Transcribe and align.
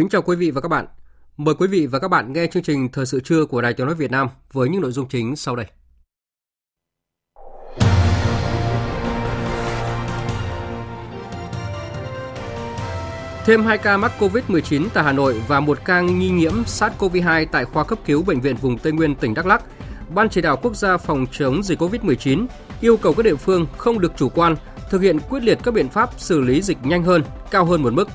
Kính 0.00 0.08
chào 0.08 0.22
quý 0.22 0.36
vị 0.36 0.50
và 0.50 0.60
các 0.60 0.68
bạn. 0.68 0.86
Mời 1.36 1.54
quý 1.54 1.68
vị 1.68 1.86
và 1.86 1.98
các 1.98 2.08
bạn 2.08 2.32
nghe 2.32 2.46
chương 2.46 2.62
trình 2.62 2.88
Thời 2.92 3.06
sự 3.06 3.20
trưa 3.20 3.44
của 3.44 3.60
Đài 3.60 3.74
Tiếng 3.74 3.86
nói 3.86 3.94
Việt 3.94 4.10
Nam 4.10 4.28
với 4.52 4.68
những 4.68 4.80
nội 4.80 4.92
dung 4.92 5.08
chính 5.08 5.36
sau 5.36 5.56
đây. 5.56 5.66
Thêm 13.44 13.62
2 13.64 13.78
ca 13.78 13.96
mắc 13.96 14.12
COVID-19 14.18 14.88
tại 14.94 15.04
Hà 15.04 15.12
Nội 15.12 15.42
và 15.48 15.60
một 15.60 15.78
ca 15.84 16.00
nghi 16.00 16.30
nhiễm 16.30 16.52
SARS-CoV-2 16.66 17.46
tại 17.52 17.64
khoa 17.64 17.84
cấp 17.84 17.98
cứu 18.06 18.22
Bệnh 18.22 18.40
viện 18.40 18.56
vùng 18.56 18.78
Tây 18.78 18.92
Nguyên 18.92 19.14
tỉnh 19.14 19.34
Đắk 19.34 19.46
Lắk. 19.46 19.62
Ban 20.14 20.28
chỉ 20.28 20.40
đạo 20.40 20.56
quốc 20.62 20.76
gia 20.76 20.96
phòng 20.96 21.26
chống 21.32 21.62
dịch 21.62 21.82
COVID-19 21.82 22.46
yêu 22.80 22.96
cầu 22.96 23.14
các 23.14 23.22
địa 23.22 23.36
phương 23.36 23.66
không 23.76 24.00
được 24.00 24.12
chủ 24.16 24.28
quan, 24.28 24.56
thực 24.90 25.02
hiện 25.02 25.18
quyết 25.30 25.42
liệt 25.42 25.58
các 25.62 25.74
biện 25.74 25.88
pháp 25.88 26.10
xử 26.16 26.40
lý 26.40 26.62
dịch 26.62 26.78
nhanh 26.82 27.02
hơn, 27.02 27.22
cao 27.50 27.64
hơn 27.64 27.82
một 27.82 27.92
mức 27.92 28.08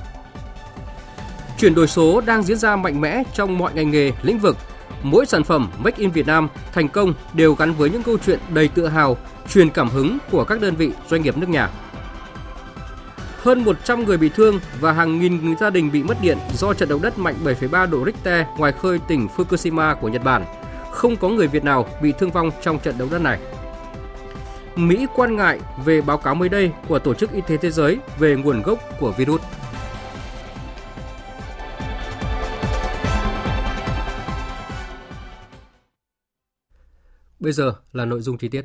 Chuyển 1.58 1.74
đổi 1.74 1.86
số 1.86 2.20
đang 2.20 2.42
diễn 2.42 2.58
ra 2.58 2.76
mạnh 2.76 3.00
mẽ 3.00 3.22
trong 3.34 3.58
mọi 3.58 3.74
ngành 3.74 3.90
nghề, 3.90 4.12
lĩnh 4.22 4.38
vực. 4.38 4.56
Mỗi 5.02 5.26
sản 5.26 5.44
phẩm 5.44 5.70
Make 5.78 5.96
in 5.98 6.10
Việt 6.10 6.26
Nam 6.26 6.48
thành 6.72 6.88
công 6.88 7.14
đều 7.34 7.54
gắn 7.54 7.72
với 7.72 7.90
những 7.90 8.02
câu 8.02 8.18
chuyện 8.26 8.38
đầy 8.48 8.68
tự 8.68 8.86
hào, 8.86 9.16
truyền 9.52 9.70
cảm 9.70 9.88
hứng 9.88 10.18
của 10.30 10.44
các 10.44 10.60
đơn 10.60 10.76
vị 10.76 10.90
doanh 11.08 11.22
nghiệp 11.22 11.36
nước 11.36 11.48
nhà. 11.48 11.70
Hơn 13.42 13.64
100 13.64 14.04
người 14.04 14.16
bị 14.16 14.28
thương 14.28 14.60
và 14.80 14.92
hàng 14.92 15.20
nghìn 15.20 15.56
gia 15.60 15.70
đình 15.70 15.92
bị 15.92 16.02
mất 16.02 16.16
điện 16.20 16.38
do 16.54 16.74
trận 16.74 16.88
động 16.88 17.02
đất 17.02 17.18
mạnh 17.18 17.34
7,3 17.44 17.90
độ 17.90 18.04
Richter 18.04 18.46
ngoài 18.58 18.72
khơi 18.72 18.98
tỉnh 19.08 19.28
Fukushima 19.36 19.94
của 19.94 20.08
Nhật 20.08 20.24
Bản. 20.24 20.44
Không 20.90 21.16
có 21.16 21.28
người 21.28 21.46
Việt 21.46 21.64
nào 21.64 21.86
bị 22.02 22.12
thương 22.18 22.30
vong 22.30 22.50
trong 22.62 22.78
trận 22.78 22.98
động 22.98 23.10
đất 23.10 23.20
này. 23.20 23.38
Mỹ 24.76 25.06
quan 25.16 25.36
ngại 25.36 25.60
về 25.84 26.00
báo 26.00 26.18
cáo 26.18 26.34
mới 26.34 26.48
đây 26.48 26.72
của 26.88 26.98
Tổ 26.98 27.14
chức 27.14 27.32
Y 27.32 27.40
tế 27.40 27.56
Thế 27.56 27.70
giới 27.70 27.98
về 28.18 28.36
nguồn 28.36 28.62
gốc 28.62 28.78
của 29.00 29.12
virus. 29.12 29.40
Bây 37.46 37.52
giờ 37.52 37.72
là 37.92 38.04
nội 38.04 38.20
dung 38.20 38.38
chi 38.38 38.48
tiết. 38.48 38.64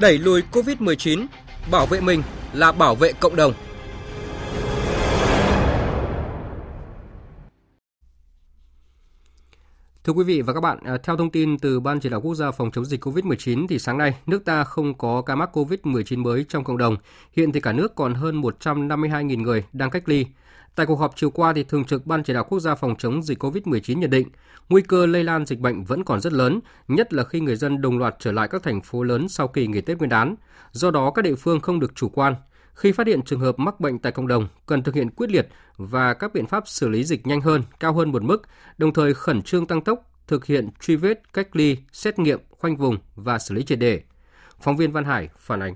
Đẩy 0.00 0.18
lùi 0.18 0.42
COVID-19, 0.52 1.26
bảo 1.70 1.86
vệ 1.86 2.00
mình 2.00 2.22
là 2.52 2.72
bảo 2.72 2.94
vệ 2.94 3.12
cộng 3.12 3.36
đồng. 3.36 3.52
Thưa 10.04 10.12
quý 10.12 10.24
vị 10.24 10.42
và 10.42 10.52
các 10.52 10.60
bạn, 10.60 10.78
à, 10.84 10.98
theo 11.02 11.16
thông 11.16 11.30
tin 11.30 11.58
từ 11.58 11.80
Ban 11.80 12.00
chỉ 12.00 12.08
đạo 12.08 12.20
quốc 12.20 12.34
gia 12.34 12.50
phòng 12.50 12.70
chống 12.70 12.84
dịch 12.84 13.04
COVID-19 13.04 13.66
thì 13.68 13.78
sáng 13.78 13.98
nay 13.98 14.14
nước 14.26 14.44
ta 14.44 14.64
không 14.64 14.98
có 14.98 15.22
ca 15.22 15.36
mắc 15.36 15.56
COVID-19 15.56 16.22
mới 16.22 16.44
trong 16.48 16.64
cộng 16.64 16.78
đồng. 16.78 16.96
Hiện 17.36 17.52
thì 17.52 17.60
cả 17.60 17.72
nước 17.72 17.94
còn 17.94 18.14
hơn 18.14 18.40
152.000 18.40 19.42
người 19.42 19.64
đang 19.72 19.90
cách 19.90 20.08
ly. 20.08 20.26
Tại 20.74 20.86
cuộc 20.86 20.96
họp 20.96 21.16
chiều 21.16 21.30
qua 21.30 21.52
thì 21.52 21.62
Thường 21.62 21.84
trực 21.84 22.06
Ban 22.06 22.22
chỉ 22.22 22.32
đạo 22.32 22.44
quốc 22.44 22.60
gia 22.60 22.74
phòng 22.74 22.94
chống 22.98 23.22
dịch 23.22 23.42
COVID-19 23.42 23.98
nhận 23.98 24.10
định, 24.10 24.28
nguy 24.68 24.82
cơ 24.82 25.06
lây 25.06 25.24
lan 25.24 25.46
dịch 25.46 25.58
bệnh 25.58 25.84
vẫn 25.84 26.04
còn 26.04 26.20
rất 26.20 26.32
lớn, 26.32 26.60
nhất 26.88 27.12
là 27.12 27.24
khi 27.24 27.40
người 27.40 27.56
dân 27.56 27.80
đồng 27.80 27.98
loạt 27.98 28.16
trở 28.18 28.32
lại 28.32 28.48
các 28.48 28.62
thành 28.62 28.80
phố 28.80 29.02
lớn 29.02 29.28
sau 29.28 29.48
kỳ 29.48 29.66
nghỉ 29.66 29.80
Tết 29.80 29.98
Nguyên 29.98 30.10
đán. 30.10 30.34
Do 30.72 30.90
đó 30.90 31.10
các 31.10 31.22
địa 31.22 31.34
phương 31.34 31.60
không 31.60 31.80
được 31.80 31.94
chủ 31.94 32.08
quan. 32.08 32.34
Khi 32.74 32.92
phát 32.92 33.06
hiện 33.06 33.22
trường 33.22 33.40
hợp 33.40 33.58
mắc 33.58 33.80
bệnh 33.80 33.98
tại 33.98 34.12
cộng 34.12 34.28
đồng, 34.28 34.48
cần 34.66 34.82
thực 34.82 34.94
hiện 34.94 35.10
quyết 35.10 35.30
liệt 35.30 35.48
và 35.76 36.14
các 36.14 36.32
biện 36.32 36.46
pháp 36.46 36.68
xử 36.68 36.88
lý 36.88 37.04
dịch 37.04 37.26
nhanh 37.26 37.40
hơn, 37.40 37.62
cao 37.80 37.92
hơn 37.92 38.12
một 38.12 38.22
mức, 38.22 38.42
đồng 38.78 38.92
thời 38.92 39.14
khẩn 39.14 39.42
trương 39.42 39.66
tăng 39.66 39.80
tốc 39.80 40.10
thực 40.26 40.46
hiện 40.46 40.68
truy 40.80 40.96
vết, 40.96 41.32
cách 41.32 41.56
ly, 41.56 41.76
xét 41.92 42.18
nghiệm, 42.18 42.40
khoanh 42.50 42.76
vùng 42.76 42.98
và 43.16 43.38
xử 43.38 43.54
lý 43.54 43.62
triệt 43.62 43.78
đề. 43.78 44.02
Phóng 44.60 44.76
viên 44.76 44.92
Văn 44.92 45.04
Hải 45.04 45.28
phản 45.38 45.60
ánh. 45.60 45.74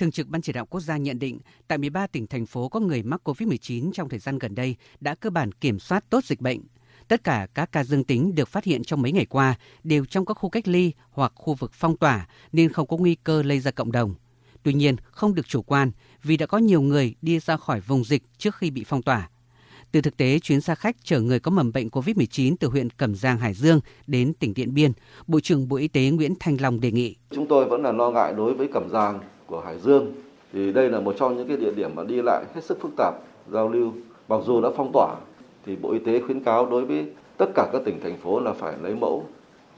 Thường 0.00 0.10
trực 0.10 0.28
Ban 0.28 0.42
chỉ 0.42 0.52
đạo 0.52 0.66
quốc 0.66 0.80
gia 0.80 0.96
nhận 0.96 1.18
định, 1.18 1.38
tại 1.68 1.78
13 1.78 2.06
tỉnh 2.06 2.26
thành 2.26 2.46
phố 2.46 2.68
có 2.68 2.80
người 2.80 3.02
mắc 3.02 3.20
COVID-19 3.24 3.92
trong 3.92 4.08
thời 4.08 4.18
gian 4.18 4.38
gần 4.38 4.54
đây 4.54 4.76
đã 5.00 5.14
cơ 5.14 5.30
bản 5.30 5.52
kiểm 5.52 5.78
soát 5.78 6.04
tốt 6.10 6.24
dịch 6.24 6.40
bệnh. 6.40 6.60
Tất 7.08 7.24
cả 7.24 7.46
các 7.54 7.72
ca 7.72 7.84
dương 7.84 8.04
tính 8.04 8.34
được 8.34 8.48
phát 8.48 8.64
hiện 8.64 8.84
trong 8.84 9.02
mấy 9.02 9.12
ngày 9.12 9.26
qua 9.26 9.54
đều 9.84 10.04
trong 10.04 10.26
các 10.26 10.34
khu 10.34 10.50
cách 10.50 10.68
ly 10.68 10.92
hoặc 11.10 11.32
khu 11.34 11.54
vực 11.54 11.70
phong 11.74 11.96
tỏa 11.96 12.28
nên 12.52 12.72
không 12.72 12.86
có 12.86 12.96
nguy 12.96 13.14
cơ 13.14 13.42
lây 13.42 13.60
ra 13.60 13.70
cộng 13.70 13.92
đồng. 13.92 14.14
Tuy 14.62 14.72
nhiên, 14.72 14.96
không 15.10 15.34
được 15.34 15.48
chủ 15.48 15.62
quan 15.62 15.90
vì 16.22 16.36
đã 16.36 16.46
có 16.46 16.58
nhiều 16.58 16.80
người 16.80 17.14
đi 17.22 17.38
ra 17.38 17.56
khỏi 17.56 17.80
vùng 17.80 18.04
dịch 18.04 18.22
trước 18.38 18.56
khi 18.56 18.70
bị 18.70 18.84
phong 18.86 19.02
tỏa. 19.02 19.30
Từ 19.92 20.00
thực 20.00 20.16
tế, 20.16 20.38
chuyến 20.38 20.60
xa 20.60 20.74
khách 20.74 20.96
chở 21.04 21.20
người 21.20 21.40
có 21.40 21.50
mầm 21.50 21.72
bệnh 21.72 21.88
COVID-19 21.88 22.56
từ 22.60 22.68
huyện 22.68 22.90
Cẩm 22.90 23.14
Giang, 23.14 23.38
Hải 23.38 23.54
Dương 23.54 23.80
đến 24.06 24.34
tỉnh 24.34 24.54
Điện 24.54 24.74
Biên, 24.74 24.92
Bộ 25.26 25.40
trưởng 25.40 25.68
Bộ 25.68 25.76
Y 25.76 25.88
tế 25.88 26.10
Nguyễn 26.10 26.34
Thanh 26.40 26.56
Long 26.60 26.80
đề 26.80 26.90
nghị. 26.90 27.16
Chúng 27.30 27.48
tôi 27.48 27.68
vẫn 27.68 27.82
là 27.82 27.92
lo 27.92 28.10
ngại 28.10 28.32
đối 28.36 28.54
với 28.54 28.68
Cẩm 28.72 28.88
Giang 28.90 29.20
của 29.50 29.60
Hải 29.60 29.78
Dương 29.78 30.12
thì 30.52 30.72
đây 30.72 30.90
là 30.90 31.00
một 31.00 31.14
trong 31.18 31.36
những 31.36 31.48
cái 31.48 31.56
địa 31.56 31.72
điểm 31.76 31.90
mà 31.94 32.04
đi 32.04 32.22
lại 32.22 32.44
hết 32.54 32.64
sức 32.64 32.80
phức 32.80 32.90
tạp, 32.96 33.14
giao 33.52 33.68
lưu. 33.68 33.92
Mặc 34.28 34.40
dù 34.46 34.60
đã 34.60 34.68
phong 34.76 34.90
tỏa 34.92 35.16
thì 35.66 35.76
Bộ 35.76 35.92
Y 35.92 35.98
tế 35.98 36.20
khuyến 36.20 36.44
cáo 36.44 36.66
đối 36.70 36.84
với 36.84 37.06
tất 37.36 37.46
cả 37.54 37.68
các 37.72 37.82
tỉnh 37.84 38.00
thành 38.02 38.18
phố 38.18 38.40
là 38.40 38.52
phải 38.52 38.74
lấy 38.82 38.94
mẫu 38.94 39.24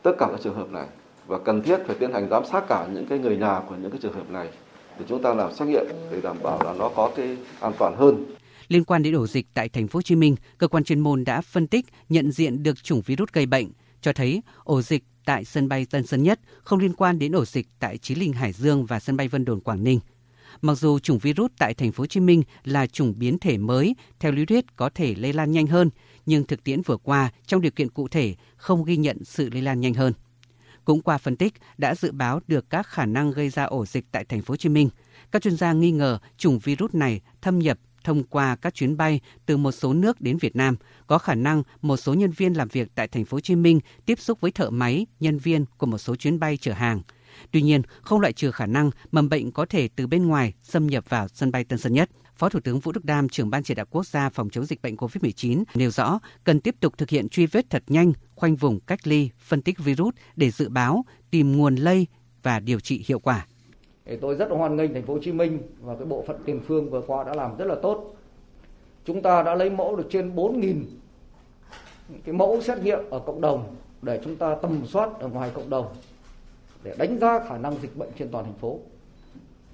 tất 0.03 0.12
cả 0.19 0.28
các 0.31 0.41
trường 0.44 0.55
hợp 0.55 0.71
này 0.71 0.87
và 1.27 1.38
cần 1.38 1.62
thiết 1.62 1.77
phải 1.87 1.97
tiến 1.99 2.12
hành 2.12 2.28
giám 2.31 2.44
sát 2.44 2.65
cả 2.69 2.88
những 2.94 3.06
cái 3.06 3.19
người 3.19 3.37
nhà 3.37 3.61
của 3.69 3.75
những 3.82 3.91
cái 3.91 4.00
trường 4.03 4.12
hợp 4.12 4.31
này 4.31 4.49
để 4.99 5.05
chúng 5.09 5.22
ta 5.22 5.34
làm 5.34 5.53
xét 5.53 5.69
nghiệm 5.69 5.87
để 6.12 6.21
đảm 6.22 6.37
bảo 6.43 6.61
là 6.65 6.75
nó 6.78 6.88
có 6.88 7.11
cái 7.16 7.37
an 7.61 7.72
toàn 7.78 7.94
hơn. 7.97 8.25
Liên 8.69 8.84
quan 8.84 9.03
đến 9.03 9.15
ổ 9.15 9.27
dịch 9.27 9.47
tại 9.55 9.69
thành 9.69 9.88
phố 9.88 9.97
Hồ 9.97 10.03
Chí 10.03 10.15
Minh, 10.15 10.37
cơ 10.59 10.69
quan 10.69 10.84
chuyên 10.84 11.00
môn 11.00 11.25
đã 11.25 11.41
phân 11.41 11.66
tích, 11.66 11.87
nhận 12.09 12.32
diện 12.32 12.62
được 12.62 12.82
chủng 12.82 13.03
virus 13.06 13.28
gây 13.32 13.47
bệnh, 13.47 13.66
cho 14.03 14.13
thấy 14.13 14.43
ổ 14.65 14.83
dịch 14.83 15.05
tại 15.25 15.45
sân 15.45 15.69
bay 15.69 15.87
Tân 15.87 16.07
Sơn 16.07 16.23
Nhất 16.23 16.41
không 16.65 16.79
liên 16.79 16.93
quan 16.93 17.19
đến 17.19 17.33
ổ 17.33 17.45
dịch 17.45 17.67
tại 17.79 17.99
Chí 17.99 18.15
Linh 18.15 18.33
Hải 18.33 18.53
Dương 18.53 18.87
và 18.87 19.01
sân 19.01 19.17
bay 19.17 19.29
Vân 19.29 19.45
Đồn 19.45 19.61
Quảng 19.61 19.85
Ninh. 19.85 20.01
Mặc 20.63 20.75
dù 20.75 20.99
chủng 20.99 21.19
virus 21.19 21.51
tại 21.59 21.75
thành 21.75 21.93
phố 21.93 22.03
Hồ 22.03 22.07
Chí 22.07 22.21
Minh 22.21 22.43
là 22.65 22.87
chủng 22.87 23.19
biến 23.19 23.39
thể 23.39 23.59
mới, 23.59 23.97
theo 24.21 24.33
lý 24.33 24.47
thuyết 24.47 24.77
có 24.77 24.91
thể 24.95 25.15
lây 25.15 25.33
lan 25.33 25.53
nhanh 25.53 25.67
hơn, 25.67 25.91
nhưng 26.27 26.47
thực 26.47 26.65
tiễn 26.65 26.83
vừa 26.83 26.97
qua 26.97 27.33
trong 27.47 27.61
điều 27.61 27.71
kiện 27.71 27.91
cụ 27.91 28.09
thể 28.09 28.35
không 28.57 28.85
ghi 28.85 28.97
nhận 28.97 29.25
sự 29.25 29.51
lây 29.53 29.62
lan 29.62 29.81
nhanh 29.81 29.95
hơn. 29.95 30.12
Cũng 30.85 31.03
qua 31.03 31.19
phân 31.19 31.37
tích 31.37 31.55
đã 31.79 31.95
dự 31.95 32.12
báo 32.12 32.41
được 32.49 32.71
các 32.71 32.87
khả 32.87 33.07
năng 33.07 33.31
gây 33.31 33.49
ra 33.49 33.65
ổ 33.65 33.87
dịch 33.87 34.05
tại 34.12 34.25
thành 34.25 34.43
phố 34.43 34.53
Hồ 34.53 34.57
Chí 34.57 34.69
Minh. 34.69 34.89
Các 35.33 35.43
chuyên 35.43 35.57
gia 35.57 35.73
nghi 35.73 35.91
ngờ 35.91 36.19
chủng 36.37 36.59
virus 36.59 36.95
này 36.95 37.21
thâm 37.43 37.59
nhập 37.59 37.79
thông 38.05 38.25
qua 38.25 38.57
các 38.57 38.75
chuyến 38.75 38.97
bay 38.97 39.21
từ 39.47 39.57
một 39.57 39.73
số 39.73 39.95
nước 39.95 40.21
đến 40.21 40.39
Việt 40.39 40.57
Nam, 40.57 40.77
có 41.07 41.19
khả 41.19 41.35
năng 41.35 41.63
một 41.83 41.97
số 41.97 42.15
nhân 42.15 42.31
viên 42.31 42.53
làm 42.53 42.69
việc 42.69 42.89
tại 42.95 43.09
thành 43.09 43.25
phố 43.25 43.37
Hồ 43.37 43.41
Chí 43.41 43.57
Minh 43.57 43.81
tiếp 44.07 44.21
xúc 44.21 44.41
với 44.41 44.51
thợ 44.51 44.71
máy, 44.71 45.07
nhân 45.21 45.38
viên 45.38 45.65
của 45.76 45.87
một 45.87 45.99
số 45.99 46.17
chuyến 46.17 46.41
bay 46.41 46.56
chở 46.56 46.73
hàng. 46.73 47.03
Tuy 47.50 47.62
nhiên, 47.62 47.82
không 48.03 48.21
loại 48.21 48.32
trừ 48.32 48.50
khả 48.50 48.67
năng 48.67 48.91
mầm 49.12 49.29
bệnh 49.29 49.50
có 49.50 49.67
thể 49.67 49.88
từ 49.97 50.06
bên 50.06 50.26
ngoài 50.26 50.53
xâm 50.62 50.87
nhập 50.87 51.05
vào 51.09 51.29
sân 51.29 51.53
bay 51.53 51.65
Tân 51.65 51.79
Sơn 51.79 51.93
Nhất. 51.93 52.11
Phó 52.37 52.49
Thủ 52.49 52.61
tướng 52.61 52.81
Vũ 52.81 52.93
Đức 52.93 53.05
Đam, 53.05 53.29
trưởng 53.29 53.50
ban 53.50 53.62
chỉ 53.62 53.75
đạo 53.75 53.87
quốc 53.91 54.06
gia 54.06 54.31
phòng 54.31 54.50
chống 54.50 54.65
dịch 54.65 54.82
bệnh 54.82 54.97
COVID-19 54.97 55.65
nêu 55.75 55.91
rõ 55.91 56.19
cần 56.44 56.61
tiếp 56.61 56.75
tục 56.81 56.99
thực 56.99 57.11
hiện 57.11 57.29
truy 57.29 57.47
vết 57.47 57.71
thật 57.71 57.82
nhanh, 57.87 58.12
khoanh 58.35 58.56
vùng 58.56 58.81
cách 58.81 59.06
ly, 59.06 59.31
phân 59.38 59.62
tích 59.62 59.79
virus 59.79 60.15
để 60.37 60.50
dự 60.50 60.69
báo, 60.69 61.05
tìm 61.31 61.56
nguồn 61.56 61.76
lây 61.76 62.06
và 62.43 62.61
điều 62.61 62.81
trị 62.81 63.05
hiệu 63.06 63.19
quả. 63.19 63.47
Thì 64.04 64.16
tôi 64.16 64.34
rất 64.34 64.50
hoan 64.50 64.76
nghênh 64.76 64.94
thành 64.94 65.02
phố 65.02 65.14
Hồ 65.14 65.20
Chí 65.22 65.32
Minh 65.32 65.58
và 65.81 65.94
cái 65.96 66.04
bộ 66.04 66.25
phận 66.26 66.37
tiền 66.44 66.60
phương 66.66 66.90
vừa 66.90 67.02
qua 67.06 67.25
đã 67.25 67.34
làm 67.34 67.56
rất 67.56 67.64
là 67.64 67.75
tốt. 67.75 68.14
Chúng 69.04 69.22
ta 69.22 69.43
đã 69.43 69.54
lấy 69.54 69.70
mẫu 69.70 69.96
được 69.96 70.06
trên 70.10 70.34
4.000 70.34 70.82
cái 72.25 72.34
mẫu 72.34 72.60
xét 72.60 72.78
nghiệm 72.78 72.99
ở 73.10 73.19
cộng 73.19 73.40
đồng 73.40 73.75
để 74.02 74.20
chúng 74.25 74.37
ta 74.37 74.54
tầm 74.54 74.87
soát 74.87 75.10
ở 75.20 75.28
ngoài 75.28 75.50
cộng 75.54 75.70
đồng 75.70 75.87
để 76.82 76.94
đánh 76.99 77.19
giá 77.19 77.44
khả 77.49 77.58
năng 77.58 77.75
dịch 77.82 77.96
bệnh 77.96 78.08
trên 78.19 78.28
toàn 78.28 78.44
thành 78.44 78.54
phố. 78.54 78.78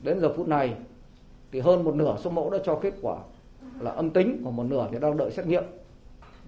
Đến 0.03 0.21
giờ 0.21 0.33
phút 0.37 0.49
này 0.49 0.75
thì 1.53 1.61
hơn 1.61 1.85
một 1.85 1.95
nửa 1.95 2.17
số 2.19 2.31
mẫu 2.31 2.51
đã 2.51 2.59
cho 2.65 2.79
kết 2.83 2.95
quả 3.03 3.17
là 3.81 3.91
âm 3.91 4.11
tính, 4.11 4.43
còn 4.45 4.57
một 4.57 4.65
nửa 4.65 4.89
thì 4.93 4.99
đang 5.01 5.17
đợi 5.17 5.31
xét 5.31 5.47
nghiệm. 5.47 5.65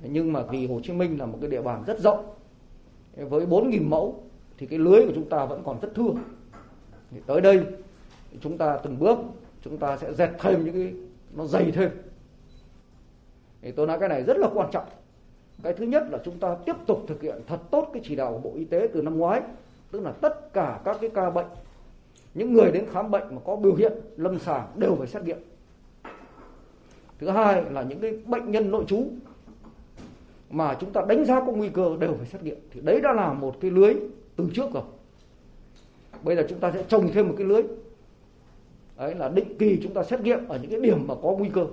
Nhưng 0.02 0.32
mà 0.32 0.42
vì 0.42 0.66
Hồ 0.66 0.80
Chí 0.82 0.92
Minh 0.92 1.18
là 1.18 1.26
một 1.26 1.38
cái 1.40 1.50
địa 1.50 1.62
bàn 1.62 1.84
rất 1.86 2.00
rộng 2.00 2.24
với 3.16 3.46
4.000 3.46 3.88
mẫu 3.88 4.22
thì 4.58 4.66
cái 4.66 4.78
lưới 4.78 5.06
của 5.06 5.12
chúng 5.14 5.28
ta 5.28 5.44
vẫn 5.44 5.62
còn 5.64 5.80
rất 5.80 5.88
thưa. 5.94 6.10
Thì 7.10 7.20
tới 7.26 7.40
đây 7.40 7.66
chúng 8.40 8.58
ta 8.58 8.78
từng 8.82 8.98
bước 8.98 9.18
chúng 9.62 9.78
ta 9.78 9.96
sẽ 9.96 10.12
dệt 10.12 10.30
thêm 10.38 10.64
những 10.64 10.74
cái 10.74 10.94
nó 11.36 11.46
dày 11.46 11.70
thêm. 11.70 11.90
Thì 13.62 13.72
tôi 13.72 13.86
nói 13.86 13.98
cái 13.98 14.08
này 14.08 14.22
rất 14.22 14.36
là 14.36 14.48
quan 14.54 14.70
trọng. 14.72 14.86
Cái 15.62 15.72
thứ 15.72 15.84
nhất 15.84 16.06
là 16.10 16.18
chúng 16.24 16.38
ta 16.38 16.56
tiếp 16.66 16.76
tục 16.86 17.04
thực 17.06 17.22
hiện 17.22 17.36
thật 17.46 17.58
tốt 17.70 17.90
cái 17.92 18.02
chỉ 18.06 18.16
đạo 18.16 18.32
của 18.32 18.50
Bộ 18.50 18.56
Y 18.56 18.64
tế 18.64 18.88
từ 18.92 19.02
năm 19.02 19.18
ngoái, 19.18 19.42
tức 19.90 20.00
là 20.00 20.12
tất 20.12 20.52
cả 20.52 20.80
các 20.84 20.96
cái 21.00 21.10
ca 21.10 21.30
bệnh 21.30 21.46
những 22.34 22.52
người 22.52 22.72
đến 22.72 22.86
khám 22.92 23.10
bệnh 23.10 23.34
mà 23.34 23.40
có 23.44 23.56
biểu 23.56 23.74
hiện 23.74 23.92
lâm 24.16 24.38
sàng 24.38 24.66
đều 24.76 24.96
phải 24.96 25.06
xét 25.06 25.24
nghiệm. 25.24 25.38
Thứ 27.18 27.28
hai 27.28 27.64
là 27.70 27.82
những 27.82 28.00
cái 28.00 28.12
bệnh 28.26 28.50
nhân 28.50 28.70
nội 28.70 28.84
trú 28.88 29.04
mà 30.50 30.76
chúng 30.80 30.92
ta 30.92 31.02
đánh 31.08 31.24
giá 31.24 31.40
có 31.40 31.52
nguy 31.52 31.68
cơ 31.68 31.96
đều 32.00 32.14
phải 32.14 32.26
xét 32.26 32.42
nghiệm 32.42 32.56
thì 32.70 32.80
đấy 32.80 33.00
đã 33.00 33.12
là 33.12 33.32
một 33.32 33.56
cái 33.60 33.70
lưới 33.70 33.94
từ 34.36 34.48
trước 34.54 34.72
rồi 34.72 34.82
bây 36.22 36.36
giờ 36.36 36.46
chúng 36.48 36.60
ta 36.60 36.70
sẽ 36.74 36.84
trồng 36.88 37.12
thêm 37.12 37.28
một 37.28 37.34
cái 37.38 37.46
lưới 37.46 37.62
đấy 38.98 39.14
là 39.14 39.28
định 39.28 39.58
kỳ 39.58 39.80
chúng 39.82 39.94
ta 39.94 40.02
xét 40.04 40.20
nghiệm 40.20 40.48
ở 40.48 40.58
những 40.58 40.70
cái 40.70 40.80
điểm 40.80 41.06
mà 41.06 41.14
có 41.22 41.34
nguy 41.38 41.48
cơ 41.52 41.66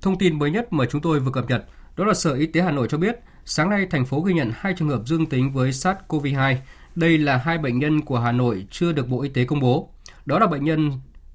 Thông 0.00 0.18
tin 0.18 0.38
mới 0.38 0.50
nhất 0.50 0.72
mà 0.72 0.84
chúng 0.90 1.00
tôi 1.00 1.20
vừa 1.20 1.30
cập 1.30 1.50
nhật 1.50 1.64
đó 1.96 2.04
là 2.04 2.14
Sở 2.14 2.34
Y 2.34 2.46
tế 2.46 2.60
Hà 2.60 2.70
Nội 2.70 2.88
cho 2.90 2.98
biết, 2.98 3.20
sáng 3.44 3.70
nay 3.70 3.86
thành 3.90 4.04
phố 4.04 4.20
ghi 4.20 4.34
nhận 4.34 4.52
hai 4.54 4.74
trường 4.78 4.88
hợp 4.88 5.02
dương 5.06 5.26
tính 5.26 5.52
với 5.52 5.70
SARS-CoV-2. 5.70 6.56
Đây 6.94 7.18
là 7.18 7.36
hai 7.36 7.58
bệnh 7.58 7.78
nhân 7.78 8.00
của 8.00 8.18
Hà 8.18 8.32
Nội 8.32 8.66
chưa 8.70 8.92
được 8.92 9.08
Bộ 9.08 9.22
Y 9.22 9.28
tế 9.28 9.44
công 9.44 9.60
bố. 9.60 9.90
Đó 10.26 10.38
là 10.38 10.46
bệnh 10.46 10.64
nhân 10.64 10.92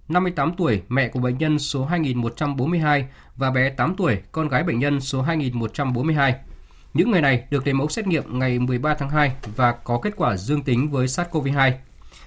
58 0.07 0.54
tuổi, 0.57 0.81
mẹ 0.89 1.07
của 1.07 1.19
bệnh 1.19 1.38
nhân 1.38 1.59
số 1.59 1.86
2142 1.86 3.07
và 3.36 3.51
bé 3.51 3.69
8 3.69 3.95
tuổi, 3.97 4.21
con 4.31 4.47
gái 4.47 4.63
bệnh 4.63 4.80
nhân 4.80 5.01
số 5.01 5.21
2142. 5.21 6.36
Những 6.93 7.11
người 7.11 7.21
này 7.21 7.43
được 7.49 7.67
lấy 7.67 7.73
mẫu 7.73 7.89
xét 7.89 8.07
nghiệm 8.07 8.39
ngày 8.39 8.59
13 8.59 8.95
tháng 8.95 9.09
2 9.09 9.31
và 9.55 9.71
có 9.71 9.99
kết 10.03 10.13
quả 10.15 10.38
dương 10.38 10.63
tính 10.63 10.89
với 10.89 11.07
SARS-CoV-2. 11.07 11.71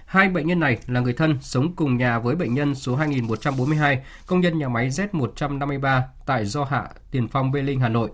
Hai 0.06 0.28
bệnh 0.28 0.46
nhân 0.46 0.60
này 0.60 0.78
là 0.86 1.00
người 1.00 1.12
thân 1.12 1.38
sống 1.40 1.72
cùng 1.76 1.96
nhà 1.96 2.18
với 2.18 2.36
bệnh 2.36 2.54
nhân 2.54 2.74
số 2.74 2.96
2142, 2.96 4.02
công 4.26 4.40
nhân 4.40 4.58
nhà 4.58 4.68
máy 4.68 4.88
Z153 4.88 6.00
tại 6.26 6.44
Do 6.44 6.64
Hạ, 6.64 6.88
Tiền 7.10 7.28
Phong, 7.28 7.52
Bê 7.52 7.62
Linh, 7.62 7.80
Hà 7.80 7.88
Nội. 7.88 8.10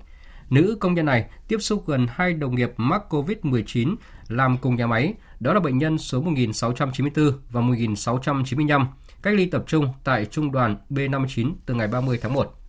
Nữ 0.51 0.77
công 0.81 0.95
nhân 0.95 1.07
này 1.07 1.25
tiếp 1.49 1.59
xúc 1.61 1.85
gần 1.87 2.07
hai 2.11 2.35
đồng 2.35 2.55
nghiệp 2.55 2.73
mắc 2.77 3.03
COVID-19 3.09 3.97
làm 4.29 4.59
cùng 4.59 4.77
nhà 4.77 4.87
máy, 4.87 5.15
đó 5.41 5.55
là 5.55 5.61
bệnh 5.61 5.79
nhân 5.79 5.99
số 5.99 6.21
1694 6.21 7.33
và 7.51 7.61
1695 7.61 8.89
cách 9.23 9.35
ly 9.35 9.47
tập 9.47 9.65
trung 9.67 9.89
tại 10.05 10.25
Trung 10.25 10.53
đoàn 10.53 10.77
B59 10.91 11.53
từ 11.67 11.75
ngày 11.75 11.89
30 11.89 12.19
tháng 12.23 12.33
1. 12.33 12.60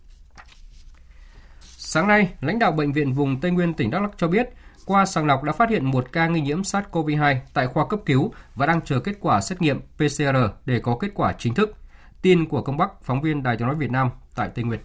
Sáng 1.92 2.06
nay, 2.06 2.28
lãnh 2.40 2.58
đạo 2.58 2.72
Bệnh 2.72 2.92
viện 2.92 3.12
vùng 3.12 3.40
Tây 3.40 3.50
Nguyên 3.50 3.74
tỉnh 3.74 3.90
Đắk 3.90 4.02
Lắk 4.02 4.10
cho 4.16 4.28
biết, 4.28 4.48
qua 4.86 5.06
sàng 5.06 5.26
lọc 5.26 5.42
đã 5.42 5.52
phát 5.52 5.70
hiện 5.70 5.84
một 5.84 6.12
ca 6.12 6.26
nghi 6.26 6.40
nhiễm 6.40 6.62
SARS-CoV-2 6.62 7.36
tại 7.54 7.66
khoa 7.66 7.86
cấp 7.86 8.00
cứu 8.06 8.32
và 8.54 8.66
đang 8.66 8.80
chờ 8.80 9.00
kết 9.00 9.12
quả 9.20 9.40
xét 9.40 9.62
nghiệm 9.62 9.80
PCR 9.80 10.36
để 10.66 10.80
có 10.82 10.96
kết 11.00 11.08
quả 11.14 11.34
chính 11.38 11.54
thức. 11.54 11.76
Tin 12.22 12.48
của 12.48 12.62
Công 12.62 12.76
Bắc, 12.76 12.90
phóng 13.02 13.22
viên 13.22 13.42
Đài 13.42 13.56
tiếng 13.56 13.66
nói 13.66 13.76
Việt 13.76 13.90
Nam 13.90 14.10
tại 14.36 14.48
Tây 14.54 14.64
Nguyên. 14.64 14.80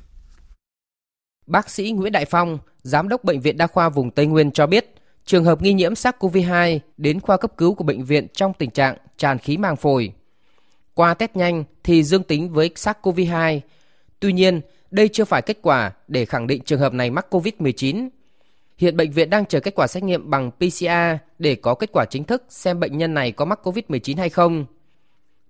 Bác 1.45 1.69
sĩ 1.69 1.91
Nguyễn 1.91 2.11
Đại 2.11 2.25
Phong, 2.25 2.57
Giám 2.81 3.09
đốc 3.09 3.23
Bệnh 3.23 3.41
viện 3.41 3.57
Đa 3.57 3.67
khoa 3.67 3.89
vùng 3.89 4.11
Tây 4.11 4.25
Nguyên 4.25 4.51
cho 4.51 4.67
biết, 4.67 4.95
trường 5.25 5.45
hợp 5.45 5.61
nghi 5.61 5.73
nhiễm 5.73 5.93
SARS-CoV-2 5.93 6.79
đến 6.97 7.19
khoa 7.19 7.37
cấp 7.37 7.51
cứu 7.57 7.73
của 7.73 7.83
bệnh 7.83 8.03
viện 8.03 8.27
trong 8.33 8.53
tình 8.53 8.69
trạng 8.69 8.97
tràn 9.17 9.37
khí 9.37 9.57
màng 9.57 9.75
phổi. 9.75 10.13
Qua 10.93 11.13
test 11.13 11.35
nhanh 11.35 11.63
thì 11.83 12.03
dương 12.03 12.23
tính 12.23 12.53
với 12.53 12.69
SARS-CoV-2. 12.75 13.59
Tuy 14.19 14.33
nhiên, 14.33 14.61
đây 14.91 15.07
chưa 15.07 15.25
phải 15.25 15.41
kết 15.41 15.57
quả 15.61 15.91
để 16.07 16.25
khẳng 16.25 16.47
định 16.47 16.61
trường 16.61 16.79
hợp 16.79 16.93
này 16.93 17.11
mắc 17.11 17.27
COVID-19. 17.29 18.09
Hiện 18.77 18.97
bệnh 18.97 19.11
viện 19.11 19.29
đang 19.29 19.45
chờ 19.45 19.59
kết 19.59 19.75
quả 19.75 19.87
xét 19.87 20.03
nghiệm 20.03 20.29
bằng 20.29 20.51
PCR 20.51 20.85
để 21.39 21.55
có 21.55 21.75
kết 21.75 21.89
quả 21.93 22.05
chính 22.09 22.23
thức 22.23 22.43
xem 22.49 22.79
bệnh 22.79 22.97
nhân 22.97 23.13
này 23.13 23.31
có 23.31 23.45
mắc 23.45 23.59
COVID-19 23.63 24.17
hay 24.17 24.29
không. 24.29 24.65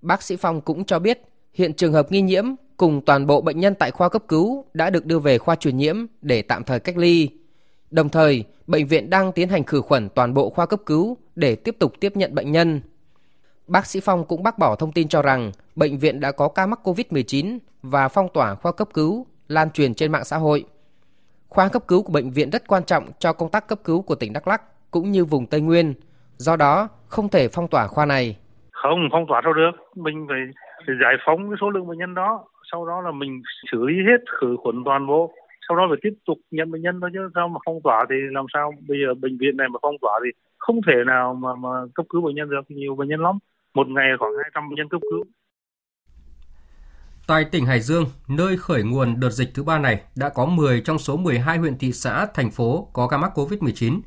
Bác 0.01 0.24
sĩ 0.24 0.36
Phong 0.36 0.62
cũng 0.62 0.86
cho 0.86 1.00
biết, 1.00 1.22
hiện 1.54 1.74
trường 1.74 1.94
hợp 1.94 2.12
nghi 2.12 2.22
nhiễm 2.22 2.45
cùng 2.78 3.01
toàn 3.06 3.28
bộ 3.28 3.42
bệnh 3.42 3.60
nhân 3.60 3.75
tại 3.75 3.92
khoa 3.92 4.10
cấp 4.10 4.24
cứu 4.28 4.66
đã 4.74 4.89
được 4.89 5.06
đưa 5.06 5.19
về 5.19 5.38
khoa 5.38 5.56
truyền 5.56 5.78
nhiễm 5.78 6.06
để 6.22 6.42
tạm 6.42 6.63
thời 6.63 6.80
cách 6.80 6.98
ly. 6.98 7.30
Đồng 7.92 8.10
thời, 8.10 8.44
bệnh 8.68 8.88
viện 8.88 9.10
đang 9.10 9.31
tiến 9.31 9.50
hành 9.50 9.63
khử 9.63 9.81
khuẩn 9.81 10.10
toàn 10.10 10.34
bộ 10.34 10.50
khoa 10.50 10.66
cấp 10.66 10.80
cứu 10.86 11.18
để 11.36 11.56
tiếp 11.56 11.75
tục 11.80 11.94
tiếp 12.00 12.18
nhận 12.18 12.36
bệnh 12.36 12.51
nhân. 12.51 12.81
Bác 13.67 13.85
sĩ 13.85 13.99
Phong 14.03 14.25
cũng 14.25 14.43
bác 14.43 14.57
bỏ 14.59 14.75
thông 14.75 14.91
tin 14.91 15.07
cho 15.07 15.21
rằng 15.21 15.51
bệnh 15.75 15.97
viện 15.97 16.19
đã 16.19 16.31
có 16.31 16.49
ca 16.49 16.65
mắc 16.65 16.79
COVID-19 16.83 17.59
và 17.81 18.07
phong 18.07 18.27
tỏa 18.33 18.55
khoa 18.55 18.71
cấp 18.71 18.87
cứu 18.93 19.25
lan 19.47 19.71
truyền 19.71 19.93
trên 19.93 20.11
mạng 20.11 20.23
xã 20.23 20.37
hội. 20.37 20.65
Khoa 21.49 21.69
cấp 21.69 21.83
cứu 21.87 22.03
của 22.03 22.13
bệnh 22.13 22.31
viện 22.31 22.49
rất 22.49 22.67
quan 22.67 22.83
trọng 22.83 23.03
cho 23.19 23.33
công 23.33 23.49
tác 23.49 23.67
cấp 23.67 23.79
cứu 23.83 24.01
của 24.01 24.15
tỉnh 24.15 24.33
Đắk 24.33 24.47
Lắk 24.47 24.91
cũng 24.91 25.11
như 25.11 25.25
vùng 25.25 25.45
Tây 25.45 25.61
Nguyên. 25.61 25.93
Do 26.37 26.55
đó, 26.55 26.89
không 27.07 27.29
thể 27.29 27.47
phong 27.47 27.67
tỏa 27.67 27.87
khoa 27.87 28.05
này. 28.05 28.37
Không, 28.71 29.09
phong 29.11 29.25
tỏa 29.27 29.41
đâu 29.41 29.53
được. 29.53 29.71
Mình 29.95 30.25
phải, 30.29 30.39
giải 30.87 31.13
phóng 31.25 31.49
cái 31.49 31.57
số 31.61 31.69
lượng 31.69 31.87
bệnh 31.87 31.97
nhân 31.97 32.13
đó. 32.13 32.43
Sau 32.71 32.87
đó 32.87 33.01
là 33.01 33.11
mình 33.11 33.41
xử 33.71 33.85
lý 33.85 33.93
hết, 33.95 34.21
khử 34.41 34.55
khuẩn 34.63 34.75
toàn 34.85 35.07
bộ. 35.07 35.31
Sau 35.67 35.77
đó 35.77 35.85
phải 35.89 35.97
tiếp 36.01 36.13
tục 36.25 36.37
nhận 36.51 36.71
bệnh 36.71 36.81
nhân 36.81 37.01
thôi 37.01 37.09
chứ 37.13 37.19
sao 37.35 37.47
mà 37.47 37.59
phong 37.65 37.79
tỏa 37.83 38.05
thì 38.09 38.15
làm 38.31 38.45
sao? 38.53 38.73
Bây 38.87 38.97
giờ 39.01 39.13
bệnh 39.13 39.37
viện 39.37 39.57
này 39.57 39.67
mà 39.69 39.79
phong 39.81 39.95
tỏa 40.01 40.19
thì 40.23 40.29
không 40.57 40.81
thể 40.87 40.93
nào 41.05 41.33
mà, 41.33 41.55
mà 41.55 41.69
cấp 41.95 42.05
cứu 42.09 42.21
bệnh 42.21 42.35
nhân 42.35 42.49
được. 42.49 42.61
Nhiều 42.67 42.95
bệnh 42.95 43.09
nhân 43.09 43.21
lắm. 43.21 43.39
Một 43.77 43.88
ngày 43.88 44.07
khoảng 44.19 44.31
200 44.44 44.69
bệnh 44.69 44.75
nhân 44.77 44.89
cấp 44.89 45.01
cứu. 45.09 45.24
Tại 47.27 47.45
tỉnh 47.45 47.65
Hải 47.65 47.81
Dương, 47.81 48.06
nơi 48.27 48.57
khởi 48.57 48.83
nguồn 48.83 49.19
đợt 49.19 49.29
dịch 49.29 49.51
thứ 49.53 49.63
ba 49.63 49.79
này, 49.79 50.01
đã 50.15 50.29
có 50.29 50.45
10 50.45 50.81
trong 50.81 51.00
số 51.00 51.18
12 51.18 51.57
huyện 51.57 51.77
thị 51.77 51.94
xã, 51.94 52.27
thành 52.33 52.51
phố 52.51 52.89
có 52.94 53.07
ca 53.07 53.18
mắc 53.18 53.31
COVID-19. 53.35 54.01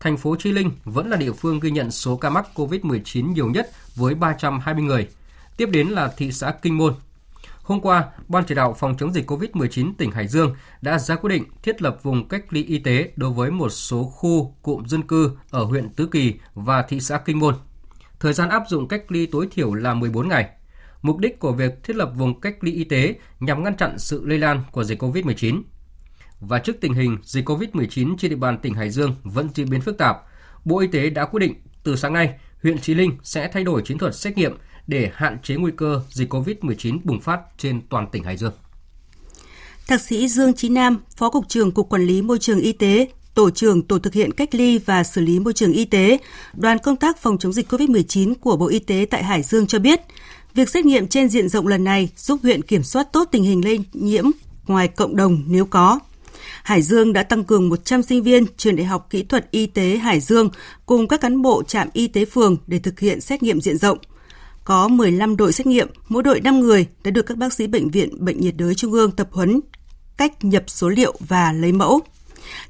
Thành 0.00 0.16
phố 0.16 0.36
Chi 0.38 0.52
Linh 0.52 0.70
vẫn 0.84 1.10
là 1.10 1.16
địa 1.16 1.32
phương 1.32 1.60
ghi 1.60 1.70
nhận 1.70 1.90
số 1.90 2.16
ca 2.16 2.30
mắc 2.30 2.46
COVID-19 2.54 3.32
nhiều 3.32 3.50
nhất 3.50 3.70
với 3.94 4.14
320 4.14 4.84
người. 4.84 5.08
Tiếp 5.56 5.68
đến 5.72 5.88
là 5.88 6.12
thị 6.16 6.32
xã 6.32 6.52
Kinh 6.62 6.76
Môn. 6.76 6.94
Hôm 7.62 7.80
qua, 7.80 8.04
Ban 8.28 8.44
chỉ 8.44 8.54
đạo 8.54 8.74
phòng 8.78 8.94
chống 8.98 9.12
dịch 9.12 9.30
COVID-19 9.30 9.92
tỉnh 9.98 10.10
Hải 10.10 10.28
Dương 10.28 10.54
đã 10.80 10.98
ra 10.98 11.16
quyết 11.16 11.30
định 11.30 11.44
thiết 11.62 11.82
lập 11.82 11.98
vùng 12.02 12.28
cách 12.28 12.44
ly 12.50 12.64
y 12.64 12.78
tế 12.78 13.12
đối 13.16 13.30
với 13.30 13.50
một 13.50 13.68
số 13.68 14.04
khu 14.04 14.54
cụm 14.62 14.84
dân 14.84 15.02
cư 15.02 15.30
ở 15.50 15.64
huyện 15.64 15.88
Tứ 15.88 16.06
Kỳ 16.06 16.34
và 16.54 16.82
thị 16.82 17.00
xã 17.00 17.18
Kinh 17.18 17.38
Môn. 17.38 17.54
Thời 18.22 18.32
gian 18.32 18.48
áp 18.48 18.62
dụng 18.68 18.88
cách 18.88 19.12
ly 19.12 19.26
tối 19.26 19.48
thiểu 19.50 19.74
là 19.74 19.94
14 19.94 20.28
ngày. 20.28 20.48
Mục 21.02 21.18
đích 21.18 21.38
của 21.38 21.52
việc 21.52 21.84
thiết 21.84 21.96
lập 21.96 22.12
vùng 22.16 22.40
cách 22.40 22.64
ly 22.64 22.72
y 22.72 22.84
tế 22.84 23.14
nhằm 23.40 23.64
ngăn 23.64 23.76
chặn 23.76 23.98
sự 23.98 24.26
lây 24.26 24.38
lan 24.38 24.62
của 24.72 24.84
dịch 24.84 25.02
COVID-19. 25.02 25.62
Và 26.40 26.58
trước 26.58 26.76
tình 26.80 26.94
hình 26.94 27.18
dịch 27.22 27.48
COVID-19 27.48 28.16
trên 28.16 28.30
địa 28.30 28.36
bàn 28.36 28.58
tỉnh 28.58 28.74
Hải 28.74 28.90
Dương 28.90 29.14
vẫn 29.22 29.48
diễn 29.54 29.70
biến 29.70 29.80
phức 29.80 29.98
tạp, 29.98 30.16
Bộ 30.64 30.78
Y 30.78 30.86
tế 30.86 31.10
đã 31.10 31.26
quyết 31.26 31.40
định 31.40 31.54
từ 31.82 31.96
sáng 31.96 32.12
nay, 32.12 32.34
huyện 32.62 32.78
Chí 32.78 32.94
Linh 32.94 33.16
sẽ 33.22 33.48
thay 33.52 33.64
đổi 33.64 33.82
chiến 33.82 33.98
thuật 33.98 34.14
xét 34.14 34.36
nghiệm 34.36 34.58
để 34.86 35.10
hạn 35.14 35.38
chế 35.42 35.56
nguy 35.56 35.72
cơ 35.76 36.00
dịch 36.08 36.32
COVID-19 36.32 36.98
bùng 37.04 37.20
phát 37.20 37.40
trên 37.58 37.80
toàn 37.88 38.06
tỉnh 38.12 38.24
Hải 38.24 38.36
Dương. 38.36 38.52
Thạc 39.88 40.00
sĩ 40.00 40.28
Dương 40.28 40.54
Chí 40.54 40.68
Nam, 40.68 40.98
Phó 41.16 41.30
Cục 41.30 41.48
trưởng 41.48 41.72
Cục 41.72 41.88
Quản 41.88 42.02
lý 42.02 42.22
Môi 42.22 42.38
trường 42.38 42.60
Y 42.60 42.72
tế, 42.72 43.08
Tổ 43.34 43.50
trưởng 43.50 43.82
Tổ 43.82 43.98
thực 43.98 44.14
hiện 44.14 44.32
cách 44.32 44.54
ly 44.54 44.78
và 44.78 45.04
xử 45.04 45.20
lý 45.20 45.38
môi 45.38 45.52
trường 45.52 45.72
y 45.72 45.84
tế, 45.84 46.18
đoàn 46.54 46.78
công 46.78 46.96
tác 46.96 47.18
phòng 47.18 47.38
chống 47.38 47.52
dịch 47.52 47.72
COVID-19 47.72 48.34
của 48.40 48.56
Bộ 48.56 48.68
Y 48.68 48.78
tế 48.78 49.06
tại 49.10 49.24
Hải 49.24 49.42
Dương 49.42 49.66
cho 49.66 49.78
biết, 49.78 50.00
việc 50.54 50.68
xét 50.68 50.84
nghiệm 50.84 51.08
trên 51.08 51.28
diện 51.28 51.48
rộng 51.48 51.66
lần 51.66 51.84
này 51.84 52.08
giúp 52.16 52.38
huyện 52.42 52.62
kiểm 52.62 52.82
soát 52.82 53.12
tốt 53.12 53.28
tình 53.32 53.44
hình 53.44 53.64
lây 53.64 53.80
nhiễm 53.92 54.24
ngoài 54.66 54.88
cộng 54.88 55.16
đồng 55.16 55.42
nếu 55.46 55.64
có. 55.64 55.98
Hải 56.62 56.82
Dương 56.82 57.12
đã 57.12 57.22
tăng 57.22 57.44
cường 57.44 57.68
100 57.68 58.02
sinh 58.02 58.22
viên 58.22 58.46
trường 58.56 58.76
Đại 58.76 58.86
học 58.86 59.06
Kỹ 59.10 59.22
thuật 59.22 59.50
Y 59.50 59.66
tế 59.66 59.96
Hải 59.96 60.20
Dương 60.20 60.50
cùng 60.86 61.08
các 61.08 61.20
cán 61.20 61.42
bộ 61.42 61.62
trạm 61.62 61.88
y 61.92 62.08
tế 62.08 62.24
phường 62.24 62.56
để 62.66 62.78
thực 62.78 63.00
hiện 63.00 63.20
xét 63.20 63.42
nghiệm 63.42 63.60
diện 63.60 63.78
rộng. 63.78 63.98
Có 64.64 64.88
15 64.88 65.36
đội 65.36 65.52
xét 65.52 65.66
nghiệm, 65.66 65.88
mỗi 66.08 66.22
đội 66.22 66.40
5 66.40 66.60
người 66.60 66.86
đã 67.04 67.10
được 67.10 67.22
các 67.22 67.36
bác 67.36 67.52
sĩ 67.52 67.66
bệnh 67.66 67.90
viện 67.90 68.24
Bệnh 68.24 68.40
nhiệt 68.40 68.54
đới 68.56 68.74
Trung 68.74 68.92
ương 68.92 69.10
tập 69.10 69.28
huấn 69.30 69.60
cách 70.16 70.44
nhập 70.44 70.64
số 70.66 70.88
liệu 70.88 71.14
và 71.28 71.52
lấy 71.52 71.72
mẫu. 71.72 72.00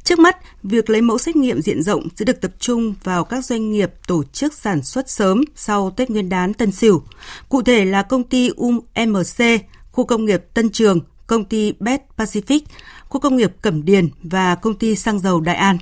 Trước 0.04 0.18
mắt, 0.18 0.36
việc 0.62 0.90
lấy 0.90 1.00
mẫu 1.00 1.18
xét 1.18 1.36
nghiệm 1.36 1.62
diện 1.62 1.82
rộng 1.82 2.08
sẽ 2.16 2.24
được 2.24 2.40
tập 2.40 2.50
trung 2.58 2.94
vào 3.04 3.24
các 3.24 3.44
doanh 3.44 3.72
nghiệp 3.72 3.90
tổ 4.06 4.24
chức 4.24 4.54
sản 4.54 4.82
xuất 4.82 5.10
sớm 5.10 5.44
sau 5.54 5.90
Tết 5.90 6.10
Nguyên 6.10 6.28
đán 6.28 6.54
Tân 6.54 6.72
Sửu. 6.72 7.02
Cụ 7.48 7.62
thể 7.62 7.84
là 7.84 8.02
công 8.02 8.24
ty 8.24 8.50
UMC, 8.56 9.64
khu 9.92 10.06
công 10.06 10.24
nghiệp 10.24 10.44
Tân 10.54 10.70
Trường, 10.70 11.00
công 11.26 11.44
ty 11.44 11.72
Bet 11.80 12.02
Pacific, 12.16 12.60
khu 13.08 13.20
công 13.20 13.36
nghiệp 13.36 13.52
Cẩm 13.62 13.84
Điền 13.84 14.08
và 14.22 14.54
công 14.54 14.74
ty 14.74 14.96
xăng 14.96 15.18
dầu 15.18 15.40
Đại 15.40 15.56
An. 15.56 15.78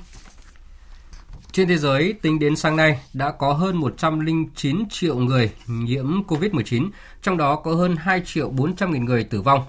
Trên 1.51 1.67
thế 1.67 1.77
giới, 1.77 2.13
tính 2.21 2.39
đến 2.39 2.55
sáng 2.55 2.75
nay, 2.75 2.99
đã 3.13 3.31
có 3.31 3.53
hơn 3.53 3.77
109 3.77 4.83
triệu 4.89 5.17
người 5.17 5.51
nhiễm 5.67 6.23
COVID-19, 6.27 6.89
trong 7.21 7.37
đó 7.37 7.55
có 7.55 7.75
hơn 7.75 7.95
2 7.95 8.21
triệu 8.25 8.49
400 8.49 8.91
nghìn 8.91 9.05
người 9.05 9.23
tử 9.23 9.41
vong. 9.41 9.65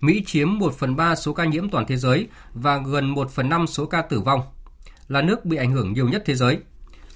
Mỹ 0.00 0.22
chiếm 0.26 0.58
1 0.58 0.74
phần 0.74 0.96
3 0.96 1.14
số 1.14 1.32
ca 1.32 1.44
nhiễm 1.44 1.70
toàn 1.70 1.86
thế 1.86 1.96
giới 1.96 2.28
và 2.54 2.78
gần 2.86 3.10
1 3.10 3.30
phần 3.30 3.48
5 3.48 3.66
số 3.66 3.86
ca 3.86 4.02
tử 4.02 4.20
vong, 4.20 4.40
là 5.08 5.22
nước 5.22 5.44
bị 5.44 5.56
ảnh 5.56 5.72
hưởng 5.72 5.92
nhiều 5.92 6.08
nhất 6.08 6.22
thế 6.26 6.34
giới. 6.34 6.58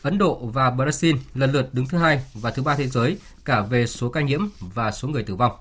Ấn 0.02 0.18
Độ 0.18 0.46
và 0.46 0.70
Brazil 0.70 1.16
lần 1.34 1.52
lượt 1.52 1.74
đứng 1.74 1.86
thứ 1.86 1.98
hai 1.98 2.20
và 2.34 2.50
thứ 2.50 2.62
ba 2.62 2.74
thế 2.74 2.86
giới 2.86 3.18
cả 3.44 3.60
về 3.60 3.86
số 3.86 4.08
ca 4.08 4.20
nhiễm 4.20 4.40
và 4.60 4.90
số 4.90 5.08
người 5.08 5.22
tử 5.22 5.34
vong. 5.34 5.52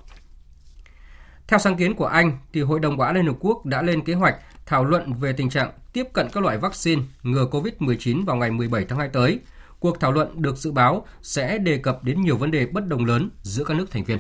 Theo 1.48 1.60
sáng 1.60 1.78
kiến 1.78 1.94
của 1.94 2.06
Anh, 2.06 2.38
thì 2.54 2.62
Hội 2.62 2.80
đồng 2.80 2.98
Bảo 2.98 3.08
an 3.08 3.16
Liên 3.16 3.26
Hợp 3.26 3.36
Quốc 3.40 3.66
đã 3.66 3.82
lên 3.82 4.02
kế 4.02 4.14
hoạch 4.14 4.36
thảo 4.66 4.86
luận 4.86 5.14
về 5.14 5.34
tình 5.34 5.50
trạng 5.50 5.72
tiếp 5.94 6.08
cận 6.14 6.28
các 6.34 6.44
loại 6.44 6.58
vaccine 6.58 7.02
ngừa 7.24 7.48
COVID-19 7.52 8.26
vào 8.26 8.36
ngày 8.36 8.52
17 8.52 8.86
tháng 8.86 9.00
2 9.00 9.10
tới. 9.10 9.40
Cuộc 9.80 10.00
thảo 10.00 10.12
luận 10.12 10.42
được 10.42 10.58
dự 10.58 10.72
báo 10.72 11.06
sẽ 11.22 11.58
đề 11.58 11.78
cập 11.78 12.04
đến 12.04 12.22
nhiều 12.22 12.38
vấn 12.38 12.52
đề 12.52 12.66
bất 12.66 12.88
đồng 12.88 13.06
lớn 13.06 13.30
giữa 13.42 13.64
các 13.64 13.78
nước 13.78 13.92
thành 13.92 14.04
viên. 14.04 14.20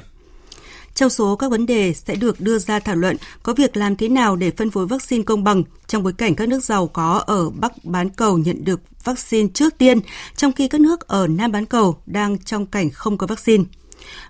Trong 0.95 1.09
số 1.09 1.35
các 1.35 1.51
vấn 1.51 1.65
đề 1.65 1.93
sẽ 1.93 2.15
được 2.15 2.41
đưa 2.41 2.59
ra 2.59 2.79
thảo 2.79 2.95
luận 2.95 3.17
có 3.43 3.53
việc 3.53 3.77
làm 3.77 3.95
thế 3.95 4.09
nào 4.09 4.35
để 4.35 4.51
phân 4.57 4.69
phối 4.69 4.87
vaccine 4.87 5.23
công 5.23 5.43
bằng 5.43 5.63
trong 5.87 6.03
bối 6.03 6.13
cảnh 6.13 6.35
các 6.35 6.49
nước 6.49 6.63
giàu 6.63 6.87
có 6.87 7.23
ở 7.25 7.49
Bắc 7.49 7.85
bán 7.85 8.09
cầu 8.09 8.37
nhận 8.37 8.63
được 8.65 8.79
vaccine 9.03 9.47
trước 9.53 9.77
tiên, 9.77 9.99
trong 10.35 10.51
khi 10.51 10.67
các 10.67 10.81
nước 10.81 11.07
ở 11.07 11.27
Nam 11.27 11.51
bán 11.51 11.65
cầu 11.65 11.97
đang 12.05 12.37
trong 12.37 12.65
cảnh 12.65 12.89
không 12.89 13.17
có 13.17 13.27
vaccine. 13.27 13.63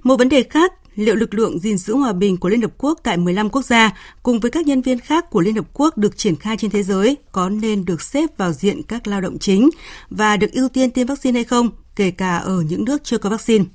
Một 0.04 0.16
vấn 0.16 0.30
đề 0.30 0.44
khác 0.44 0.74
liệu 0.96 1.16
lực 1.16 1.34
lượng 1.34 1.60
gìn 1.60 1.78
giữ 1.78 1.96
hòa 1.96 2.14
bình 2.14 2.38
của 2.38 2.50
Liên 2.50 2.62
Hợp 2.62 2.72
Quốc 2.78 3.00
tại 3.04 3.18
15 3.18 3.50
quốc 3.50 3.66
gia 3.66 3.98
cùng 4.24 4.40
với 4.40 4.52
các 4.52 4.68
nhân 4.68 4.82
viên 4.82 5.00
khác 5.00 5.30
của 5.30 5.42
Liên 5.42 5.56
Hợp 5.56 5.66
Quốc 5.74 5.98
được 5.98 6.18
triển 6.18 6.36
khai 6.36 6.58
trên 6.58 6.72
thế 6.72 6.84
giới 6.84 7.18
có 7.32 7.50
nên 7.50 7.86
được 7.86 8.02
xếp 8.02 8.38
vào 8.38 8.54
diện 8.54 8.84
các 8.84 9.08
lao 9.08 9.22
động 9.22 9.38
chính 9.40 9.70
và 10.10 10.38
được 10.38 10.52
ưu 10.52 10.70
tiên 10.70 10.92
tiêm 10.92 11.08
vaccine 11.08 11.38
hay 11.38 11.44
không, 11.44 11.70
kể 11.96 12.12
cả 12.12 12.38
ở 12.38 12.62
những 12.62 12.86
nước 12.86 13.04
chưa 13.04 13.18
có 13.18 13.30
vaccine. 13.30 13.66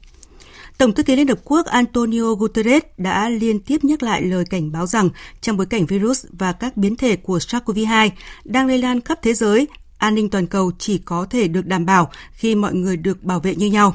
Tổng 0.78 0.92
thư 0.92 1.02
ký 1.02 1.16
Liên 1.16 1.28
Hợp 1.28 1.38
Quốc 1.44 1.66
Antonio 1.66 2.34
Guterres 2.34 2.82
đã 2.96 3.28
liên 3.28 3.60
tiếp 3.60 3.84
nhắc 3.84 4.02
lại 4.02 4.22
lời 4.22 4.44
cảnh 4.44 4.72
báo 4.72 4.86
rằng 4.86 5.08
trong 5.40 5.56
bối 5.56 5.66
cảnh 5.66 5.86
virus 5.86 6.26
và 6.32 6.52
các 6.52 6.76
biến 6.76 6.96
thể 6.96 7.16
của 7.16 7.38
SARS-CoV-2 7.38 8.10
đang 8.44 8.66
lây 8.66 8.78
lan 8.78 9.00
khắp 9.00 9.18
thế 9.22 9.34
giới, 9.34 9.68
an 9.98 10.14
ninh 10.14 10.30
toàn 10.30 10.46
cầu 10.46 10.72
chỉ 10.78 10.98
có 10.98 11.26
thể 11.30 11.48
được 11.48 11.66
đảm 11.66 11.86
bảo 11.86 12.10
khi 12.32 12.54
mọi 12.54 12.74
người 12.74 12.96
được 12.96 13.22
bảo 13.22 13.40
vệ 13.40 13.54
như 13.54 13.66
nhau. 13.66 13.94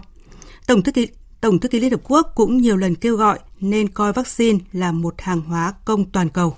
Tổng 0.67 0.81
thư 0.81 0.91
ký 0.91 1.07
Tổng 1.41 1.59
thư 1.59 1.69
ký 1.69 1.79
Liên 1.79 1.91
Hợp 1.91 2.01
Quốc 2.03 2.31
cũng 2.35 2.57
nhiều 2.57 2.77
lần 2.77 2.95
kêu 2.95 3.15
gọi 3.15 3.39
nên 3.59 3.87
coi 3.87 4.13
vaccine 4.13 4.59
là 4.71 4.91
một 4.91 5.13
hàng 5.17 5.41
hóa 5.41 5.73
công 5.85 6.11
toàn 6.11 6.29
cầu. 6.29 6.55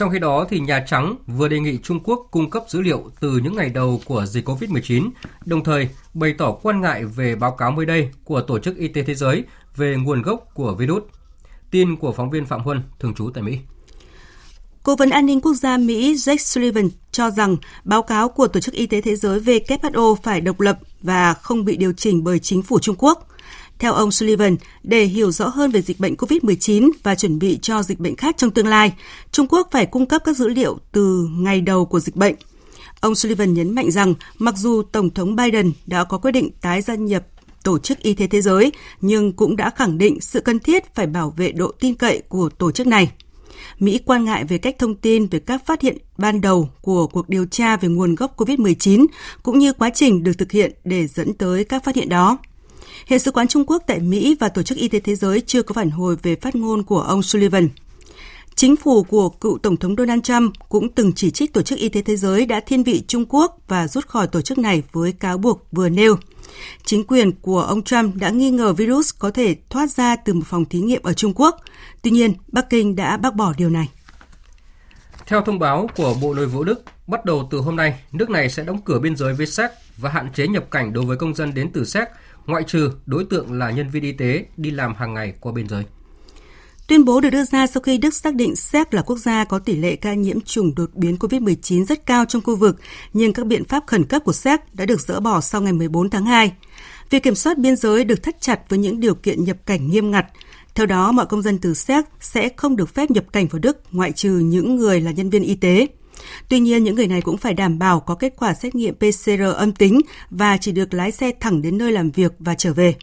Trong 0.00 0.10
khi 0.10 0.18
đó, 0.18 0.46
thì 0.50 0.60
Nhà 0.60 0.84
Trắng 0.88 1.16
vừa 1.26 1.48
đề 1.48 1.60
nghị 1.60 1.78
Trung 1.82 2.00
Quốc 2.04 2.28
cung 2.30 2.50
cấp 2.50 2.64
dữ 2.68 2.80
liệu 2.80 3.10
từ 3.20 3.40
những 3.44 3.56
ngày 3.56 3.68
đầu 3.68 4.00
của 4.04 4.26
dịch 4.26 4.48
COVID-19, 4.48 5.10
đồng 5.44 5.64
thời 5.64 5.88
bày 6.14 6.34
tỏ 6.38 6.52
quan 6.52 6.80
ngại 6.80 7.04
về 7.04 7.34
báo 7.36 7.50
cáo 7.50 7.70
mới 7.70 7.86
đây 7.86 8.10
của 8.24 8.40
Tổ 8.40 8.58
chức 8.58 8.76
Y 8.76 8.88
tế 8.88 9.02
Thế 9.02 9.14
giới 9.14 9.44
về 9.76 9.96
nguồn 9.96 10.22
gốc 10.22 10.48
của 10.54 10.74
virus. 10.74 11.02
Tin 11.70 11.96
của 11.96 12.12
phóng 12.12 12.30
viên 12.30 12.46
Phạm 12.46 12.60
Huân, 12.60 12.82
thường 12.98 13.14
trú 13.14 13.30
tại 13.34 13.42
Mỹ. 13.42 13.58
Cố 14.82 14.96
vấn 14.96 15.10
an 15.10 15.26
ninh 15.26 15.40
quốc 15.40 15.54
gia 15.54 15.76
Mỹ 15.76 16.14
Jake 16.14 16.36
Sullivan 16.36 16.88
cho 17.12 17.30
rằng 17.30 17.56
báo 17.84 18.02
cáo 18.02 18.28
của 18.28 18.48
Tổ 18.48 18.60
chức 18.60 18.74
Y 18.74 18.86
tế 18.86 19.00
Thế 19.00 19.16
giới 19.16 19.40
WHO 19.40 20.14
phải 20.14 20.40
độc 20.40 20.60
lập 20.60 20.78
và 21.02 21.34
không 21.34 21.64
bị 21.64 21.76
điều 21.76 21.92
chỉnh 21.92 22.24
bởi 22.24 22.38
chính 22.38 22.62
phủ 22.62 22.78
Trung 22.78 22.96
Quốc. 22.98 23.26
Theo 23.80 23.92
ông 23.92 24.12
Sullivan, 24.12 24.56
để 24.82 25.04
hiểu 25.04 25.30
rõ 25.30 25.48
hơn 25.48 25.70
về 25.70 25.82
dịch 25.82 26.00
bệnh 26.00 26.14
COVID-19 26.14 26.90
và 27.02 27.14
chuẩn 27.14 27.38
bị 27.38 27.58
cho 27.62 27.82
dịch 27.82 27.98
bệnh 27.98 28.16
khác 28.16 28.34
trong 28.38 28.50
tương 28.50 28.66
lai, 28.66 28.92
Trung 29.32 29.46
Quốc 29.48 29.68
phải 29.72 29.86
cung 29.86 30.06
cấp 30.06 30.22
các 30.24 30.36
dữ 30.36 30.48
liệu 30.48 30.78
từ 30.92 31.28
ngày 31.30 31.60
đầu 31.60 31.84
của 31.84 32.00
dịch 32.00 32.16
bệnh. 32.16 32.34
Ông 33.00 33.14
Sullivan 33.14 33.54
nhấn 33.54 33.74
mạnh 33.74 33.90
rằng 33.90 34.14
mặc 34.38 34.54
dù 34.56 34.82
Tổng 34.82 35.10
thống 35.10 35.36
Biden 35.36 35.72
đã 35.86 36.04
có 36.04 36.18
quyết 36.18 36.32
định 36.32 36.50
tái 36.60 36.82
gia 36.82 36.94
nhập 36.94 37.26
Tổ 37.64 37.78
chức 37.78 37.98
Y 38.02 38.14
tế 38.14 38.26
Thế 38.26 38.40
giới, 38.40 38.72
nhưng 39.00 39.32
cũng 39.32 39.56
đã 39.56 39.70
khẳng 39.70 39.98
định 39.98 40.20
sự 40.20 40.40
cần 40.40 40.58
thiết 40.58 40.94
phải 40.94 41.06
bảo 41.06 41.34
vệ 41.36 41.52
độ 41.52 41.72
tin 41.80 41.94
cậy 41.94 42.22
của 42.28 42.48
tổ 42.48 42.72
chức 42.72 42.86
này. 42.86 43.12
Mỹ 43.78 44.00
quan 44.04 44.24
ngại 44.24 44.44
về 44.44 44.58
cách 44.58 44.76
thông 44.78 44.94
tin 44.94 45.26
về 45.26 45.38
các 45.38 45.66
phát 45.66 45.80
hiện 45.80 45.96
ban 46.18 46.40
đầu 46.40 46.70
của 46.80 47.06
cuộc 47.06 47.28
điều 47.28 47.46
tra 47.46 47.76
về 47.76 47.88
nguồn 47.88 48.14
gốc 48.14 48.40
COVID-19 48.40 49.06
cũng 49.42 49.58
như 49.58 49.72
quá 49.72 49.90
trình 49.94 50.22
được 50.22 50.32
thực 50.38 50.52
hiện 50.52 50.72
để 50.84 51.06
dẫn 51.06 51.34
tới 51.34 51.64
các 51.64 51.84
phát 51.84 51.96
hiện 51.96 52.08
đó. 52.08 52.38
Hiện 53.06 53.18
sứ 53.18 53.30
quán 53.30 53.48
Trung 53.48 53.64
Quốc 53.66 53.82
tại 53.86 54.00
Mỹ 54.00 54.36
và 54.40 54.48
Tổ 54.48 54.62
chức 54.62 54.78
Y 54.78 54.88
tế 54.88 55.00
Thế 55.00 55.14
giới 55.14 55.40
chưa 55.40 55.62
có 55.62 55.72
phản 55.72 55.90
hồi 55.90 56.16
về 56.22 56.36
phát 56.36 56.54
ngôn 56.54 56.82
của 56.82 57.00
ông 57.00 57.22
Sullivan. 57.22 57.68
Chính 58.54 58.76
phủ 58.76 59.02
của 59.02 59.28
cựu 59.28 59.58
Tổng 59.58 59.76
thống 59.76 59.94
Donald 59.98 60.22
Trump 60.22 60.52
cũng 60.68 60.88
từng 60.88 61.12
chỉ 61.12 61.30
trích 61.30 61.52
Tổ 61.52 61.62
chức 61.62 61.78
Y 61.78 61.88
tế 61.88 62.02
Thế 62.02 62.16
giới 62.16 62.46
đã 62.46 62.60
thiên 62.60 62.82
vị 62.82 63.02
Trung 63.08 63.24
Quốc 63.28 63.58
và 63.68 63.88
rút 63.88 64.06
khỏi 64.06 64.26
tổ 64.26 64.40
chức 64.40 64.58
này 64.58 64.82
với 64.92 65.12
cáo 65.12 65.38
buộc 65.38 65.66
vừa 65.72 65.88
nêu. 65.88 66.16
Chính 66.84 67.04
quyền 67.04 67.32
của 67.32 67.60
ông 67.60 67.82
Trump 67.82 68.16
đã 68.16 68.30
nghi 68.30 68.50
ngờ 68.50 68.72
virus 68.72 69.10
có 69.18 69.30
thể 69.30 69.56
thoát 69.70 69.90
ra 69.90 70.16
từ 70.16 70.34
một 70.34 70.46
phòng 70.46 70.64
thí 70.64 70.80
nghiệm 70.80 71.02
ở 71.02 71.12
Trung 71.12 71.32
Quốc. 71.34 71.56
Tuy 72.02 72.10
nhiên, 72.10 72.34
Bắc 72.48 72.70
Kinh 72.70 72.96
đã 72.96 73.16
bác 73.16 73.34
bỏ 73.34 73.52
điều 73.56 73.70
này. 73.70 73.88
Theo 75.26 75.40
thông 75.40 75.58
báo 75.58 75.90
của 75.96 76.14
Bộ 76.22 76.34
Nội 76.34 76.46
vụ 76.46 76.64
Đức, 76.64 76.84
bắt 77.06 77.24
đầu 77.24 77.48
từ 77.50 77.58
hôm 77.58 77.76
nay, 77.76 78.00
nước 78.12 78.30
này 78.30 78.50
sẽ 78.50 78.64
đóng 78.64 78.80
cửa 78.84 78.98
biên 78.98 79.16
giới 79.16 79.34
với 79.34 79.46
Séc 79.46 79.70
và 79.96 80.10
hạn 80.10 80.32
chế 80.34 80.46
nhập 80.46 80.70
cảnh 80.70 80.92
đối 80.92 81.04
với 81.04 81.16
công 81.16 81.34
dân 81.34 81.54
đến 81.54 81.70
từ 81.72 81.84
Séc 81.84 82.08
ngoại 82.46 82.64
trừ 82.66 82.90
đối 83.06 83.24
tượng 83.24 83.52
là 83.52 83.70
nhân 83.70 83.88
viên 83.90 84.02
y 84.02 84.12
tế 84.12 84.44
đi 84.56 84.70
làm 84.70 84.94
hàng 84.94 85.14
ngày 85.14 85.34
qua 85.40 85.52
biên 85.52 85.68
giới. 85.68 85.84
Tuyên 86.90 87.04
bố 87.04 87.20
được 87.20 87.30
đưa 87.30 87.44
ra 87.44 87.66
sau 87.66 87.80
khi 87.80 87.98
Đức 87.98 88.14
xác 88.14 88.34
định 88.34 88.56
Séc 88.56 88.94
là 88.94 89.02
quốc 89.02 89.16
gia 89.18 89.44
có 89.44 89.58
tỷ 89.58 89.76
lệ 89.76 89.96
ca 89.96 90.14
nhiễm 90.14 90.40
chủng 90.40 90.74
đột 90.74 90.90
biến 90.94 91.16
COVID-19 91.16 91.84
rất 91.84 92.06
cao 92.06 92.24
trong 92.24 92.42
khu 92.42 92.56
vực, 92.56 92.76
nhưng 93.12 93.32
các 93.32 93.46
biện 93.46 93.64
pháp 93.64 93.82
khẩn 93.86 94.04
cấp 94.04 94.22
của 94.24 94.32
Séc 94.32 94.74
đã 94.74 94.86
được 94.86 95.00
dỡ 95.00 95.20
bỏ 95.20 95.40
sau 95.40 95.60
ngày 95.60 95.72
14 95.72 96.10
tháng 96.10 96.24
2. 96.24 96.52
Việc 97.10 97.22
kiểm 97.22 97.34
soát 97.34 97.58
biên 97.58 97.76
giới 97.76 98.04
được 98.04 98.22
thắt 98.22 98.40
chặt 98.40 98.60
với 98.68 98.78
những 98.78 99.00
điều 99.00 99.14
kiện 99.14 99.44
nhập 99.44 99.56
cảnh 99.66 99.90
nghiêm 99.90 100.10
ngặt. 100.10 100.26
Theo 100.74 100.86
đó, 100.86 101.12
mọi 101.12 101.26
công 101.26 101.42
dân 101.42 101.58
từ 101.58 101.74
Séc 101.74 102.04
sẽ 102.20 102.48
không 102.56 102.76
được 102.76 102.94
phép 102.94 103.10
nhập 103.10 103.24
cảnh 103.32 103.46
vào 103.46 103.58
Đức 103.58 103.82
ngoại 103.90 104.12
trừ 104.12 104.30
những 104.30 104.76
người 104.76 105.00
là 105.00 105.10
nhân 105.10 105.30
viên 105.30 105.42
y 105.42 105.54
tế. 105.54 105.86
Tuy 106.48 106.60
nhiên, 106.60 106.84
những 106.84 106.94
người 106.94 107.06
này 107.06 107.20
cũng 107.20 107.36
phải 107.36 107.54
đảm 107.54 107.78
bảo 107.78 108.00
có 108.00 108.14
kết 108.14 108.34
quả 108.36 108.54
xét 108.54 108.74
nghiệm 108.74 108.94
PCR 108.94 109.42
âm 109.56 109.72
tính 109.72 110.00
và 110.30 110.56
chỉ 110.56 110.72
được 110.72 110.94
lái 110.94 111.12
xe 111.12 111.32
thẳng 111.40 111.62
đến 111.62 111.78
nơi 111.78 111.92
làm 111.92 112.10
việc 112.10 112.32
và 112.38 112.54
trở 112.54 112.72
về. 112.72 112.94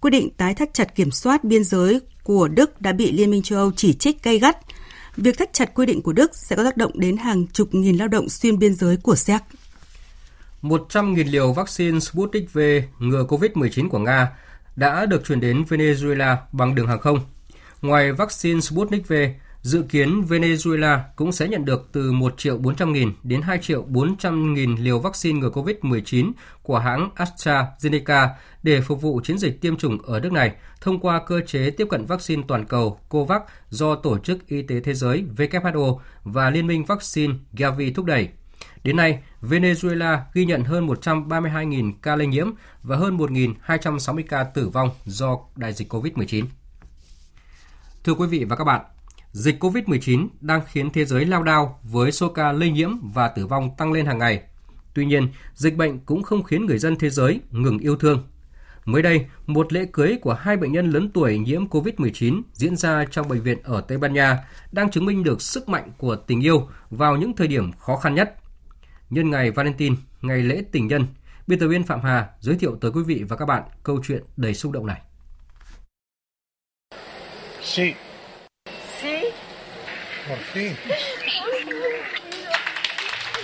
Quyết 0.00 0.10
định 0.10 0.30
tái 0.30 0.54
thắt 0.54 0.74
chặt 0.74 0.94
kiểm 0.94 1.10
soát 1.10 1.44
biên 1.44 1.64
giới 1.64 2.00
của 2.22 2.48
Đức 2.48 2.80
đã 2.80 2.92
bị 2.92 3.12
Liên 3.12 3.30
minh 3.30 3.42
châu 3.42 3.58
Âu 3.58 3.72
chỉ 3.76 3.92
trích 3.92 4.22
gay 4.22 4.38
gắt. 4.38 4.58
Việc 5.16 5.38
thắt 5.38 5.52
chặt 5.52 5.74
quy 5.74 5.86
định 5.86 6.02
của 6.02 6.12
Đức 6.12 6.36
sẽ 6.36 6.56
có 6.56 6.64
tác 6.64 6.76
động 6.76 6.92
đến 6.94 7.16
hàng 7.16 7.46
chục 7.46 7.74
nghìn 7.74 7.96
lao 7.96 8.08
động 8.08 8.28
xuyên 8.28 8.58
biên 8.58 8.74
giới 8.74 8.96
của 8.96 9.16
Séc. 9.16 9.42
100.000 10.62 11.30
liều 11.30 11.52
vaccine 11.52 12.00
Sputnik 12.00 12.52
V 12.52 12.58
ngừa 12.98 13.24
COVID-19 13.28 13.88
của 13.88 13.98
Nga 13.98 14.28
đã 14.76 15.06
được 15.06 15.24
chuyển 15.26 15.40
đến 15.40 15.64
Venezuela 15.68 16.36
bằng 16.52 16.74
đường 16.74 16.86
hàng 16.86 17.00
không. 17.00 17.20
Ngoài 17.82 18.12
vaccine 18.12 18.60
Sputnik 18.60 19.08
V, 19.08 19.12
Dự 19.62 19.82
kiến 19.82 20.22
Venezuela 20.22 21.00
cũng 21.16 21.32
sẽ 21.32 21.48
nhận 21.48 21.64
được 21.64 21.88
từ 21.92 22.12
1 22.12 22.34
triệu 22.38 22.58
400 22.58 22.92
nghìn 22.92 23.12
đến 23.22 23.42
2 23.42 23.58
triệu 23.62 23.82
400 23.82 24.54
nghìn 24.54 24.74
liều 24.74 24.98
vaccine 24.98 25.40
ngừa 25.40 25.50
COVID-19 25.50 26.32
của 26.62 26.78
hãng 26.78 27.10
AstraZeneca 27.16 28.28
để 28.62 28.80
phục 28.80 29.00
vụ 29.00 29.20
chiến 29.24 29.38
dịch 29.38 29.60
tiêm 29.60 29.76
chủng 29.76 30.02
ở 30.02 30.20
nước 30.20 30.32
này 30.32 30.52
thông 30.80 31.00
qua 31.00 31.20
cơ 31.26 31.40
chế 31.46 31.70
tiếp 31.70 31.86
cận 31.90 32.06
vaccine 32.06 32.42
toàn 32.48 32.66
cầu 32.66 33.00
COVAX 33.08 33.42
do 33.70 33.94
Tổ 33.94 34.18
chức 34.18 34.46
Y 34.46 34.62
tế 34.62 34.80
Thế 34.80 34.94
giới 34.94 35.24
WHO 35.36 35.98
và 36.24 36.50
Liên 36.50 36.66
minh 36.66 36.84
Vaccine 36.84 37.34
Gavi 37.52 37.92
thúc 37.92 38.04
đẩy. 38.04 38.28
Đến 38.84 38.96
nay, 38.96 39.22
Venezuela 39.42 40.18
ghi 40.34 40.44
nhận 40.44 40.64
hơn 40.64 40.86
132.000 40.86 41.92
ca 42.02 42.16
lây 42.16 42.26
nhiễm 42.26 42.50
và 42.82 42.96
hơn 42.96 43.16
1.260 43.16 44.22
ca 44.28 44.44
tử 44.44 44.68
vong 44.68 44.90
do 45.04 45.38
đại 45.56 45.72
dịch 45.72 45.92
COVID-19. 45.92 46.44
Thưa 48.04 48.14
quý 48.14 48.26
vị 48.26 48.44
và 48.44 48.56
các 48.56 48.64
bạn, 48.64 48.80
Dịch 49.32 49.64
COVID-19 49.64 50.28
đang 50.40 50.60
khiến 50.66 50.90
thế 50.90 51.04
giới 51.04 51.24
lao 51.24 51.42
đao 51.42 51.80
với 51.82 52.12
số 52.12 52.28
ca 52.28 52.52
lây 52.52 52.70
nhiễm 52.70 52.90
và 53.12 53.28
tử 53.28 53.46
vong 53.46 53.70
tăng 53.76 53.92
lên 53.92 54.06
hàng 54.06 54.18
ngày. 54.18 54.42
Tuy 54.94 55.04
nhiên, 55.04 55.28
dịch 55.54 55.76
bệnh 55.76 55.98
cũng 55.98 56.22
không 56.22 56.42
khiến 56.42 56.66
người 56.66 56.78
dân 56.78 56.96
thế 56.96 57.10
giới 57.10 57.40
ngừng 57.50 57.78
yêu 57.78 57.96
thương. 57.96 58.28
Mới 58.84 59.02
đây, 59.02 59.26
một 59.46 59.72
lễ 59.72 59.86
cưới 59.92 60.18
của 60.22 60.34
hai 60.34 60.56
bệnh 60.56 60.72
nhân 60.72 60.90
lớn 60.90 61.10
tuổi 61.14 61.38
nhiễm 61.38 61.64
COVID-19 61.66 62.42
diễn 62.52 62.76
ra 62.76 63.04
trong 63.10 63.28
bệnh 63.28 63.42
viện 63.42 63.58
ở 63.62 63.80
Tây 63.80 63.98
Ban 63.98 64.12
Nha 64.12 64.38
đang 64.72 64.90
chứng 64.90 65.06
minh 65.06 65.24
được 65.24 65.42
sức 65.42 65.68
mạnh 65.68 65.92
của 65.98 66.16
tình 66.16 66.40
yêu 66.40 66.68
vào 66.90 67.16
những 67.16 67.36
thời 67.36 67.48
điểm 67.48 67.72
khó 67.72 67.96
khăn 67.96 68.14
nhất. 68.14 68.36
Nhân 69.10 69.30
ngày 69.30 69.50
Valentine, 69.50 69.96
ngày 70.22 70.42
lễ 70.42 70.62
tình 70.72 70.86
nhân, 70.86 71.06
biên 71.46 71.58
tập 71.58 71.68
viên 71.68 71.82
Phạm 71.82 72.00
Hà 72.00 72.28
giới 72.40 72.56
thiệu 72.56 72.78
tới 72.80 72.90
quý 72.90 73.02
vị 73.02 73.24
và 73.28 73.36
các 73.36 73.46
bạn 73.46 73.62
câu 73.82 74.00
chuyện 74.06 74.22
đầy 74.36 74.54
xúc 74.54 74.72
động 74.72 74.86
này. 74.86 75.00
Sí, 77.62 77.92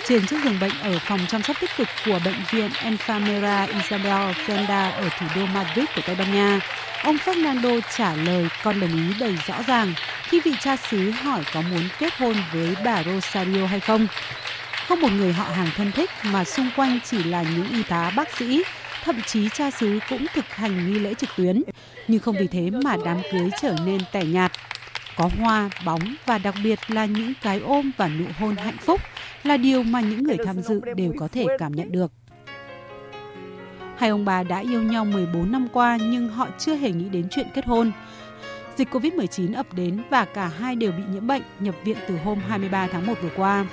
trên 0.07 0.25
chiếc 0.25 0.37
giường 0.43 0.59
bệnh 0.59 0.71
ở 0.81 0.99
phòng 0.99 1.19
chăm 1.27 1.43
sóc 1.43 1.57
tích 1.61 1.69
cực 1.77 1.87
của 2.05 2.19
bệnh 2.25 2.43
viện 2.51 2.69
Enfamera 2.71 3.67
Isabel 3.73 4.31
Fenda 4.47 4.91
ở 4.91 5.09
thủ 5.19 5.25
đô 5.35 5.45
Madrid 5.45 5.85
của 5.95 6.01
Tây 6.05 6.15
Ban 6.15 6.33
Nha, 6.33 6.59
ông 7.03 7.15
Fernando 7.15 7.81
trả 7.97 8.15
lời 8.15 8.47
con 8.63 8.79
đồng 8.79 9.09
ý 9.09 9.19
đầy 9.19 9.35
rõ 9.47 9.55
ràng 9.67 9.93
khi 10.23 10.41
vị 10.41 10.53
cha 10.61 10.75
xứ 10.75 11.11
hỏi 11.11 11.43
có 11.53 11.61
muốn 11.61 11.83
kết 11.99 12.13
hôn 12.17 12.35
với 12.53 12.75
bà 12.85 13.03
Rosario 13.03 13.65
hay 13.65 13.79
không. 13.79 14.07
Không 14.87 15.01
một 15.01 15.11
người 15.11 15.33
họ 15.33 15.43
hàng 15.43 15.69
thân 15.75 15.91
thích 15.91 16.09
mà 16.23 16.43
xung 16.43 16.69
quanh 16.75 16.99
chỉ 17.05 17.23
là 17.23 17.41
những 17.41 17.69
y 17.71 17.83
tá 17.83 18.11
bác 18.15 18.37
sĩ, 18.37 18.63
thậm 19.03 19.21
chí 19.21 19.49
cha 19.49 19.71
xứ 19.71 19.99
cũng 20.09 20.25
thực 20.33 20.55
hành 20.55 20.93
nghi 20.93 20.99
lễ 20.99 21.13
trực 21.13 21.29
tuyến. 21.37 21.63
Nhưng 22.07 22.19
không 22.19 22.35
vì 22.39 22.47
thế 22.47 22.69
mà 22.83 22.95
đám 23.05 23.21
cưới 23.31 23.49
trở 23.61 23.75
nên 23.85 24.01
tẻ 24.11 24.23
nhạt 24.23 24.51
có 25.19 25.29
hoa, 25.39 25.69
bóng 25.85 26.15
và 26.25 26.37
đặc 26.37 26.55
biệt 26.63 26.79
là 26.87 27.05
những 27.05 27.33
cái 27.41 27.59
ôm 27.59 27.91
và 27.97 28.07
nụ 28.07 28.25
hôn 28.39 28.55
hạnh 28.55 28.77
phúc 28.77 29.01
là 29.43 29.57
điều 29.57 29.83
mà 29.83 30.01
những 30.01 30.23
người 30.23 30.37
tham 30.45 30.61
dự 30.61 30.81
đều 30.95 31.13
có 31.19 31.27
thể 31.27 31.45
cảm 31.59 31.71
nhận 31.71 31.91
được. 31.91 32.11
Hai 33.97 34.09
ông 34.09 34.25
bà 34.25 34.43
đã 34.43 34.59
yêu 34.59 34.81
nhau 34.81 35.05
14 35.05 35.51
năm 35.51 35.67
qua 35.73 35.97
nhưng 36.01 36.29
họ 36.29 36.47
chưa 36.59 36.75
hề 36.75 36.91
nghĩ 36.91 37.09
đến 37.09 37.27
chuyện 37.31 37.47
kết 37.53 37.65
hôn. 37.65 37.91
Dịch 38.77 38.89
COVID-19 38.91 39.55
ập 39.55 39.73
đến 39.73 40.01
và 40.09 40.25
cả 40.25 40.47
hai 40.47 40.75
đều 40.75 40.91
bị 40.91 41.03
nhiễm 41.13 41.27
bệnh 41.27 41.41
nhập 41.59 41.75
viện 41.83 41.97
từ 42.07 42.17
hôm 42.17 42.39
23 42.47 42.87
tháng 42.91 43.07
1 43.07 43.13
vừa 43.21 43.31
qua. 43.35 43.65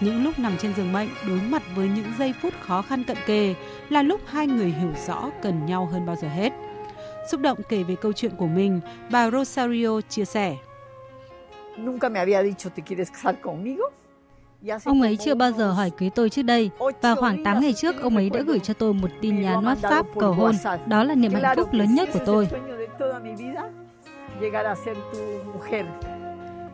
Những 0.00 0.24
lúc 0.24 0.38
nằm 0.38 0.56
trên 0.58 0.74
giường 0.74 0.92
bệnh 0.92 1.08
đối 1.28 1.40
mặt 1.40 1.62
với 1.74 1.88
những 1.88 2.12
giây 2.18 2.34
phút 2.42 2.54
khó 2.60 2.82
khăn 2.82 3.04
cận 3.04 3.16
kề 3.26 3.54
là 3.88 4.02
lúc 4.02 4.20
hai 4.26 4.46
người 4.46 4.74
hiểu 4.80 4.92
rõ 5.06 5.30
cần 5.42 5.66
nhau 5.66 5.86
hơn 5.92 6.06
bao 6.06 6.16
giờ 6.22 6.28
hết. 6.28 6.52
Xúc 7.30 7.40
động 7.40 7.58
kể 7.68 7.82
về 7.82 7.96
câu 7.96 8.12
chuyện 8.12 8.32
của 8.36 8.46
mình, 8.46 8.80
bà 9.10 9.30
Rosario 9.30 10.00
chia 10.00 10.24
sẻ. 10.24 10.56
Ông 14.84 15.02
ấy 15.02 15.16
chưa 15.16 15.34
bao 15.34 15.52
giờ 15.52 15.72
hỏi 15.72 15.90
cưới 15.98 16.10
tôi 16.14 16.30
trước 16.30 16.42
đây 16.42 16.70
và 17.02 17.14
khoảng 17.14 17.44
8 17.44 17.60
ngày 17.60 17.72
trước 17.72 18.02
ông 18.02 18.16
ấy 18.16 18.30
đã 18.30 18.40
gửi 18.40 18.58
cho 18.58 18.74
tôi 18.74 18.94
một 18.94 19.08
tin 19.20 19.42
nhắn 19.42 19.64
WhatsApp 19.64 20.04
cầu 20.20 20.32
hôn. 20.32 20.54
Đó 20.86 21.04
là 21.04 21.14
niềm 21.14 21.32
hạnh 21.34 21.56
phúc 21.56 21.72
lớn 21.72 21.94
nhất 21.94 22.08
của 22.12 22.20
tôi. 22.26 22.48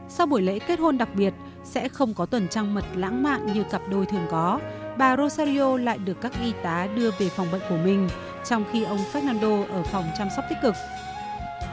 Sau 0.08 0.26
buổi 0.26 0.42
lễ 0.42 0.58
kết 0.58 0.78
hôn 0.78 0.98
đặc 0.98 1.08
biệt, 1.14 1.34
sẽ 1.64 1.88
không 1.88 2.14
có 2.14 2.26
tuần 2.26 2.48
trăng 2.48 2.74
mật 2.74 2.84
lãng 2.94 3.22
mạn 3.22 3.52
như 3.52 3.64
cặp 3.70 3.82
đôi 3.90 4.06
thường 4.06 4.26
có. 4.30 4.60
Bà 4.98 5.16
Rosario 5.16 5.76
lại 5.76 5.98
được 5.98 6.20
các 6.20 6.32
y 6.44 6.52
tá 6.62 6.88
đưa 6.96 7.10
về 7.10 7.28
phòng 7.28 7.46
bệnh 7.52 7.60
của 7.68 7.76
mình, 7.84 8.08
trong 8.44 8.64
khi 8.72 8.84
ông 8.84 8.98
Fernando 9.12 9.64
ở 9.68 9.82
phòng 9.82 10.04
chăm 10.18 10.28
sóc 10.36 10.44
tích 10.48 10.58
cực. 10.62 10.74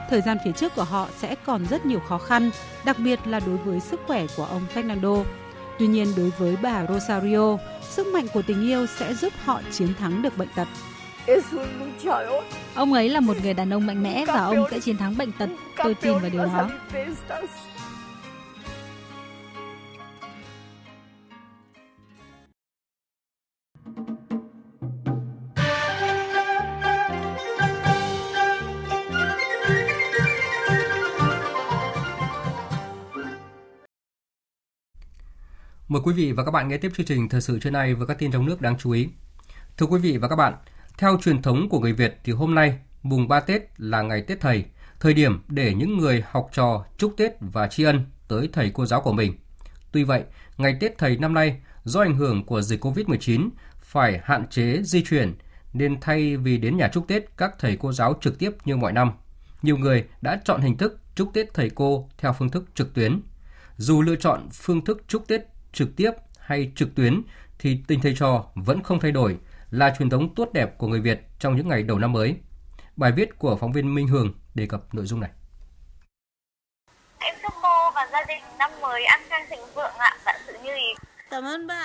Thời 0.09 0.21
gian 0.21 0.37
phía 0.45 0.51
trước 0.51 0.75
của 0.75 0.83
họ 0.83 1.07
sẽ 1.17 1.35
còn 1.45 1.65
rất 1.69 1.85
nhiều 1.85 1.99
khó 1.99 2.17
khăn, 2.17 2.51
đặc 2.85 2.97
biệt 2.99 3.19
là 3.25 3.39
đối 3.39 3.57
với 3.57 3.79
sức 3.79 3.99
khỏe 4.07 4.25
của 4.37 4.45
ông 4.45 4.61
Fernando. 4.75 5.23
Tuy 5.79 5.87
nhiên 5.87 6.07
đối 6.17 6.29
với 6.29 6.57
bà 6.61 6.85
Rosario, 6.85 7.57
sức 7.81 8.07
mạnh 8.07 8.27
của 8.33 8.41
tình 8.41 8.61
yêu 8.61 8.85
sẽ 8.85 9.13
giúp 9.13 9.33
họ 9.45 9.61
chiến 9.71 9.93
thắng 9.99 10.21
được 10.21 10.37
bệnh 10.37 10.47
tật. 10.55 10.67
Ông 12.75 12.93
ấy 12.93 13.09
là 13.09 13.19
một 13.19 13.37
người 13.43 13.53
đàn 13.53 13.73
ông 13.73 13.85
mạnh 13.85 14.03
mẽ 14.03 14.25
và 14.25 14.33
ông 14.33 14.65
sẽ 14.71 14.79
chiến 14.79 14.97
thắng 14.97 15.17
bệnh 15.17 15.31
tật. 15.31 15.49
Tôi 15.77 15.93
tin 15.93 16.19
vào 16.19 16.29
điều 16.29 16.45
đó. 16.45 16.69
Mời 35.89 36.01
quý 36.05 36.13
vị 36.13 36.31
và 36.31 36.43
các 36.43 36.51
bạn 36.51 36.67
nghe 36.67 36.77
tiếp 36.77 36.91
chương 36.95 37.05
trình 37.05 37.29
thời 37.29 37.41
sự 37.41 37.59
trưa 37.59 37.69
nay 37.69 37.93
với 37.93 38.07
các 38.07 38.19
tin 38.19 38.31
trong 38.31 38.45
nước 38.45 38.61
đáng 38.61 38.77
chú 38.77 38.91
ý. 38.91 39.09
Thưa 39.77 39.85
quý 39.85 39.99
vị 39.99 40.17
và 40.17 40.27
các 40.27 40.35
bạn, 40.35 40.53
theo 40.97 41.17
truyền 41.21 41.41
thống 41.41 41.69
của 41.69 41.79
người 41.79 41.93
Việt 41.93 42.19
thì 42.23 42.33
hôm 42.33 42.55
nay, 42.55 42.79
mùng 43.03 43.27
3 43.27 43.39
Tết 43.39 43.61
là 43.77 44.01
ngày 44.01 44.21
Tết 44.21 44.39
Thầy, 44.39 44.65
thời 44.99 45.13
điểm 45.13 45.43
để 45.47 45.73
những 45.73 45.97
người 45.97 46.23
học 46.29 46.49
trò 46.53 46.85
chúc 46.97 47.13
Tết 47.17 47.31
và 47.39 47.67
tri 47.67 47.83
ân 47.83 48.05
tới 48.27 48.49
thầy 48.53 48.71
cô 48.73 48.85
giáo 48.85 49.01
của 49.01 49.13
mình. 49.13 49.37
Tuy 49.91 50.03
vậy, 50.03 50.23
ngày 50.57 50.77
Tết 50.79 50.97
Thầy 50.97 51.17
năm 51.17 51.33
nay 51.33 51.59
do 51.83 52.01
ảnh 52.01 52.15
hưởng 52.15 52.45
của 52.45 52.61
dịch 52.61 52.85
Covid-19 52.85 53.49
phải 53.79 54.19
hạn 54.23 54.47
chế 54.47 54.81
di 54.83 55.03
chuyển 55.03 55.33
nên 55.73 55.99
thay 56.01 56.37
vì 56.37 56.57
đến 56.57 56.77
nhà 56.77 56.89
chúc 56.93 57.07
Tết 57.07 57.37
các 57.37 57.55
thầy 57.59 57.77
cô 57.77 57.91
giáo 57.91 58.13
trực 58.21 58.39
tiếp 58.39 58.51
như 58.65 58.77
mọi 58.77 58.91
năm, 58.91 59.11
nhiều 59.61 59.77
người 59.77 60.05
đã 60.21 60.41
chọn 60.45 60.61
hình 60.61 60.77
thức 60.77 60.99
chúc 61.15 61.29
Tết 61.33 61.53
thầy 61.53 61.69
cô 61.69 62.09
theo 62.17 62.33
phương 62.33 62.49
thức 62.49 62.65
trực 62.75 62.93
tuyến. 62.93 63.21
Dù 63.77 64.01
lựa 64.01 64.15
chọn 64.15 64.49
phương 64.53 64.85
thức 64.85 65.03
chúc 65.07 65.27
Tết 65.27 65.41
trực 65.73 65.95
tiếp 65.95 66.11
hay 66.39 66.71
trực 66.75 66.95
tuyến 66.95 67.21
thì 67.59 67.83
tình 67.87 68.01
thầy 68.01 68.15
trò 68.19 68.45
vẫn 68.55 68.83
không 68.83 68.99
thay 68.99 69.11
đổi, 69.11 69.37
là 69.71 69.95
truyền 69.97 70.09
thống 70.09 70.35
tốt 70.35 70.49
đẹp 70.53 70.77
của 70.77 70.87
người 70.87 71.01
Việt 71.01 71.19
trong 71.39 71.55
những 71.55 71.67
ngày 71.67 71.83
đầu 71.83 71.99
năm 71.99 72.13
mới. 72.13 72.35
Bài 72.95 73.11
viết 73.11 73.39
của 73.39 73.55
phóng 73.55 73.71
viên 73.71 73.95
Minh 73.95 74.07
Hường 74.07 74.33
đề 74.55 74.65
cập 74.65 74.93
nội 74.93 75.05
dung 75.05 75.19
này. 75.19 75.29
Em 77.19 77.35
chúc 77.43 77.53
cô 77.61 77.91
và 77.95 78.09
gia 78.11 78.23
đình 78.27 78.43
năm 78.59 78.71
mới 78.81 79.05
an 79.05 79.19
khang 79.29 79.45
thịnh 79.49 79.59
vượng 79.75 79.93
ạ, 79.97 80.17
vạn 80.25 80.35
sự 80.47 80.53
như 80.63 80.71
ý. 80.75 80.93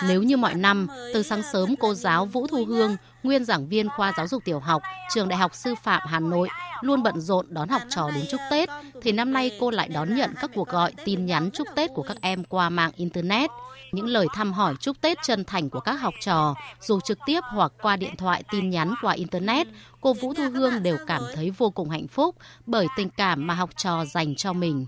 Nếu 0.09 0.23
như 0.23 0.37
mọi 0.37 0.55
năm, 0.55 0.87
từ 1.15 1.23
sáng 1.23 1.43
sớm 1.53 1.75
cô 1.81 1.95
giáo 1.95 2.27
Vũ 2.27 2.47
Thu 2.47 2.65
Hương, 2.65 2.97
nguyên 3.23 3.45
giảng 3.45 3.69
viên 3.69 3.89
khoa 3.89 4.13
giáo 4.17 4.27
dục 4.27 4.43
tiểu 4.45 4.59
học, 4.59 4.83
trường 5.15 5.29
Đại 5.29 5.39
học 5.39 5.55
Sư 5.55 5.75
phạm 5.83 6.03
Hà 6.07 6.21
Nội, 6.21 6.49
luôn 6.81 7.03
bận 7.03 7.21
rộn 7.21 7.47
đón 7.49 7.69
học 7.69 7.83
trò 7.89 8.11
đến 8.15 8.25
chúc 8.31 8.41
Tết, 8.51 8.69
thì 9.03 9.13
năm 9.13 9.33
nay 9.33 9.51
cô 9.61 9.71
lại 9.71 9.89
đón 9.89 10.15
nhận 10.15 10.35
các 10.41 10.51
cuộc 10.55 10.69
gọi 10.69 10.93
tin 11.05 11.27
nhắn 11.27 11.51
chúc 11.51 11.69
Tết 11.75 11.91
của 11.95 12.03
các 12.03 12.17
em 12.21 12.45
qua 12.45 12.69
mạng 12.71 12.91
Internet. 12.97 13.51
Những 13.95 14.07
lời 14.07 14.27
thăm 14.35 14.53
hỏi 14.53 14.75
chúc 14.81 15.01
Tết 15.01 15.19
chân 15.23 15.45
thành 15.45 15.71
của 15.71 15.81
các 15.81 15.93
học 15.93 16.15
trò, 16.21 16.55
dù 16.81 17.01
trực 17.01 17.19
tiếp 17.27 17.41
hoặc 17.45 17.73
qua 17.83 17.97
điện 17.97 18.17
thoại 18.17 18.43
tin 18.53 18.71
nhắn 18.71 18.95
qua 19.03 19.13
Internet, 19.13 19.67
cô 20.01 20.13
Vũ 20.13 20.35
Thu 20.35 20.51
Hương 20.55 20.83
đều 20.83 20.97
cảm 21.07 21.23
thấy 21.35 21.51
vô 21.51 21.71
cùng 21.71 21.91
hạnh 21.91 22.09
phúc 22.09 22.35
bởi 22.67 22.87
tình 22.97 23.09
cảm 23.17 23.47
mà 23.47 23.55
học 23.55 23.71
trò 23.77 24.05
dành 24.05 24.35
cho 24.35 24.53
mình. 24.53 24.87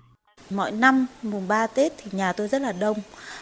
Mọi 0.51 0.73
năm 0.73 1.07
mùng 1.23 1.49
3 1.49 1.67
Tết 1.67 1.93
thì 1.97 2.11
nhà 2.13 2.33
tôi 2.33 2.49
rất 2.49 2.63
là 2.63 2.73
đông. 2.73 2.99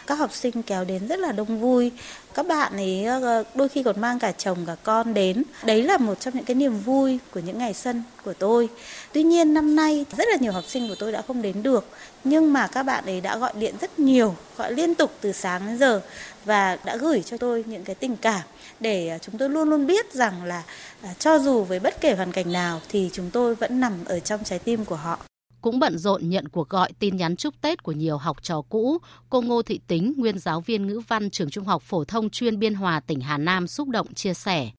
Các 0.07 0.19
học 0.19 0.33
sinh 0.33 0.63
kéo 0.63 0.85
đến 0.85 1.07
rất 1.07 1.19
là 1.19 1.31
đông 1.31 1.59
vui. 1.59 1.91
Các 2.33 2.47
bạn 2.47 2.73
ấy 2.73 3.05
ờ, 3.05 3.21
ờ, 3.21 3.43
đôi 3.55 3.69
khi 3.69 3.83
còn 3.83 4.01
mang 4.01 4.19
cả 4.19 4.31
chồng 4.31 4.57
cả 4.67 4.75
con 4.83 5.13
đến. 5.13 5.43
Đấy 5.63 5.83
là 5.83 5.97
một 5.97 6.19
trong 6.19 6.33
những 6.33 6.45
cái 6.45 6.55
niềm 6.55 6.79
vui 6.79 7.19
của 7.31 7.39
những 7.39 7.57
ngày 7.57 7.73
xuân 7.73 8.03
của 8.23 8.33
tôi. 8.33 8.69
Tuy 9.13 9.23
nhiên 9.23 9.53
năm 9.53 9.75
nay 9.75 10.05
rất 10.17 10.27
là 10.31 10.37
nhiều 10.39 10.51
học 10.51 10.63
sinh 10.67 10.87
của 10.87 10.95
tôi 10.99 11.11
đã 11.11 11.21
không 11.21 11.41
đến 11.41 11.63
được. 11.63 11.85
Nhưng 12.27 12.53
mà 12.53 12.67
các 12.67 12.83
bạn 12.83 13.05
ấy 13.05 13.21
đã 13.21 13.37
gọi 13.37 13.53
điện 13.59 13.75
rất 13.81 13.99
nhiều, 13.99 14.35
gọi 14.57 14.73
liên 14.73 14.95
tục 14.95 15.11
từ 15.21 15.31
sáng 15.31 15.67
đến 15.67 15.77
giờ 15.77 16.01
và 16.45 16.77
đã 16.85 16.97
gửi 16.97 17.23
cho 17.23 17.37
tôi 17.37 17.63
những 17.67 17.83
cái 17.83 17.95
tình 17.95 18.15
cảm 18.15 18.41
để 18.79 19.19
chúng 19.21 19.37
tôi 19.37 19.49
luôn 19.49 19.69
luôn 19.69 19.87
biết 19.87 20.13
rằng 20.13 20.43
là 20.43 20.63
à, 21.01 21.13
cho 21.19 21.39
dù 21.39 21.63
với 21.63 21.79
bất 21.79 22.01
kể 22.01 22.15
hoàn 22.15 22.31
cảnh 22.31 22.51
nào 22.51 22.81
thì 22.89 23.09
chúng 23.13 23.29
tôi 23.29 23.55
vẫn 23.55 23.79
nằm 23.79 23.93
ở 24.05 24.19
trong 24.19 24.43
trái 24.43 24.59
tim 24.59 24.85
của 24.85 24.95
họ 24.95 25.19
cũng 25.65 25.79
bận 25.79 25.97
rộn 25.97 26.29
nhận 26.29 26.47
cuộc 26.47 26.69
gọi 26.69 26.91
tin 26.99 27.17
nhắn 27.17 27.35
chúc 27.35 27.61
Tết 27.61 27.83
của 27.83 27.91
nhiều 27.91 28.17
học 28.17 28.43
trò 28.43 28.61
cũ. 28.69 28.97
Cô 29.29 29.41
Ngô 29.41 29.61
Thị 29.61 29.79
Tính, 29.87 30.13
nguyên 30.17 30.39
giáo 30.39 30.61
viên 30.61 30.87
ngữ 30.87 31.01
văn 31.07 31.29
trường 31.29 31.49
Trung 31.49 31.65
học 31.65 31.81
phổ 31.81 32.03
thông 32.03 32.29
chuyên 32.29 32.59
Biên 32.59 32.73
Hòa, 32.73 32.99
tỉnh 32.99 33.21
Hà 33.21 33.37
Nam 33.37 33.67
xúc 33.67 33.89
động 33.89 34.13
chia 34.13 34.33
sẻ. 34.33 34.69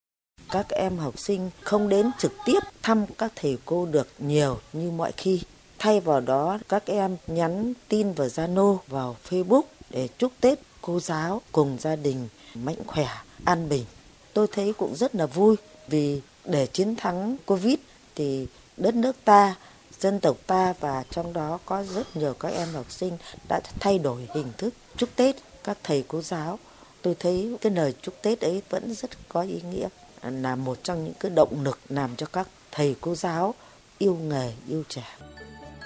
Các 0.51 0.69
em 0.69 0.97
học 0.97 1.19
sinh 1.19 1.49
không 1.61 1.89
đến 1.89 2.11
trực 2.17 2.31
tiếp 2.45 2.59
thăm 2.83 3.05
các 3.17 3.31
thầy 3.35 3.57
cô 3.65 3.85
được 3.85 4.07
nhiều 4.19 4.59
như 4.73 4.91
mọi 4.91 5.11
khi. 5.17 5.41
Thay 5.79 5.99
vào 5.99 6.21
đó, 6.21 6.57
các 6.69 6.85
em 6.85 7.17
nhắn 7.27 7.73
tin 7.87 8.13
vào 8.13 8.27
Zalo, 8.27 8.77
vào 8.87 9.15
Facebook 9.29 9.61
để 9.89 10.07
chúc 10.17 10.31
Tết 10.41 10.59
cô 10.81 10.99
giáo 10.99 11.41
cùng 11.51 11.77
gia 11.79 11.95
đình 11.95 12.27
mạnh 12.55 12.75
khỏe, 12.87 13.07
an 13.45 13.69
bình. 13.69 13.85
Tôi 14.33 14.47
thấy 14.51 14.73
cũng 14.73 14.95
rất 14.95 15.15
là 15.15 15.25
vui 15.25 15.55
vì 15.87 16.21
để 16.45 16.67
chiến 16.67 16.95
thắng 16.95 17.37
Covid 17.45 17.75
thì 18.15 18.47
đất 18.77 18.95
nước 18.95 19.15
ta 19.25 19.55
dân 19.99 20.19
tộc 20.19 20.37
ta 20.47 20.73
và 20.79 21.03
trong 21.09 21.33
đó 21.33 21.59
có 21.65 21.83
rất 21.83 22.17
nhiều 22.17 22.33
các 22.33 22.53
em 22.53 22.67
học 22.73 22.91
sinh 22.91 23.17
đã 23.47 23.61
thay 23.79 23.99
đổi 23.99 24.27
hình 24.33 24.51
thức 24.57 24.73
chúc 24.97 25.09
Tết 25.15 25.35
các 25.63 25.77
thầy 25.83 26.03
cô 26.07 26.21
giáo. 26.21 26.59
Tôi 27.01 27.15
thấy 27.19 27.57
cái 27.61 27.71
lời 27.71 27.93
chúc 28.01 28.21
Tết 28.21 28.41
ấy 28.41 28.61
vẫn 28.69 28.93
rất 28.95 29.09
có 29.29 29.41
ý 29.41 29.61
nghĩa 29.71 29.87
là 30.21 30.55
một 30.55 30.77
trong 30.83 31.03
những 31.03 31.13
cái 31.19 31.31
động 31.35 31.63
lực 31.63 31.79
làm 31.89 32.15
cho 32.15 32.25
các 32.25 32.47
thầy 32.71 32.95
cô 33.01 33.15
giáo 33.15 33.53
yêu 33.97 34.15
nghề, 34.15 34.53
yêu 34.67 34.83
trẻ. 34.89 35.05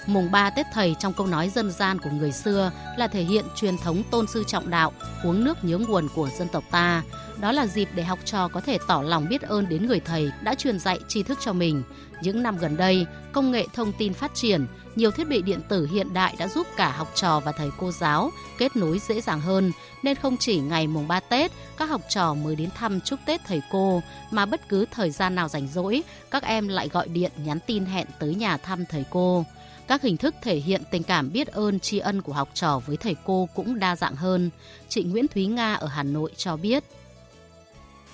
Mùng 0.06 0.30
3 0.30 0.50
Tết 0.50 0.66
Thầy 0.72 0.94
trong 0.98 1.12
câu 1.12 1.26
nói 1.26 1.48
dân 1.48 1.70
gian 1.70 1.98
của 1.98 2.10
người 2.10 2.32
xưa 2.32 2.70
là 2.96 3.06
thể 3.06 3.22
hiện 3.22 3.44
truyền 3.56 3.78
thống 3.78 4.02
tôn 4.10 4.26
sư 4.26 4.44
trọng 4.46 4.70
đạo, 4.70 4.92
uống 5.24 5.44
nước 5.44 5.64
nhớ 5.64 5.78
nguồn 5.78 6.08
của 6.14 6.28
dân 6.38 6.48
tộc 6.48 6.64
ta. 6.70 7.02
Đó 7.40 7.52
là 7.52 7.66
dịp 7.66 7.88
để 7.94 8.02
học 8.02 8.18
trò 8.24 8.48
có 8.48 8.60
thể 8.60 8.78
tỏ 8.88 9.02
lòng 9.02 9.28
biết 9.28 9.42
ơn 9.42 9.68
đến 9.68 9.86
người 9.86 10.00
thầy 10.00 10.30
đã 10.42 10.54
truyền 10.54 10.78
dạy 10.78 10.98
tri 11.08 11.22
thức 11.22 11.38
cho 11.42 11.52
mình. 11.52 11.82
Những 12.22 12.42
năm 12.42 12.58
gần 12.58 12.76
đây, 12.76 13.06
công 13.32 13.50
nghệ 13.50 13.66
thông 13.74 13.92
tin 13.92 14.14
phát 14.14 14.34
triển, 14.34 14.66
nhiều 14.94 15.10
thiết 15.10 15.28
bị 15.28 15.42
điện 15.42 15.60
tử 15.68 15.88
hiện 15.92 16.14
đại 16.14 16.34
đã 16.38 16.48
giúp 16.48 16.66
cả 16.76 16.90
học 16.90 17.08
trò 17.14 17.40
và 17.40 17.52
thầy 17.52 17.70
cô 17.78 17.92
giáo 17.92 18.30
kết 18.58 18.76
nối 18.76 18.98
dễ 18.98 19.20
dàng 19.20 19.40
hơn, 19.40 19.72
nên 20.02 20.16
không 20.16 20.36
chỉ 20.36 20.58
ngày 20.58 20.86
mùng 20.86 21.08
3 21.08 21.20
Tết, 21.20 21.52
các 21.78 21.88
học 21.88 22.00
trò 22.08 22.34
mới 22.34 22.56
đến 22.56 22.68
thăm 22.74 23.00
chúc 23.00 23.20
Tết 23.26 23.40
thầy 23.46 23.62
cô, 23.72 24.02
mà 24.30 24.46
bất 24.46 24.68
cứ 24.68 24.86
thời 24.90 25.10
gian 25.10 25.34
nào 25.34 25.48
rảnh 25.48 25.68
rỗi, 25.68 26.02
các 26.30 26.42
em 26.42 26.68
lại 26.68 26.88
gọi 26.88 27.08
điện 27.08 27.32
nhắn 27.44 27.58
tin 27.66 27.84
hẹn 27.84 28.06
tới 28.18 28.34
nhà 28.34 28.56
thăm 28.56 28.84
thầy 28.90 29.04
cô. 29.10 29.44
Các 29.86 30.02
hình 30.02 30.16
thức 30.16 30.34
thể 30.42 30.56
hiện 30.56 30.82
tình 30.90 31.02
cảm 31.02 31.32
biết 31.32 31.48
ơn 31.48 31.80
tri 31.80 31.98
ân 31.98 32.22
của 32.22 32.32
học 32.32 32.48
trò 32.54 32.80
với 32.86 32.96
thầy 32.96 33.16
cô 33.24 33.48
cũng 33.54 33.78
đa 33.78 33.96
dạng 33.96 34.14
hơn. 34.14 34.50
Chị 34.88 35.02
Nguyễn 35.02 35.28
Thúy 35.28 35.46
Nga 35.46 35.74
ở 35.74 35.86
Hà 35.86 36.02
Nội 36.02 36.30
cho 36.36 36.56
biết. 36.56 36.84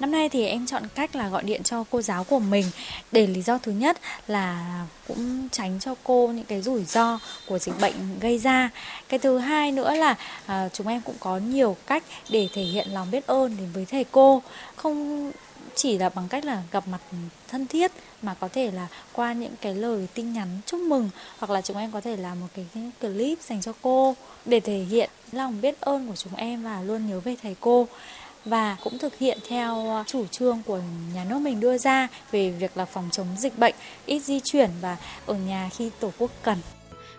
Năm 0.00 0.10
nay 0.10 0.28
thì 0.28 0.46
em 0.46 0.66
chọn 0.66 0.82
cách 0.94 1.16
là 1.16 1.28
gọi 1.28 1.42
điện 1.42 1.62
cho 1.62 1.84
cô 1.90 2.02
giáo 2.02 2.24
của 2.24 2.38
mình 2.38 2.64
để 3.12 3.26
lý 3.26 3.42
do 3.42 3.58
thứ 3.58 3.72
nhất 3.72 3.98
là 4.26 4.86
cũng 5.08 5.48
tránh 5.52 5.80
cho 5.80 5.94
cô 6.04 6.28
những 6.28 6.44
cái 6.44 6.62
rủi 6.62 6.84
ro 6.84 7.18
của 7.46 7.58
dịch 7.58 7.80
bệnh 7.80 8.18
gây 8.20 8.38
ra. 8.38 8.70
Cái 9.08 9.18
thứ 9.18 9.38
hai 9.38 9.72
nữa 9.72 9.94
là 9.94 10.16
à, 10.46 10.68
chúng 10.72 10.88
em 10.88 11.00
cũng 11.00 11.16
có 11.20 11.38
nhiều 11.38 11.76
cách 11.86 12.04
để 12.30 12.48
thể 12.54 12.62
hiện 12.62 12.88
lòng 12.92 13.10
biết 13.10 13.26
ơn 13.26 13.56
đến 13.56 13.68
với 13.74 13.84
thầy 13.84 14.04
cô, 14.04 14.42
không 14.76 15.32
chỉ 15.78 15.98
là 15.98 16.08
bằng 16.08 16.28
cách 16.28 16.44
là 16.44 16.62
gặp 16.70 16.88
mặt 16.88 17.00
thân 17.48 17.66
thiết 17.66 17.92
mà 18.22 18.34
có 18.34 18.48
thể 18.48 18.70
là 18.70 18.88
qua 19.12 19.32
những 19.32 19.54
cái 19.60 19.74
lời 19.74 20.08
tin 20.14 20.32
nhắn 20.32 20.48
chúc 20.66 20.80
mừng 20.80 21.10
hoặc 21.38 21.50
là 21.50 21.60
chúng 21.60 21.76
em 21.76 21.90
có 21.90 22.00
thể 22.00 22.16
làm 22.16 22.40
một 22.40 22.46
cái 22.54 22.66
clip 23.00 23.38
dành 23.42 23.60
cho 23.60 23.72
cô 23.82 24.14
để 24.44 24.60
thể 24.60 24.78
hiện 24.78 25.10
lòng 25.32 25.60
biết 25.60 25.80
ơn 25.80 26.08
của 26.08 26.16
chúng 26.16 26.34
em 26.34 26.62
và 26.62 26.82
luôn 26.82 27.08
nhớ 27.08 27.20
về 27.20 27.36
thầy 27.42 27.56
cô 27.60 27.86
và 28.44 28.76
cũng 28.84 28.98
thực 28.98 29.18
hiện 29.18 29.38
theo 29.48 30.04
chủ 30.06 30.26
trương 30.26 30.62
của 30.66 30.80
nhà 31.14 31.24
nước 31.24 31.38
mình 31.38 31.60
đưa 31.60 31.78
ra 31.78 32.08
về 32.30 32.50
việc 32.50 32.76
là 32.76 32.84
phòng 32.84 33.08
chống 33.12 33.26
dịch 33.38 33.58
bệnh, 33.58 33.74
ít 34.06 34.20
di 34.20 34.40
chuyển 34.40 34.70
và 34.80 34.96
ở 35.26 35.34
nhà 35.34 35.70
khi 35.76 35.90
tổ 36.00 36.10
quốc 36.18 36.30
cần. 36.42 36.58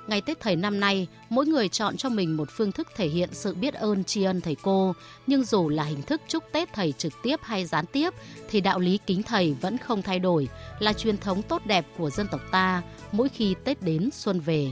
Ngày 0.09 0.21
Tết 0.21 0.39
Thầy 0.39 0.55
năm 0.55 0.79
nay, 0.79 1.07
mỗi 1.29 1.45
người 1.45 1.69
chọn 1.69 1.97
cho 1.97 2.09
mình 2.09 2.37
một 2.37 2.47
phương 2.51 2.71
thức 2.71 2.87
thể 2.95 3.07
hiện 3.07 3.29
sự 3.31 3.55
biết 3.55 3.73
ơn 3.73 4.03
tri 4.03 4.23
ân 4.23 4.41
thầy 4.41 4.55
cô. 4.63 4.93
Nhưng 5.27 5.43
dù 5.43 5.69
là 5.69 5.83
hình 5.83 6.01
thức 6.01 6.21
chúc 6.27 6.43
Tết 6.51 6.73
Thầy 6.73 6.91
trực 6.91 7.13
tiếp 7.23 7.39
hay 7.43 7.65
gián 7.65 7.85
tiếp, 7.85 8.13
thì 8.49 8.61
đạo 8.61 8.79
lý 8.79 8.99
kính 9.05 9.23
Thầy 9.23 9.55
vẫn 9.61 9.77
không 9.77 10.01
thay 10.01 10.19
đổi, 10.19 10.47
là 10.79 10.93
truyền 10.93 11.17
thống 11.17 11.41
tốt 11.41 11.61
đẹp 11.65 11.85
của 11.97 12.09
dân 12.09 12.27
tộc 12.27 12.41
ta 12.51 12.81
mỗi 13.11 13.29
khi 13.29 13.55
Tết 13.63 13.81
đến 13.81 14.09
xuân 14.13 14.39
về. 14.39 14.71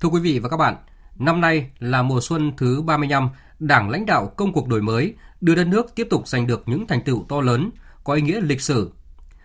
Thưa 0.00 0.08
quý 0.08 0.20
vị 0.20 0.38
và 0.38 0.48
các 0.48 0.56
bạn, 0.56 0.76
năm 1.18 1.40
nay 1.40 1.70
là 1.78 2.02
mùa 2.02 2.20
xuân 2.20 2.52
thứ 2.56 2.82
35, 2.82 3.30
Đảng 3.58 3.90
lãnh 3.90 4.06
đạo 4.06 4.32
công 4.36 4.52
cuộc 4.52 4.68
đổi 4.68 4.82
mới 4.82 5.14
đưa 5.40 5.54
đất 5.54 5.66
nước 5.66 5.94
tiếp 5.94 6.06
tục 6.10 6.28
giành 6.28 6.46
được 6.46 6.62
những 6.66 6.86
thành 6.86 7.04
tựu 7.04 7.26
to 7.28 7.40
lớn, 7.40 7.70
có 8.04 8.14
ý 8.14 8.22
nghĩa 8.22 8.40
lịch 8.40 8.60
sử. 8.60 8.92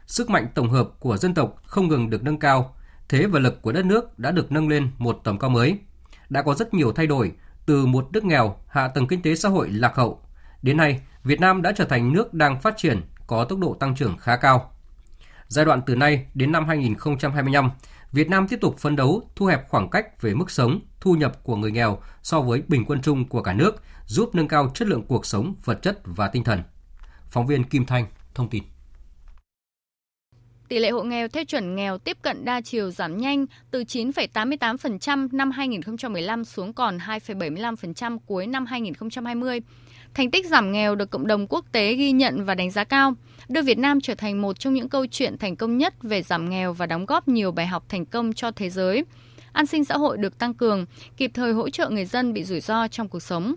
Sức 0.05 0.29
mạnh 0.29 0.47
tổng 0.55 0.69
hợp 0.69 0.89
của 0.99 1.17
dân 1.17 1.33
tộc 1.33 1.55
không 1.65 1.87
ngừng 1.87 2.09
được 2.09 2.23
nâng 2.23 2.39
cao, 2.39 2.73
thế 3.09 3.25
và 3.25 3.39
lực 3.39 3.61
của 3.61 3.71
đất 3.71 3.85
nước 3.85 4.19
đã 4.19 4.31
được 4.31 4.51
nâng 4.51 4.67
lên 4.67 4.89
một 4.97 5.19
tầm 5.23 5.39
cao 5.39 5.49
mới. 5.49 5.77
Đã 6.29 6.41
có 6.41 6.53
rất 6.53 6.73
nhiều 6.73 6.91
thay 6.91 7.07
đổi, 7.07 7.31
từ 7.65 7.85
một 7.85 8.07
nước 8.11 8.23
nghèo, 8.23 8.55
hạ 8.67 8.87
tầng 8.87 9.07
kinh 9.07 9.21
tế 9.21 9.35
xã 9.35 9.49
hội 9.49 9.69
lạc 9.69 9.95
hậu. 9.95 10.21
Đến 10.61 10.77
nay, 10.77 11.01
Việt 11.23 11.39
Nam 11.39 11.61
đã 11.61 11.71
trở 11.71 11.85
thành 11.85 12.13
nước 12.13 12.33
đang 12.33 12.61
phát 12.61 12.77
triển, 12.77 13.01
có 13.27 13.45
tốc 13.45 13.59
độ 13.59 13.73
tăng 13.79 13.95
trưởng 13.95 14.17
khá 14.17 14.35
cao. 14.35 14.71
Giai 15.47 15.65
đoạn 15.65 15.81
từ 15.85 15.95
nay 15.95 16.25
đến 16.33 16.51
năm 16.51 16.65
2025, 16.67 17.71
Việt 18.11 18.29
Nam 18.29 18.47
tiếp 18.47 18.57
tục 18.61 18.77
phấn 18.77 18.95
đấu 18.95 19.29
thu 19.35 19.45
hẹp 19.45 19.69
khoảng 19.69 19.89
cách 19.89 20.21
về 20.21 20.33
mức 20.33 20.51
sống, 20.51 20.79
thu 21.01 21.13
nhập 21.13 21.43
của 21.43 21.55
người 21.55 21.71
nghèo 21.71 21.99
so 22.23 22.41
với 22.41 22.63
bình 22.67 22.85
quân 22.85 23.01
chung 23.01 23.27
của 23.27 23.43
cả 23.43 23.53
nước, 23.53 23.83
giúp 24.05 24.29
nâng 24.33 24.47
cao 24.47 24.71
chất 24.73 24.87
lượng 24.87 25.03
cuộc 25.07 25.25
sống 25.25 25.55
vật 25.63 25.81
chất 25.81 25.99
và 26.05 26.27
tinh 26.27 26.43
thần. 26.43 26.63
Phóng 27.25 27.47
viên 27.47 27.63
Kim 27.63 27.85
Thanh 27.85 28.05
thông 28.33 28.49
tin. 28.49 28.63
Tỷ 30.67 30.79
lệ 30.79 30.89
hộ 30.89 31.03
nghèo 31.03 31.27
theo 31.27 31.43
chuẩn 31.43 31.75
nghèo 31.75 31.97
tiếp 31.97 32.17
cận 32.21 32.45
đa 32.45 32.61
chiều 32.61 32.91
giảm 32.91 33.17
nhanh 33.17 33.45
từ 33.71 33.83
9,88% 33.83 35.27
năm 35.31 35.51
2015 35.51 36.45
xuống 36.45 36.73
còn 36.73 36.97
2,75% 36.97 38.17
cuối 38.25 38.47
năm 38.47 38.65
2020. 38.65 39.61
Thành 40.13 40.31
tích 40.31 40.45
giảm 40.45 40.71
nghèo 40.71 40.95
được 40.95 41.09
cộng 41.09 41.27
đồng 41.27 41.47
quốc 41.47 41.65
tế 41.71 41.93
ghi 41.93 42.11
nhận 42.11 42.45
và 42.45 42.55
đánh 42.55 42.71
giá 42.71 42.83
cao, 42.83 43.13
đưa 43.49 43.61
Việt 43.61 43.77
Nam 43.77 44.01
trở 44.01 44.15
thành 44.15 44.41
một 44.41 44.59
trong 44.59 44.73
những 44.73 44.89
câu 44.89 45.05
chuyện 45.05 45.37
thành 45.37 45.55
công 45.55 45.77
nhất 45.77 45.93
về 46.01 46.21
giảm 46.23 46.49
nghèo 46.49 46.73
và 46.73 46.85
đóng 46.85 47.05
góp 47.05 47.27
nhiều 47.27 47.51
bài 47.51 47.67
học 47.67 47.83
thành 47.89 48.05
công 48.05 48.33
cho 48.33 48.51
thế 48.51 48.69
giới. 48.69 49.03
An 49.51 49.65
sinh 49.65 49.85
xã 49.85 49.97
hội 49.97 50.17
được 50.17 50.37
tăng 50.37 50.53
cường, 50.53 50.85
kịp 51.17 51.31
thời 51.33 51.53
hỗ 51.53 51.69
trợ 51.69 51.89
người 51.89 52.05
dân 52.05 52.33
bị 52.33 52.43
rủi 52.43 52.61
ro 52.61 52.87
trong 52.87 53.09
cuộc 53.09 53.19
sống. 53.19 53.55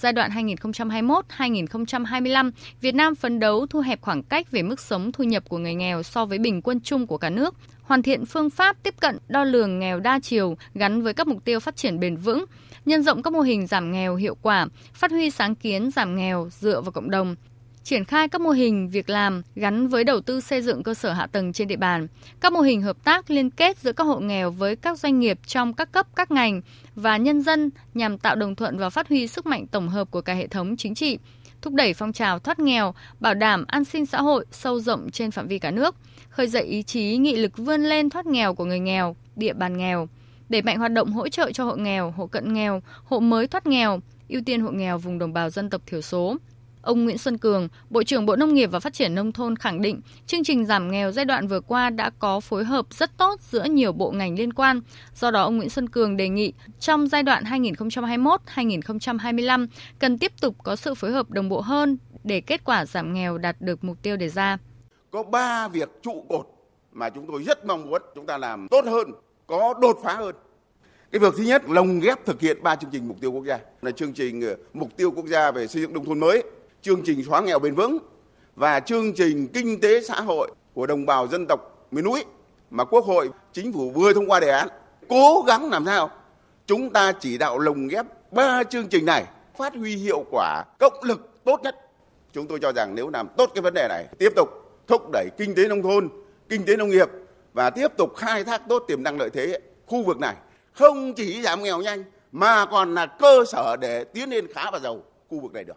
Giai 0.00 0.12
đoạn 0.12 0.30
2021-2025, 0.30 2.50
Việt 2.80 2.94
Nam 2.94 3.14
phấn 3.14 3.40
đấu 3.40 3.66
thu 3.66 3.80
hẹp 3.80 4.00
khoảng 4.00 4.22
cách 4.22 4.50
về 4.50 4.62
mức 4.62 4.80
sống 4.80 5.12
thu 5.12 5.24
nhập 5.24 5.44
của 5.48 5.58
người 5.58 5.74
nghèo 5.74 6.02
so 6.02 6.24
với 6.24 6.38
bình 6.38 6.62
quân 6.62 6.80
chung 6.80 7.06
của 7.06 7.18
cả 7.18 7.30
nước, 7.30 7.54
hoàn 7.82 8.02
thiện 8.02 8.26
phương 8.26 8.50
pháp 8.50 8.76
tiếp 8.82 8.94
cận 9.00 9.18
đo 9.28 9.44
lường 9.44 9.78
nghèo 9.78 10.00
đa 10.00 10.18
chiều 10.22 10.56
gắn 10.74 11.02
với 11.02 11.14
các 11.14 11.26
mục 11.26 11.44
tiêu 11.44 11.60
phát 11.60 11.76
triển 11.76 12.00
bền 12.00 12.16
vững, 12.16 12.44
nhân 12.84 13.02
rộng 13.02 13.22
các 13.22 13.32
mô 13.32 13.40
hình 13.40 13.66
giảm 13.66 13.92
nghèo 13.92 14.16
hiệu 14.16 14.36
quả, 14.42 14.66
phát 14.94 15.10
huy 15.10 15.30
sáng 15.30 15.54
kiến 15.54 15.90
giảm 15.90 16.16
nghèo 16.16 16.48
dựa 16.60 16.80
vào 16.80 16.92
cộng 16.92 17.10
đồng, 17.10 17.36
triển 17.84 18.04
khai 18.04 18.28
các 18.28 18.40
mô 18.40 18.50
hình 18.50 18.88
việc 18.88 19.10
làm 19.10 19.42
gắn 19.54 19.88
với 19.88 20.04
đầu 20.04 20.20
tư 20.20 20.40
xây 20.40 20.62
dựng 20.62 20.82
cơ 20.82 20.94
sở 20.94 21.12
hạ 21.12 21.26
tầng 21.26 21.52
trên 21.52 21.68
địa 21.68 21.76
bàn, 21.76 22.06
các 22.40 22.52
mô 22.52 22.60
hình 22.60 22.82
hợp 22.82 23.04
tác 23.04 23.30
liên 23.30 23.50
kết 23.50 23.78
giữa 23.78 23.92
các 23.92 24.04
hộ 24.04 24.20
nghèo 24.20 24.50
với 24.50 24.76
các 24.76 24.98
doanh 24.98 25.20
nghiệp 25.20 25.38
trong 25.46 25.72
các 25.72 25.92
cấp 25.92 26.06
các 26.16 26.30
ngành 26.30 26.60
và 26.94 27.16
nhân 27.16 27.42
dân 27.42 27.70
nhằm 27.94 28.18
tạo 28.18 28.36
đồng 28.36 28.54
thuận 28.54 28.78
và 28.78 28.90
phát 28.90 29.08
huy 29.08 29.26
sức 29.26 29.46
mạnh 29.46 29.66
tổng 29.66 29.88
hợp 29.88 30.10
của 30.10 30.20
cả 30.20 30.34
hệ 30.34 30.46
thống 30.46 30.76
chính 30.76 30.94
trị, 30.94 31.18
thúc 31.62 31.74
đẩy 31.74 31.94
phong 31.94 32.12
trào 32.12 32.38
thoát 32.38 32.58
nghèo, 32.58 32.94
bảo 33.20 33.34
đảm 33.34 33.64
an 33.68 33.84
sinh 33.84 34.06
xã 34.06 34.22
hội 34.22 34.44
sâu 34.50 34.80
rộng 34.80 35.10
trên 35.10 35.30
phạm 35.30 35.48
vi 35.48 35.58
cả 35.58 35.70
nước, 35.70 35.96
khơi 36.28 36.46
dậy 36.46 36.62
ý 36.62 36.82
chí 36.82 37.16
nghị 37.16 37.36
lực 37.36 37.56
vươn 37.56 37.82
lên 37.82 38.10
thoát 38.10 38.26
nghèo 38.26 38.54
của 38.54 38.64
người 38.64 38.80
nghèo, 38.80 39.16
địa 39.36 39.52
bàn 39.52 39.78
nghèo, 39.78 40.08
đẩy 40.48 40.62
mạnh 40.62 40.78
hoạt 40.78 40.92
động 40.92 41.12
hỗ 41.12 41.28
trợ 41.28 41.52
cho 41.52 41.64
hộ 41.64 41.76
nghèo, 41.76 42.10
hộ 42.10 42.26
cận 42.26 42.52
nghèo, 42.52 42.82
hộ 43.04 43.20
mới 43.20 43.46
thoát 43.46 43.66
nghèo, 43.66 44.00
ưu 44.28 44.42
tiên 44.46 44.60
hộ 44.60 44.70
nghèo 44.70 44.98
vùng 44.98 45.18
đồng 45.18 45.32
bào 45.32 45.50
dân 45.50 45.70
tộc 45.70 45.82
thiểu 45.86 46.00
số. 46.00 46.36
Ông 46.82 47.04
Nguyễn 47.04 47.18
Xuân 47.18 47.38
Cường, 47.38 47.68
Bộ 47.90 48.02
trưởng 48.02 48.26
Bộ 48.26 48.36
Nông 48.36 48.54
nghiệp 48.54 48.66
và 48.66 48.80
Phát 48.80 48.92
triển 48.92 49.14
Nông 49.14 49.32
thôn 49.32 49.56
khẳng 49.56 49.82
định 49.82 50.00
chương 50.26 50.44
trình 50.44 50.66
giảm 50.66 50.90
nghèo 50.90 51.12
giai 51.12 51.24
đoạn 51.24 51.48
vừa 51.48 51.60
qua 51.60 51.90
đã 51.90 52.10
có 52.18 52.40
phối 52.40 52.64
hợp 52.64 52.86
rất 52.90 53.16
tốt 53.16 53.40
giữa 53.40 53.64
nhiều 53.64 53.92
bộ 53.92 54.10
ngành 54.10 54.38
liên 54.38 54.52
quan. 54.52 54.80
Do 55.14 55.30
đó, 55.30 55.42
ông 55.42 55.56
Nguyễn 55.56 55.70
Xuân 55.70 55.88
Cường 55.88 56.16
đề 56.16 56.28
nghị 56.28 56.52
trong 56.80 57.08
giai 57.08 57.22
đoạn 57.22 57.44
2021-2025 57.44 59.66
cần 59.98 60.18
tiếp 60.18 60.32
tục 60.40 60.56
có 60.62 60.76
sự 60.76 60.94
phối 60.94 61.12
hợp 61.12 61.30
đồng 61.30 61.48
bộ 61.48 61.60
hơn 61.60 61.98
để 62.24 62.40
kết 62.40 62.64
quả 62.64 62.86
giảm 62.86 63.14
nghèo 63.14 63.38
đạt 63.38 63.56
được 63.60 63.84
mục 63.84 64.02
tiêu 64.02 64.16
đề 64.16 64.28
ra. 64.28 64.58
Có 65.10 65.22
3 65.22 65.68
việc 65.68 65.88
trụ 66.02 66.24
cột 66.28 66.46
mà 66.92 67.10
chúng 67.10 67.26
tôi 67.26 67.42
rất 67.42 67.66
mong 67.66 67.90
muốn 67.90 68.02
chúng 68.14 68.26
ta 68.26 68.38
làm 68.38 68.68
tốt 68.68 68.84
hơn, 68.84 69.12
có 69.46 69.74
đột 69.80 69.98
phá 70.04 70.14
hơn. 70.14 70.34
Cái 71.12 71.20
việc 71.20 71.34
thứ 71.36 71.42
nhất 71.42 71.62
lồng 71.68 72.00
ghép 72.00 72.26
thực 72.26 72.40
hiện 72.40 72.62
ba 72.62 72.76
chương 72.76 72.90
trình 72.90 73.08
mục 73.08 73.20
tiêu 73.20 73.32
quốc 73.32 73.44
gia 73.44 73.58
là 73.82 73.90
chương 73.90 74.12
trình 74.12 74.40
ờ, 74.40 74.56
mục 74.74 74.96
tiêu 74.96 75.10
quốc 75.10 75.26
gia 75.26 75.50
về 75.50 75.66
xây 75.66 75.82
dựng 75.82 75.92
nông 75.92 76.04
thôn 76.04 76.20
mới 76.20 76.42
chương 76.82 77.02
trình 77.04 77.24
xóa 77.24 77.40
nghèo 77.40 77.58
bền 77.58 77.74
vững 77.74 77.98
và 78.56 78.80
chương 78.80 79.12
trình 79.14 79.48
kinh 79.54 79.80
tế 79.80 80.00
xã 80.00 80.20
hội 80.20 80.50
của 80.74 80.86
đồng 80.86 81.06
bào 81.06 81.28
dân 81.28 81.46
tộc 81.46 81.86
miền 81.90 82.04
núi 82.04 82.24
mà 82.70 82.84
Quốc 82.84 83.04
hội, 83.04 83.30
chính 83.52 83.72
phủ 83.72 83.90
vừa 83.90 84.12
thông 84.12 84.30
qua 84.30 84.40
đề 84.40 84.48
án. 84.48 84.68
Cố 85.08 85.44
gắng 85.46 85.70
làm 85.70 85.86
sao 85.86 86.10
chúng 86.66 86.90
ta 86.90 87.12
chỉ 87.12 87.38
đạo 87.38 87.58
lồng 87.58 87.88
ghép 87.88 88.06
ba 88.32 88.62
chương 88.62 88.88
trình 88.88 89.04
này 89.04 89.24
phát 89.56 89.74
huy 89.74 89.96
hiệu 89.96 90.24
quả 90.30 90.64
cộng 90.78 91.02
lực 91.02 91.44
tốt 91.44 91.60
nhất. 91.62 91.76
Chúng 92.32 92.46
tôi 92.46 92.58
cho 92.62 92.72
rằng 92.72 92.94
nếu 92.94 93.10
làm 93.10 93.28
tốt 93.36 93.50
cái 93.54 93.62
vấn 93.62 93.74
đề 93.74 93.88
này, 93.88 94.06
tiếp 94.18 94.32
tục 94.36 94.48
thúc 94.86 95.10
đẩy 95.12 95.28
kinh 95.38 95.54
tế 95.54 95.68
nông 95.68 95.82
thôn, 95.82 96.08
kinh 96.48 96.64
tế 96.64 96.76
nông 96.76 96.88
nghiệp 96.88 97.08
và 97.52 97.70
tiếp 97.70 97.88
tục 97.96 98.16
khai 98.16 98.44
thác 98.44 98.68
tốt 98.68 98.84
tiềm 98.88 99.02
năng 99.02 99.18
lợi 99.18 99.30
thế 99.30 99.60
khu 99.86 100.02
vực 100.02 100.18
này, 100.18 100.34
không 100.72 101.14
chỉ 101.14 101.42
giảm 101.42 101.62
nghèo 101.62 101.80
nhanh 101.80 102.04
mà 102.32 102.66
còn 102.66 102.94
là 102.94 103.06
cơ 103.06 103.44
sở 103.46 103.76
để 103.76 104.04
tiến 104.04 104.30
lên 104.30 104.46
khá 104.52 104.70
và 104.70 104.78
giàu 104.78 105.02
khu 105.28 105.40
vực 105.40 105.52
này 105.52 105.64
được. 105.64 105.76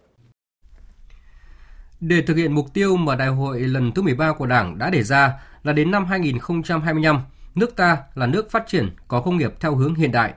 Để 2.05 2.21
thực 2.21 2.37
hiện 2.37 2.53
mục 2.53 2.73
tiêu 2.73 2.97
mà 2.97 3.15
đại 3.15 3.27
hội 3.27 3.59
lần 3.59 3.91
thứ 3.91 4.01
13 4.01 4.33
của 4.33 4.45
Đảng 4.45 4.77
đã 4.77 4.89
đề 4.89 5.03
ra 5.03 5.33
là 5.63 5.73
đến 5.73 5.91
năm 5.91 6.05
2025, 6.05 7.19
nước 7.55 7.75
ta 7.75 7.97
là 8.15 8.25
nước 8.25 8.51
phát 8.51 8.63
triển 8.67 8.89
có 9.07 9.21
công 9.21 9.37
nghiệp 9.37 9.53
theo 9.59 9.75
hướng 9.75 9.95
hiện 9.95 10.11
đại. 10.11 10.33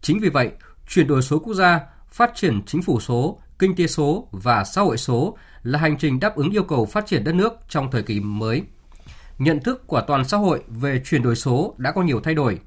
Chính 0.00 0.18
vì 0.20 0.28
vậy, 0.28 0.50
chuyển 0.88 1.06
đổi 1.06 1.22
số 1.22 1.38
quốc 1.38 1.54
gia, 1.54 1.80
phát 2.08 2.30
triển 2.34 2.62
chính 2.66 2.82
phủ 2.82 3.00
số, 3.00 3.40
kinh 3.58 3.76
tế 3.76 3.86
số 3.86 4.28
và 4.32 4.64
xã 4.64 4.80
hội 4.80 4.96
số 4.96 5.36
là 5.62 5.78
hành 5.78 5.98
trình 5.98 6.20
đáp 6.20 6.36
ứng 6.36 6.50
yêu 6.50 6.62
cầu 6.62 6.86
phát 6.86 7.06
triển 7.06 7.24
đất 7.24 7.34
nước 7.34 7.52
trong 7.68 7.90
thời 7.90 8.02
kỳ 8.02 8.20
mới. 8.20 8.62
Nhận 9.38 9.60
thức 9.60 9.86
của 9.86 10.00
toàn 10.00 10.24
xã 10.24 10.36
hội 10.36 10.62
về 10.68 11.02
chuyển 11.04 11.22
đổi 11.22 11.36
số 11.36 11.74
đã 11.78 11.92
có 11.92 12.02
nhiều 12.02 12.20
thay 12.20 12.34
đổi. 12.34 12.60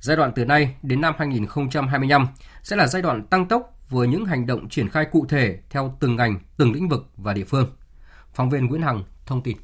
Giai 0.00 0.16
đoạn 0.16 0.32
từ 0.34 0.44
nay 0.44 0.74
đến 0.82 1.00
năm 1.00 1.14
2025 1.18 2.26
sẽ 2.62 2.76
là 2.76 2.86
giai 2.86 3.02
đoạn 3.02 3.26
tăng 3.26 3.46
tốc 3.46 3.72
với 3.90 4.08
những 4.08 4.24
hành 4.24 4.46
động 4.46 4.68
triển 4.68 4.88
khai 4.88 5.04
cụ 5.04 5.26
thể 5.28 5.58
theo 5.70 5.96
từng 6.00 6.16
ngành, 6.16 6.40
từng 6.56 6.72
lĩnh 6.72 6.88
vực 6.88 7.06
và 7.16 7.32
địa 7.32 7.44
phương. 7.44 7.66
Phóng 8.32 8.50
viên 8.50 8.66
Nguyễn 8.66 8.82
Hằng 8.82 9.04
thông 9.26 9.42
tin. 9.42 9.56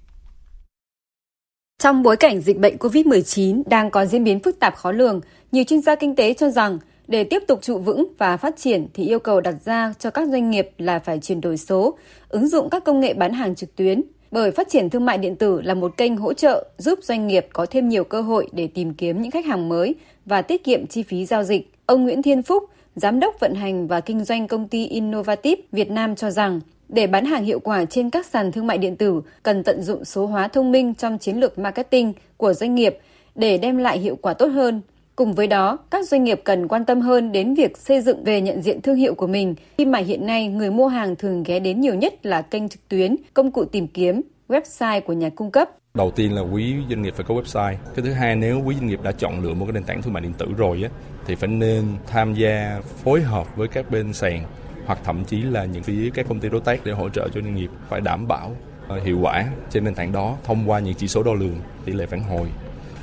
Trong 1.78 2.02
bối 2.02 2.16
cảnh 2.16 2.40
dịch 2.40 2.58
bệnh 2.58 2.76
COVID-19 2.76 3.62
đang 3.66 3.90
có 3.90 4.06
diễn 4.06 4.24
biến 4.24 4.40
phức 4.40 4.60
tạp 4.60 4.76
khó 4.76 4.92
lường, 4.92 5.20
nhiều 5.52 5.64
chuyên 5.64 5.80
gia 5.80 5.94
kinh 5.94 6.16
tế 6.16 6.34
cho 6.34 6.50
rằng 6.50 6.78
để 7.08 7.24
tiếp 7.24 7.42
tục 7.48 7.58
trụ 7.62 7.78
vững 7.78 8.06
và 8.18 8.36
phát 8.36 8.56
triển 8.56 8.86
thì 8.94 9.06
yêu 9.06 9.18
cầu 9.18 9.40
đặt 9.40 9.54
ra 9.64 9.94
cho 9.98 10.10
các 10.10 10.28
doanh 10.28 10.50
nghiệp 10.50 10.70
là 10.78 10.98
phải 10.98 11.18
chuyển 11.18 11.40
đổi 11.40 11.56
số, 11.56 11.98
ứng 12.28 12.48
dụng 12.48 12.70
các 12.70 12.84
công 12.84 13.00
nghệ 13.00 13.14
bán 13.14 13.32
hàng 13.32 13.54
trực 13.54 13.76
tuyến, 13.76 14.02
bởi 14.30 14.50
phát 14.50 14.68
triển 14.68 14.90
thương 14.90 15.04
mại 15.04 15.18
điện 15.18 15.36
tử 15.36 15.60
là 15.60 15.74
một 15.74 15.96
kênh 15.96 16.16
hỗ 16.16 16.32
trợ 16.32 16.68
giúp 16.78 16.98
doanh 17.02 17.26
nghiệp 17.26 17.46
có 17.52 17.66
thêm 17.66 17.88
nhiều 17.88 18.04
cơ 18.04 18.20
hội 18.20 18.48
để 18.52 18.66
tìm 18.66 18.94
kiếm 18.94 19.22
những 19.22 19.30
khách 19.30 19.46
hàng 19.46 19.68
mới 19.68 19.94
và 20.24 20.42
tiết 20.42 20.64
kiệm 20.64 20.86
chi 20.86 21.02
phí 21.02 21.26
giao 21.26 21.42
dịch. 21.42 21.72
Ông 21.86 22.02
Nguyễn 22.02 22.22
Thiên 22.22 22.42
Phúc, 22.42 22.64
Giám 22.96 23.20
đốc 23.20 23.40
vận 23.40 23.54
hành 23.54 23.86
và 23.86 24.00
kinh 24.00 24.24
doanh 24.24 24.48
công 24.48 24.68
ty 24.68 24.86
Innovative 24.86 25.62
Việt 25.72 25.90
Nam 25.90 26.16
cho 26.16 26.30
rằng 26.30 26.60
để 26.88 27.06
bán 27.06 27.24
hàng 27.24 27.44
hiệu 27.44 27.60
quả 27.60 27.84
trên 27.84 28.10
các 28.10 28.26
sàn 28.26 28.52
thương 28.52 28.66
mại 28.66 28.78
điện 28.78 28.96
tử, 28.96 29.22
cần 29.42 29.62
tận 29.62 29.82
dụng 29.82 30.04
số 30.04 30.26
hóa 30.26 30.48
thông 30.48 30.72
minh 30.72 30.94
trong 30.94 31.18
chiến 31.18 31.36
lược 31.36 31.58
marketing 31.58 32.12
của 32.36 32.52
doanh 32.52 32.74
nghiệp 32.74 32.98
để 33.34 33.58
đem 33.58 33.76
lại 33.76 33.98
hiệu 33.98 34.16
quả 34.22 34.34
tốt 34.34 34.46
hơn. 34.46 34.80
Cùng 35.16 35.32
với 35.32 35.46
đó, 35.46 35.78
các 35.90 36.08
doanh 36.08 36.24
nghiệp 36.24 36.40
cần 36.44 36.68
quan 36.68 36.84
tâm 36.84 37.00
hơn 37.00 37.32
đến 37.32 37.54
việc 37.54 37.76
xây 37.76 38.00
dựng 38.00 38.24
về 38.24 38.40
nhận 38.40 38.62
diện 38.62 38.82
thương 38.82 38.96
hiệu 38.96 39.14
của 39.14 39.26
mình, 39.26 39.54
khi 39.78 39.84
mà 39.84 39.98
hiện 39.98 40.26
nay 40.26 40.48
người 40.48 40.70
mua 40.70 40.88
hàng 40.88 41.16
thường 41.16 41.42
ghé 41.42 41.60
đến 41.60 41.80
nhiều 41.80 41.94
nhất 41.94 42.26
là 42.26 42.42
kênh 42.42 42.68
trực 42.68 42.88
tuyến, 42.88 43.16
công 43.34 43.50
cụ 43.50 43.64
tìm 43.64 43.88
kiếm, 43.88 44.20
website 44.48 45.00
của 45.00 45.12
nhà 45.12 45.28
cung 45.28 45.50
cấp. 45.50 45.70
Đầu 45.94 46.10
tiên 46.10 46.32
là 46.32 46.42
quý 46.42 46.74
doanh 46.90 47.02
nghiệp 47.02 47.14
phải 47.16 47.26
có 47.28 47.34
website. 47.34 47.74
Cái 47.94 48.04
thứ 48.04 48.12
hai 48.12 48.36
nếu 48.36 48.62
quý 48.66 48.74
doanh 48.74 48.86
nghiệp 48.86 49.02
đã 49.02 49.12
chọn 49.12 49.42
lựa 49.42 49.54
một 49.54 49.64
cái 49.66 49.72
nền 49.72 49.84
tảng 49.84 50.02
thương 50.02 50.12
mại 50.12 50.22
điện 50.22 50.32
tử 50.38 50.46
rồi 50.56 50.80
á 50.82 50.88
thì 51.26 51.34
phải 51.34 51.48
nên 51.48 51.84
tham 52.06 52.34
gia 52.34 52.80
phối 53.04 53.20
hợp 53.20 53.56
với 53.56 53.68
các 53.68 53.90
bên 53.90 54.12
sàn 54.12 54.44
hoặc 54.86 54.98
thậm 55.04 55.24
chí 55.24 55.42
là 55.42 55.64
những 55.64 55.82
phía 55.82 56.10
các 56.10 56.26
công 56.28 56.40
ty 56.40 56.48
đối 56.48 56.60
tác 56.60 56.84
để 56.84 56.92
hỗ 56.92 57.08
trợ 57.08 57.28
cho 57.34 57.40
doanh 57.40 57.54
nghiệp 57.54 57.70
phải 57.88 58.00
đảm 58.00 58.28
bảo 58.28 58.56
ờ, 58.88 59.00
hiệu 59.00 59.18
quả 59.22 59.44
trên 59.70 59.84
nền 59.84 59.94
tảng 59.94 60.12
đó 60.12 60.36
thông 60.44 60.70
qua 60.70 60.78
những 60.78 60.94
chỉ 60.94 61.08
số 61.08 61.22
đo 61.22 61.34
lường, 61.34 61.56
tỷ 61.84 61.92
lệ 61.92 62.06
phản 62.06 62.22
hồi 62.22 62.48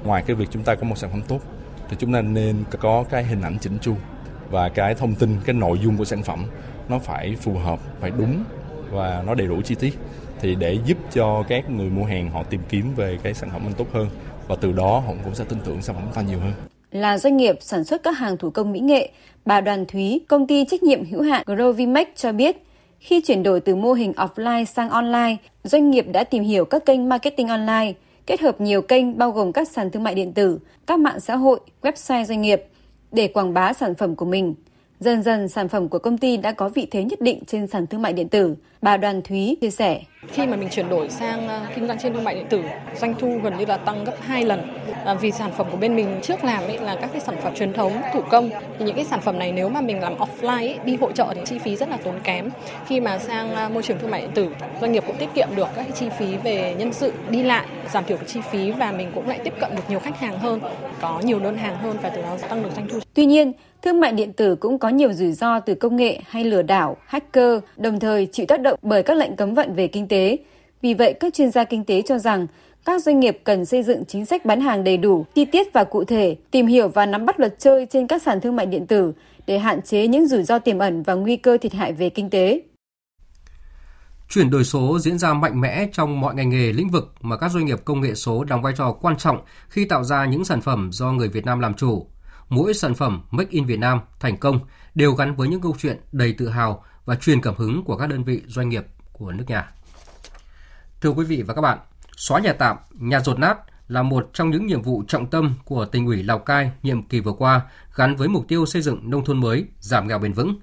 ngoài 0.04 0.24
cái 0.28 0.36
việc 0.36 0.48
chúng 0.52 0.64
ta 0.64 0.76
có 0.76 0.84
một 0.84 0.98
sản 0.98 1.10
phẩm 1.10 1.22
tốt, 1.28 1.40
thì 1.90 1.96
chúng 2.00 2.14
ta 2.14 2.22
nên 2.22 2.64
có 2.80 3.06
cái 3.10 3.24
hình 3.24 3.42
ảnh 3.42 3.58
chỉnh 3.60 3.78
chu 3.82 3.96
và 4.50 4.70
cái 4.70 4.96
thông 4.96 5.16
tin, 5.16 5.38
cái 5.46 5.54
nội 5.54 5.80
dung 5.80 5.98
của 5.98 6.06
sản 6.06 6.24
phẩm 6.24 6.46
nó 6.90 7.00
phải 7.00 7.36
phù 7.42 7.54
hợp, 7.54 7.80
phải 8.00 8.12
đúng 8.18 8.44
và 8.92 9.24
nó 9.26 9.36
đầy 9.36 9.48
đủ 9.48 9.62
chi 9.62 9.76
tiết 9.76 9.98
thì 10.42 10.56
để 10.56 10.78
giúp 10.86 10.98
cho 11.14 11.44
các 11.48 11.70
người 11.70 11.90
mua 11.90 12.06
hàng 12.06 12.32
họ 12.32 12.44
tìm 12.44 12.62
kiếm 12.70 12.94
về 12.96 13.18
cái 13.24 13.34
sản 13.34 13.50
phẩm 13.50 13.64
mình 13.64 13.74
tốt 13.74 13.88
hơn 13.94 14.10
và 14.48 14.56
từ 14.62 14.72
đó 14.72 15.04
họ 15.08 15.14
cũng 15.24 15.36
sẽ 15.36 15.44
tin 15.50 15.60
tưởng 15.66 15.82
sản 15.82 15.96
phẩm 15.96 16.06
ta 16.14 16.22
nhiều 16.22 16.40
hơn. 16.40 16.73
Là 16.94 17.18
doanh 17.18 17.38
nghiệp 17.38 17.56
sản 17.62 17.84
xuất 17.84 18.04
các 18.04 18.18
hàng 18.18 18.38
thủ 18.38 18.50
công 18.50 18.72
mỹ 18.72 18.80
nghệ, 18.80 19.10
bà 19.46 19.62
Đoàn 19.62 19.86
Thúy, 19.86 20.22
công 20.28 20.48
ty 20.48 20.66
trách 20.66 20.84
nhiệm 20.84 21.06
hữu 21.06 21.22
hạn 21.22 21.44
Grovimex 21.46 22.08
cho 22.16 22.32
biết, 22.32 22.58
khi 23.00 23.22
chuyển 23.22 23.44
đổi 23.44 23.60
từ 23.60 23.76
mô 23.76 23.94
hình 23.94 24.12
offline 24.12 24.66
sang 24.66 24.90
online, 24.90 25.36
doanh 25.64 25.90
nghiệp 25.90 26.06
đã 26.12 26.24
tìm 26.24 26.44
hiểu 26.44 26.66
các 26.66 26.86
kênh 26.86 27.10
marketing 27.10 27.48
online, 27.48 27.94
kết 28.26 28.42
hợp 28.42 28.62
nhiều 28.62 28.82
kênh 28.82 29.18
bao 29.18 29.32
gồm 29.32 29.52
các 29.52 29.68
sàn 29.68 29.92
thương 29.92 30.04
mại 30.04 30.16
điện 30.16 30.34
tử, 30.34 30.60
các 30.86 31.00
mạng 31.00 31.20
xã 31.20 31.36
hội, 31.36 31.60
website 31.82 32.24
doanh 32.24 32.42
nghiệp 32.42 32.64
để 33.12 33.28
quảng 33.28 33.54
bá 33.54 33.74
sản 33.74 33.96
phẩm 33.96 34.16
của 34.16 34.26
mình. 34.26 34.54
Dần 35.00 35.24
dần 35.24 35.48
sản 35.48 35.70
phẩm 35.70 35.90
của 35.90 36.00
công 36.00 36.18
ty 36.18 36.38
đã 36.38 36.52
có 36.52 36.70
vị 36.70 36.88
thế 36.92 37.04
nhất 37.04 37.22
định 37.22 37.40
trên 37.48 37.68
sàn 37.68 37.88
thương 37.88 38.02
mại 38.02 38.14
điện 38.14 38.30
tử, 38.30 38.56
bà 38.84 38.98
Đoàn 38.98 39.22
Thúy 39.22 39.58
chia 39.62 39.70
sẻ. 39.70 40.02
Khi 40.28 40.48
mà 40.48 40.56
mình 40.56 40.70
chuyển 40.72 40.90
đổi 40.90 41.10
sang 41.10 41.48
ờ, 41.48 41.62
kinh 41.76 41.88
doanh 41.88 42.00
trên 42.00 42.14
thương 42.14 42.24
mại 42.24 42.36
điện 42.36 42.46
tử, 42.50 42.64
doanh 42.96 43.16
thu 43.20 43.40
gần 43.44 43.58
như 43.58 43.66
là 43.66 43.78
tăng 43.78 44.04
gấp 44.04 44.14
2 44.22 44.46
lần. 44.46 44.62
À, 45.06 45.14
vì 45.14 45.32
sản 45.32 45.52
phẩm 45.58 45.68
của 45.72 45.78
bên 45.78 45.96
mình 45.96 46.20
trước 46.22 46.44
làm 46.44 46.64
ấy 46.64 46.80
là 46.80 46.96
các 46.96 47.10
cái 47.12 47.22
sản 47.22 47.36
phẩm 47.44 47.56
truyền 47.56 47.74
thống, 47.74 47.94
thủ 48.14 48.22
công. 48.30 48.50
Thì 48.80 48.86
những 48.86 48.96
cái 48.96 49.06
sản 49.06 49.22
phẩm 49.22 49.40
này 49.40 49.52
nếu 49.52 49.70
mà 49.70 49.82
mình 49.82 50.00
làm 50.00 50.16
offline 50.16 50.58
ấy, 50.58 50.80
đi 50.86 50.96
hội 50.96 51.12
trợ 51.16 51.34
thì 51.36 51.42
chi 51.46 51.60
phí 51.60 51.76
rất 51.76 51.90
là 51.90 51.98
tốn 51.98 52.16
kém. 52.24 52.50
Khi 52.88 53.00
mà 53.00 53.20
sang 53.20 53.56
ờ, 53.56 53.70
môi 53.70 53.84
trường 53.84 54.00
thương 54.00 54.12
mại 54.12 54.22
điện 54.22 54.32
tử, 54.36 54.48
doanh 54.82 54.92
nghiệp 54.92 55.04
cũng 55.08 55.18
tiết 55.18 55.30
kiệm 55.36 55.48
được 55.56 55.68
các 55.76 55.84
cái 55.84 55.92
chi 55.92 56.10
phí 56.20 56.38
về 56.44 56.76
nhân 56.78 56.94
sự 56.94 57.14
đi 57.30 57.44
lại, 57.44 57.66
giảm 57.94 58.04
thiểu 58.04 58.18
cái 58.18 58.28
chi 58.28 58.40
phí 58.52 58.72
và 58.72 58.92
mình 58.92 59.12
cũng 59.16 59.28
lại 59.28 59.40
tiếp 59.44 59.54
cận 59.60 59.76
được 59.76 59.84
nhiều 59.90 60.00
khách 60.00 60.20
hàng 60.20 60.40
hơn, 60.40 60.60
có 61.02 61.22
nhiều 61.24 61.40
đơn 61.40 61.58
hàng 61.58 61.78
hơn 61.78 61.98
và 62.02 62.10
từ 62.10 62.22
đó 62.22 62.38
tăng 62.50 62.64
được 62.64 62.70
doanh 62.76 62.88
thu. 62.88 63.00
Tuy 63.14 63.26
nhiên, 63.26 63.52
thương 63.82 64.00
mại 64.00 64.12
điện 64.12 64.34
tử 64.34 64.56
cũng 64.56 64.78
có 64.78 64.90
nhiều 64.90 65.14
rủi 65.14 65.32
ro 65.32 65.60
từ 65.60 65.76
công 65.76 65.96
nghệ 65.96 66.20
hay 66.28 66.44
lừa 66.44 66.62
đảo, 66.62 66.98
hacker, 67.06 67.60
đồng 67.78 68.00
thời 68.00 68.26
chịu 68.32 68.46
tác 68.46 68.62
động 68.74 68.80
bởi 68.90 69.04
các 69.04 69.18
lệnh 69.18 69.36
cấm 69.36 69.54
vận 69.54 69.74
về 69.74 69.88
kinh 69.88 70.08
tế. 70.08 70.38
Vì 70.82 70.94
vậy, 70.94 71.14
các 71.20 71.34
chuyên 71.34 71.52
gia 71.52 71.64
kinh 71.64 71.84
tế 71.84 72.02
cho 72.02 72.18
rằng 72.18 72.48
các 72.86 73.04
doanh 73.04 73.20
nghiệp 73.20 73.40
cần 73.44 73.66
xây 73.66 73.84
dựng 73.84 74.06
chính 74.06 74.26
sách 74.26 74.46
bán 74.46 74.62
hàng 74.62 74.84
đầy 74.84 74.98
đủ, 74.98 75.26
chi 75.36 75.46
tiết 75.46 75.74
và 75.74 75.84
cụ 75.84 76.04
thể, 76.04 76.36
tìm 76.52 76.68
hiểu 76.68 76.88
và 76.88 77.06
nắm 77.06 77.26
bắt 77.26 77.40
luật 77.40 77.60
chơi 77.60 77.88
trên 77.90 78.08
các 78.08 78.22
sàn 78.22 78.42
thương 78.42 78.56
mại 78.56 78.66
điện 78.66 78.88
tử 78.88 79.14
để 79.48 79.60
hạn 79.60 79.82
chế 79.82 80.08
những 80.08 80.28
rủi 80.28 80.44
ro 80.44 80.60
tiềm 80.60 80.80
ẩn 80.80 81.04
và 81.04 81.14
nguy 81.14 81.36
cơ 81.36 81.58
thiệt 81.58 81.74
hại 81.74 81.94
về 81.94 82.10
kinh 82.10 82.30
tế. 82.30 82.62
Chuyển 84.30 84.50
đổi 84.50 84.64
số 84.64 85.00
diễn 85.00 85.18
ra 85.18 85.34
mạnh 85.34 85.62
mẽ 85.62 85.88
trong 85.94 86.20
mọi 86.20 86.36
ngành 86.36 86.50
nghề 86.50 86.74
lĩnh 86.74 86.90
vực 86.90 87.14
mà 87.22 87.38
các 87.38 87.52
doanh 87.52 87.66
nghiệp 87.66 87.80
công 87.86 88.02
nghệ 88.02 88.14
số 88.16 88.44
đóng 88.44 88.62
vai 88.62 88.74
trò 88.78 88.92
quan 88.92 89.18
trọng 89.18 89.42
khi 89.70 89.86
tạo 89.86 90.04
ra 90.04 90.26
những 90.26 90.46
sản 90.46 90.62
phẩm 90.62 90.90
do 90.92 91.12
người 91.12 91.28
Việt 91.28 91.46
Nam 91.46 91.60
làm 91.60 91.74
chủ. 91.74 92.08
Mỗi 92.50 92.74
sản 92.74 92.94
phẩm 92.94 93.24
Make 93.32 93.52
in 93.52 93.66
Việt 93.66 93.80
Nam 93.80 94.00
thành 94.20 94.38
công 94.38 94.60
đều 94.96 95.14
gắn 95.14 95.36
với 95.36 95.48
những 95.48 95.62
câu 95.62 95.76
chuyện 95.80 95.98
đầy 96.12 96.36
tự 96.38 96.50
hào 96.50 96.84
và 97.06 97.16
truyền 97.16 97.42
cảm 97.42 97.56
hứng 97.58 97.84
của 97.84 97.98
các 97.98 98.08
đơn 98.08 98.24
vị 98.24 98.42
doanh 98.48 98.70
nghiệp 98.70 98.86
của 99.12 99.32
nước 99.32 99.44
nhà. 99.48 99.72
Thưa 101.02 101.10
quý 101.10 101.26
vị 101.26 101.42
và 101.42 101.54
các 101.54 101.62
bạn, 101.62 101.80
xóa 102.16 102.40
nhà 102.40 102.54
tạm, 102.54 102.78
nhà 102.92 103.20
rột 103.20 103.40
nát 103.40 103.58
là 103.88 104.04
một 104.04 104.30
trong 104.34 104.50
những 104.50 104.66
nhiệm 104.66 104.82
vụ 104.82 105.04
trọng 105.08 105.30
tâm 105.30 105.56
của 105.66 105.86
tỉnh 105.86 106.06
ủy 106.06 106.24
Lào 106.24 106.40
Cai 106.40 106.72
nhiệm 106.84 107.04
kỳ 107.04 107.20
vừa 107.20 107.34
qua 107.34 107.62
gắn 107.96 108.16
với 108.16 108.28
mục 108.28 108.46
tiêu 108.48 108.66
xây 108.66 108.82
dựng 108.82 109.10
nông 109.10 109.26
thôn 109.26 109.40
mới, 109.40 109.66
giảm 109.80 110.08
nghèo 110.08 110.20
bền 110.20 110.34
vững. 110.34 110.60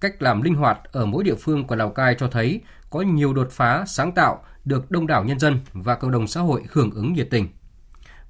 Cách 0.00 0.22
làm 0.22 0.42
linh 0.42 0.54
hoạt 0.54 0.78
ở 0.92 1.06
mỗi 1.06 1.24
địa 1.24 1.34
phương 1.34 1.66
của 1.66 1.76
Lào 1.76 1.90
Cai 1.90 2.14
cho 2.18 2.28
thấy 2.28 2.60
có 2.90 3.00
nhiều 3.00 3.34
đột 3.34 3.48
phá 3.50 3.84
sáng 3.86 4.12
tạo 4.12 4.44
được 4.64 4.90
đông 4.90 5.06
đảo 5.06 5.24
nhân 5.24 5.38
dân 5.38 5.58
và 5.72 5.94
cộng 5.94 6.10
đồng 6.10 6.26
xã 6.26 6.40
hội 6.40 6.62
hưởng 6.70 6.90
ứng 6.90 7.12
nhiệt 7.12 7.28
tình. 7.30 7.48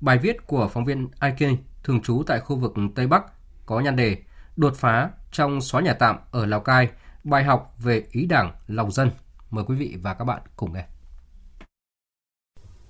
Bài 0.01 0.19
viết 0.19 0.47
của 0.47 0.69
phóng 0.69 0.85
viên 0.85 1.09
IK 1.23 1.59
thường 1.85 2.03
trú 2.03 2.23
tại 2.27 2.41
khu 2.41 2.57
vực 2.57 2.73
Tây 2.95 3.07
Bắc 3.07 3.23
có 3.67 3.81
nhan 3.81 3.97
đề 3.97 4.17
Đột 4.57 4.77
phá 4.77 5.11
trong 5.33 5.61
xóa 5.61 5.81
nhà 5.81 5.93
tạm 5.93 6.17
ở 6.31 6.47
Lào 6.47 6.61
Cai, 6.61 6.89
bài 7.25 7.45
học 7.45 7.73
về 7.79 8.03
ý 8.11 8.27
đảng, 8.27 8.53
lòng 8.67 8.91
dân. 8.91 9.11
Mời 9.51 9.65
quý 9.69 9.75
vị 9.77 9.97
và 10.03 10.15
các 10.15 10.25
bạn 10.25 10.43
cùng 10.57 10.73
nghe. 10.73 10.85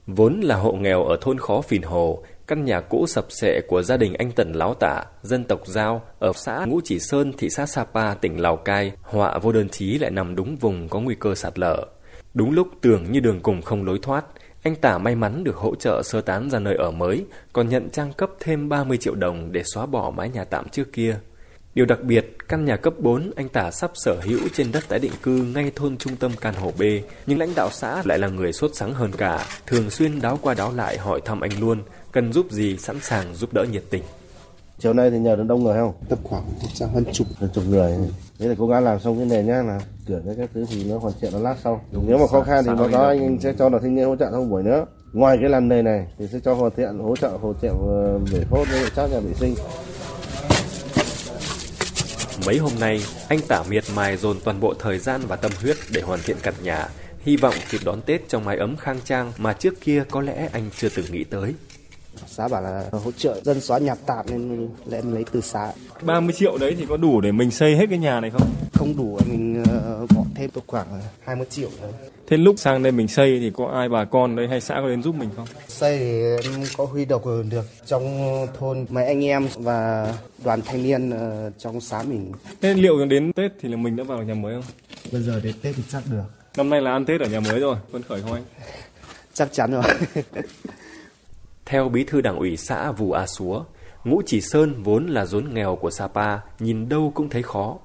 Vốn 0.06 0.40
là 0.40 0.56
hộ 0.56 0.72
nghèo 0.72 1.04
ở 1.04 1.16
thôn 1.20 1.38
khó 1.38 1.60
Phìn 1.60 1.82
Hồ, 1.82 2.22
căn 2.46 2.64
nhà 2.64 2.80
cũ 2.80 3.06
sập 3.08 3.26
sệ 3.28 3.60
của 3.68 3.82
gia 3.82 3.96
đình 3.96 4.14
anh 4.14 4.32
Tần 4.32 4.52
Láo 4.52 4.74
Tả, 4.74 5.02
dân 5.22 5.44
tộc 5.44 5.60
Giao, 5.66 6.02
ở 6.18 6.32
xã 6.34 6.64
Ngũ 6.64 6.80
Chỉ 6.84 6.98
Sơn, 6.98 7.32
thị 7.38 7.48
xã 7.50 7.66
Sapa, 7.66 8.14
tỉnh 8.14 8.40
Lào 8.40 8.56
Cai, 8.56 8.92
họa 9.02 9.38
vô 9.38 9.52
đơn 9.52 9.68
chí 9.68 9.98
lại 9.98 10.10
nằm 10.10 10.36
đúng 10.36 10.56
vùng 10.56 10.88
có 10.88 11.00
nguy 11.00 11.14
cơ 11.14 11.34
sạt 11.34 11.58
lở. 11.58 11.86
Đúng 12.34 12.50
lúc 12.50 12.68
tưởng 12.80 13.12
như 13.12 13.20
đường 13.20 13.40
cùng 13.40 13.62
không 13.62 13.84
lối 13.84 13.98
thoát, 14.02 14.24
anh 14.62 14.74
Tả 14.76 14.98
may 14.98 15.14
mắn 15.14 15.44
được 15.44 15.56
hỗ 15.56 15.74
trợ 15.74 16.02
sơ 16.02 16.20
tán 16.20 16.50
ra 16.50 16.58
nơi 16.58 16.74
ở 16.74 16.90
mới, 16.90 17.26
còn 17.52 17.68
nhận 17.68 17.90
trang 17.90 18.12
cấp 18.12 18.30
thêm 18.40 18.68
30 18.68 18.98
triệu 18.98 19.14
đồng 19.14 19.52
để 19.52 19.62
xóa 19.74 19.86
bỏ 19.86 20.10
mái 20.10 20.28
nhà 20.28 20.44
tạm 20.44 20.68
trước 20.68 20.92
kia. 20.92 21.18
Điều 21.74 21.86
đặc 21.86 22.02
biệt, 22.02 22.36
căn 22.48 22.64
nhà 22.64 22.76
cấp 22.76 22.94
4 22.98 23.30
anh 23.36 23.48
Tả 23.48 23.70
sắp 23.70 23.90
sở 23.94 24.16
hữu 24.22 24.38
trên 24.54 24.72
đất 24.72 24.88
tái 24.88 24.98
định 24.98 25.12
cư 25.22 25.44
ngay 25.54 25.72
thôn 25.76 25.96
trung 25.96 26.16
tâm 26.16 26.32
Can 26.40 26.54
Hồ 26.54 26.72
B, 26.78 26.82
nhưng 27.26 27.38
lãnh 27.38 27.54
đạo 27.56 27.68
xã 27.72 28.02
lại 28.04 28.18
là 28.18 28.28
người 28.28 28.52
sốt 28.52 28.70
sắng 28.74 28.94
hơn 28.94 29.10
cả, 29.18 29.46
thường 29.66 29.90
xuyên 29.90 30.20
đáo 30.20 30.38
qua 30.42 30.54
đáo 30.54 30.72
lại 30.72 30.98
hỏi 30.98 31.20
thăm 31.24 31.40
anh 31.40 31.60
luôn, 31.60 31.82
cần 32.12 32.32
giúp 32.32 32.46
gì 32.50 32.76
sẵn 32.76 33.00
sàng 33.00 33.34
giúp 33.34 33.52
đỡ 33.52 33.64
nhiệt 33.72 33.82
tình. 33.90 34.02
Chiều 34.78 34.92
nay 34.92 35.10
thì 35.10 35.18
nhờ 35.18 35.36
được 35.36 35.44
đông 35.48 35.64
người 35.64 35.74
không? 35.74 35.92
Tầm 36.08 36.18
khoảng 36.22 36.42
trăm 36.74 36.88
hơn 36.94 37.04
chục. 37.12 37.26
Hơn 37.40 37.50
chục 37.54 37.64
người. 37.68 37.92
Thế 38.38 38.48
là 38.48 38.54
cố 38.58 38.66
gắng 38.66 38.84
làm 38.84 39.00
xong 39.00 39.16
cái 39.16 39.26
này 39.26 39.42
nhá 39.42 39.62
là 39.62 39.80
cửa 40.08 40.22
cái 40.26 40.34
các 40.38 40.50
thứ 40.54 40.64
thì 40.70 40.84
nó 40.90 40.98
hoàn 40.98 41.14
thiện 41.20 41.32
nó 41.32 41.38
lát 41.38 41.56
sau. 41.64 41.80
Nếu 42.06 42.18
mà 42.18 42.26
khó 42.26 42.42
khăn 42.42 42.64
thì 42.64 42.74
báo 42.74 42.88
cáo 42.92 43.04
anh 43.04 43.38
sẽ 43.40 43.54
cho 43.58 43.68
là 43.68 43.78
thanh 43.78 43.94
niên 43.94 44.06
hỗ 44.06 44.16
trợ 44.16 44.30
trong 44.30 44.50
buổi 44.50 44.62
nữa. 44.62 44.84
Ngoài 45.12 45.36
cái 45.40 45.50
lần 45.50 45.68
này 45.68 45.82
này 45.82 46.06
thì 46.18 46.26
sẽ 46.26 46.38
cho 46.44 46.54
hoàn 46.54 46.72
thiện 46.76 46.98
hỗ 46.98 47.16
trợ 47.16 47.28
hỗ 47.28 47.54
trợ 47.62 47.72
bể 48.32 48.38
ờ, 48.38 48.44
phốt 48.50 48.68
với 48.70 48.80
chắc 48.96 49.10
nhà 49.10 49.20
vệ 49.20 49.34
sinh. 49.34 49.54
Mấy 52.46 52.58
hôm 52.58 52.72
nay, 52.80 53.00
anh 53.28 53.38
Tả 53.48 53.62
miệt 53.68 53.84
mài 53.96 54.16
dồn 54.16 54.36
toàn 54.44 54.60
bộ 54.60 54.74
thời 54.78 54.98
gian 54.98 55.20
và 55.28 55.36
tâm 55.36 55.50
huyết 55.60 55.76
để 55.90 56.00
hoàn 56.00 56.20
thiện 56.22 56.36
căn 56.42 56.54
nhà, 56.62 56.88
hy 57.20 57.36
vọng 57.36 57.54
kịp 57.70 57.80
đón 57.84 58.00
Tết 58.02 58.28
trong 58.28 58.44
mái 58.44 58.56
ấm 58.56 58.76
khang 58.76 58.98
trang 59.04 59.32
mà 59.38 59.52
trước 59.52 59.80
kia 59.80 60.04
có 60.10 60.20
lẽ 60.20 60.48
anh 60.52 60.70
chưa 60.76 60.88
từng 60.88 61.04
nghĩ 61.12 61.24
tới. 61.24 61.54
Xã 62.26 62.48
bảo 62.48 62.62
là 62.62 62.84
hỗ 62.92 63.12
trợ 63.12 63.40
dân 63.44 63.60
xóa 63.60 63.78
nhà 63.78 63.94
tạm 64.06 64.26
nên 64.30 64.68
em 64.90 65.14
lấy 65.14 65.24
từ 65.32 65.40
xã. 65.40 65.72
30 66.02 66.34
triệu 66.38 66.58
đấy 66.58 66.74
thì 66.78 66.86
có 66.88 66.96
đủ 66.96 67.20
để 67.20 67.32
mình 67.32 67.50
xây 67.50 67.76
hết 67.76 67.86
cái 67.90 67.98
nhà 67.98 68.20
này 68.20 68.30
không? 68.30 68.50
Không 68.72 68.96
đủ, 68.96 69.18
mình 69.28 69.62
uh, 69.62 70.10
bỏ 70.10 70.24
thêm 70.34 70.50
khoảng 70.66 71.00
20 71.24 71.46
triệu 71.50 71.68
nữa. 71.82 71.92
Thế 72.32 72.38
lúc 72.38 72.58
sang 72.58 72.82
đây 72.82 72.92
mình 72.92 73.08
xây 73.08 73.38
thì 73.40 73.50
có 73.50 73.66
ai 73.66 73.88
bà 73.88 74.04
con 74.04 74.36
đây 74.36 74.48
hay 74.48 74.60
xã 74.60 74.74
có 74.74 74.88
đến 74.88 75.02
giúp 75.02 75.14
mình 75.14 75.28
không? 75.36 75.46
Xây 75.68 75.98
thì 75.98 76.22
em 76.42 76.64
có 76.76 76.84
huy 76.84 77.04
động 77.04 77.50
được 77.50 77.64
trong 77.86 78.46
thôn 78.58 78.86
mấy 78.88 79.06
anh 79.06 79.24
em 79.24 79.48
và 79.56 80.12
đoàn 80.44 80.60
thanh 80.66 80.82
niên 80.82 81.10
uh, 81.10 81.52
trong 81.58 81.80
xã 81.80 82.02
mình. 82.02 82.32
Thế 82.60 82.74
liệu 82.74 83.06
đến 83.06 83.32
Tết 83.32 83.52
thì 83.60 83.68
là 83.68 83.76
mình 83.76 83.96
đã 83.96 84.04
vào 84.04 84.22
nhà 84.22 84.34
mới 84.34 84.54
không? 84.54 84.64
Bây 85.12 85.22
giờ 85.22 85.40
đến 85.44 85.54
Tết 85.62 85.74
thì 85.76 85.82
chắc 85.88 86.02
được. 86.10 86.22
Năm 86.56 86.70
nay 86.70 86.80
là 86.80 86.92
ăn 86.92 87.04
Tết 87.04 87.20
ở 87.20 87.28
nhà 87.28 87.40
mới 87.40 87.60
rồi, 87.60 87.76
phấn 87.92 88.02
khởi 88.02 88.22
không 88.22 88.32
anh? 88.32 88.44
chắc 89.34 89.52
chắn 89.52 89.70
rồi. 89.72 89.84
Theo 91.66 91.88
bí 91.88 92.04
thư 92.04 92.20
đảng 92.20 92.36
ủy 92.36 92.56
xã 92.56 92.92
Vù 92.92 93.12
A 93.12 93.26
Súa, 93.26 93.64
Ngũ 94.04 94.22
Chỉ 94.26 94.40
Sơn 94.40 94.82
vốn 94.82 95.06
là 95.06 95.26
rốn 95.26 95.54
nghèo 95.54 95.76
của 95.76 95.90
Sapa, 95.90 96.38
nhìn 96.58 96.88
đâu 96.88 97.12
cũng 97.14 97.28
thấy 97.28 97.42
khó. 97.42 97.78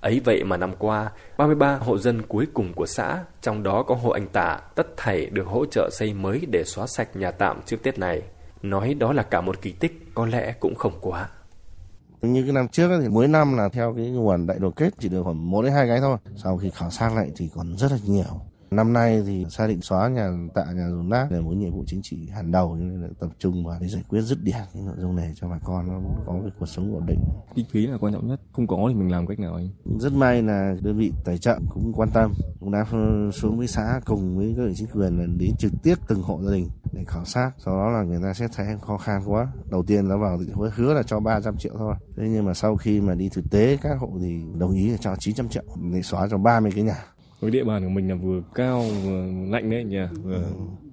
Ấy 0.00 0.20
vậy 0.24 0.44
mà 0.44 0.56
năm 0.56 0.72
qua, 0.78 1.10
33 1.38 1.76
hộ 1.76 1.98
dân 1.98 2.22
cuối 2.28 2.46
cùng 2.54 2.72
của 2.74 2.86
xã, 2.86 3.24
trong 3.42 3.62
đó 3.62 3.82
có 3.82 3.94
hộ 3.94 4.10
anh 4.10 4.26
Tạ, 4.26 4.60
tất 4.74 4.86
thảy 4.96 5.26
được 5.26 5.46
hỗ 5.46 5.66
trợ 5.66 5.88
xây 5.92 6.14
mới 6.14 6.46
để 6.50 6.64
xóa 6.64 6.86
sạch 6.86 7.16
nhà 7.16 7.30
tạm 7.30 7.60
trước 7.66 7.82
Tết 7.82 7.98
này. 7.98 8.22
Nói 8.62 8.94
đó 8.94 9.12
là 9.12 9.22
cả 9.22 9.40
một 9.40 9.62
kỳ 9.62 9.72
tích, 9.72 10.14
có 10.14 10.26
lẽ 10.26 10.52
cũng 10.60 10.74
không 10.74 10.98
quá. 11.00 11.28
Như 12.22 12.42
cái 12.42 12.52
năm 12.52 12.68
trước 12.68 13.00
thì 13.02 13.08
mỗi 13.08 13.28
năm 13.28 13.56
là 13.56 13.68
theo 13.68 13.94
cái 13.96 14.06
nguồn 14.06 14.46
đại 14.46 14.58
đoàn 14.58 14.72
kết 14.72 14.94
chỉ 14.98 15.08
được 15.08 15.22
khoảng 15.22 15.50
một 15.50 15.62
đến 15.62 15.72
hai 15.72 15.88
cái 15.88 16.00
thôi. 16.00 16.16
Sau 16.36 16.58
khi 16.58 16.70
khảo 16.70 16.90
sát 16.90 17.12
lại 17.16 17.30
thì 17.36 17.50
còn 17.54 17.76
rất 17.76 17.92
là 17.92 17.98
nhiều. 18.06 18.40
Năm 18.70 18.92
nay 18.92 19.22
thì 19.26 19.46
xác 19.50 19.66
định 19.66 19.80
xóa 19.82 20.08
nhà 20.08 20.30
tạ 20.54 20.64
nhà 20.74 20.88
dùng 20.90 21.08
nát 21.08 21.26
là 21.30 21.40
một 21.40 21.50
nhiệm 21.50 21.72
vụ 21.72 21.84
chính 21.86 22.00
trị 22.02 22.28
hàng 22.34 22.52
đầu 22.52 22.76
nên 22.76 23.02
là 23.02 23.08
tập 23.20 23.30
trung 23.38 23.64
vào 23.66 23.78
để 23.80 23.88
giải 23.88 24.02
quyết 24.08 24.20
dứt 24.20 24.42
điểm 24.42 24.54
cái 24.74 24.82
nội 24.82 24.96
dung 24.98 25.16
này 25.16 25.32
cho 25.36 25.48
bà 25.48 25.58
con 25.64 25.88
nó 25.88 26.00
có 26.26 26.32
cái 26.42 26.50
cuộc 26.58 26.66
sống 26.66 26.94
ổn 26.94 27.06
định. 27.06 27.18
Kinh 27.54 27.66
phí 27.70 27.86
là 27.86 27.98
quan 28.00 28.12
trọng 28.12 28.28
nhất, 28.28 28.40
không 28.52 28.66
có 28.66 28.84
thì 28.88 28.94
mình 28.94 29.10
làm 29.10 29.26
cách 29.26 29.38
nào 29.38 29.54
anh? 29.54 29.68
Rất 29.98 30.12
may 30.12 30.42
là 30.42 30.76
đơn 30.82 30.98
vị 30.98 31.12
tài 31.24 31.38
trợ 31.38 31.58
cũng 31.70 31.92
quan 31.92 32.10
tâm, 32.10 32.32
cũng 32.60 32.72
đã 32.72 32.84
xuống 33.32 33.58
với 33.58 33.66
xã 33.66 34.00
cùng 34.04 34.38
với 34.38 34.54
các 34.56 34.72
chính 34.76 34.88
quyền 34.88 35.18
là 35.18 35.26
đến 35.38 35.50
trực 35.58 35.72
tiếp 35.82 35.94
từng 36.08 36.22
hộ 36.22 36.40
gia 36.42 36.52
đình 36.52 36.68
để 36.92 37.04
khảo 37.06 37.24
sát 37.24 37.50
sau 37.58 37.76
đó 37.76 37.90
là 37.90 38.02
người 38.02 38.20
ta 38.22 38.34
sẽ 38.34 38.48
thấy 38.56 38.66
khó 38.86 38.98
khăn 38.98 39.22
quá 39.26 39.46
đầu 39.70 39.82
tiên 39.82 40.08
nó 40.08 40.18
vào 40.18 40.38
thì 40.38 40.52
hứa 40.74 40.94
là 40.94 41.02
cho 41.02 41.20
300 41.20 41.56
triệu 41.56 41.72
thôi 41.78 41.94
thế 42.16 42.28
nhưng 42.28 42.44
mà 42.44 42.54
sau 42.54 42.76
khi 42.76 43.00
mà 43.00 43.14
đi 43.14 43.28
thực 43.28 43.44
tế 43.50 43.78
các 43.82 43.98
hộ 44.00 44.12
thì 44.20 44.42
đồng 44.58 44.74
ý 44.74 44.90
là 44.90 44.96
cho 44.96 45.16
900 45.18 45.48
triệu 45.48 45.64
để 45.92 46.02
xóa 46.02 46.28
cho 46.30 46.38
30 46.38 46.72
cái 46.74 46.84
nhà 46.84 47.04
với 47.40 47.50
địa 47.50 47.64
bàn 47.64 47.82
của 47.84 47.90
mình 47.90 48.08
là 48.08 48.14
vừa 48.14 48.42
cao 48.54 48.84
vừa 49.04 49.26
lạnh 49.48 49.70
đấy 49.70 49.84
nhỉ? 49.84 49.98
Vừa 50.22 50.44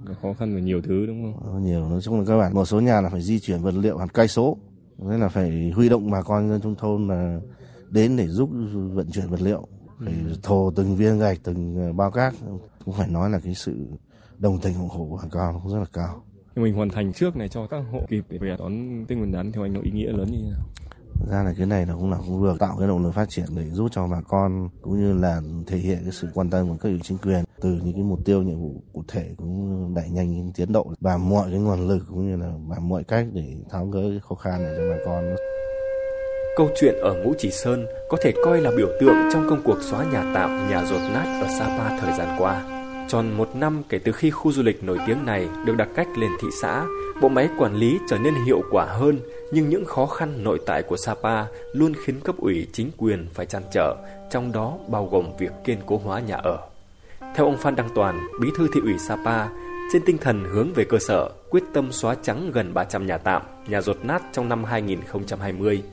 ừ. 0.05 0.13
khó 0.21 0.33
khăn 0.33 0.55
và 0.55 0.61
nhiều 0.61 0.81
thứ 0.81 1.05
đúng 1.05 1.33
không? 1.33 1.65
Nhiều. 1.65 1.89
Nói 1.89 2.01
chung 2.01 2.19
là 2.19 2.25
các 2.27 2.37
bạn 2.37 2.53
một 2.53 2.65
số 2.65 2.79
nhà 2.79 3.01
là 3.01 3.09
phải 3.09 3.21
di 3.21 3.39
chuyển 3.39 3.61
vật 3.61 3.73
liệu 3.73 3.97
hàng 3.97 4.07
cây 4.13 4.27
số. 4.27 4.57
Nên 4.97 5.19
là 5.19 5.29
phải 5.29 5.71
huy 5.75 5.89
động 5.89 6.11
bà 6.11 6.21
con 6.21 6.49
dân 6.49 6.61
trong 6.61 6.75
thôn 6.75 7.07
là 7.07 7.39
đến 7.89 8.17
để 8.17 8.27
giúp 8.27 8.49
vận 8.93 9.11
chuyển 9.11 9.27
vật 9.27 9.41
liệu. 9.41 9.67
Phải 10.05 10.13
ừ. 10.27 10.35
thồ 10.43 10.71
từng 10.75 10.95
viên 10.95 11.19
gạch 11.19 11.37
từng 11.43 11.75
ờ, 11.77 11.93
bao 11.93 12.11
cát. 12.11 12.33
Cũng 12.85 12.93
phải 12.97 13.07
nói 13.07 13.29
là 13.29 13.39
cái 13.39 13.55
sự 13.55 13.87
đồng 14.37 14.59
tình 14.59 14.75
ủng 14.75 14.89
hộ 14.89 15.07
của 15.09 15.19
bà 15.23 15.29
con 15.31 15.59
cũng 15.63 15.71
rất 15.71 15.79
là 15.79 15.85
cao. 15.93 16.23
Mình 16.55 16.73
hoàn 16.73 16.89
thành 16.89 17.13
trước 17.13 17.35
này 17.35 17.49
cho 17.49 17.67
các 17.67 17.83
hộ 17.91 18.01
kịp 18.09 18.25
để 18.29 18.37
về 18.37 18.55
đón 18.59 19.05
Tết 19.07 19.17
Nguyên 19.17 19.31
đán 19.31 19.51
theo 19.51 19.63
anh 19.63 19.73
nó 19.73 19.79
ý 19.83 19.91
nghĩa 19.91 20.11
lớn 20.11 20.27
như 20.31 20.37
thế 20.37 20.49
nào? 20.49 20.59
Ra 21.31 21.43
là 21.43 21.53
cái 21.57 21.65
này 21.65 21.85
là 21.85 21.93
cũng 21.93 22.11
là 22.11 22.17
cũng 22.17 22.43
được 22.43 22.59
tạo 22.59 22.75
cái 22.79 22.87
động 22.87 23.03
lực 23.03 23.11
phát 23.11 23.29
triển 23.29 23.45
để 23.55 23.69
giúp 23.71 23.87
cho 23.91 24.07
bà 24.07 24.21
con 24.21 24.69
cũng 24.81 24.99
như 24.99 25.13
là 25.13 25.41
thể 25.67 25.77
hiện 25.77 25.99
cái 26.03 26.11
sự 26.11 26.27
quan 26.33 26.49
tâm 26.49 26.69
của 26.69 26.75
các 26.81 26.89
ủy 26.89 26.99
chính 27.03 27.17
quyền 27.17 27.43
từ 27.61 27.69
những 27.69 27.93
cái 27.93 28.03
mục 28.03 28.19
tiêu 28.25 28.41
nhiệm 28.41 28.59
vụ 28.59 28.83
cụ 28.93 29.03
thể 29.07 29.33
cũng 29.37 29.93
đẩy 29.95 30.09
nhanh 30.09 30.51
tiến 30.55 30.71
độ 30.71 30.93
và 30.99 31.17
mọi 31.17 31.51
cái 31.51 31.59
nguồn 31.59 31.87
lực 31.87 32.03
cũng 32.09 32.27
như 32.27 32.35
là 32.35 32.51
bằng 32.69 32.89
mọi 32.89 33.03
cách 33.03 33.25
để 33.33 33.55
tháo 33.69 33.85
gỡ 33.85 34.01
cái 34.01 34.19
khó 34.19 34.35
khăn 34.35 34.63
này 34.63 34.73
cho 34.77 34.83
bà 34.89 34.97
con. 35.05 35.35
Câu 36.57 36.69
chuyện 36.75 36.95
ở 37.01 37.13
Ngũ 37.13 37.33
Chỉ 37.37 37.51
Sơn 37.51 37.85
có 38.09 38.17
thể 38.21 38.33
coi 38.45 38.61
là 38.61 38.71
biểu 38.77 38.87
tượng 39.01 39.15
trong 39.33 39.47
công 39.49 39.61
cuộc 39.65 39.77
xóa 39.81 40.05
nhà 40.05 40.31
tạm, 40.33 40.69
nhà 40.69 40.85
rột 40.85 41.01
nát 41.13 41.41
ở 41.41 41.47
Sapa 41.59 41.99
thời 41.99 42.17
gian 42.17 42.35
qua. 42.39 42.74
Tròn 43.07 43.31
một 43.37 43.55
năm 43.55 43.81
kể 43.89 43.99
từ 43.99 44.11
khi 44.11 44.31
khu 44.31 44.51
du 44.51 44.63
lịch 44.63 44.83
nổi 44.83 44.99
tiếng 45.07 45.25
này 45.25 45.47
được 45.65 45.75
đặt 45.77 45.89
cách 45.95 46.07
lên 46.17 46.31
thị 46.41 46.47
xã, 46.61 46.85
bộ 47.21 47.29
máy 47.29 47.49
quản 47.57 47.75
lý 47.75 47.99
trở 48.07 48.17
nên 48.17 48.33
hiệu 48.45 48.61
quả 48.71 48.85
hơn, 48.85 49.19
nhưng 49.51 49.69
những 49.69 49.85
khó 49.85 50.05
khăn 50.05 50.43
nội 50.43 50.59
tại 50.65 50.83
của 50.83 50.97
Sapa 50.97 51.45
luôn 51.73 51.93
khiến 52.03 52.19
cấp 52.19 52.35
ủy 52.37 52.67
chính 52.73 52.91
quyền 52.97 53.27
phải 53.33 53.45
chăn 53.45 53.63
trở, 53.71 53.95
trong 54.31 54.51
đó 54.51 54.77
bao 54.87 55.07
gồm 55.11 55.25
việc 55.39 55.51
kiên 55.63 55.77
cố 55.85 56.01
hóa 56.03 56.19
nhà 56.19 56.35
ở. 56.35 56.57
Theo 57.35 57.45
ông 57.45 57.57
Phan 57.57 57.75
Đăng 57.75 57.89
Toàn, 57.95 58.27
bí 58.41 58.49
thư 58.57 58.67
thị 58.73 58.81
ủy 58.83 58.97
Sapa, 58.97 59.47
trên 59.93 60.01
tinh 60.05 60.17
thần 60.17 60.43
hướng 60.43 60.73
về 60.73 60.85
cơ 60.89 60.97
sở, 60.99 61.29
quyết 61.49 61.63
tâm 61.73 61.91
xóa 61.91 62.15
trắng 62.23 62.51
gần 62.53 62.73
300 62.73 63.07
nhà 63.07 63.17
tạm, 63.17 63.41
nhà 63.67 63.81
rột 63.81 63.97
nát 64.03 64.23
trong 64.31 64.49
năm 64.49 64.63
2020, 64.63 65.83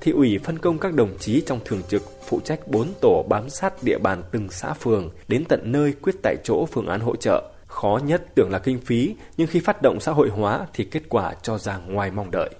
thị 0.00 0.12
ủy 0.12 0.38
phân 0.44 0.58
công 0.58 0.78
các 0.78 0.94
đồng 0.94 1.18
chí 1.18 1.42
trong 1.46 1.60
thường 1.64 1.82
trực 1.88 2.02
phụ 2.28 2.40
trách 2.44 2.68
4 2.68 2.88
tổ 3.00 3.24
bám 3.28 3.50
sát 3.50 3.82
địa 3.82 3.98
bàn 3.98 4.22
từng 4.32 4.48
xã 4.50 4.72
phường 4.72 5.10
đến 5.28 5.44
tận 5.44 5.72
nơi 5.72 5.92
quyết 6.02 6.14
tại 6.22 6.36
chỗ 6.44 6.66
phương 6.66 6.86
án 6.86 7.00
hỗ 7.00 7.16
trợ. 7.16 7.50
Khó 7.66 8.00
nhất 8.04 8.22
tưởng 8.34 8.50
là 8.50 8.58
kinh 8.58 8.80
phí, 8.80 9.14
nhưng 9.36 9.46
khi 9.46 9.60
phát 9.60 9.82
động 9.82 10.00
xã 10.00 10.12
hội 10.12 10.28
hóa 10.28 10.66
thì 10.74 10.84
kết 10.84 11.02
quả 11.08 11.34
cho 11.42 11.58
ra 11.58 11.78
ngoài 11.78 12.10
mong 12.10 12.30
đợi. 12.30 12.50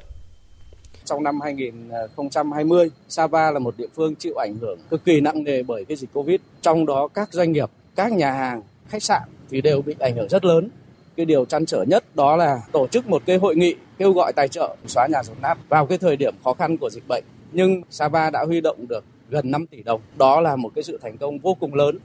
Trong 1.04 1.22
năm 1.22 1.40
2020, 1.40 2.90
Sapa 3.08 3.50
là 3.50 3.58
một 3.58 3.74
địa 3.78 3.86
phương 3.94 4.14
chịu 4.14 4.34
ảnh 4.34 4.54
hưởng 4.60 4.78
cực 4.90 5.04
kỳ 5.04 5.20
nặng 5.20 5.44
nề 5.44 5.62
bởi 5.62 5.84
cái 5.84 5.96
dịch 5.96 6.10
Covid. 6.12 6.40
Trong 6.62 6.86
đó 6.86 7.08
các 7.14 7.32
doanh 7.32 7.52
nghiệp, 7.52 7.70
các 7.96 8.12
nhà 8.12 8.32
hàng, 8.32 8.62
khách 8.88 9.02
sạn 9.02 9.22
thì 9.50 9.60
đều 9.60 9.82
bị 9.82 9.94
ảnh 9.98 10.16
hưởng 10.16 10.28
rất 10.28 10.44
lớn. 10.44 10.70
Cái 11.18 11.26
điều 11.26 11.44
chăn 11.44 11.66
trở 11.66 11.84
nhất 11.88 12.04
đó 12.14 12.36
là 12.36 12.60
tổ 12.72 12.86
chức 12.86 13.08
một 13.08 13.22
cái 13.26 13.36
hội 13.36 13.56
nghị 13.56 13.74
kêu 13.98 14.12
gọi 14.12 14.32
tài 14.32 14.48
trợ 14.48 14.76
xóa 14.86 15.06
nhà 15.06 15.22
rột 15.22 15.36
nát 15.42 15.58
vào 15.68 15.86
cái 15.86 15.98
thời 15.98 16.16
điểm 16.16 16.34
khó 16.44 16.54
khăn 16.54 16.76
của 16.76 16.90
dịch 16.90 17.02
bệnh. 17.08 17.24
Nhưng 17.52 17.82
Sapa 17.90 18.30
đã 18.30 18.44
huy 18.46 18.60
động 18.60 18.88
được 18.88 19.04
gần 19.28 19.50
5 19.50 19.66
tỷ 19.66 19.82
đồng. 19.82 20.00
Đó 20.16 20.40
là 20.40 20.56
một 20.56 20.70
cái 20.74 20.84
sự 20.84 20.98
thành 21.02 21.18
công 21.18 21.38
vô 21.38 21.54
cùng 21.60 21.74
lớn. 21.74 21.98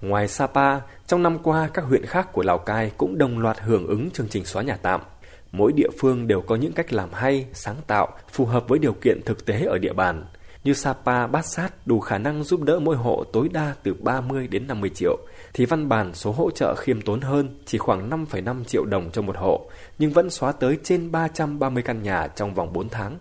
Ngoài 0.00 0.28
Sapa, 0.28 0.80
trong 1.06 1.22
năm 1.22 1.38
qua 1.42 1.70
các 1.74 1.82
huyện 1.82 2.06
khác 2.06 2.32
của 2.32 2.42
Lào 2.42 2.58
Cai 2.58 2.90
cũng 2.96 3.18
đồng 3.18 3.38
loạt 3.38 3.60
hưởng 3.60 3.86
ứng 3.86 4.10
chương 4.10 4.28
trình 4.28 4.44
xóa 4.44 4.62
nhà 4.62 4.76
tạm. 4.76 5.00
Mỗi 5.52 5.72
địa 5.72 5.90
phương 5.98 6.26
đều 6.26 6.40
có 6.40 6.56
những 6.56 6.72
cách 6.72 6.92
làm 6.92 7.12
hay, 7.12 7.46
sáng 7.52 7.76
tạo, 7.86 8.08
phù 8.32 8.44
hợp 8.44 8.68
với 8.68 8.78
điều 8.78 8.92
kiện 8.92 9.22
thực 9.22 9.46
tế 9.46 9.64
ở 9.64 9.78
địa 9.78 9.92
bàn. 9.92 10.24
Như 10.64 10.74
Sapa, 10.74 11.26
Bát 11.26 11.46
Sát 11.46 11.86
đủ 11.86 12.00
khả 12.00 12.18
năng 12.18 12.44
giúp 12.44 12.62
đỡ 12.62 12.78
mỗi 12.78 12.96
hộ 12.96 13.24
tối 13.32 13.48
đa 13.52 13.74
từ 13.82 13.94
30 13.94 14.48
đến 14.48 14.66
50 14.66 14.90
triệu, 14.94 15.16
thì 15.54 15.64
văn 15.64 15.88
bản 15.88 16.14
số 16.14 16.32
hỗ 16.32 16.50
trợ 16.50 16.74
khiêm 16.74 17.02
tốn 17.02 17.20
hơn, 17.20 17.58
chỉ 17.66 17.78
khoảng 17.78 18.10
5,5 18.10 18.64
triệu 18.64 18.84
đồng 18.84 19.10
cho 19.10 19.22
một 19.22 19.36
hộ, 19.36 19.70
nhưng 19.98 20.12
vẫn 20.12 20.30
xóa 20.30 20.52
tới 20.52 20.78
trên 20.82 21.12
330 21.12 21.82
căn 21.82 22.02
nhà 22.02 22.28
trong 22.28 22.54
vòng 22.54 22.72
4 22.72 22.88
tháng. 22.88 23.18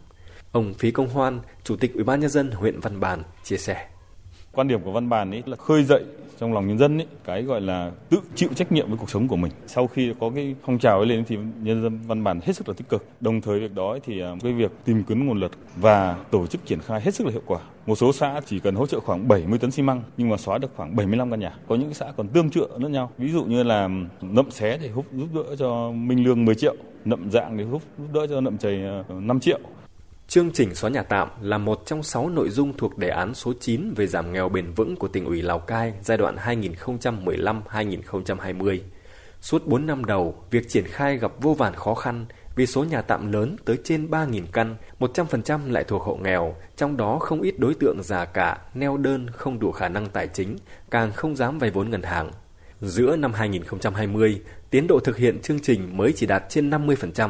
Ông 0.52 0.74
Phí 0.74 0.91
Công 0.91 1.10
Hoan, 1.10 1.39
Chủ 1.63 1.76
tịch 1.76 1.93
Ủy 1.93 2.04
ban 2.04 2.19
nhân 2.19 2.30
dân 2.30 2.52
huyện 2.52 2.80
Văn 2.80 3.00
Bàn 3.00 3.24
chia 3.43 3.58
sẻ. 3.58 3.88
Quan 4.56 4.68
điểm 4.68 4.82
của 4.84 4.92
Văn 4.92 5.10
bản 5.10 5.32
ấy 5.32 5.44
là 5.46 5.58
khơi 5.58 5.84
dậy 5.84 6.04
trong 6.39 6.54
lòng 6.54 6.68
nhân 6.68 6.78
dân 6.78 6.98
ấy, 6.98 7.08
cái 7.26 7.44
gọi 7.44 7.62
là 7.62 7.92
tự 8.10 8.18
chịu 8.36 8.50
trách 8.56 8.72
nhiệm 8.72 8.88
với 8.89 8.98
cuộc 8.98 9.10
sống 9.10 9.28
của 9.28 9.36
mình. 9.36 9.52
Sau 9.68 9.88
khi 9.88 10.13
có 10.20 10.32
cái 10.36 10.56
phong 10.66 10.80
trào 10.80 10.98
ấy 10.98 11.06
lên 11.06 11.24
thì 11.28 11.38
nhân 11.62 11.84
dân 11.84 12.00
văn 12.08 12.24
bản 12.24 12.39
hết 12.44 12.54
sức 12.54 12.68
là 12.68 12.74
tích 12.78 12.89
cực. 12.89 13.06
Đồng 13.22 13.42
thời 13.42 13.60
việc 13.60 13.76
đó 13.76 13.98
thì 14.06 14.22
à, 14.22 14.36
cái 14.44 14.54
việc 14.54 14.72
tìm 14.86 15.04
kiếm 15.04 15.28
nguồn 15.28 15.39
lực 15.39 15.52
và 15.76 16.18
tổ 16.32 16.48
chức 16.48 16.66
triển 16.66 16.80
khai 16.80 17.02
hết 17.02 17.16
sức 17.16 17.26
là 17.28 17.32
hiệu 17.32 17.42
quả. 17.46 17.60
Một 17.86 17.96
số 17.96 18.13
xã 18.13 18.42
chỉ 18.46 18.60
cần 18.60 18.76
hỗ 18.76 18.86
trợ 18.86 19.00
khoảng 19.00 19.28
70 19.28 19.60
tấn 19.60 19.72
xi 19.72 19.84
măng 19.84 20.02
nhưng 20.18 20.30
mà 20.30 20.38
xóa 20.38 20.58
được 20.58 20.72
khoảng 20.76 20.96
75 20.96 21.32
căn 21.32 21.39
nhà. 21.39 21.58
Có 21.68 21.76
những 21.76 21.94
xã 21.94 22.06
còn 22.18 22.28
tương 22.28 22.50
trợ 22.50 22.68
lẫn 22.78 22.92
nhau. 22.92 23.12
Ví 23.18 23.32
dụ 23.32 23.44
như 23.44 23.63
là 23.63 23.89
nậm 24.22 24.52
xé 24.52 24.78
thì 24.78 24.89
hút 24.89 25.06
giúp 25.13 25.28
đỡ 25.34 25.56
cho 25.56 25.92
Minh 25.92 26.24
Lương 26.24 26.46
10 26.46 26.56
triệu, 26.56 26.76
nậm 27.06 27.32
dạng 27.32 27.58
thì 27.58 27.63
hút 27.63 27.82
giúp 27.98 28.08
đỡ 28.13 28.28
cho 28.28 28.42
nậm 28.42 28.58
chày 28.58 28.84
ờ, 28.84 29.04
5 29.10 29.39
triệu. 29.39 29.60
Chương 30.34 30.52
trình 30.52 30.76
xóa 30.76 30.89
nhà 30.89 31.04
tạm 31.04 31.30
là 31.41 31.58
một 31.58 31.82
trong 31.86 32.04
6 32.04 32.30
nội 32.30 32.50
dung 32.50 32.78
thuộc 32.78 32.98
đề 32.98 33.10
án 33.10 33.34
số 33.34 33.54
9 33.60 33.93
về 33.96 34.08
giảm 34.08 34.34
nghèo 34.34 34.50
bền 34.50 34.74
vững 34.74 34.96
của 34.96 35.08
tỉnh 35.08 35.26
ủy 35.26 35.41
Lào 35.41 35.60
Cai 35.60 35.93
giai 36.02 36.17
đoạn 36.17 36.36
2015-2020. 36.36 38.80
Suốt 39.41 39.67
4 39.67 39.86
năm 39.86 40.06
đầu, 40.06 40.43
việc 40.52 40.69
triển 40.69 40.84
khai 40.88 41.17
gặp 41.17 41.32
vô 41.41 41.54
vàn 41.54 41.74
khó 41.74 41.93
khăn 41.93 42.26
vì 42.56 42.65
số 42.65 42.84
nhà 42.84 43.02
tạm 43.02 43.32
lớn 43.32 43.56
tới 43.65 43.78
trên 43.84 44.08
3.000 44.08 44.41
căn, 44.54 44.76
100% 45.00 45.72
lại 45.72 45.84
thuộc 45.84 46.02
hộ 46.02 46.15
nghèo, 46.15 46.56
trong 46.76 46.98
đó 46.98 47.19
không 47.19 47.41
ít 47.41 47.60
đối 47.60 47.74
tượng 47.74 48.04
già 48.04 48.26
cả, 48.26 48.58
neo 48.74 48.98
đơn 48.98 49.30
không 49.30 49.60
đủ 49.60 49.72
khả 49.72 49.89
năng 49.89 50.10
tài 50.10 50.28
chính, 50.28 50.58
càng 50.91 51.12
không 51.12 51.36
dám 51.36 51.60
vay 51.60 51.72
vốn 51.72 51.89
ngân 51.89 52.04
hàng. 52.04 52.32
Giữa 52.82 53.15
năm 53.15 53.34
2020, 53.34 54.41
tiến 54.69 54.88
độ 54.88 55.00
thực 55.00 55.17
hiện 55.17 55.41
chương 55.41 55.60
trình 55.60 55.98
mới 55.98 56.13
chỉ 56.15 56.26
đạt 56.26 56.43
trên 56.50 56.69
50%, 56.69 57.30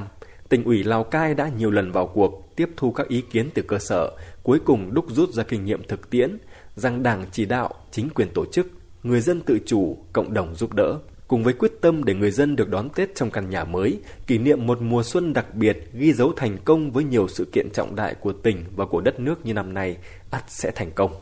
tỉnh 0.50 0.64
ủy 0.64 0.84
Lào 0.84 1.04
Cai 1.04 1.34
đã 1.34 1.50
nhiều 1.58 1.72
lần 1.72 1.92
vào 1.92 2.08
cuộc 2.08 2.43
tiếp 2.56 2.70
thu 2.78 2.92
các 2.92 3.08
ý 3.08 3.22
kiến 3.22 3.50
từ 3.54 3.62
cơ 3.62 3.80
sở, 3.80 4.12
cuối 4.44 4.60
cùng 4.66 4.94
đúc 4.94 5.06
rút 5.10 5.30
ra 5.30 5.44
kinh 5.44 5.66
nghiệm 5.66 5.84
thực 5.88 6.10
tiễn 6.10 6.38
rằng 6.76 7.04
Đảng 7.04 7.26
chỉ 7.32 7.46
đạo, 7.46 7.74
chính 7.92 8.10
quyền 8.10 8.28
tổ 8.34 8.46
chức, 8.46 8.68
người 9.04 9.22
dân 9.22 9.42
tự 9.42 9.60
chủ, 9.66 9.98
cộng 10.14 10.34
đồng 10.34 10.56
giúp 10.56 10.74
đỡ, 10.74 11.00
cùng 11.28 11.44
với 11.44 11.54
quyết 11.54 11.72
tâm 11.82 12.04
để 12.04 12.14
người 12.14 12.32
dân 12.32 12.56
được 12.56 12.70
đón 12.70 12.90
Tết 12.90 13.16
trong 13.16 13.32
căn 13.32 13.50
nhà 13.50 13.64
mới, 13.64 14.00
kỷ 14.28 14.38
niệm 14.38 14.68
một 14.68 14.82
mùa 14.82 15.04
xuân 15.04 15.34
đặc 15.34 15.56
biệt 15.56 15.78
ghi 15.94 16.14
dấu 16.14 16.34
thành 16.36 16.58
công 16.66 16.92
với 16.92 17.04
nhiều 17.04 17.28
sự 17.28 17.46
kiện 17.52 17.70
trọng 17.70 17.96
đại 17.96 18.16
của 18.16 18.34
tỉnh 18.34 18.64
và 18.76 18.86
của 18.86 19.02
đất 19.02 19.20
nước 19.20 19.46
như 19.46 19.54
năm 19.54 19.74
nay, 19.74 19.98
ắt 20.32 20.44
sẽ 20.48 20.72
thành 20.72 20.92
công. 20.92 21.14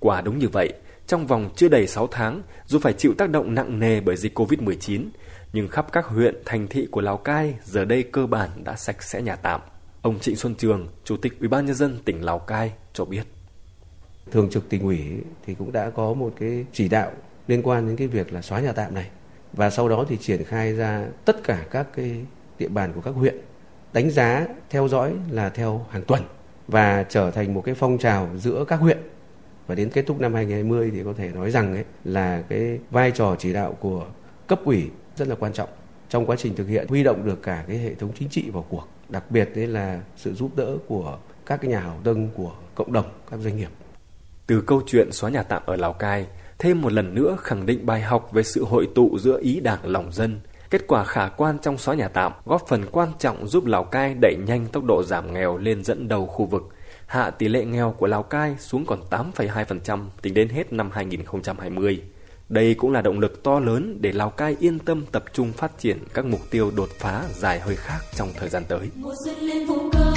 Quả 0.00 0.20
đúng 0.20 0.38
như 0.38 0.48
vậy, 0.48 0.72
trong 1.06 1.26
vòng 1.26 1.50
chưa 1.56 1.68
đầy 1.68 1.86
6 1.86 2.06
tháng, 2.06 2.42
dù 2.66 2.78
phải 2.78 2.92
chịu 2.92 3.14
tác 3.18 3.30
động 3.30 3.54
nặng 3.54 3.78
nề 3.78 4.00
bởi 4.00 4.16
dịch 4.16 4.38
Covid-19, 4.38 5.04
nhưng 5.52 5.68
khắp 5.68 5.92
các 5.92 6.06
huyện, 6.06 6.42
thành 6.44 6.66
thị 6.68 6.88
của 6.90 7.00
Lào 7.00 7.16
Cai 7.16 7.54
giờ 7.64 7.84
đây 7.84 8.02
cơ 8.02 8.26
bản 8.26 8.50
đã 8.64 8.76
sạch 8.76 9.02
sẽ 9.02 9.22
nhà 9.22 9.36
tạm. 9.36 9.60
Ông 10.02 10.20
Trịnh 10.20 10.36
Xuân 10.36 10.54
Trường, 10.54 10.88
Chủ 11.04 11.16
tịch 11.16 11.40
Ủy 11.40 11.48
ban 11.48 11.66
nhân 11.66 11.74
dân 11.74 11.98
tỉnh 12.04 12.24
Lào 12.24 12.38
Cai 12.38 12.72
cho 12.92 13.04
biết. 13.04 13.22
Thường 14.30 14.50
trực 14.50 14.68
tỉnh 14.68 14.82
ủy 14.82 15.00
thì 15.46 15.54
cũng 15.54 15.72
đã 15.72 15.90
có 15.90 16.14
một 16.14 16.32
cái 16.40 16.64
chỉ 16.72 16.88
đạo 16.88 17.10
liên 17.48 17.62
quan 17.62 17.86
đến 17.86 17.96
cái 17.96 18.06
việc 18.06 18.32
là 18.32 18.42
xóa 18.42 18.60
nhà 18.60 18.72
tạm 18.72 18.94
này. 18.94 19.10
Và 19.52 19.70
sau 19.70 19.88
đó 19.88 20.04
thì 20.08 20.16
triển 20.16 20.44
khai 20.44 20.72
ra 20.72 21.06
tất 21.24 21.44
cả 21.44 21.66
các 21.70 21.86
cái 21.96 22.24
địa 22.58 22.68
bàn 22.68 22.92
của 22.94 23.00
các 23.00 23.10
huyện 23.10 23.34
đánh 23.92 24.10
giá 24.10 24.46
theo 24.70 24.88
dõi 24.88 25.14
là 25.30 25.50
theo 25.50 25.86
hàng 25.90 26.02
tuần 26.04 26.22
và 26.68 27.02
trở 27.02 27.30
thành 27.30 27.54
một 27.54 27.62
cái 27.64 27.74
phong 27.74 27.98
trào 27.98 28.28
giữa 28.36 28.64
các 28.68 28.76
huyện. 28.76 28.98
Và 29.66 29.74
đến 29.74 29.90
kết 29.90 30.04
thúc 30.06 30.20
năm 30.20 30.34
2020 30.34 30.90
thì 30.94 31.04
có 31.04 31.12
thể 31.16 31.28
nói 31.28 31.50
rằng 31.50 31.74
ấy 31.74 31.84
là 32.04 32.42
cái 32.48 32.78
vai 32.90 33.10
trò 33.10 33.36
chỉ 33.38 33.52
đạo 33.52 33.76
của 33.80 34.06
cấp 34.46 34.60
ủy 34.64 34.90
rất 35.16 35.28
là 35.28 35.34
quan 35.34 35.52
trọng 35.52 35.68
trong 36.08 36.26
quá 36.26 36.36
trình 36.36 36.56
thực 36.56 36.68
hiện 36.68 36.88
huy 36.88 37.02
động 37.02 37.26
được 37.26 37.42
cả 37.42 37.64
cái 37.68 37.78
hệ 37.78 37.94
thống 37.94 38.10
chính 38.18 38.28
trị 38.28 38.50
vào 38.50 38.64
cuộc 38.68 38.88
đặc 39.10 39.30
biệt 39.30 39.50
đấy 39.54 39.66
là 39.66 40.00
sự 40.16 40.34
giúp 40.34 40.56
đỡ 40.56 40.76
của 40.86 41.18
các 41.46 41.60
cái 41.60 41.70
nhà 41.70 41.80
hảo 41.80 42.00
tâm 42.04 42.28
của 42.34 42.52
cộng 42.74 42.92
đồng 42.92 43.06
các 43.30 43.40
doanh 43.40 43.56
nghiệp 43.56 43.70
từ 44.46 44.62
câu 44.66 44.82
chuyện 44.86 45.12
xóa 45.12 45.30
nhà 45.30 45.42
tạm 45.42 45.62
ở 45.66 45.76
Lào 45.76 45.92
Cai 45.92 46.26
thêm 46.58 46.82
một 46.82 46.92
lần 46.92 47.14
nữa 47.14 47.36
khẳng 47.40 47.66
định 47.66 47.86
bài 47.86 48.00
học 48.00 48.32
về 48.32 48.42
sự 48.42 48.64
hội 48.64 48.88
tụ 48.94 49.18
giữa 49.18 49.38
ý 49.42 49.60
đảng 49.60 49.86
lòng 49.86 50.12
dân 50.12 50.40
Kết 50.70 50.86
quả 50.86 51.04
khả 51.04 51.28
quan 51.28 51.58
trong 51.58 51.78
xóa 51.78 51.94
nhà 51.94 52.08
tạm 52.08 52.32
góp 52.44 52.68
phần 52.68 52.84
quan 52.92 53.08
trọng 53.18 53.48
giúp 53.48 53.66
Lào 53.66 53.84
Cai 53.84 54.14
đẩy 54.20 54.36
nhanh 54.46 54.66
tốc 54.66 54.84
độ 54.84 55.02
giảm 55.02 55.34
nghèo 55.34 55.58
lên 55.58 55.84
dẫn 55.84 56.08
đầu 56.08 56.26
khu 56.26 56.46
vực, 56.46 56.62
hạ 57.06 57.30
tỷ 57.30 57.48
lệ 57.48 57.64
nghèo 57.64 57.94
của 57.98 58.06
Lào 58.06 58.22
Cai 58.22 58.56
xuống 58.58 58.86
còn 58.86 59.00
8,2% 59.10 60.06
tính 60.22 60.34
đến 60.34 60.48
hết 60.48 60.72
năm 60.72 60.90
2020. 60.90 62.02
Đây 62.50 62.74
cũng 62.74 62.92
là 62.92 63.02
động 63.02 63.20
lực 63.20 63.42
to 63.42 63.60
lớn 63.60 63.98
để 64.00 64.12
Lào 64.12 64.30
Cai 64.30 64.56
yên 64.60 64.78
tâm 64.78 65.04
tập 65.12 65.24
trung 65.32 65.52
phát 65.52 65.78
triển 65.78 65.98
các 66.14 66.24
mục 66.24 66.40
tiêu 66.50 66.70
đột 66.76 66.88
phá 66.98 67.24
dài 67.34 67.60
hơi 67.60 67.76
khác 67.76 67.98
trong 68.14 68.28
thời 68.36 68.48
gian 68.48 68.64
tới. 68.68 68.90
Mùa 68.94 69.14
xuân 69.24 69.36
lên 69.36 69.66
vùng 69.66 69.90
cao, 69.90 70.14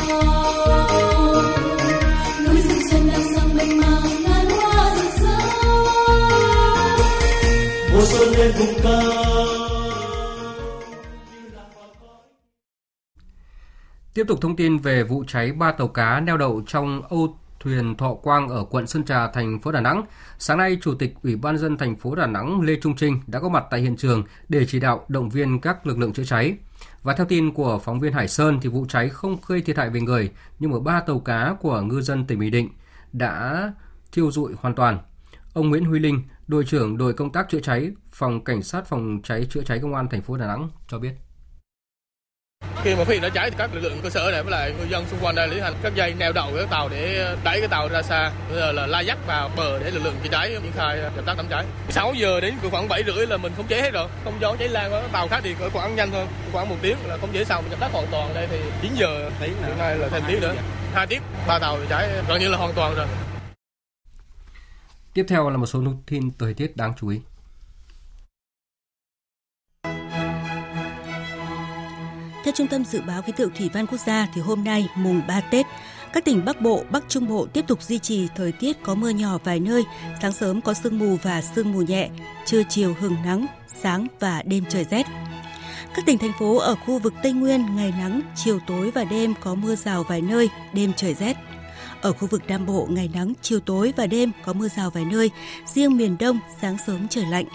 núi 2.45 2.61
rừng 2.61 2.79
xuân 2.91 3.01
đang 3.07 3.21
sang 3.35 3.57
mênh 3.57 3.81
mang 3.81 4.23
ngàn 4.23 4.45
hoa 4.49 4.95
rực 4.95 5.11
rỡ. 5.21 5.37
Mùa 7.93 8.05
xuân 8.05 8.29
lên 8.37 8.51
vùng 8.59 8.75
cao. 8.83 9.01
Tiếp 14.13 14.23
tục 14.27 14.41
thông 14.41 14.55
tin 14.55 14.77
về 14.77 15.03
vụ 15.03 15.23
cháy 15.27 15.51
ba 15.51 15.71
tàu 15.71 15.87
cá 15.87 16.19
neo 16.19 16.37
đậu 16.37 16.61
trong 16.67 17.01
Âu 17.09 17.37
thuyền 17.63 17.95
Thọ 17.95 18.13
Quang 18.13 18.49
ở 18.49 18.63
quận 18.63 18.87
Sơn 18.87 19.03
Trà, 19.03 19.27
thành 19.27 19.59
phố 19.59 19.71
Đà 19.71 19.81
Nẵng. 19.81 20.03
Sáng 20.39 20.57
nay, 20.57 20.77
Chủ 20.81 20.93
tịch 20.93 21.15
Ủy 21.23 21.35
ban 21.35 21.57
dân 21.57 21.77
thành 21.77 21.95
phố 21.95 22.15
Đà 22.15 22.27
Nẵng 22.27 22.61
Lê 22.61 22.75
Trung 22.81 22.95
Trinh 22.95 23.19
đã 23.27 23.39
có 23.39 23.49
mặt 23.49 23.63
tại 23.71 23.81
hiện 23.81 23.97
trường 23.97 24.23
để 24.49 24.65
chỉ 24.65 24.79
đạo 24.79 25.05
động 25.07 25.29
viên 25.29 25.59
các 25.59 25.87
lực 25.87 25.97
lượng 25.97 26.13
chữa 26.13 26.23
cháy. 26.23 26.57
Và 27.03 27.13
theo 27.13 27.25
tin 27.25 27.53
của 27.53 27.79
phóng 27.79 27.99
viên 27.99 28.13
Hải 28.13 28.27
Sơn 28.27 28.59
thì 28.61 28.69
vụ 28.69 28.85
cháy 28.89 29.09
không 29.09 29.37
gây 29.47 29.61
thiệt 29.61 29.77
hại 29.77 29.89
về 29.89 30.01
người, 30.01 30.31
nhưng 30.59 30.71
ở 30.71 30.79
ba 30.79 31.01
tàu 31.01 31.19
cá 31.19 31.55
của 31.61 31.81
ngư 31.81 32.01
dân 32.01 32.25
tỉnh 32.27 32.39
Bình 32.39 32.51
Định 32.51 32.69
đã 33.13 33.71
thiêu 34.11 34.31
rụi 34.31 34.53
hoàn 34.57 34.75
toàn. 34.75 34.99
Ông 35.53 35.69
Nguyễn 35.69 35.85
Huy 35.85 35.99
Linh, 35.99 36.23
đội 36.47 36.65
trưởng 36.65 36.97
đội 36.97 37.13
công 37.13 37.31
tác 37.31 37.49
chữa 37.49 37.59
cháy, 37.59 37.91
phòng 38.11 38.43
cảnh 38.43 38.63
sát 38.63 38.85
phòng 38.85 39.19
cháy 39.23 39.47
chữa 39.49 39.61
cháy 39.63 39.79
công 39.79 39.95
an 39.95 40.07
thành 40.09 40.21
phố 40.21 40.37
Đà 40.37 40.47
Nẵng 40.47 40.69
cho 40.87 40.99
biết. 40.99 41.22
Khi 42.83 42.95
mà 42.95 43.03
phát 43.03 43.13
hiện 43.13 43.21
đã 43.21 43.29
cháy 43.29 43.49
thì 43.49 43.55
các 43.59 43.73
lực 43.73 43.79
lượng 43.79 43.99
cơ 44.03 44.09
sở 44.09 44.29
này 44.31 44.43
với 44.43 44.51
lại 44.51 44.73
người 44.77 44.87
dân 44.89 45.05
xung 45.11 45.19
quanh 45.21 45.35
đây 45.35 45.47
lý 45.47 45.59
hành 45.59 45.73
các 45.83 45.95
dây 45.95 46.13
neo 46.13 46.31
đậu 46.31 46.51
cái 46.55 46.65
tàu 46.69 46.89
để 46.89 47.35
đẩy 47.43 47.59
cái 47.59 47.67
tàu 47.67 47.89
ra 47.89 48.01
xa, 48.01 48.31
rồi 48.55 48.73
là 48.73 48.87
la 48.87 48.99
dắt 48.99 49.17
vào 49.27 49.49
bờ 49.55 49.79
để 49.79 49.91
lực 49.91 50.03
lượng 50.03 50.15
chữa 50.23 50.29
cháy 50.31 50.57
triển 50.63 50.71
khai 50.71 50.99
dập 51.15 51.25
tắt 51.25 51.33
đám 51.37 51.47
cháy. 51.49 51.65
6 51.89 52.13
giờ 52.13 52.39
đến 52.39 52.53
khoảng 52.71 52.87
7 52.87 53.03
rưỡi 53.03 53.27
là 53.27 53.37
mình 53.37 53.53
khống 53.57 53.67
chế 53.67 53.81
hết 53.81 53.93
rồi, 53.93 54.07
không 54.23 54.41
do 54.41 54.55
cháy 54.55 54.67
lan 54.67 54.93
qua 54.93 55.01
tàu 55.11 55.27
khác 55.27 55.39
thì 55.43 55.55
cỡ 55.59 55.69
khoảng 55.69 55.95
nhanh 55.95 56.11
thôi, 56.11 56.25
khoảng 56.51 56.69
một 56.69 56.75
tiếng 56.81 56.97
là 57.07 57.17
khống 57.17 57.33
chế 57.33 57.45
xong 57.45 57.63
dập 57.69 57.79
tắt 57.79 57.91
hoàn 57.91 58.07
toàn 58.11 58.33
đây 58.33 58.47
thì 58.51 58.57
9 58.81 58.91
giờ 58.95 59.29
tiếng 59.39 59.55
nữa, 59.61 59.73
nay 59.79 59.97
là 59.97 60.07
thêm 60.07 60.23
tiếng 60.27 60.41
nữa, 60.41 60.55
hai 60.93 61.07
tiếng 61.07 61.21
ba 61.47 61.59
tàu 61.59 61.77
cháy 61.89 62.09
gần 62.27 62.39
như 62.39 62.49
là 62.49 62.57
hoàn 62.57 62.73
toàn 62.73 62.95
rồi. 62.95 63.07
Tiếp 65.13 65.25
theo 65.29 65.49
là 65.49 65.57
một 65.57 65.65
số 65.65 65.79
thông 65.79 66.03
tin 66.05 66.31
thời 66.39 66.53
tiết 66.53 66.77
đáng 66.77 66.93
chú 66.99 67.07
ý. 67.07 67.19
Theo 72.43 72.53
Trung 72.53 72.67
tâm 72.67 72.85
Dự 72.85 73.01
báo 73.01 73.21
Khí 73.21 73.31
tượng 73.37 73.51
Thủy 73.57 73.69
văn 73.73 73.87
Quốc 73.87 73.97
gia 74.05 74.27
thì 74.33 74.41
hôm 74.41 74.63
nay 74.63 74.87
mùng 74.95 75.21
3 75.27 75.41
Tết, 75.41 75.65
các 76.13 76.25
tỉnh 76.25 76.45
Bắc 76.45 76.61
Bộ, 76.61 76.83
Bắc 76.91 77.03
Trung 77.09 77.27
Bộ 77.27 77.47
tiếp 77.53 77.65
tục 77.67 77.83
duy 77.83 77.99
trì 77.99 78.27
thời 78.35 78.51
tiết 78.51 78.83
có 78.83 78.95
mưa 78.95 79.09
nhỏ 79.09 79.37
vài 79.43 79.59
nơi, 79.59 79.83
sáng 80.21 80.31
sớm 80.31 80.61
có 80.61 80.73
sương 80.73 80.99
mù 80.99 81.17
và 81.23 81.41
sương 81.41 81.71
mù 81.71 81.81
nhẹ, 81.81 82.09
trưa 82.45 82.63
chiều 82.69 82.95
hừng 82.99 83.15
nắng, 83.25 83.45
sáng 83.81 84.07
và 84.19 84.41
đêm 84.45 84.63
trời 84.69 84.85
rét. 84.91 85.05
Các 85.95 86.05
tỉnh 86.05 86.17
thành 86.17 86.33
phố 86.39 86.57
ở 86.57 86.75
khu 86.75 86.99
vực 86.99 87.13
Tây 87.23 87.31
Nguyên 87.31 87.75
ngày 87.75 87.93
nắng, 87.97 88.21
chiều 88.35 88.59
tối 88.67 88.91
và 88.91 89.03
đêm 89.03 89.33
có 89.41 89.55
mưa 89.55 89.75
rào 89.75 90.03
vài 90.03 90.21
nơi, 90.21 90.49
đêm 90.73 90.93
trời 90.95 91.13
rét. 91.13 91.37
Ở 92.01 92.13
khu 92.13 92.27
vực 92.27 92.41
Nam 92.47 92.65
Bộ 92.65 92.87
ngày 92.89 93.09
nắng, 93.13 93.33
chiều 93.41 93.59
tối 93.59 93.93
và 93.97 94.07
đêm 94.07 94.31
có 94.45 94.53
mưa 94.53 94.67
rào 94.67 94.89
vài 94.89 95.05
nơi, 95.05 95.31
riêng 95.65 95.97
miền 95.97 96.17
Đông 96.19 96.39
sáng 96.61 96.77
sớm 96.87 97.07
trời 97.07 97.25
lạnh. 97.25 97.45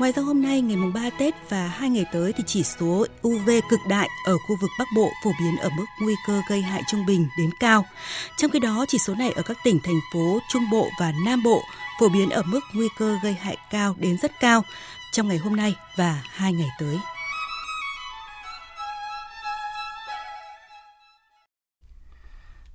Ngoài 0.00 0.12
ra 0.12 0.22
hôm 0.22 0.42
nay, 0.42 0.60
ngày 0.60 0.76
mùng 0.76 0.92
3 0.92 1.10
Tết 1.18 1.34
và 1.48 1.66
hai 1.66 1.90
ngày 1.90 2.04
tới 2.12 2.32
thì 2.32 2.44
chỉ 2.46 2.62
số 2.62 3.06
UV 3.28 3.50
cực 3.70 3.80
đại 3.88 4.08
ở 4.26 4.38
khu 4.38 4.56
vực 4.60 4.70
Bắc 4.78 4.84
Bộ 4.96 5.10
phổ 5.24 5.30
biến 5.40 5.56
ở 5.56 5.68
mức 5.76 5.84
nguy 6.00 6.14
cơ 6.26 6.40
gây 6.48 6.62
hại 6.62 6.82
trung 6.90 7.06
bình 7.06 7.28
đến 7.38 7.50
cao. 7.60 7.86
Trong 8.36 8.50
khi 8.50 8.58
đó, 8.58 8.84
chỉ 8.88 8.98
số 8.98 9.14
này 9.14 9.32
ở 9.32 9.42
các 9.42 9.56
tỉnh, 9.64 9.78
thành 9.84 10.00
phố 10.12 10.38
Trung 10.52 10.62
Bộ 10.70 10.88
và 11.00 11.12
Nam 11.24 11.42
Bộ 11.42 11.62
phổ 12.00 12.08
biến 12.08 12.30
ở 12.30 12.42
mức 12.46 12.60
nguy 12.74 12.88
cơ 12.98 13.18
gây 13.22 13.32
hại 13.32 13.56
cao 13.70 13.96
đến 13.98 14.16
rất 14.22 14.32
cao 14.40 14.64
trong 15.12 15.28
ngày 15.28 15.38
hôm 15.38 15.56
nay 15.56 15.74
và 15.96 16.22
hai 16.26 16.52
ngày 16.52 16.68
tới. 16.78 16.98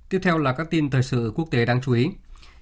Tiếp 0.08 0.18
theo 0.22 0.38
là 0.38 0.52
các 0.52 0.66
tin 0.70 0.90
thời 0.90 1.02
sự 1.02 1.32
quốc 1.34 1.48
tế 1.50 1.64
đáng 1.64 1.80
chú 1.82 1.92
ý. 1.92 2.08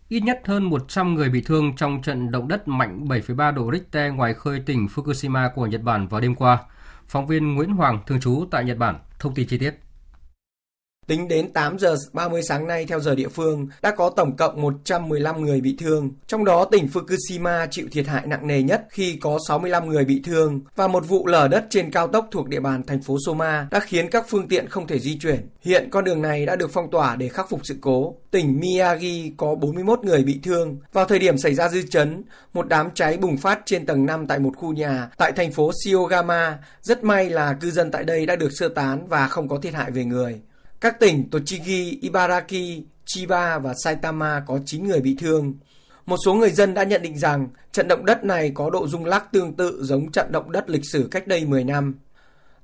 Ít 0.09 0.20
nhất 0.20 0.42
hơn 0.44 0.64
100 0.64 1.14
người 1.14 1.28
bị 1.28 1.40
thương 1.40 1.76
trong 1.76 2.02
trận 2.02 2.30
động 2.30 2.48
đất 2.48 2.68
mạnh 2.68 3.05
7,3 3.05 3.55
độ 3.55 3.72
Richter 3.72 4.14
ngoài 4.14 4.34
khơi 4.34 4.61
tỉnh 4.61 4.86
Fukushima 4.86 5.50
của 5.55 5.66
Nhật 5.66 5.82
Bản 5.82 6.09
vào 6.09 6.20
đêm 6.20 6.34
qua. 6.34 6.59
Phóng 7.07 7.26
viên 7.26 7.55
Nguyễn 7.55 7.70
Hoàng, 7.70 8.00
thường 8.07 8.20
trú 8.20 8.44
tại 8.50 8.64
Nhật 8.64 8.78
Bản, 8.78 8.98
thông 9.18 9.34
tin 9.34 9.48
chi 9.48 9.59
tiết. 9.59 9.84
Tính 11.07 11.28
đến 11.28 11.52
8 11.52 11.78
giờ 11.78 11.96
30 12.12 12.42
sáng 12.42 12.66
nay 12.66 12.86
theo 12.86 13.00
giờ 13.00 13.14
địa 13.14 13.28
phương, 13.28 13.68
đã 13.82 13.90
có 13.90 14.11
tổng 14.11 14.36
cộng 14.36 14.62
115 14.62 15.44
người 15.44 15.61
bị 15.61 15.76
thương. 15.78 16.11
Trong 16.26 16.44
đó 16.44 16.64
tỉnh 16.64 16.88
Fukushima 16.92 17.66
chịu 17.70 17.86
thiệt 17.92 18.07
hại 18.07 18.26
nặng 18.26 18.46
nề 18.46 18.62
nhất 18.62 18.86
khi 18.90 19.16
có 19.16 19.38
65 19.48 19.88
người 19.88 20.05
bị 20.05 20.20
thương 20.24 20.61
và 20.76 20.88
một 20.88 21.09
vụ 21.09 21.26
lở 21.26 21.48
đất 21.48 21.66
trên 21.70 21.90
cao 21.90 22.09
tốc 22.09 22.28
thuộc 22.30 22.48
địa 22.48 22.61
bàn 22.61 22.82
thành 22.86 23.02
phố 23.02 23.16
Soma 23.26 23.68
đã 23.70 23.80
khiến 23.80 24.11
các 24.11 24.24
phương 24.28 24.48
tiện 24.48 24.68
không 24.68 24.86
thể 24.86 24.98
di 24.98 25.18
chuyển. 25.18 25.48
Hiện 25.61 25.88
con 25.90 26.05
đường 26.05 26.22
này 26.22 26.46
đã 26.46 26.57
được 26.57 26.70
phong 26.72 26.90
tỏa 26.90 27.16
để 27.16 27.28
khắc 27.28 27.50
phục 27.50 27.61
sự 27.64 27.76
cố. 27.80 28.14
Tỉnh 28.30 28.61
Miyagi 28.61 29.32
có 29.36 29.55
41 29.55 30.05
người 30.05 30.24
bị 30.24 30.40
thương. 30.42 30.78
Vào 30.92 31.05
thời 31.05 31.18
điểm 31.18 31.38
xảy 31.38 31.55
ra 31.55 31.68
dư 31.68 31.82
chấn, 31.82 32.22
một 32.52 32.68
đám 32.68 32.90
cháy 32.94 33.16
bùng 33.16 33.36
phát 33.36 33.61
trên 33.64 33.86
tầng 33.86 34.07
5 34.07 34.26
tại 34.26 34.38
một 34.38 34.52
khu 34.57 34.72
nhà 34.72 35.11
tại 35.16 35.32
thành 35.32 35.52
phố 35.52 35.70
Shiogama. 35.84 36.59
Rất 36.82 37.05
may 37.05 37.30
là 37.30 37.52
cư 37.61 37.70
dân 37.70 37.90
tại 37.90 38.05
đây 38.05 38.26
đã 38.26 38.36
được 38.36 38.50
sơ 38.52 38.68
tán 38.68 39.07
và 39.09 39.28
không 39.28 39.48
có 39.48 39.59
thiệt 39.59 39.74
hại 39.74 39.90
về 39.90 40.05
người. 40.05 40.40
Các 40.85 41.01
tỉnh 41.01 41.30
Tochigi, 41.30 41.99
Ibaraki, 42.01 42.82
Chiba 43.05 43.59
và 43.59 43.74
Saitama 43.85 44.43
có 44.47 44.59
9 44.66 44.89
người 44.89 45.01
bị 45.01 45.16
thương. 45.20 45.55
Một 46.07 46.16
số 46.24 46.35
người 46.35 46.51
dân 46.51 46.74
đã 46.74 46.85
nhận 46.85 47.03
định 47.03 47.18
rằng 47.18 47.49
trận 47.72 47.89
động 47.89 48.05
đất 48.05 48.24
này 48.24 48.51
có 48.55 48.70
độ 48.70 48.89
rung 48.89 49.05
lắc 49.05 49.32
tương 49.32 49.53
tự 49.53 49.78
giống 49.82 50.12
trận 50.12 50.32
động 50.32 50.53
đất 50.53 50.70
lịch 50.70 50.82
sử 50.93 51.09
cách 51.11 51.26
đây 51.26 51.45
10 51.45 51.64
năm. 51.64 51.95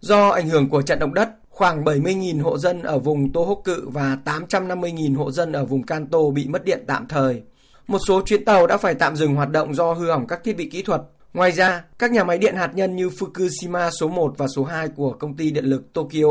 Do 0.01 0.29
ảnh 0.29 0.49
hưởng 0.49 0.69
của 0.69 0.83
trận 0.83 0.99
động 0.99 1.15
đất, 1.15 1.29
khoảng 1.49 1.85
70.000 1.85 2.43
hộ 2.43 2.59
dân 2.59 2.83
ở 2.83 2.99
vùng 2.99 3.33
Tohoku 3.33 3.73
và 3.85 4.19
850.000 4.25 5.17
hộ 5.17 5.31
dân 5.31 5.53
ở 5.53 5.65
vùng 5.65 5.83
Kanto 5.83 6.19
bị 6.35 6.49
mất 6.49 6.65
điện 6.65 6.85
tạm 6.87 7.07
thời. 7.09 7.43
Một 7.87 7.99
số 8.09 8.23
chuyến 8.27 8.45
tàu 8.45 8.67
đã 8.67 8.77
phải 8.77 8.95
tạm 8.95 9.17
dừng 9.17 9.35
hoạt 9.35 9.51
động 9.51 9.75
do 9.75 9.93
hư 9.93 10.11
hỏng 10.11 10.27
các 10.27 10.45
thiết 10.45 10.57
bị 10.57 10.69
kỹ 10.71 10.83
thuật 10.83 11.03
Ngoài 11.35 11.53
ra, 11.53 11.85
các 11.99 12.11
nhà 12.11 12.25
máy 12.25 12.39
điện 12.39 12.57
hạt 12.57 12.71
nhân 12.75 12.97
như 12.97 13.09
Fukushima 13.09 13.91
số 13.91 14.09
1 14.09 14.35
và 14.39 14.47
số 14.57 14.65
2 14.65 14.89
của 14.89 15.13
công 15.13 15.37
ty 15.37 15.51
điện 15.51 15.65
lực 15.65 15.93
Tokyo, 15.93 16.29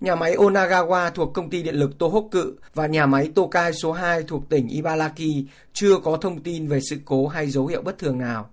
nhà 0.00 0.14
máy 0.14 0.36
Onagawa 0.36 1.10
thuộc 1.10 1.34
công 1.34 1.50
ty 1.50 1.62
điện 1.62 1.74
lực 1.74 1.98
Tohoku 1.98 2.40
và 2.74 2.86
nhà 2.86 3.06
máy 3.06 3.30
Tokai 3.34 3.72
số 3.72 3.92
2 3.92 4.22
thuộc 4.22 4.48
tỉnh 4.48 4.68
Ibaraki 4.68 5.46
chưa 5.72 5.98
có 5.98 6.16
thông 6.16 6.42
tin 6.42 6.68
về 6.68 6.80
sự 6.90 6.96
cố 7.04 7.28
hay 7.28 7.46
dấu 7.46 7.66
hiệu 7.66 7.82
bất 7.82 7.98
thường 7.98 8.18
nào. 8.18 8.50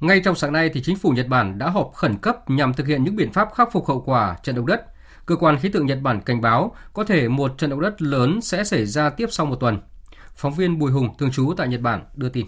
Ngay 0.00 0.20
trong 0.24 0.34
sáng 0.34 0.52
nay 0.52 0.70
thì 0.74 0.82
chính 0.82 0.96
phủ 0.96 1.10
Nhật 1.10 1.28
Bản 1.28 1.58
đã 1.58 1.70
họp 1.70 1.92
khẩn 1.94 2.16
cấp 2.18 2.50
nhằm 2.50 2.74
thực 2.74 2.86
hiện 2.86 3.04
những 3.04 3.16
biện 3.16 3.32
pháp 3.32 3.48
khắc 3.54 3.72
phục 3.72 3.88
hậu 3.88 4.00
quả 4.00 4.36
trận 4.42 4.56
động 4.56 4.66
đất. 4.66 4.86
Cơ 5.26 5.36
quan 5.36 5.58
khí 5.58 5.68
tượng 5.68 5.86
Nhật 5.86 5.98
Bản 6.02 6.20
cảnh 6.20 6.40
báo 6.40 6.74
có 6.92 7.04
thể 7.04 7.28
một 7.28 7.58
trận 7.58 7.70
động 7.70 7.80
đất 7.80 8.02
lớn 8.02 8.40
sẽ 8.40 8.64
xảy 8.64 8.86
ra 8.86 9.10
tiếp 9.10 9.26
sau 9.30 9.46
một 9.46 9.56
tuần. 9.60 9.78
Phóng 10.34 10.54
viên 10.54 10.78
Bùi 10.78 10.92
Hùng 10.92 11.08
thường 11.18 11.30
trú 11.30 11.54
tại 11.56 11.68
Nhật 11.68 11.80
Bản 11.80 12.04
đưa 12.14 12.28
tin. 12.28 12.46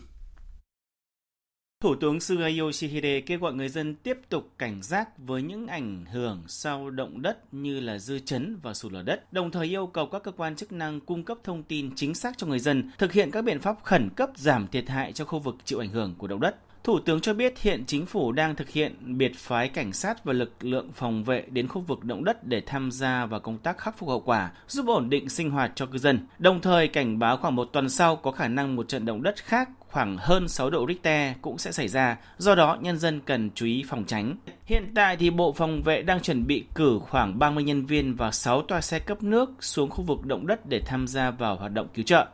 Thủ 1.84 1.94
tướng 1.94 2.20
Suga 2.20 2.48
Yoshihide 2.60 3.20
kêu 3.20 3.38
gọi 3.38 3.54
người 3.54 3.68
dân 3.68 3.94
tiếp 3.94 4.18
tục 4.28 4.50
cảnh 4.58 4.82
giác 4.82 5.18
với 5.18 5.42
những 5.42 5.66
ảnh 5.66 6.04
hưởng 6.12 6.42
sau 6.46 6.90
động 6.90 7.22
đất 7.22 7.54
như 7.54 7.80
là 7.80 7.98
dư 7.98 8.18
chấn 8.18 8.56
và 8.62 8.74
sụt 8.74 8.92
lở 8.92 9.02
đất, 9.02 9.32
đồng 9.32 9.50
thời 9.50 9.66
yêu 9.66 9.86
cầu 9.86 10.06
các 10.06 10.22
cơ 10.22 10.32
quan 10.32 10.56
chức 10.56 10.72
năng 10.72 11.00
cung 11.00 11.24
cấp 11.24 11.38
thông 11.44 11.62
tin 11.62 11.90
chính 11.96 12.14
xác 12.14 12.38
cho 12.38 12.46
người 12.46 12.58
dân, 12.58 12.90
thực 12.98 13.12
hiện 13.12 13.30
các 13.30 13.42
biện 13.42 13.60
pháp 13.60 13.76
khẩn 13.82 14.08
cấp 14.16 14.30
giảm 14.36 14.66
thiệt 14.66 14.88
hại 14.88 15.12
cho 15.12 15.24
khu 15.24 15.38
vực 15.38 15.56
chịu 15.64 15.78
ảnh 15.78 15.88
hưởng 15.88 16.14
của 16.18 16.26
động 16.26 16.40
đất. 16.40 16.56
Thủ 16.84 16.98
tướng 16.98 17.20
cho 17.20 17.34
biết 17.34 17.60
hiện 17.60 17.84
chính 17.86 18.06
phủ 18.06 18.32
đang 18.32 18.56
thực 18.56 18.70
hiện 18.70 19.18
biệt 19.18 19.36
phái 19.36 19.68
cảnh 19.68 19.92
sát 19.92 20.24
và 20.24 20.32
lực 20.32 20.52
lượng 20.60 20.90
phòng 20.94 21.24
vệ 21.24 21.44
đến 21.50 21.68
khu 21.68 21.80
vực 21.80 22.04
động 22.04 22.24
đất 22.24 22.44
để 22.44 22.62
tham 22.66 22.90
gia 22.90 23.26
vào 23.26 23.40
công 23.40 23.58
tác 23.58 23.78
khắc 23.78 23.98
phục 23.98 24.08
hậu 24.08 24.20
quả, 24.20 24.50
giúp 24.68 24.86
ổn 24.86 25.10
định 25.10 25.28
sinh 25.28 25.50
hoạt 25.50 25.72
cho 25.74 25.86
cư 25.86 25.98
dân. 25.98 26.26
Đồng 26.38 26.60
thời 26.60 26.88
cảnh 26.88 27.18
báo 27.18 27.36
khoảng 27.36 27.56
một 27.56 27.64
tuần 27.64 27.88
sau 27.88 28.16
có 28.16 28.30
khả 28.30 28.48
năng 28.48 28.76
một 28.76 28.88
trận 28.88 29.04
động 29.04 29.22
đất 29.22 29.36
khác 29.36 29.68
khoảng 29.78 30.16
hơn 30.20 30.48
6 30.48 30.70
độ 30.70 30.86
Richter 30.88 31.36
cũng 31.42 31.58
sẽ 31.58 31.72
xảy 31.72 31.88
ra, 31.88 32.16
do 32.38 32.54
đó 32.54 32.78
nhân 32.80 32.98
dân 32.98 33.20
cần 33.20 33.50
chú 33.54 33.66
ý 33.66 33.84
phòng 33.88 34.04
tránh. 34.04 34.36
Hiện 34.64 34.92
tại 34.94 35.16
thì 35.16 35.30
Bộ 35.30 35.52
Phòng 35.52 35.82
vệ 35.82 36.02
đang 36.02 36.20
chuẩn 36.20 36.46
bị 36.46 36.64
cử 36.74 36.98
khoảng 37.08 37.38
30 37.38 37.64
nhân 37.64 37.86
viên 37.86 38.14
và 38.14 38.30
6 38.30 38.62
toa 38.62 38.80
xe 38.80 38.98
cấp 38.98 39.22
nước 39.22 39.50
xuống 39.60 39.90
khu 39.90 40.04
vực 40.04 40.26
động 40.26 40.46
đất 40.46 40.66
để 40.66 40.80
tham 40.86 41.06
gia 41.06 41.30
vào 41.30 41.56
hoạt 41.56 41.72
động 41.72 41.88
cứu 41.94 42.04
trợ. 42.04 42.26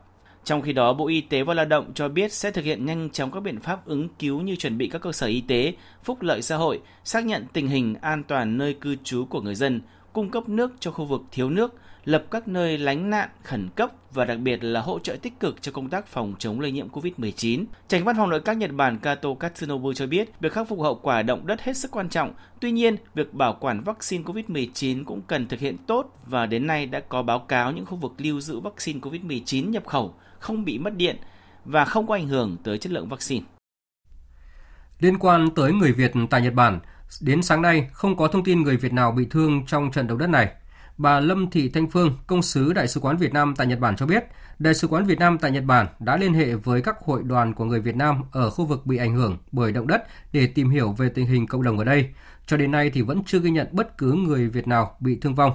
Trong 0.45 0.63
khi 0.63 0.73
đó, 0.73 0.93
Bộ 0.93 1.09
Y 1.09 1.21
tế 1.21 1.43
và 1.43 1.55
Lao 1.55 1.65
động 1.65 1.93
cho 1.95 2.09
biết 2.09 2.33
sẽ 2.33 2.51
thực 2.51 2.65
hiện 2.65 2.87
nhanh 2.87 3.11
chóng 3.11 3.31
các 3.31 3.41
biện 3.41 3.61
pháp 3.61 3.87
ứng 3.87 4.09
cứu 4.19 4.41
như 4.41 4.57
chuẩn 4.57 4.79
bị 4.79 4.89
các 4.89 4.99
cơ 4.99 5.13
sở 5.13 5.27
y 5.27 5.41
tế, 5.41 5.75
phúc 6.05 6.23
lợi 6.23 6.43
xã 6.43 6.57
hội, 6.57 6.81
xác 7.05 7.25
nhận 7.25 7.47
tình 7.53 7.69
hình 7.69 7.95
an 8.01 8.23
toàn 8.23 8.59
nơi 8.59 8.75
cư 8.75 8.97
trú 9.05 9.25
của 9.25 9.41
người 9.41 9.55
dân, 9.55 9.81
cung 10.13 10.31
cấp 10.31 10.49
nước 10.49 10.73
cho 10.81 10.91
khu 10.91 11.05
vực 11.05 11.23
thiếu 11.33 11.51
nước, 11.51 11.75
lập 12.05 12.25
các 12.31 12.49
nơi 12.49 12.79
lánh 12.79 13.11
nạn 13.11 13.29
khẩn 13.43 13.69
cấp 13.77 13.93
và 14.13 14.25
đặc 14.25 14.39
biệt 14.39 14.65
là 14.65 14.81
hỗ 14.81 14.99
trợ 14.99 15.17
tích 15.23 15.41
cực 15.41 15.63
cho 15.63 15.73
công 15.73 15.89
tác 15.89 16.07
phòng 16.07 16.35
chống 16.39 16.61
lây 16.61 16.73
nhiễm 16.73 16.89
COVID-19. 16.89 17.65
Tránh 17.89 18.05
văn 18.05 18.17
phòng 18.17 18.31
nội 18.31 18.41
các 18.41 18.57
Nhật 18.57 18.71
Bản 18.73 18.99
Kato 18.99 19.35
Katsunobu 19.35 19.93
cho 19.93 20.07
biết, 20.07 20.41
việc 20.41 20.53
khắc 20.53 20.69
phục 20.69 20.81
hậu 20.81 20.95
quả 20.95 21.23
động 21.23 21.47
đất 21.47 21.61
hết 21.61 21.77
sức 21.77 21.91
quan 21.91 22.09
trọng. 22.09 22.33
Tuy 22.61 22.71
nhiên, 22.71 22.97
việc 23.15 23.35
bảo 23.35 23.57
quản 23.61 23.81
vaccine 23.81 24.25
COVID-19 24.25 25.05
cũng 25.05 25.21
cần 25.23 25.49
thực 25.49 25.61
hiện 25.61 25.77
tốt 25.87 26.19
và 26.27 26.47
đến 26.47 26.67
nay 26.67 26.87
đã 26.87 27.01
có 27.01 27.23
báo 27.23 27.39
cáo 27.39 27.73
những 27.73 27.87
khu 27.87 27.97
vực 27.97 28.13
lưu 28.19 28.41
giữ 28.41 28.61
vaccine 28.61 29.01
COVID-19 29.01 29.71
nhập 29.71 29.87
khẩu 29.87 30.15
không 30.41 30.65
bị 30.65 30.79
mất 30.79 30.97
điện 30.97 31.17
và 31.65 31.85
không 31.85 32.07
có 32.07 32.15
ảnh 32.15 32.29
hưởng 32.29 32.57
tới 32.65 32.79
chất 32.79 32.93
lượng 32.93 33.09
vaccine. 33.09 33.47
Liên 34.99 35.19
quan 35.19 35.49
tới 35.57 35.73
người 35.73 35.93
Việt 35.93 36.13
tại 36.31 36.41
Nhật 36.41 36.55
Bản, 36.55 36.81
đến 37.21 37.43
sáng 37.43 37.63
nay 37.63 37.89
không 37.93 38.17
có 38.17 38.29
thông 38.29 38.45
tin 38.45 38.63
người 38.63 38.77
Việt 38.77 38.93
nào 38.93 39.13
bị 39.13 39.27
thương 39.31 39.67
trong 39.67 39.91
trận 39.91 40.07
động 40.07 40.19
đất 40.19 40.27
này. 40.27 40.49
Bà 40.97 41.21
Lâm 41.21 41.51
Thị 41.51 41.69
Thanh 41.69 41.91
Phương, 41.91 42.19
công 42.27 42.43
sứ 42.43 42.73
Đại 42.73 42.89
sứ 42.89 43.01
quán 43.01 43.17
Việt 43.17 43.33
Nam 43.33 43.55
tại 43.57 43.67
Nhật 43.67 43.79
Bản 43.79 43.97
cho 43.97 44.07
biết, 44.07 44.25
Đại 44.59 44.75
sứ 44.75 44.87
quán 44.87 45.05
Việt 45.05 45.19
Nam 45.19 45.39
tại 45.39 45.51
Nhật 45.51 45.65
Bản 45.65 45.87
đã 45.99 46.17
liên 46.17 46.35
hệ 46.35 46.55
với 46.55 46.83
các 46.83 46.97
hội 47.05 47.23
đoàn 47.25 47.55
của 47.55 47.65
người 47.65 47.81
Việt 47.81 47.97
Nam 47.97 48.23
ở 48.33 48.51
khu 48.51 48.67
vực 48.67 48.87
bị 48.87 48.97
ảnh 48.97 49.15
hưởng 49.15 49.39
bởi 49.53 49.73
động 49.73 49.87
đất 49.87 50.05
để 50.33 50.47
tìm 50.47 50.71
hiểu 50.71 50.93
về 50.93 51.09
tình 51.09 51.27
hình 51.27 51.47
cộng 51.47 51.63
đồng 51.63 51.79
ở 51.79 51.85
đây. 51.85 52.09
Cho 52.47 52.57
đến 52.57 52.71
nay 52.71 52.91
thì 52.91 53.03
vẫn 53.03 53.23
chưa 53.27 53.39
ghi 53.39 53.51
nhận 53.51 53.69
bất 53.73 53.99
cứ 53.99 54.13
người 54.13 54.49
Việt 54.49 54.69
nào 54.69 54.97
bị 55.01 55.19
thương 55.21 55.35
vong. 55.35 55.53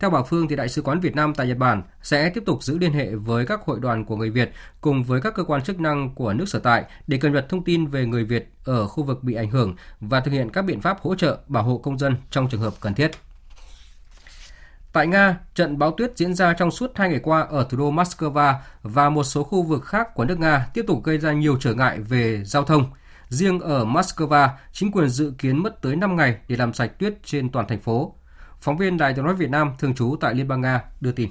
Theo 0.00 0.10
bà 0.10 0.22
Phương 0.22 0.48
thì 0.48 0.56
Đại 0.56 0.68
sứ 0.68 0.82
quán 0.82 1.00
Việt 1.00 1.16
Nam 1.16 1.34
tại 1.34 1.46
Nhật 1.46 1.58
Bản 1.58 1.82
sẽ 2.02 2.30
tiếp 2.30 2.42
tục 2.46 2.62
giữ 2.62 2.78
liên 2.78 2.92
hệ 2.92 3.14
với 3.14 3.46
các 3.46 3.60
hội 3.64 3.80
đoàn 3.80 4.04
của 4.04 4.16
người 4.16 4.30
Việt 4.30 4.52
cùng 4.80 5.04
với 5.04 5.20
các 5.20 5.34
cơ 5.34 5.44
quan 5.44 5.62
chức 5.62 5.80
năng 5.80 6.14
của 6.14 6.32
nước 6.32 6.48
sở 6.48 6.58
tại 6.58 6.84
để 7.06 7.18
cập 7.18 7.32
nhật 7.32 7.46
thông 7.48 7.64
tin 7.64 7.86
về 7.86 8.06
người 8.06 8.24
Việt 8.24 8.52
ở 8.64 8.86
khu 8.86 9.04
vực 9.04 9.22
bị 9.22 9.34
ảnh 9.34 9.50
hưởng 9.50 9.74
và 10.00 10.20
thực 10.20 10.30
hiện 10.30 10.50
các 10.50 10.62
biện 10.62 10.80
pháp 10.80 11.00
hỗ 11.00 11.14
trợ 11.14 11.38
bảo 11.46 11.62
hộ 11.62 11.78
công 11.78 11.98
dân 11.98 12.16
trong 12.30 12.48
trường 12.48 12.60
hợp 12.60 12.74
cần 12.80 12.94
thiết. 12.94 13.10
Tại 14.92 15.06
Nga, 15.06 15.38
trận 15.54 15.78
bão 15.78 15.90
tuyết 15.90 16.12
diễn 16.16 16.34
ra 16.34 16.52
trong 16.52 16.70
suốt 16.70 16.92
hai 16.94 17.08
ngày 17.08 17.20
qua 17.22 17.40
ở 17.40 17.66
thủ 17.70 17.78
đô 17.78 17.92
Moscow 17.92 18.54
và 18.82 19.10
một 19.10 19.24
số 19.24 19.42
khu 19.44 19.62
vực 19.62 19.84
khác 19.84 20.14
của 20.14 20.24
nước 20.24 20.38
Nga 20.38 20.66
tiếp 20.74 20.84
tục 20.86 21.04
gây 21.04 21.18
ra 21.18 21.32
nhiều 21.32 21.56
trở 21.60 21.74
ngại 21.74 22.00
về 22.00 22.42
giao 22.44 22.64
thông. 22.64 22.90
Riêng 23.28 23.60
ở 23.60 23.84
Moscow, 23.84 24.48
chính 24.72 24.92
quyền 24.92 25.08
dự 25.08 25.32
kiến 25.38 25.62
mất 25.62 25.82
tới 25.82 25.96
5 25.96 26.16
ngày 26.16 26.36
để 26.48 26.56
làm 26.56 26.72
sạch 26.72 26.98
tuyết 26.98 27.14
trên 27.24 27.50
toàn 27.50 27.66
thành 27.68 27.80
phố. 27.80 28.14
Phóng 28.64 28.76
viên 28.76 28.96
Đài 28.96 29.14
tiếng 29.14 29.24
nói 29.24 29.34
Việt 29.34 29.50
Nam 29.50 29.70
thường 29.78 29.94
trú 29.94 30.16
tại 30.20 30.34
Liên 30.34 30.48
bang 30.48 30.60
Nga 30.60 30.84
đưa 31.00 31.12
tin. 31.12 31.30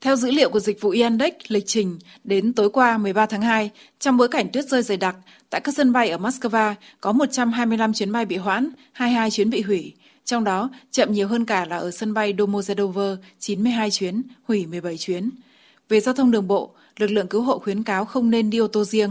Theo 0.00 0.16
dữ 0.16 0.30
liệu 0.30 0.50
của 0.50 0.60
dịch 0.60 0.80
vụ 0.80 0.94
Yandex, 1.00 1.32
lịch 1.48 1.66
trình 1.66 1.98
đến 2.24 2.52
tối 2.52 2.70
qua 2.70 2.98
13 2.98 3.26
tháng 3.26 3.42
2, 3.42 3.70
trong 3.98 4.16
bối 4.16 4.28
cảnh 4.28 4.48
tuyết 4.52 4.64
rơi 4.64 4.82
dày 4.82 4.96
đặc, 4.96 5.16
tại 5.50 5.60
các 5.60 5.74
sân 5.74 5.92
bay 5.92 6.10
ở 6.10 6.18
Moscow 6.18 6.74
có 7.00 7.12
125 7.12 7.92
chuyến 7.92 8.12
bay 8.12 8.24
bị 8.24 8.36
hoãn, 8.36 8.70
22 8.92 9.30
chuyến 9.30 9.50
bị 9.50 9.62
hủy. 9.62 9.94
Trong 10.24 10.44
đó, 10.44 10.70
chậm 10.90 11.12
nhiều 11.12 11.28
hơn 11.28 11.44
cả 11.44 11.64
là 11.64 11.76
ở 11.76 11.90
sân 11.90 12.14
bay 12.14 12.34
Domodedovo 12.38 13.16
92 13.38 13.90
chuyến, 13.90 14.22
hủy 14.44 14.66
17 14.66 14.96
chuyến. 14.98 15.30
Về 15.88 16.00
giao 16.00 16.14
thông 16.14 16.30
đường 16.30 16.48
bộ, 16.48 16.70
lực 16.96 17.10
lượng 17.10 17.28
cứu 17.28 17.42
hộ 17.42 17.58
khuyến 17.58 17.82
cáo 17.82 18.04
không 18.04 18.30
nên 18.30 18.50
đi 18.50 18.58
ô 18.58 18.68
tô 18.68 18.84
riêng. 18.84 19.10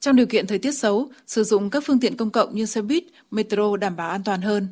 Trong 0.00 0.16
điều 0.16 0.26
kiện 0.26 0.46
thời 0.46 0.58
tiết 0.58 0.72
xấu, 0.72 1.08
sử 1.26 1.44
dụng 1.44 1.70
các 1.70 1.82
phương 1.86 2.00
tiện 2.00 2.16
công 2.16 2.30
cộng 2.30 2.54
như 2.54 2.66
xe 2.66 2.82
buýt, 2.82 3.04
metro 3.30 3.76
đảm 3.76 3.96
bảo 3.96 4.10
an 4.10 4.24
toàn 4.24 4.42
hơn. 4.42 4.68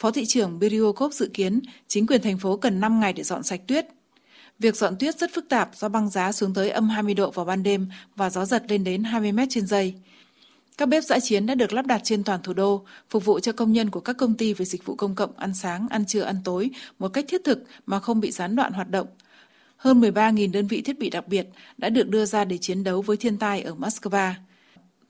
Phó 0.00 0.10
thị 0.10 0.26
trưởng 0.26 0.58
Biryokov 0.58 1.14
dự 1.14 1.30
kiến 1.34 1.60
chính 1.88 2.06
quyền 2.06 2.22
thành 2.22 2.38
phố 2.38 2.56
cần 2.56 2.80
5 2.80 3.00
ngày 3.00 3.12
để 3.12 3.22
dọn 3.22 3.42
sạch 3.42 3.60
tuyết. 3.66 3.86
Việc 4.58 4.76
dọn 4.76 4.96
tuyết 4.98 5.18
rất 5.18 5.30
phức 5.34 5.48
tạp 5.48 5.70
do 5.74 5.88
băng 5.88 6.10
giá 6.10 6.32
xuống 6.32 6.54
tới 6.54 6.70
âm 6.70 6.88
20 6.88 7.14
độ 7.14 7.30
vào 7.30 7.44
ban 7.44 7.62
đêm 7.62 7.86
và 8.16 8.30
gió 8.30 8.44
giật 8.44 8.62
lên 8.68 8.84
đến 8.84 9.04
20 9.04 9.32
mét 9.32 9.48
trên 9.50 9.66
giây. 9.66 9.94
Các 10.78 10.88
bếp 10.88 11.04
dã 11.04 11.20
chiến 11.20 11.46
đã 11.46 11.54
được 11.54 11.72
lắp 11.72 11.86
đặt 11.86 12.00
trên 12.04 12.24
toàn 12.24 12.42
thủ 12.42 12.52
đô, 12.52 12.84
phục 13.10 13.24
vụ 13.24 13.40
cho 13.40 13.52
công 13.52 13.72
nhân 13.72 13.90
của 13.90 14.00
các 14.00 14.16
công 14.16 14.34
ty 14.34 14.54
về 14.54 14.64
dịch 14.64 14.86
vụ 14.86 14.94
công 14.94 15.14
cộng 15.14 15.36
ăn 15.36 15.54
sáng, 15.54 15.86
ăn 15.90 16.06
trưa, 16.06 16.22
ăn 16.22 16.36
tối 16.44 16.70
một 16.98 17.08
cách 17.08 17.24
thiết 17.28 17.40
thực 17.44 17.64
mà 17.86 18.00
không 18.00 18.20
bị 18.20 18.30
gián 18.30 18.56
đoạn 18.56 18.72
hoạt 18.72 18.90
động. 18.90 19.06
Hơn 19.76 20.00
13.000 20.00 20.52
đơn 20.52 20.66
vị 20.66 20.82
thiết 20.82 20.98
bị 20.98 21.10
đặc 21.10 21.28
biệt 21.28 21.46
đã 21.78 21.88
được 21.88 22.08
đưa 22.08 22.24
ra 22.24 22.44
để 22.44 22.58
chiến 22.58 22.84
đấu 22.84 23.02
với 23.02 23.16
thiên 23.16 23.38
tai 23.38 23.62
ở 23.62 23.74
Moscow. 23.74 24.32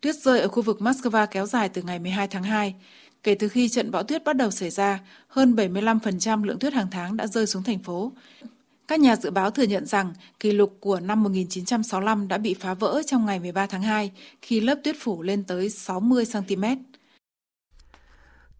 Tuyết 0.00 0.16
rơi 0.16 0.40
ở 0.40 0.48
khu 0.48 0.62
vực 0.62 0.78
Moscow 0.80 1.26
kéo 1.26 1.46
dài 1.46 1.68
từ 1.68 1.82
ngày 1.82 1.98
12 1.98 2.28
tháng 2.28 2.42
2. 2.42 2.74
Kể 3.22 3.34
từ 3.34 3.48
khi 3.48 3.68
trận 3.68 3.90
bão 3.90 4.02
tuyết 4.02 4.24
bắt 4.24 4.36
đầu 4.36 4.50
xảy 4.50 4.70
ra, 4.70 5.00
hơn 5.28 5.54
75% 5.54 6.44
lượng 6.44 6.58
tuyết 6.58 6.72
hàng 6.72 6.86
tháng 6.90 7.16
đã 7.16 7.26
rơi 7.26 7.46
xuống 7.46 7.62
thành 7.62 7.78
phố. 7.78 8.12
Các 8.88 9.00
nhà 9.00 9.16
dự 9.16 9.30
báo 9.30 9.50
thừa 9.50 9.62
nhận 9.62 9.86
rằng 9.86 10.12
kỷ 10.40 10.52
lục 10.52 10.76
của 10.80 11.00
năm 11.00 11.22
1965 11.22 12.28
đã 12.28 12.38
bị 12.38 12.54
phá 12.54 12.74
vỡ 12.74 13.02
trong 13.06 13.26
ngày 13.26 13.38
13 13.38 13.66
tháng 13.66 13.82
2 13.82 14.10
khi 14.42 14.60
lớp 14.60 14.74
tuyết 14.84 14.96
phủ 15.00 15.22
lên 15.22 15.44
tới 15.44 15.70
60 15.70 16.24
cm. 16.32 16.64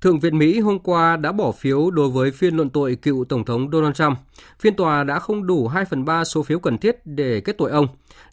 Thượng 0.00 0.20
viện 0.20 0.38
Mỹ 0.38 0.61
hôm 0.61 0.78
qua 0.78 1.16
đã 1.16 1.32
bỏ 1.32 1.52
phiếu 1.52 1.90
đối 1.90 2.08
với 2.08 2.30
phiên 2.30 2.56
luận 2.56 2.70
tội 2.70 2.96
cựu 3.02 3.24
Tổng 3.24 3.44
thống 3.44 3.70
Donald 3.72 3.94
Trump. 3.94 4.18
Phiên 4.61 4.76
tòa 4.76 5.04
đã 5.04 5.18
không 5.18 5.46
đủ 5.46 5.68
2 5.68 5.84
phần 5.84 6.04
3 6.04 6.24
số 6.24 6.42
phiếu 6.42 6.58
cần 6.58 6.78
thiết 6.78 6.96
để 7.04 7.40
kết 7.40 7.58
tội 7.58 7.70
ông. 7.70 7.86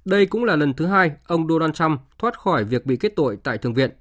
Đây 0.06 0.26
cũng 0.26 0.44
là 0.44 0.56
lần 0.56 0.74
thứ 0.74 0.86
hai 0.86 1.12
ông 1.28 1.48
Donald 1.48 1.74
Trump 1.74 2.02
thoát 2.20 2.40
khỏi 2.40 2.64
việc 2.64 2.86
bị 2.86 2.98
kết 2.98 3.14
tội 3.16 3.38
tại 3.44 3.58
Thượng 3.58 3.74
viện. 3.74 3.92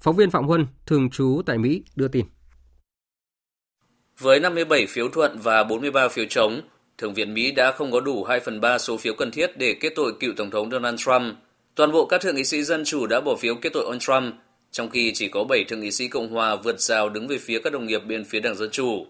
Phóng 0.00 0.16
viên 0.16 0.30
Phạm 0.30 0.44
Huân, 0.44 0.66
thường 0.86 1.10
trú 1.10 1.42
tại 1.46 1.58
Mỹ, 1.58 1.82
đưa 1.96 2.08
tin. 2.08 2.26
Với 4.18 4.40
57 4.40 4.86
phiếu 4.86 5.08
thuận 5.08 5.38
và 5.38 5.64
43 5.64 6.08
phiếu 6.08 6.24
chống, 6.30 6.60
Thượng 6.98 7.14
viện 7.14 7.34
Mỹ 7.34 7.52
đã 7.52 7.72
không 7.72 7.92
có 7.92 8.00
đủ 8.00 8.24
2 8.24 8.40
phần 8.40 8.60
3 8.60 8.78
số 8.78 8.96
phiếu 8.96 9.14
cần 9.14 9.30
thiết 9.30 9.58
để 9.58 9.74
kết 9.80 9.92
tội 9.96 10.12
cựu 10.20 10.32
Tổng 10.36 10.50
thống 10.50 10.70
Donald 10.70 11.00
Trump. 11.00 11.34
Toàn 11.74 11.92
bộ 11.92 12.06
các 12.06 12.20
thượng 12.20 12.36
nghị 12.36 12.44
sĩ 12.44 12.62
Dân 12.62 12.84
Chủ 12.84 13.06
đã 13.06 13.20
bỏ 13.20 13.36
phiếu 13.36 13.54
kết 13.54 13.72
tội 13.72 13.84
ông 13.84 13.98
Trump, 13.98 14.34
trong 14.70 14.90
khi 14.90 15.12
chỉ 15.14 15.28
có 15.28 15.44
7 15.44 15.64
thượng 15.64 15.80
nghị 15.80 15.90
sĩ 15.90 16.08
Cộng 16.08 16.28
hòa 16.28 16.56
vượt 16.56 16.80
rào 16.80 17.08
đứng 17.08 17.28
về 17.28 17.38
phía 17.38 17.60
các 17.64 17.72
đồng 17.72 17.86
nghiệp 17.86 17.98
bên 17.98 18.24
phía 18.24 18.40
Đảng 18.40 18.54
Dân 18.54 18.70
Chủ. 18.70 19.06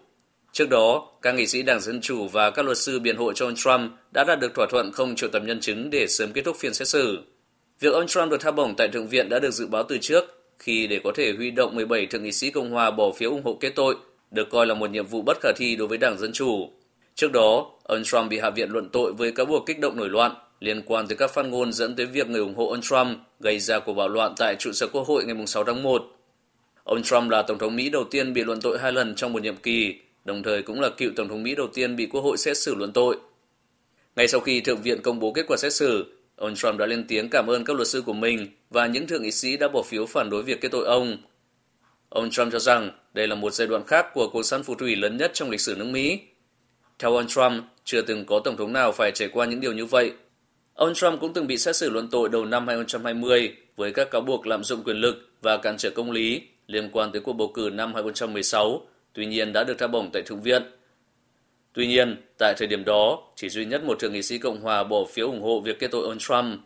Trước 0.53 0.68
đó, 0.68 1.12
các 1.22 1.34
nghị 1.34 1.47
sĩ 1.47 1.62
Đảng 1.62 1.80
Dân 1.80 2.01
Chủ 2.01 2.28
và 2.28 2.51
các 2.51 2.64
luật 2.64 2.78
sư 2.78 3.01
biện 3.01 3.16
hộ 3.16 3.32
cho 3.32 3.47
ông 3.47 3.55
Trump 3.55 3.93
đã 4.12 4.24
đạt 4.24 4.41
được 4.41 4.55
thỏa 4.55 4.66
thuận 4.70 4.93
không 4.93 5.16
triệu 5.16 5.28
tập 5.30 5.43
nhân 5.47 5.61
chứng 5.61 5.91
để 5.91 6.07
sớm 6.09 6.32
kết 6.32 6.43
thúc 6.45 6.57
phiên 6.57 6.74
xét 6.74 6.89
xử. 6.89 7.18
Việc 7.80 7.93
ông 7.93 8.07
Trump 8.07 8.30
được 8.30 8.41
tha 8.41 8.51
bổng 8.51 8.74
tại 8.76 8.89
Thượng 8.89 9.09
viện 9.09 9.28
đã 9.28 9.39
được 9.39 9.51
dự 9.51 9.66
báo 9.66 9.82
từ 9.82 9.99
trước, 9.99 10.38
khi 10.59 10.87
để 10.87 11.01
có 11.05 11.13
thể 11.15 11.33
huy 11.37 11.51
động 11.51 11.75
17 11.75 12.07
thượng 12.07 12.23
nghị 12.23 12.33
sĩ 12.33 12.51
Cộng 12.51 12.71
hòa 12.71 12.91
bỏ 12.91 13.11
phiếu 13.13 13.31
ủng 13.31 13.43
hộ 13.45 13.57
kết 13.61 13.71
tội, 13.75 13.97
được 14.31 14.51
coi 14.51 14.67
là 14.67 14.75
một 14.75 14.91
nhiệm 14.91 15.07
vụ 15.07 15.23
bất 15.23 15.37
khả 15.41 15.53
thi 15.57 15.77
đối 15.77 15.89
với 15.89 15.99
Đảng 15.99 16.19
Dân 16.19 16.33
Chủ. 16.33 16.71
Trước 17.15 17.33
đó, 17.33 17.71
ông 17.83 18.05
Trump 18.05 18.31
bị 18.31 18.39
Hạ 18.39 18.51
viện 18.51 18.71
luận 18.71 18.89
tội 18.93 19.13
với 19.13 19.33
cáo 19.33 19.47
buộc 19.47 19.67
kích 19.67 19.81
động 19.81 19.97
nổi 19.97 20.09
loạn 20.09 20.35
liên 20.61 20.83
quan 20.87 21.09
tới 21.09 21.17
các 21.17 21.31
phát 21.31 21.47
ngôn 21.47 21.73
dẫn 21.73 21.97
tới 21.97 22.07
việc 22.07 22.29
người 22.29 22.41
ủng 22.41 22.55
hộ 22.55 22.69
ông 22.69 22.81
Trump 22.81 23.19
gây 23.41 23.59
ra 23.59 23.79
cuộc 23.79 23.93
bạo 23.95 24.09
loạn 24.09 24.35
tại 24.37 24.57
trụ 24.59 24.73
sở 24.73 24.87
Quốc 24.87 25.07
hội 25.07 25.25
ngày 25.25 25.47
6 25.47 25.65
tháng 25.65 25.83
1. 25.83 26.03
Ông 26.85 27.03
Trump 27.03 27.31
là 27.31 27.43
Tổng 27.43 27.59
thống 27.59 27.77
Mỹ 27.77 27.91
đầu 27.91 28.05
tiên 28.05 28.33
bị 28.33 28.45
luận 28.45 28.61
tội 28.61 28.79
hai 28.79 28.93
lần 28.93 29.15
trong 29.15 29.33
một 29.33 29.43
nhiệm 29.43 29.57
kỳ, 29.57 29.95
đồng 30.25 30.43
thời 30.43 30.63
cũng 30.63 30.81
là 30.81 30.89
cựu 30.89 31.11
Tổng 31.17 31.29
thống 31.29 31.43
Mỹ 31.43 31.55
đầu 31.55 31.67
tiên 31.67 31.97
bị 31.97 32.07
Quốc 32.07 32.21
hội 32.21 32.37
xét 32.37 32.57
xử 32.57 32.75
luận 32.75 32.93
tội. 32.93 33.17
Ngay 34.17 34.29
sau 34.29 34.41
khi 34.41 34.61
Thượng 34.61 34.83
viện 34.83 35.03
công 35.03 35.21
bố 35.21 35.33
kết 35.33 35.45
quả 35.49 35.57
xét 35.57 35.73
xử, 35.73 36.18
ông 36.39 36.55
Trump 36.55 36.78
đã 36.78 36.86
lên 36.86 37.05
tiếng 37.09 37.28
cảm 37.30 37.47
ơn 37.47 37.64
các 37.64 37.76
luật 37.76 37.89
sư 37.89 38.03
của 38.03 38.12
mình 38.12 38.47
và 38.70 38.86
những 38.86 39.07
thượng 39.07 39.22
nghị 39.22 39.30
sĩ 39.30 39.57
đã 39.57 39.68
bỏ 39.68 39.82
phiếu 39.82 40.07
phản 40.07 40.30
đối 40.30 40.43
việc 40.43 40.61
kết 40.61 40.68
tội 40.72 40.86
ông. 40.86 41.16
Ông 42.09 42.30
Trump 42.30 42.53
cho 42.53 42.59
rằng 42.59 42.91
đây 43.14 43.26
là 43.28 43.34
một 43.34 43.55
giai 43.55 43.68
đoạn 43.68 43.82
khác 43.86 44.07
của 44.14 44.28
cuộc 44.32 44.43
săn 44.43 44.62
phù 44.62 44.74
thủy 44.74 44.97
lớn 44.97 45.16
nhất 45.16 45.30
trong 45.34 45.51
lịch 45.51 45.61
sử 45.61 45.74
nước 45.78 45.84
Mỹ. 45.84 46.18
Theo 46.99 47.14
ông 47.16 47.26
Trump, 47.26 47.64
chưa 47.84 48.03
từng 48.03 48.24
có 48.24 48.41
tổng 48.45 48.57
thống 48.57 48.72
nào 48.72 48.93
phải 48.93 49.11
trải 49.12 49.28
qua 49.28 49.47
những 49.47 49.61
điều 49.61 49.72
như 49.72 49.86
vậy. 49.86 50.12
Ông 50.74 50.95
Trump 50.95 51.20
cũng 51.20 51.32
từng 51.32 51.47
bị 51.47 51.59
xét 51.59 51.76
xử 51.76 51.91
luận 51.91 52.09
tội 52.11 52.28
đầu 52.28 52.45
năm 52.45 52.68
2020 52.68 53.57
với 53.76 53.93
các 53.93 54.11
cáo 54.11 54.20
buộc 54.20 54.47
lạm 54.47 54.64
dụng 54.64 54.82
quyền 54.82 54.97
lực 54.97 55.30
và 55.43 55.57
cản 55.57 55.76
trở 55.76 55.91
công 55.91 56.11
lý 56.11 56.43
liên 56.66 56.89
quan 56.93 57.12
tới 57.12 57.20
cuộc 57.20 57.32
bầu 57.32 57.51
cử 57.55 57.70
năm 57.72 57.95
2016, 57.95 58.86
tuy 59.12 59.26
nhiên 59.26 59.53
đã 59.53 59.64
được 59.64 59.78
tha 59.78 59.86
bổng 59.86 60.11
tại 60.12 60.22
Thượng 60.22 60.43
viện. 60.43 60.62
Tuy 61.73 61.87
nhiên, 61.87 62.23
tại 62.39 62.55
thời 62.59 62.69
điểm 62.69 62.85
đó, 62.85 63.19
chỉ 63.37 63.49
duy 63.49 63.64
nhất 63.64 63.85
một 63.85 63.99
thượng 64.01 64.12
nghị 64.12 64.23
sĩ 64.23 64.39
Cộng 64.39 64.61
hòa 64.61 64.85
bỏ 64.85 65.05
phiếu 65.12 65.27
ủng 65.27 65.43
hộ 65.43 65.61
việc 65.61 65.79
kết 65.79 65.89
tội 65.91 66.05
ông 66.05 66.19
Trump. 66.19 66.61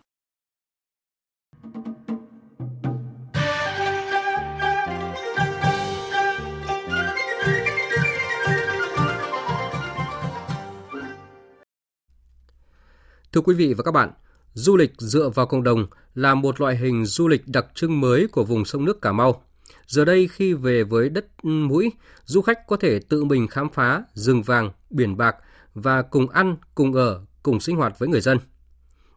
Thưa 13.32 13.40
quý 13.40 13.54
vị 13.54 13.74
và 13.74 13.82
các 13.82 13.90
bạn, 13.90 14.10
du 14.52 14.76
lịch 14.76 14.92
dựa 14.98 15.28
vào 15.28 15.46
cộng 15.46 15.62
đồng 15.62 15.86
là 16.14 16.34
một 16.34 16.60
loại 16.60 16.76
hình 16.76 17.04
du 17.04 17.28
lịch 17.28 17.42
đặc 17.46 17.66
trưng 17.74 18.00
mới 18.00 18.26
của 18.32 18.44
vùng 18.44 18.64
sông 18.64 18.84
nước 18.84 19.00
Cà 19.02 19.12
Mau. 19.12 19.44
Giờ 19.86 20.04
đây 20.04 20.28
khi 20.28 20.52
về 20.52 20.84
với 20.84 21.08
đất 21.08 21.26
mũi, 21.42 21.92
du 22.24 22.42
khách 22.42 22.66
có 22.66 22.76
thể 22.76 23.00
tự 23.08 23.24
mình 23.24 23.48
khám 23.48 23.68
phá 23.68 24.02
rừng 24.14 24.42
vàng, 24.42 24.70
biển 24.90 25.16
bạc 25.16 25.36
và 25.74 26.02
cùng 26.02 26.28
ăn, 26.28 26.56
cùng 26.74 26.92
ở, 26.92 27.20
cùng 27.42 27.60
sinh 27.60 27.76
hoạt 27.76 27.98
với 27.98 28.08
người 28.08 28.20
dân. 28.20 28.38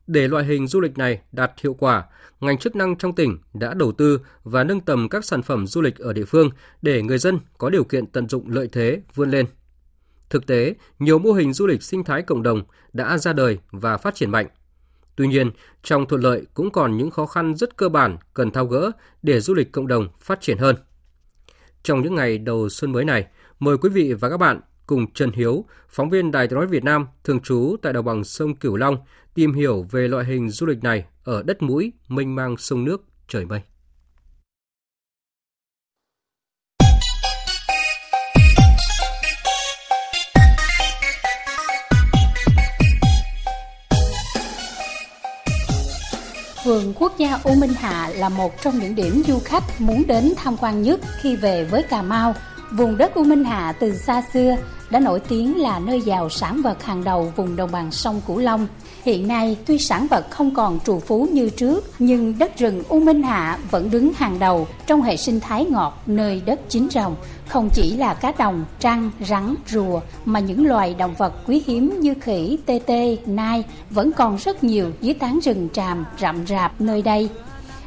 Để 0.08 0.28
loại 0.28 0.46
hình 0.46 0.68
du 0.68 0.80
lịch 0.80 0.98
này 0.98 1.22
đạt 1.32 1.52
hiệu 1.62 1.74
quả, 1.74 2.06
ngành 2.40 2.58
chức 2.58 2.76
năng 2.76 2.96
trong 2.96 3.16
tỉnh 3.16 3.38
đã 3.54 3.74
đầu 3.74 3.92
tư 3.92 4.20
và 4.44 4.64
nâng 4.64 4.80
tầm 4.80 5.10
các 5.10 5.26
sản 5.26 5.42
phẩm 5.42 5.68
du 5.68 5.82
lịch 5.82 5.98
ở 5.98 6.14
địa 6.14 6.26
phương 6.26 6.50
để 6.82 7.02
người 7.02 7.18
dân 7.18 7.40
có 7.58 7.70
điều 7.70 7.84
kiện 7.84 8.08
tận 8.08 8.30
dụng 8.30 8.50
lợi 8.50 8.70
thế 8.72 9.02
vươn 9.16 9.32
lên. 9.32 9.46
Thực 10.30 10.48
tế, 10.48 10.76
nhiều 11.00 11.20
mô 11.20 11.32
hình 11.32 11.54
du 11.54 11.68
lịch 11.68 11.84
sinh 11.84 12.04
thái 12.04 12.22
cộng 12.22 12.44
đồng 12.44 12.64
đã 12.94 13.18
ra 13.18 13.34
đời 13.34 13.58
và 13.72 13.98
phát 13.98 14.16
triển 14.16 14.30
mạnh. 14.30 14.48
Tuy 15.16 15.28
nhiên, 15.28 15.52
trong 15.84 16.06
thuận 16.06 16.22
lợi 16.22 16.46
cũng 16.54 16.72
còn 16.72 16.98
những 16.98 17.12
khó 17.12 17.26
khăn 17.26 17.56
rất 17.56 17.78
cơ 17.78 17.90
bản 17.90 18.18
cần 18.34 18.52
thao 18.52 18.66
gỡ 18.66 18.92
để 19.24 19.40
du 19.40 19.54
lịch 19.54 19.72
cộng 19.72 19.88
đồng 19.88 20.08
phát 20.20 20.42
triển 20.42 20.58
hơn. 20.58 20.76
Trong 21.84 22.02
những 22.02 22.16
ngày 22.16 22.38
đầu 22.38 22.70
xuân 22.70 22.92
mới 22.92 23.06
này, 23.06 23.28
mời 23.60 23.78
quý 23.78 23.90
vị 23.90 24.14
và 24.14 24.30
các 24.30 24.38
bạn 24.38 24.62
cùng 24.88 25.14
Trần 25.14 25.32
Hiếu, 25.32 25.66
phóng 25.90 26.10
viên 26.10 26.32
Đài 26.32 26.48
tiếng 26.48 26.60
nói 26.60 26.68
Việt 26.68 26.84
Nam 26.84 27.08
thường 27.24 27.40
trú 27.40 27.76
tại 27.82 27.94
đồng 27.94 28.06
bằng 28.06 28.24
sông 28.24 28.56
Cửu 28.56 28.76
Long, 28.76 28.98
tìm 29.34 29.54
hiểu 29.54 29.86
về 29.92 30.08
loại 30.08 30.26
hình 30.26 30.50
du 30.50 30.66
lịch 30.66 30.84
này 30.84 31.06
ở 31.24 31.44
đất 31.44 31.62
mũi 31.62 31.94
mênh 32.08 32.36
mang 32.36 32.58
sông 32.58 32.84
nước 32.84 33.04
trời 33.28 33.46
mây. 33.46 33.62
Vườn 46.66 46.94
quốc 47.00 47.18
gia 47.18 47.40
U 47.44 47.56
Minh 47.56 47.74
Hạ 47.74 48.10
là 48.16 48.30
một 48.30 48.62
trong 48.62 48.80
những 48.80 48.96
điểm 48.96 49.24
du 49.28 49.40
khách 49.46 49.64
muốn 49.80 50.08
đến 50.08 50.34
tham 50.38 50.58
quan 50.58 50.82
nhất 50.82 51.00
khi 51.22 51.36
về 51.36 51.64
với 51.64 51.84
Cà 51.84 52.02
Mau. 52.02 52.36
Vùng 52.78 52.98
đất 52.98 53.14
U 53.14 53.24
Minh 53.24 53.44
Hạ 53.44 53.74
từ 53.80 53.96
xa 53.96 54.24
xưa 54.34 54.56
đã 54.90 55.00
nổi 55.00 55.20
tiếng 55.20 55.62
là 55.62 55.80
nơi 55.80 56.02
giàu 56.02 56.30
sản 56.30 56.62
vật 56.62 56.84
hàng 56.84 57.04
đầu 57.04 57.34
vùng 57.36 57.56
đồng 57.56 57.72
bằng 57.72 57.92
sông 57.92 58.22
Cửu 58.28 58.38
Long. 58.38 58.68
Hiện 59.04 59.28
nay, 59.28 59.58
tuy 59.66 59.78
sản 59.78 60.08
vật 60.08 60.26
không 60.30 60.56
còn 60.56 60.80
trù 60.86 61.00
phú 61.00 61.28
như 61.32 61.50
trước, 61.50 61.86
nhưng 62.00 62.40
đất 62.40 62.58
rừng 62.58 62.84
U 62.90 63.00
Minh 63.00 63.24
Hạ 63.24 63.58
vẫn 63.72 63.90
đứng 63.92 64.14
hàng 64.14 64.40
đầu 64.40 64.68
trong 64.88 65.02
hệ 65.02 65.18
sinh 65.18 65.40
thái 65.40 65.66
ngọt 65.66 66.04
nơi 66.06 66.42
đất 66.46 66.60
chín 66.70 66.90
rồng. 66.90 67.16
Không 67.48 67.70
chỉ 67.74 67.98
là 67.98 68.14
cá 68.14 68.34
đồng, 68.38 68.66
trăng, 68.80 69.12
rắn, 69.28 69.56
rùa, 69.68 70.00
mà 70.26 70.40
những 70.40 70.68
loài 70.68 70.96
động 70.98 71.16
vật 71.18 71.34
quý 71.48 71.64
hiếm 71.66 72.00
như 72.00 72.14
khỉ, 72.22 72.58
tê 72.66 72.80
tê, 72.86 73.18
nai 73.26 73.64
vẫn 73.90 74.12
còn 74.12 74.38
rất 74.38 74.64
nhiều 74.64 74.92
dưới 75.02 75.14
tán 75.14 75.40
rừng 75.44 75.70
tràm 75.74 76.06
rậm 76.20 76.48
rạp 76.48 76.82
nơi 76.82 77.02
đây. 77.02 77.30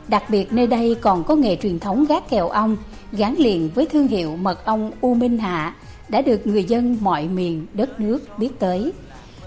Đặc 0.09 0.31
biệt 0.31 0.53
nơi 0.53 0.67
đây 0.67 0.95
còn 0.95 1.25
có 1.25 1.35
nghề 1.35 1.57
truyền 1.57 1.79
thống 1.79 2.05
gác 2.09 2.31
kèo 2.31 2.49
ong, 2.49 2.77
gắn 3.13 3.35
liền 3.39 3.71
với 3.75 3.87
thương 3.87 4.09
hiệu 4.09 4.37
mật 4.37 4.65
ong 4.65 4.91
U 5.01 5.15
Minh 5.15 5.39
Hạ, 5.39 5.75
đã 6.09 6.23
được 6.23 6.47
người 6.47 6.65
dân 6.65 6.97
mọi 7.01 7.29
miền 7.29 7.67
đất 7.73 8.01
nước 8.01 8.39
biết 8.39 8.59
tới. 8.59 8.93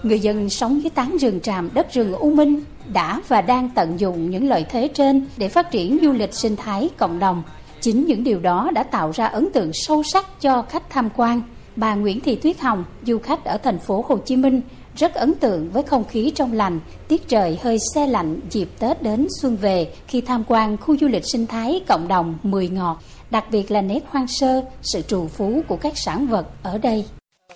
Người 0.02 0.20
dân 0.20 0.50
sống 0.50 0.82
dưới 0.82 0.90
tán 0.90 1.16
rừng 1.20 1.40
tràm 1.40 1.70
đất 1.74 1.92
rừng 1.92 2.12
U 2.12 2.30
Minh 2.30 2.60
đã 2.92 3.20
và 3.28 3.40
đang 3.40 3.70
tận 3.74 4.00
dụng 4.00 4.30
những 4.30 4.48
lợi 4.48 4.64
thế 4.70 4.88
trên 4.94 5.26
để 5.36 5.48
phát 5.48 5.70
triển 5.70 5.98
du 6.02 6.12
lịch 6.12 6.34
sinh 6.34 6.56
thái 6.56 6.88
cộng 6.96 7.18
đồng. 7.18 7.42
Chính 7.80 8.06
những 8.06 8.24
điều 8.24 8.40
đó 8.40 8.70
đã 8.74 8.82
tạo 8.82 9.10
ra 9.14 9.26
ấn 9.26 9.52
tượng 9.52 9.70
sâu 9.72 10.02
sắc 10.02 10.40
cho 10.40 10.62
khách 10.62 10.90
tham 10.90 11.08
quan. 11.16 11.42
Bà 11.76 11.94
Nguyễn 11.94 12.20
Thị 12.20 12.36
Tuyết 12.36 12.60
Hồng, 12.60 12.84
du 13.06 13.18
khách 13.18 13.44
ở 13.44 13.58
thành 13.58 13.78
phố 13.78 14.04
Hồ 14.08 14.16
Chí 14.16 14.36
Minh, 14.36 14.60
rất 14.96 15.14
ấn 15.14 15.34
tượng 15.34 15.70
với 15.70 15.82
không 15.82 16.04
khí 16.04 16.32
trong 16.34 16.52
lành, 16.52 16.80
tiết 17.08 17.28
trời 17.28 17.58
hơi 17.62 17.78
xe 17.94 18.06
lạnh 18.06 18.40
dịp 18.50 18.68
Tết 18.78 19.02
đến 19.02 19.26
xuân 19.40 19.56
về 19.56 19.92
khi 20.06 20.20
tham 20.20 20.44
quan 20.48 20.76
khu 20.76 20.96
du 20.98 21.06
lịch 21.06 21.22
sinh 21.32 21.46
thái 21.46 21.80
cộng 21.88 22.08
đồng 22.08 22.34
Mười 22.42 22.68
Ngọt, 22.68 23.02
đặc 23.32 23.44
biệt 23.50 23.70
là 23.70 23.80
nét 23.80 24.00
hoang 24.08 24.26
sơ, 24.28 24.62
sự 24.82 25.02
trù 25.02 25.28
phú 25.28 25.62
của 25.68 25.76
các 25.76 25.92
sản 25.96 26.26
vật 26.26 26.46
ở 26.62 26.78
đây. 26.78 27.04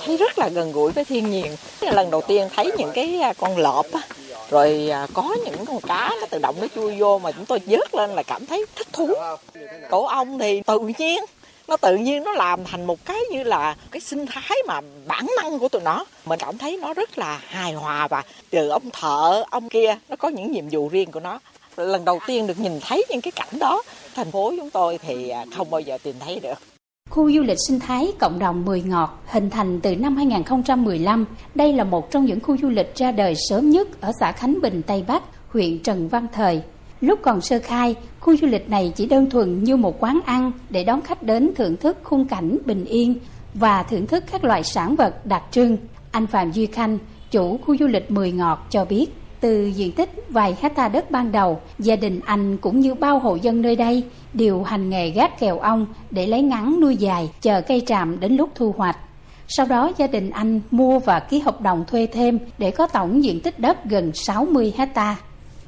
Thấy 0.05 0.16
rất 0.16 0.39
là 0.39 0.49
gần 0.49 0.72
gũi 0.72 0.93
với 0.93 1.05
thiên 1.05 1.31
nhiên. 1.31 1.57
Lần 1.81 2.11
đầu 2.11 2.20
tiên 2.20 2.49
thấy 2.57 2.72
những 2.79 2.91
cái 2.95 3.20
à, 3.20 3.33
con 3.39 3.59
lợp 3.59 3.87
á, 3.93 4.01
rồi 4.51 4.89
à, 4.91 5.07
có 5.14 5.37
những 5.45 5.66
con 5.66 5.81
cá 5.81 6.11
nó 6.20 6.27
tự 6.31 6.39
động 6.39 6.57
nó 6.61 6.66
chui 6.74 6.97
vô 6.99 7.18
mà 7.18 7.33
chúng 7.33 7.47
tôi 7.47 7.61
vớt 7.66 7.95
lên 7.95 8.11
là 8.11 8.22
cảm 8.22 8.47
thấy 8.47 8.64
thích 8.77 8.93
thú. 8.93 9.09
Cổ 9.91 10.07
ong 10.07 10.39
thì 10.39 10.62
tự 10.66 10.79
nhiên 10.99 11.24
nó 11.68 11.77
tự 11.77 11.97
nhiên 11.97 12.24
nó 12.24 12.33
làm 12.33 12.64
thành 12.64 12.87
một 12.87 13.05
cái 13.05 13.20
như 13.31 13.43
là 13.43 13.77
cái 13.91 14.01
sinh 14.01 14.27
thái 14.27 14.59
mà 14.66 14.81
bản 15.07 15.27
năng 15.43 15.59
của 15.59 15.68
tụi 15.68 15.83
nó 15.83 16.05
mình 16.24 16.39
cảm 16.39 16.59
thấy 16.59 16.77
nó 16.83 16.95
rất 16.95 17.18
là 17.18 17.41
hài 17.47 17.72
hòa 17.72 18.09
và 18.09 18.22
từ 18.51 18.68
ông 18.68 18.91
thợ 18.93 19.45
ông 19.51 19.68
kia 19.68 19.97
nó 20.09 20.16
có 20.16 20.29
những 20.29 20.53
nhiệm 20.53 20.68
vụ 20.70 20.89
riêng 20.89 21.11
của 21.11 21.20
nó 21.20 21.39
lần 21.77 22.05
đầu 22.05 22.18
tiên 22.27 22.47
được 22.47 22.59
nhìn 22.59 22.72
thấy 22.81 23.05
những 23.11 23.20
cái 23.20 23.33
cảnh 23.33 23.59
đó 23.59 23.83
thành 24.14 24.31
phố 24.31 24.53
chúng 24.57 24.70
tôi 24.70 24.99
thì 25.07 25.29
à, 25.29 25.45
không 25.57 25.70
bao 25.70 25.81
giờ 25.81 25.99
tìm 26.03 26.14
thấy 26.20 26.41
được 26.41 26.59
Khu 27.11 27.33
du 27.33 27.43
lịch 27.43 27.59
sinh 27.68 27.81
thái 27.81 28.12
cộng 28.18 28.39
đồng 28.39 28.64
Mười 28.64 28.83
Ngọt 28.83 29.22
hình 29.27 29.51
thành 29.51 29.81
từ 29.81 29.97
năm 29.97 30.16
2015. 30.16 31.24
Đây 31.55 31.72
là 31.72 31.85
một 31.85 32.11
trong 32.11 32.24
những 32.24 32.41
khu 32.41 32.57
du 32.57 32.68
lịch 32.68 32.95
ra 32.95 33.12
đời 33.12 33.35
sớm 33.49 33.70
nhất 33.70 34.01
ở 34.01 34.12
xã 34.20 34.33
Khánh 34.33 34.61
Bình, 34.62 34.83
Tây 34.83 35.05
Bắc, 35.07 35.22
huyện 35.49 35.79
Trần 35.79 36.09
Văn 36.09 36.27
Thời. 36.33 36.62
Lúc 37.01 37.18
còn 37.22 37.41
sơ 37.41 37.59
khai, 37.59 37.95
khu 38.20 38.37
du 38.37 38.47
lịch 38.47 38.70
này 38.70 38.93
chỉ 38.97 39.07
đơn 39.07 39.31
thuần 39.31 39.64
như 39.64 39.77
một 39.77 40.01
quán 40.01 40.20
ăn 40.27 40.53
để 40.70 40.85
đón 40.85 41.03
khách 41.03 41.22
đến 41.22 41.51
thưởng 41.57 41.77
thức 41.77 41.97
khung 42.03 42.29
cảnh 42.29 42.59
bình 42.64 42.85
yên 42.85 43.14
và 43.55 43.83
thưởng 43.83 44.07
thức 44.07 44.24
các 44.33 44.45
loại 44.45 44.64
sản 44.64 44.97
vật 44.97 45.27
đặc 45.27 45.43
trưng. 45.51 45.77
Anh 46.11 46.27
Phạm 46.27 46.53
Duy 46.53 46.66
Khanh, 46.66 46.99
chủ 47.31 47.59
khu 47.66 47.77
du 47.77 47.87
lịch 47.87 48.11
Mười 48.11 48.33
Ngọt 48.33 48.66
cho 48.70 48.85
biết, 48.85 49.07
từ 49.41 49.66
diện 49.66 49.93
tích 49.93 50.11
vài 50.28 50.57
hecta 50.61 50.89
đất 50.89 51.11
ban 51.11 51.32
đầu, 51.32 51.61
gia 51.78 51.97
đình 51.97 52.20
anh 52.24 52.57
cũng 52.57 52.80
như 52.80 52.95
bao 52.95 53.18
hộ 53.18 53.34
dân 53.34 53.62
nơi 53.62 53.76
đây 53.76 54.05
đều 54.34 54.62
hành 54.62 54.91
nghề 54.91 55.11
gác 55.11 55.41
kèo 55.41 55.59
ong 55.59 55.87
để 56.11 56.26
lấy 56.26 56.43
ngắn 56.43 56.80
nuôi 56.80 56.97
dài, 56.97 57.30
chờ 57.41 57.61
cây 57.61 57.82
tràm 57.87 58.20
đến 58.20 58.37
lúc 58.37 58.51
thu 58.55 58.74
hoạch. 58.76 58.99
Sau 59.49 59.66
đó 59.66 59.93
gia 59.97 60.07
đình 60.07 60.30
anh 60.30 60.61
mua 60.70 60.99
và 60.99 61.20
ký 61.20 61.39
hợp 61.39 61.61
đồng 61.61 61.84
thuê 61.87 62.07
thêm 62.07 62.39
để 62.59 62.70
có 62.70 62.87
tổng 62.87 63.24
diện 63.24 63.41
tích 63.41 63.59
đất 63.59 63.84
gần 63.84 64.12
60 64.14 64.72
hecta. 64.76 65.16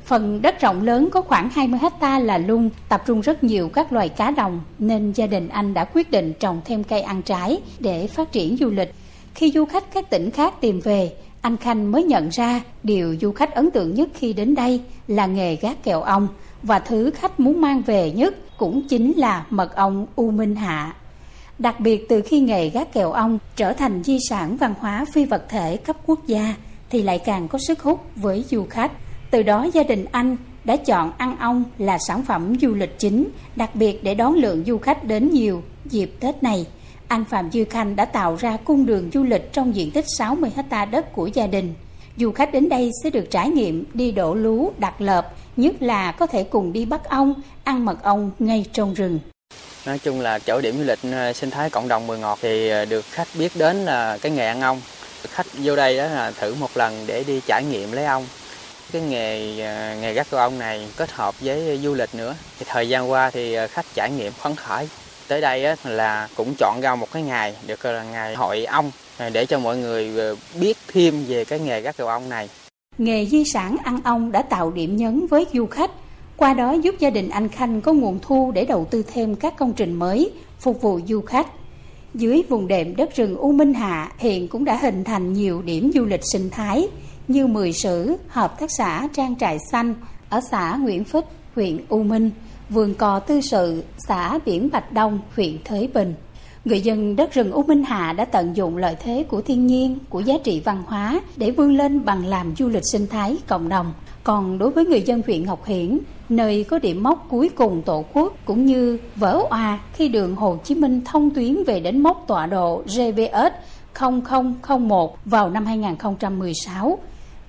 Phần 0.04 0.42
đất 0.42 0.60
rộng 0.60 0.82
lớn 0.82 1.08
có 1.12 1.22
khoảng 1.22 1.50
20 1.50 1.78
hecta 1.82 2.18
là 2.18 2.38
lung, 2.38 2.70
tập 2.88 3.02
trung 3.06 3.20
rất 3.20 3.44
nhiều 3.44 3.68
các 3.68 3.92
loài 3.92 4.08
cá 4.08 4.30
đồng, 4.30 4.60
nên 4.78 5.12
gia 5.12 5.26
đình 5.26 5.48
anh 5.48 5.74
đã 5.74 5.84
quyết 5.84 6.10
định 6.10 6.32
trồng 6.40 6.60
thêm 6.64 6.84
cây 6.84 7.00
ăn 7.00 7.22
trái 7.22 7.58
để 7.78 8.06
phát 8.06 8.32
triển 8.32 8.56
du 8.56 8.70
lịch. 8.70 8.94
Khi 9.34 9.50
du 9.50 9.64
khách 9.64 9.92
các 9.94 10.10
tỉnh 10.10 10.30
khác 10.30 10.54
tìm 10.60 10.80
về, 10.80 11.12
anh 11.48 11.56
Khanh 11.56 11.92
mới 11.92 12.04
nhận 12.04 12.28
ra 12.28 12.60
điều 12.82 13.16
du 13.20 13.32
khách 13.32 13.54
ấn 13.54 13.70
tượng 13.70 13.94
nhất 13.94 14.08
khi 14.14 14.32
đến 14.32 14.54
đây 14.54 14.80
là 15.06 15.26
nghề 15.26 15.56
gác 15.56 15.84
kèo 15.84 16.02
ong 16.02 16.28
và 16.62 16.78
thứ 16.78 17.10
khách 17.10 17.40
muốn 17.40 17.60
mang 17.60 17.82
về 17.82 18.10
nhất 18.10 18.34
cũng 18.58 18.88
chính 18.88 19.12
là 19.16 19.46
mật 19.50 19.76
ong 19.76 20.06
U 20.16 20.30
Minh 20.30 20.56
Hạ. 20.56 20.94
Đặc 21.58 21.80
biệt 21.80 22.08
từ 22.08 22.22
khi 22.22 22.40
nghề 22.40 22.68
gác 22.68 22.92
kèo 22.92 23.12
ong 23.12 23.38
trở 23.56 23.72
thành 23.72 24.02
di 24.04 24.18
sản 24.28 24.56
văn 24.56 24.74
hóa 24.80 25.04
phi 25.12 25.24
vật 25.24 25.44
thể 25.48 25.76
cấp 25.76 25.96
quốc 26.06 26.26
gia 26.26 26.54
thì 26.90 27.02
lại 27.02 27.18
càng 27.18 27.48
có 27.48 27.58
sức 27.68 27.80
hút 27.80 28.00
với 28.16 28.44
du 28.50 28.64
khách. 28.70 28.92
Từ 29.30 29.42
đó 29.42 29.68
gia 29.72 29.82
đình 29.82 30.04
anh 30.12 30.36
đã 30.64 30.76
chọn 30.76 31.12
ăn 31.18 31.36
ong 31.38 31.64
là 31.78 31.98
sản 32.08 32.24
phẩm 32.24 32.54
du 32.60 32.74
lịch 32.74 32.98
chính, 32.98 33.28
đặc 33.56 33.74
biệt 33.74 34.04
để 34.04 34.14
đón 34.14 34.34
lượng 34.34 34.64
du 34.66 34.78
khách 34.78 35.04
đến 35.04 35.30
nhiều 35.30 35.62
dịp 35.84 36.12
Tết 36.20 36.42
này. 36.42 36.66
Anh 37.08 37.24
Phạm 37.24 37.50
Dư 37.52 37.64
Khanh 37.64 37.96
đã 37.96 38.04
tạo 38.04 38.36
ra 38.36 38.56
cung 38.64 38.86
đường 38.86 39.10
du 39.14 39.22
lịch 39.22 39.52
trong 39.52 39.76
diện 39.76 39.90
tích 39.90 40.04
60 40.18 40.50
ha 40.70 40.84
đất 40.84 41.12
của 41.12 41.26
gia 41.26 41.46
đình. 41.46 41.74
Du 42.16 42.32
khách 42.32 42.52
đến 42.52 42.68
đây 42.68 42.90
sẽ 43.02 43.10
được 43.10 43.24
trải 43.30 43.50
nghiệm 43.50 43.84
đi 43.94 44.10
đổ 44.10 44.34
lú, 44.34 44.72
đặt 44.78 45.00
lợp, 45.00 45.32
nhất 45.56 45.74
là 45.80 46.12
có 46.12 46.26
thể 46.26 46.42
cùng 46.44 46.72
đi 46.72 46.84
bắt 46.84 47.04
ong, 47.04 47.34
ăn 47.64 47.84
mật 47.84 48.02
ong 48.02 48.30
ngay 48.38 48.64
trong 48.72 48.94
rừng. 48.94 49.18
Nói 49.86 49.98
chung 49.98 50.20
là 50.20 50.38
chỗ 50.38 50.60
điểm 50.60 50.78
du 50.78 50.84
lịch 50.84 50.98
ờ, 51.12 51.32
sinh 51.32 51.50
thái 51.50 51.70
cộng 51.70 51.88
đồng 51.88 52.06
Mười 52.06 52.18
Ngọt 52.18 52.38
thì 52.42 52.68
ờ, 52.68 52.84
được 52.84 53.04
khách 53.10 53.28
biết 53.38 53.52
đến 53.56 53.76
là 53.76 54.18
cái 54.18 54.32
nghề 54.32 54.46
ăn 54.46 54.60
ong. 54.60 54.80
Khách 55.28 55.46
vô 55.62 55.76
đây 55.76 55.96
đó 55.96 56.04
là 56.04 56.30
thử 56.30 56.54
một 56.54 56.70
lần 56.74 57.04
để 57.06 57.24
đi 57.26 57.40
trải 57.46 57.64
nghiệm 57.64 57.92
lấy 57.92 58.04
ong 58.04 58.26
cái 58.92 59.02
nghề 59.02 59.60
ờ, 59.60 59.96
nghề 60.00 60.12
gắt 60.12 60.26
của 60.30 60.36
ông 60.36 60.58
này 60.58 60.88
kết 60.96 61.12
hợp 61.12 61.40
với 61.40 61.80
du 61.82 61.94
lịch 61.94 62.14
nữa 62.14 62.34
thì 62.58 62.66
thời 62.68 62.88
gian 62.88 63.10
qua 63.10 63.30
thì 63.30 63.56
khách 63.70 63.86
trải 63.94 64.10
nghiệm 64.10 64.32
phấn 64.32 64.54
khởi 64.56 64.88
tới 65.28 65.40
đây 65.40 65.76
là 65.84 66.28
cũng 66.36 66.54
chọn 66.58 66.80
ra 66.80 66.94
một 66.94 67.12
cái 67.12 67.22
ngày 67.22 67.54
được 67.66 67.84
là 67.84 68.04
ngày 68.04 68.34
hội 68.34 68.64
ong 68.64 68.90
để 69.32 69.46
cho 69.46 69.58
mọi 69.58 69.76
người 69.76 70.18
ờ, 70.18 70.36
biết 70.60 70.76
thêm 70.88 71.24
về 71.28 71.44
cái 71.44 71.60
nghề 71.60 71.80
gác 71.80 71.96
cầu 71.96 72.08
ong 72.08 72.28
này. 72.28 72.48
Nghề 72.98 73.26
di 73.26 73.44
sản 73.44 73.76
ăn 73.84 74.00
ong 74.04 74.32
đã 74.32 74.42
tạo 74.42 74.70
điểm 74.70 74.96
nhấn 74.96 75.26
với 75.26 75.46
du 75.52 75.66
khách 75.66 75.90
qua 76.36 76.54
đó 76.54 76.72
giúp 76.72 76.94
gia 76.98 77.10
đình 77.10 77.28
anh 77.28 77.48
Khanh 77.48 77.80
có 77.80 77.92
nguồn 77.92 78.18
thu 78.22 78.52
để 78.54 78.64
đầu 78.64 78.86
tư 78.90 79.04
thêm 79.12 79.36
các 79.36 79.56
công 79.56 79.72
trình 79.72 79.94
mới 79.94 80.30
phục 80.60 80.82
vụ 80.82 81.00
du 81.08 81.20
khách. 81.20 81.46
Dưới 82.14 82.42
vùng 82.48 82.68
đệm 82.68 82.96
đất 82.96 83.16
rừng 83.16 83.36
U 83.36 83.52
Minh 83.52 83.74
Hạ 83.74 84.12
hiện 84.18 84.48
cũng 84.48 84.64
đã 84.64 84.76
hình 84.76 85.04
thành 85.04 85.32
nhiều 85.32 85.62
điểm 85.62 85.90
du 85.94 86.04
lịch 86.04 86.20
sinh 86.32 86.50
thái 86.50 86.88
như 87.28 87.46
Mười 87.46 87.72
Sử, 87.72 88.16
Hợp 88.28 88.60
tác 88.60 88.70
xã 88.78 89.08
Trang 89.14 89.36
trại 89.36 89.58
xanh 89.72 89.94
ở 90.28 90.40
xã 90.50 90.76
Nguyễn 90.80 91.04
Phích, 91.04 91.24
huyện 91.54 91.84
U 91.88 92.02
Minh, 92.02 92.30
vườn 92.70 92.94
cò 92.94 93.18
tư 93.18 93.40
sự, 93.40 93.82
xã 94.08 94.38
Biển 94.46 94.68
Bạch 94.72 94.92
Đông, 94.92 95.18
huyện 95.36 95.56
Thới 95.64 95.88
Bình. 95.94 96.14
Người 96.64 96.80
dân 96.80 97.16
đất 97.16 97.34
rừng 97.34 97.52
U 97.52 97.62
Minh 97.62 97.84
Hạ 97.84 98.12
đã 98.12 98.24
tận 98.24 98.56
dụng 98.56 98.76
lợi 98.76 98.96
thế 99.00 99.24
của 99.28 99.42
thiên 99.42 99.66
nhiên, 99.66 99.98
của 100.08 100.20
giá 100.20 100.34
trị 100.44 100.62
văn 100.64 100.82
hóa 100.86 101.20
để 101.36 101.50
vươn 101.50 101.76
lên 101.76 102.04
bằng 102.04 102.26
làm 102.26 102.56
du 102.56 102.68
lịch 102.68 102.82
sinh 102.92 103.06
thái 103.06 103.36
cộng 103.46 103.68
đồng. 103.68 103.92
Còn 104.24 104.58
đối 104.58 104.70
với 104.70 104.86
người 104.86 105.02
dân 105.02 105.22
huyện 105.26 105.44
Ngọc 105.44 105.66
Hiển, 105.66 105.98
nơi 106.28 106.64
có 106.64 106.78
điểm 106.78 107.02
mốc 107.02 107.26
cuối 107.28 107.48
cùng 107.48 107.82
tổ 107.82 108.04
quốc 108.12 108.32
cũng 108.44 108.66
như 108.66 108.98
vỡ 109.16 109.42
òa 109.50 109.78
khi 109.92 110.08
đường 110.08 110.34
Hồ 110.34 110.56
Chí 110.64 110.74
Minh 110.74 111.00
thông 111.04 111.30
tuyến 111.30 111.64
về 111.66 111.80
đến 111.80 112.02
mốc 112.02 112.24
tọa 112.26 112.46
độ 112.46 112.82
GPS 112.86 113.52
0001 114.68 115.18
vào 115.24 115.50
năm 115.50 115.66
2016, 115.66 116.98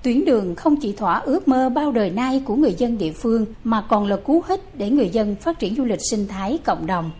Tuyến 0.03 0.25
đường 0.25 0.55
không 0.55 0.75
chỉ 0.75 0.93
thỏa 0.93 1.19
ước 1.19 1.47
mơ 1.47 1.69
bao 1.69 1.91
đời 1.91 2.09
nay 2.09 2.41
của 2.45 2.55
người 2.55 2.73
dân 2.77 2.97
địa 2.97 3.11
phương 3.11 3.45
mà 3.63 3.81
còn 3.81 4.05
là 4.05 4.15
cú 4.15 4.43
hích 4.47 4.75
để 4.77 4.89
người 4.89 5.09
dân 5.09 5.35
phát 5.35 5.59
triển 5.59 5.75
du 5.75 5.85
lịch 5.85 5.99
sinh 6.11 6.27
thái 6.27 6.59
cộng 6.65 6.87
đồng. 6.87 7.11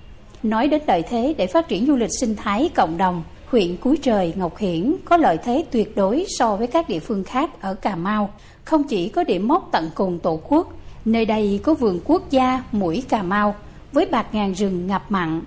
Nói 0.43 0.67
đến 0.67 0.81
lợi 0.87 1.03
thế 1.09 1.35
để 1.37 1.47
phát 1.47 1.67
triển 1.67 1.87
du 1.87 1.95
lịch 1.95 2.09
sinh 2.19 2.35
thái 2.35 2.69
cộng 2.75 2.97
đồng, 2.97 3.23
huyện 3.45 3.77
Cúi 3.77 3.97
Trời, 3.97 4.33
Ngọc 4.35 4.57
Hiển 4.57 4.95
có 5.05 5.17
lợi 5.17 5.37
thế 5.43 5.65
tuyệt 5.71 5.95
đối 5.95 6.25
so 6.29 6.55
với 6.55 6.67
các 6.67 6.89
địa 6.89 6.99
phương 6.99 7.23
khác 7.23 7.61
ở 7.61 7.73
Cà 7.73 7.95
Mau. 7.95 8.33
Không 8.63 8.83
chỉ 8.83 9.09
có 9.09 9.23
điểm 9.23 9.47
mốc 9.47 9.69
tận 9.71 9.89
cùng 9.95 10.19
tổ 10.19 10.39
quốc, 10.47 10.73
nơi 11.05 11.25
đây 11.25 11.59
có 11.63 11.73
vườn 11.73 11.99
quốc 12.05 12.31
gia 12.31 12.63
Mũi 12.71 13.03
Cà 13.09 13.23
Mau 13.23 13.55
với 13.91 14.05
bạc 14.05 14.27
ngàn 14.31 14.53
rừng 14.53 14.87
ngập 14.87 15.11
mặn. 15.11 15.41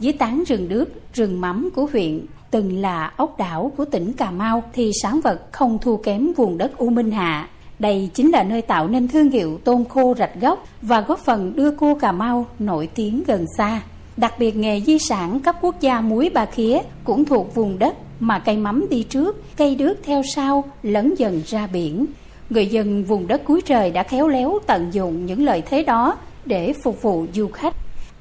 Dưới 0.00 0.12
tán 0.12 0.44
rừng 0.46 0.68
đước, 0.68 1.14
rừng 1.14 1.40
mắm 1.40 1.70
của 1.74 1.86
huyện 1.92 2.26
từng 2.50 2.80
là 2.80 3.12
ốc 3.16 3.38
đảo 3.38 3.72
của 3.76 3.84
tỉnh 3.84 4.12
Cà 4.12 4.30
Mau 4.30 4.62
thì 4.72 4.90
sản 5.02 5.20
vật 5.20 5.52
không 5.52 5.78
thua 5.78 5.96
kém 5.96 6.32
vùng 6.36 6.58
đất 6.58 6.76
U 6.76 6.90
Minh 6.90 7.10
Hạ. 7.10 7.48
Đây 7.78 8.10
chính 8.14 8.30
là 8.30 8.42
nơi 8.42 8.62
tạo 8.62 8.88
nên 8.88 9.08
thương 9.08 9.30
hiệu 9.30 9.60
tôm 9.64 9.84
khô 9.84 10.14
rạch 10.18 10.40
gốc 10.40 10.64
và 10.82 11.00
góp 11.00 11.18
phần 11.18 11.52
đưa 11.56 11.70
cô 11.70 11.94
Cà 11.94 12.12
Mau 12.12 12.46
nổi 12.58 12.88
tiếng 12.94 13.22
gần 13.26 13.44
xa. 13.56 13.80
Đặc 14.16 14.34
biệt 14.38 14.56
nghề 14.56 14.80
di 14.80 14.98
sản 14.98 15.40
cấp 15.40 15.56
quốc 15.60 15.80
gia 15.80 16.00
muối 16.00 16.30
Ba 16.34 16.46
Khía 16.46 16.78
cũng 17.04 17.24
thuộc 17.24 17.54
vùng 17.54 17.78
đất 17.78 17.94
mà 18.20 18.38
cây 18.38 18.56
mắm 18.56 18.86
đi 18.90 19.02
trước, 19.02 19.56
cây 19.56 19.74
đước 19.74 19.98
theo 20.04 20.22
sau, 20.34 20.64
lấn 20.82 21.14
dần 21.14 21.42
ra 21.46 21.66
biển. 21.66 22.06
Người 22.50 22.66
dân 22.66 23.04
vùng 23.04 23.26
đất 23.26 23.42
cuối 23.44 23.60
trời 23.62 23.90
đã 23.90 24.02
khéo 24.02 24.28
léo 24.28 24.58
tận 24.66 24.88
dụng 24.92 25.26
những 25.26 25.44
lợi 25.44 25.62
thế 25.70 25.82
đó 25.82 26.16
để 26.44 26.72
phục 26.72 27.02
vụ 27.02 27.26
du 27.34 27.48
khách. 27.48 27.74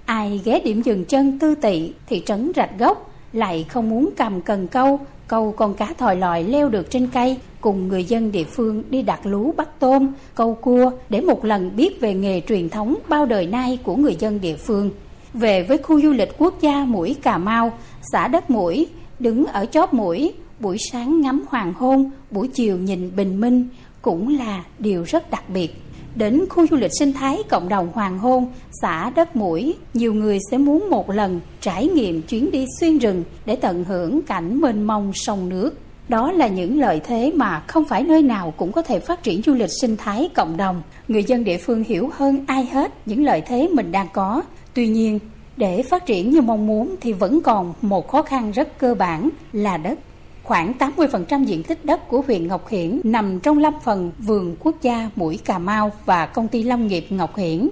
Ai 0.06 0.42
ghé 0.46 0.60
điểm 0.60 0.82
dừng 0.82 1.06
chân 1.06 1.40
tư 1.40 1.56
tị 1.56 1.94
thị 2.08 2.24
trấn 2.26 2.52
Rạch 2.56 2.80
Gốc 2.80 3.12
lại 3.38 3.66
không 3.70 3.90
muốn 3.90 4.10
cầm 4.18 4.42
cần 4.42 4.68
câu, 4.68 5.00
câu 5.28 5.52
con 5.52 5.74
cá 5.74 5.94
thòi 5.94 6.16
lòi 6.16 6.44
leo 6.44 6.70
được 6.70 6.90
trên 6.90 7.08
cây, 7.08 7.38
cùng 7.62 7.88
người 7.88 8.04
dân 8.04 8.32
địa 8.32 8.44
phương 8.44 8.84
đi 8.90 9.02
đặt 9.02 9.26
lú 9.26 9.54
bắt 9.58 9.70
tôm, 9.80 10.14
câu 10.36 10.54
cua 10.54 10.92
để 11.10 11.22
một 11.22 11.46
lần 11.46 11.76
biết 11.76 12.02
về 12.02 12.14
nghề 12.14 12.42
truyền 12.42 12.70
thống 12.70 12.96
bao 13.10 13.26
đời 13.26 13.48
nay 13.48 13.80
của 13.84 13.96
người 13.96 14.16
dân 14.20 14.42
địa 14.42 14.56
phương. 14.56 14.90
Về 15.34 15.64
với 15.64 15.78
khu 15.78 16.02
du 16.02 16.12
lịch 16.12 16.38
quốc 16.38 16.62
gia 16.62 16.86
Mũi 16.86 17.16
Cà 17.22 17.38
Mau, 17.38 17.72
xã 18.14 18.28
Đất 18.28 18.50
Mũi, 18.50 18.88
đứng 19.20 19.46
ở 19.46 19.66
chóp 19.66 19.94
mũi, 19.94 20.34
buổi 20.60 20.78
sáng 20.92 21.22
ngắm 21.22 21.44
hoàng 21.50 21.74
hôn, 21.74 22.12
buổi 22.32 22.48
chiều 22.48 22.78
nhìn 22.78 23.16
bình 23.16 23.42
minh 23.42 23.68
cũng 24.02 24.38
là 24.38 24.64
điều 24.80 25.04
rất 25.04 25.32
đặc 25.32 25.50
biệt. 25.50 25.82
Đến 26.18 26.45
khu 26.49 26.68
du 26.68 26.78
lịch 26.78 26.91
sinh 26.99 27.13
thái 27.13 27.43
cộng 27.49 27.70
đồng 27.70 27.89
Hoàng 27.93 28.20
Hôn, 28.20 28.47
xã 28.82 29.09
Đất 29.09 29.36
Mũi, 29.36 29.76
nhiều 29.93 30.13
người 30.13 30.39
sẽ 30.51 30.57
muốn 30.57 30.89
một 30.89 31.09
lần 31.09 31.39
trải 31.61 31.88
nghiệm 31.88 32.22
chuyến 32.22 32.51
đi 32.51 32.65
xuyên 32.80 32.97
rừng 32.97 33.24
để 33.45 33.55
tận 33.55 33.84
hưởng 33.84 34.22
cảnh 34.22 34.61
mênh 34.61 34.84
mông 34.84 35.11
sông 35.13 35.49
nước. 35.49 35.80
Đó 36.09 36.32
là 36.32 36.47
những 36.47 36.80
lợi 36.80 37.01
thế 37.05 37.32
mà 37.36 37.63
không 37.68 37.86
phải 37.86 38.03
nơi 38.03 38.22
nào 38.22 38.53
cũng 38.57 38.72
có 38.72 38.82
thể 38.82 38.99
phát 38.99 39.24
triển 39.24 39.41
du 39.41 39.53
lịch 39.53 39.70
sinh 39.82 39.97
thái 39.97 40.30
cộng 40.36 40.57
đồng. 40.57 40.82
Người 41.07 41.24
dân 41.24 41.43
địa 41.43 41.57
phương 41.57 41.84
hiểu 41.84 42.09
hơn 42.13 42.45
ai 42.47 42.65
hết 42.65 42.93
những 43.05 43.26
lợi 43.26 43.41
thế 43.41 43.70
mình 43.74 43.91
đang 43.91 44.07
có. 44.13 44.43
Tuy 44.74 44.88
nhiên, 44.88 45.20
Để 45.57 45.84
phát 45.84 46.05
triển 46.05 46.32
như 46.32 46.41
mong 46.41 46.68
muốn 46.68 46.95
thì 47.01 47.13
vẫn 47.13 47.41
còn 47.41 47.74
một 47.82 48.07
khó 48.07 48.22
khăn 48.22 48.51
rất 48.51 48.80
cơ 48.80 48.95
bản 48.95 49.30
là 49.53 49.78
đất. 49.78 49.99
Khoảng 50.48 50.74
80% 50.80 51.43
diện 51.43 51.64
tích 51.64 51.86
đất 51.86 52.08
của 52.08 52.22
huyện 52.28 52.48
Ngọc 52.48 52.68
Hiển 52.68 53.02
nằm 53.04 53.39
trong 53.39 53.58
lâm 53.58 53.74
phần 53.84 54.12
vườn 54.20 54.56
quốc 54.60 54.76
gia 54.82 55.10
Mũi 55.16 55.39
Cà 55.45 55.58
Mau 55.58 55.91
và 56.06 56.26
công 56.26 56.48
ty 56.48 56.64
lâm 56.64 56.88
nghiệp 56.88 57.06
Ngọc 57.10 57.36
Hiển. 57.36 57.70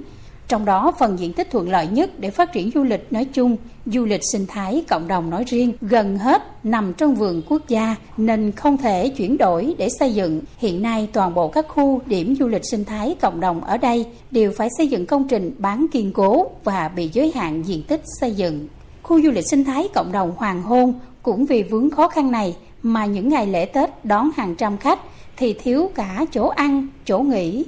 Trong 0.47 0.65
đó, 0.65 0.91
phần 0.99 1.19
diện 1.19 1.33
tích 1.33 1.51
thuận 1.51 1.69
lợi 1.69 1.87
nhất 1.87 2.19
để 2.19 2.31
phát 2.31 2.53
triển 2.53 2.71
du 2.75 2.83
lịch 2.83 3.13
nói 3.13 3.25
chung, 3.25 3.57
du 3.85 4.05
lịch 4.05 4.21
sinh 4.31 4.45
thái 4.45 4.83
cộng 4.89 5.07
đồng 5.07 5.29
nói 5.29 5.43
riêng, 5.47 5.73
gần 5.81 6.17
hết 6.17 6.41
nằm 6.63 6.93
trong 6.93 7.15
vườn 7.15 7.41
quốc 7.49 7.61
gia 7.67 7.95
nên 8.17 8.51
không 8.51 8.77
thể 8.77 9.09
chuyển 9.09 9.37
đổi 9.37 9.75
để 9.77 9.89
xây 9.99 10.13
dựng. 10.13 10.41
Hiện 10.57 10.81
nay, 10.81 11.07
toàn 11.13 11.33
bộ 11.33 11.47
các 11.47 11.65
khu 11.67 12.01
điểm 12.05 12.35
du 12.39 12.47
lịch 12.47 12.63
sinh 12.71 12.85
thái 12.85 13.15
cộng 13.21 13.39
đồng 13.39 13.63
ở 13.63 13.77
đây 13.77 14.05
đều 14.31 14.51
phải 14.57 14.69
xây 14.77 14.87
dựng 14.87 15.05
công 15.05 15.27
trình 15.27 15.55
bán 15.57 15.85
kiên 15.91 16.11
cố 16.13 16.49
và 16.63 16.91
bị 16.95 17.09
giới 17.13 17.31
hạn 17.35 17.63
diện 17.65 17.83
tích 17.83 18.01
xây 18.19 18.31
dựng. 18.31 18.67
Khu 19.03 19.21
du 19.21 19.31
lịch 19.31 19.47
sinh 19.47 19.63
thái 19.63 19.87
cộng 19.93 20.11
đồng 20.11 20.33
Hoàng 20.37 20.61
Hôn 20.61 20.93
cũng 21.25 21.45
vì 21.45 21.63
vướng 21.63 21.89
khó 21.89 22.07
khăn 22.07 22.31
này 22.31 22.55
mà 22.85 23.05
những 23.05 23.29
ngày 23.29 23.47
lễ 23.47 23.65
Tết 23.65 23.89
đón 24.05 24.29
hàng 24.37 24.55
trăm 24.55 24.77
khách 24.77 24.99
thì 25.37 25.53
thiếu 25.53 25.91
cả 25.95 26.25
chỗ 26.31 26.47
ăn, 26.47 26.87
chỗ 27.05 27.19
nghỉ. 27.19 27.65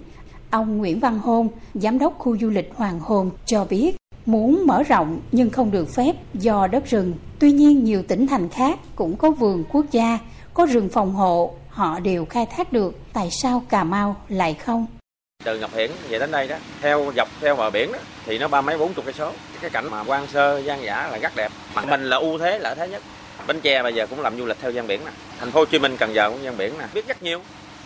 Ông 0.49 0.77
Nguyễn 0.77 0.99
Văn 0.99 1.19
Hôn, 1.19 1.49
giám 1.73 1.99
đốc 1.99 2.19
khu 2.19 2.37
du 2.37 2.49
lịch 2.49 2.71
Hoàng 2.75 2.99
Hôn 2.99 3.29
cho 3.45 3.65
biết 3.65 3.95
muốn 4.25 4.63
mở 4.65 4.83
rộng 4.83 5.19
nhưng 5.31 5.49
không 5.49 5.71
được 5.71 5.89
phép 5.89 6.15
do 6.33 6.67
đất 6.67 6.85
rừng. 6.85 7.13
Tuy 7.39 7.51
nhiên 7.51 7.83
nhiều 7.83 8.03
tỉnh 8.03 8.27
thành 8.27 8.49
khác 8.49 8.79
cũng 8.95 9.15
có 9.15 9.31
vườn 9.31 9.63
quốc 9.71 9.85
gia, 9.91 10.19
có 10.53 10.65
rừng 10.65 10.89
phòng 10.89 11.13
hộ, 11.13 11.53
họ 11.69 11.99
đều 11.99 12.25
khai 12.25 12.45
thác 12.45 12.73
được. 12.73 12.99
Tại 13.13 13.29
sao 13.31 13.63
Cà 13.69 13.83
Mau 13.83 14.15
lại 14.29 14.53
không? 14.53 14.85
từ 15.43 15.59
Ngọc 15.59 15.75
Hiển 15.75 15.91
về 16.09 16.19
đến 16.19 16.31
đây 16.31 16.47
đó 16.47 16.55
theo 16.81 17.11
dọc 17.15 17.29
theo 17.41 17.55
bờ 17.55 17.69
biển 17.69 17.91
đó 17.91 17.99
thì 18.25 18.37
nó 18.37 18.47
ba 18.47 18.61
mấy 18.61 18.77
bốn 18.77 18.93
chục 18.93 19.05
cây 19.05 19.13
số 19.13 19.31
cái 19.61 19.69
cảnh 19.69 19.89
mà 19.91 20.03
quan 20.03 20.27
sơ 20.27 20.57
gian 20.57 20.83
giả 20.83 21.07
là 21.11 21.17
rất 21.17 21.35
đẹp 21.35 21.51
mà 21.75 21.81
mình 21.81 22.03
là 22.03 22.17
ưu 22.17 22.37
thế 22.37 22.59
lợi 22.59 22.75
thế 22.75 22.87
nhất 22.87 23.01
Bến 23.47 23.59
Tre 23.61 23.83
bây 23.83 23.93
giờ 23.93 24.07
cũng 24.09 24.21
làm 24.21 24.37
du 24.37 24.45
lịch 24.45 24.57
theo 24.61 24.71
gian 24.71 24.87
biển 24.87 25.01
nè. 25.05 25.11
Thành 25.39 25.51
phố 25.51 25.59
Hồ 25.59 25.65
Chí 25.65 25.79
Minh 25.79 25.97
Cần 25.97 26.13
Giờ 26.13 26.29
cũng 26.29 26.43
gian 26.43 26.57
biển 26.57 26.73
nè. 26.79 26.85
Biết 26.93 27.07
rất 27.07 27.23
nhiều. 27.23 27.41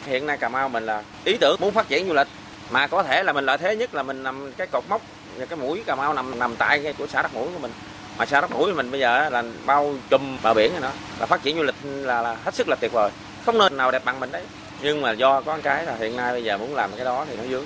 Hiện 0.06 0.26
nay 0.26 0.38
Cà 0.38 0.50
Mau 0.50 0.70
mình 0.70 0.86
là 0.86 1.04
ý 1.24 1.38
tưởng 1.38 1.58
muốn 1.60 1.72
phát 1.74 1.88
triển 1.88 2.08
du 2.08 2.14
lịch 2.14 2.28
mà 2.72 2.88
có 2.88 3.04
thể 3.04 3.24
là 3.24 3.34
mình 3.34 3.46
lợi 3.46 3.58
thế 3.58 3.76
nhất 3.76 3.96
là 3.96 4.04
mình 4.04 4.24
nằm 4.24 4.52
cái 4.58 4.68
cột 4.68 4.84
mốc 4.90 5.02
và 5.38 5.46
cái 5.46 5.60
mũi 5.60 5.84
Cà 5.86 5.96
Mau 5.96 6.14
nằm 6.14 6.40
nằm 6.40 6.56
tại 6.56 6.80
cái 6.84 6.94
của 6.94 7.08
xã 7.08 7.22
Đất 7.22 7.34
Mũi 7.34 7.48
của 7.54 7.60
mình. 7.60 7.72
Mà 8.18 8.26
xã 8.26 8.42
Đất 8.42 8.52
Mũi 8.52 8.72
của 8.72 8.78
mình 8.78 8.92
bây 8.92 9.00
giờ 9.00 9.30
là 9.30 9.44
bao 9.66 9.94
trùm 10.10 10.38
bờ 10.44 10.54
biển 10.54 10.72
rồi 10.72 10.82
đó, 10.82 10.92
Là 11.20 11.26
phát 11.26 11.44
triển 11.44 11.58
du 11.58 11.64
lịch 11.64 11.76
là, 11.84 12.22
là 12.22 12.38
hết 12.44 12.56
sức 12.56 12.70
là 12.70 12.76
tuyệt 12.76 12.92
vời. 12.92 13.12
Không 13.46 13.58
nơi 13.58 13.70
nào 13.70 13.92
đẹp 13.92 14.06
bằng 14.06 14.20
mình 14.20 14.32
đấy. 14.32 14.44
Nhưng 14.82 15.02
mà 15.02 15.12
do 15.12 15.42
có 15.42 15.58
cái 15.64 15.86
là 15.86 15.96
hiện 15.96 16.18
nay 16.18 16.32
bây 16.32 16.44
giờ 16.44 16.58
muốn 16.58 16.76
làm 16.76 16.90
cái 16.96 17.06
đó 17.06 17.26
thì 17.30 17.38
nó 17.38 17.44
vướng. 17.50 17.64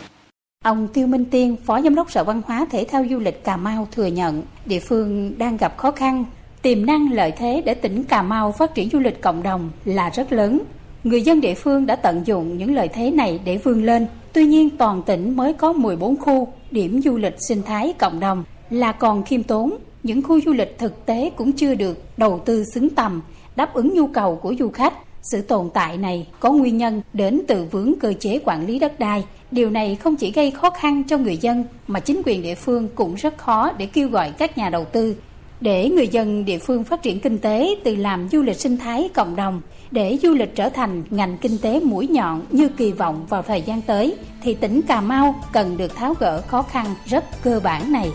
Ông 0.63 0.87
Tiêu 0.87 1.07
Minh 1.07 1.25
Tiên, 1.25 1.57
Phó 1.65 1.81
Giám 1.81 1.95
đốc 1.95 2.11
Sở 2.11 2.23
Văn 2.23 2.41
hóa 2.45 2.65
Thể 2.71 2.87
thao 2.91 3.05
Du 3.09 3.19
lịch 3.19 3.43
Cà 3.43 3.57
Mau 3.57 3.87
thừa 3.91 4.05
nhận 4.05 4.43
địa 4.65 4.79
phương 4.79 5.37
đang 5.37 5.57
gặp 5.57 5.77
khó 5.77 5.91
khăn 5.91 6.25
tiềm 6.65 6.85
năng 6.85 7.11
lợi 7.11 7.31
thế 7.31 7.61
để 7.65 7.73
tỉnh 7.73 8.03
Cà 8.03 8.21
Mau 8.21 8.51
phát 8.51 8.75
triển 8.75 8.89
du 8.89 8.99
lịch 8.99 9.21
cộng 9.21 9.43
đồng 9.43 9.71
là 9.85 10.09
rất 10.09 10.33
lớn. 10.33 10.61
Người 11.03 11.21
dân 11.21 11.41
địa 11.41 11.53
phương 11.53 11.85
đã 11.85 11.95
tận 11.95 12.21
dụng 12.25 12.57
những 12.57 12.75
lợi 12.75 12.87
thế 12.87 13.11
này 13.11 13.39
để 13.45 13.57
vươn 13.57 13.83
lên. 13.83 14.07
Tuy 14.33 14.45
nhiên, 14.45 14.69
toàn 14.69 15.01
tỉnh 15.03 15.35
mới 15.35 15.53
có 15.53 15.73
14 15.73 16.17
khu 16.17 16.47
điểm 16.71 17.01
du 17.01 17.17
lịch 17.17 17.35
sinh 17.47 17.61
thái 17.63 17.93
cộng 17.99 18.19
đồng 18.19 18.43
là 18.69 18.91
còn 18.91 19.23
khiêm 19.23 19.43
tốn. 19.43 19.73
Những 20.03 20.21
khu 20.21 20.41
du 20.41 20.53
lịch 20.53 20.77
thực 20.77 21.05
tế 21.05 21.31
cũng 21.35 21.51
chưa 21.51 21.75
được 21.75 22.03
đầu 22.17 22.41
tư 22.45 22.63
xứng 22.73 22.89
tầm, 22.89 23.21
đáp 23.55 23.73
ứng 23.73 23.93
nhu 23.93 24.07
cầu 24.07 24.35
của 24.35 24.55
du 24.59 24.69
khách. 24.69 24.93
Sự 25.31 25.41
tồn 25.41 25.69
tại 25.73 25.97
này 25.97 26.27
có 26.39 26.51
nguyên 26.51 26.77
nhân 26.77 27.01
đến 27.13 27.41
từ 27.47 27.65
vướng 27.71 27.93
cơ 27.99 28.13
chế 28.19 28.39
quản 28.45 28.65
lý 28.65 28.79
đất 28.79 28.99
đai. 28.99 29.23
Điều 29.51 29.69
này 29.69 29.95
không 29.95 30.15
chỉ 30.15 30.31
gây 30.31 30.51
khó 30.51 30.69
khăn 30.69 31.03
cho 31.07 31.17
người 31.17 31.37
dân 31.37 31.63
mà 31.87 31.99
chính 31.99 32.21
quyền 32.25 32.41
địa 32.41 32.55
phương 32.55 32.87
cũng 32.95 33.15
rất 33.15 33.37
khó 33.37 33.71
để 33.77 33.85
kêu 33.85 34.09
gọi 34.09 34.31
các 34.31 34.57
nhà 34.57 34.69
đầu 34.69 34.85
tư 34.85 35.15
để 35.61 35.89
người 35.89 36.07
dân 36.07 36.45
địa 36.45 36.57
phương 36.57 36.83
phát 36.83 37.03
triển 37.03 37.19
kinh 37.19 37.37
tế 37.37 37.75
từ 37.83 37.95
làm 37.95 38.29
du 38.31 38.41
lịch 38.41 38.59
sinh 38.59 38.77
thái 38.77 39.09
cộng 39.13 39.35
đồng, 39.35 39.61
để 39.91 40.17
du 40.21 40.33
lịch 40.33 40.55
trở 40.55 40.69
thành 40.69 41.03
ngành 41.09 41.37
kinh 41.37 41.57
tế 41.57 41.79
mũi 41.79 42.07
nhọn 42.07 42.41
như 42.51 42.69
kỳ 42.69 42.91
vọng 42.91 43.25
vào 43.29 43.41
thời 43.41 43.61
gian 43.61 43.81
tới, 43.81 44.15
thì 44.43 44.53
tỉnh 44.53 44.81
Cà 44.81 45.01
Mau 45.01 45.35
cần 45.53 45.77
được 45.77 45.95
tháo 45.95 46.13
gỡ 46.13 46.41
khó 46.41 46.61
khăn 46.61 46.95
rất 47.05 47.25
cơ 47.43 47.59
bản 47.63 47.91
này. 47.91 48.09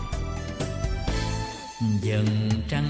Dần 2.03 2.27
trăng 2.71 2.85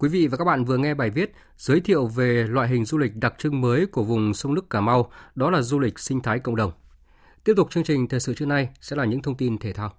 Quý 0.00 0.08
vị 0.08 0.26
và 0.26 0.36
các 0.36 0.44
bạn 0.44 0.64
vừa 0.64 0.76
nghe 0.76 0.94
bài 0.94 1.10
viết 1.10 1.32
giới 1.56 1.80
thiệu 1.80 2.06
về 2.06 2.46
loại 2.48 2.68
hình 2.68 2.84
du 2.84 2.98
lịch 2.98 3.16
đặc 3.16 3.34
trưng 3.38 3.60
mới 3.60 3.86
của 3.86 4.02
vùng 4.02 4.34
sông 4.34 4.54
nước 4.54 4.70
Cà 4.70 4.80
Mau, 4.80 5.10
đó 5.34 5.50
là 5.50 5.62
du 5.62 5.78
lịch 5.78 5.98
sinh 5.98 6.20
thái 6.20 6.38
cộng 6.38 6.56
đồng. 6.56 6.72
Tiếp 7.44 7.52
tục 7.56 7.70
chương 7.70 7.84
trình 7.84 8.08
thời 8.08 8.20
sự 8.20 8.34
trưa 8.34 8.46
nay 8.46 8.68
sẽ 8.80 8.96
là 8.96 9.04
những 9.04 9.22
thông 9.22 9.36
tin 9.36 9.58
thể 9.58 9.72
thao. 9.72 9.92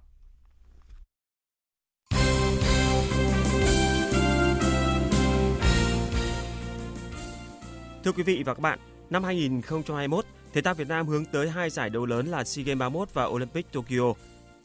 Thưa 8.04 8.12
quý 8.12 8.22
vị 8.22 8.42
và 8.46 8.54
các 8.54 8.60
bạn, 8.60 8.78
năm 9.10 9.24
2021, 9.24 10.24
thể 10.52 10.62
thao 10.62 10.74
Việt 10.74 10.88
Nam 10.88 11.06
hướng 11.06 11.24
tới 11.24 11.50
hai 11.50 11.70
giải 11.70 11.90
đấu 11.90 12.06
lớn 12.06 12.26
là 12.26 12.44
SEA 12.44 12.64
Games 12.64 12.78
31 12.78 13.08
và 13.14 13.24
Olympic 13.24 13.72
Tokyo. 13.72 14.14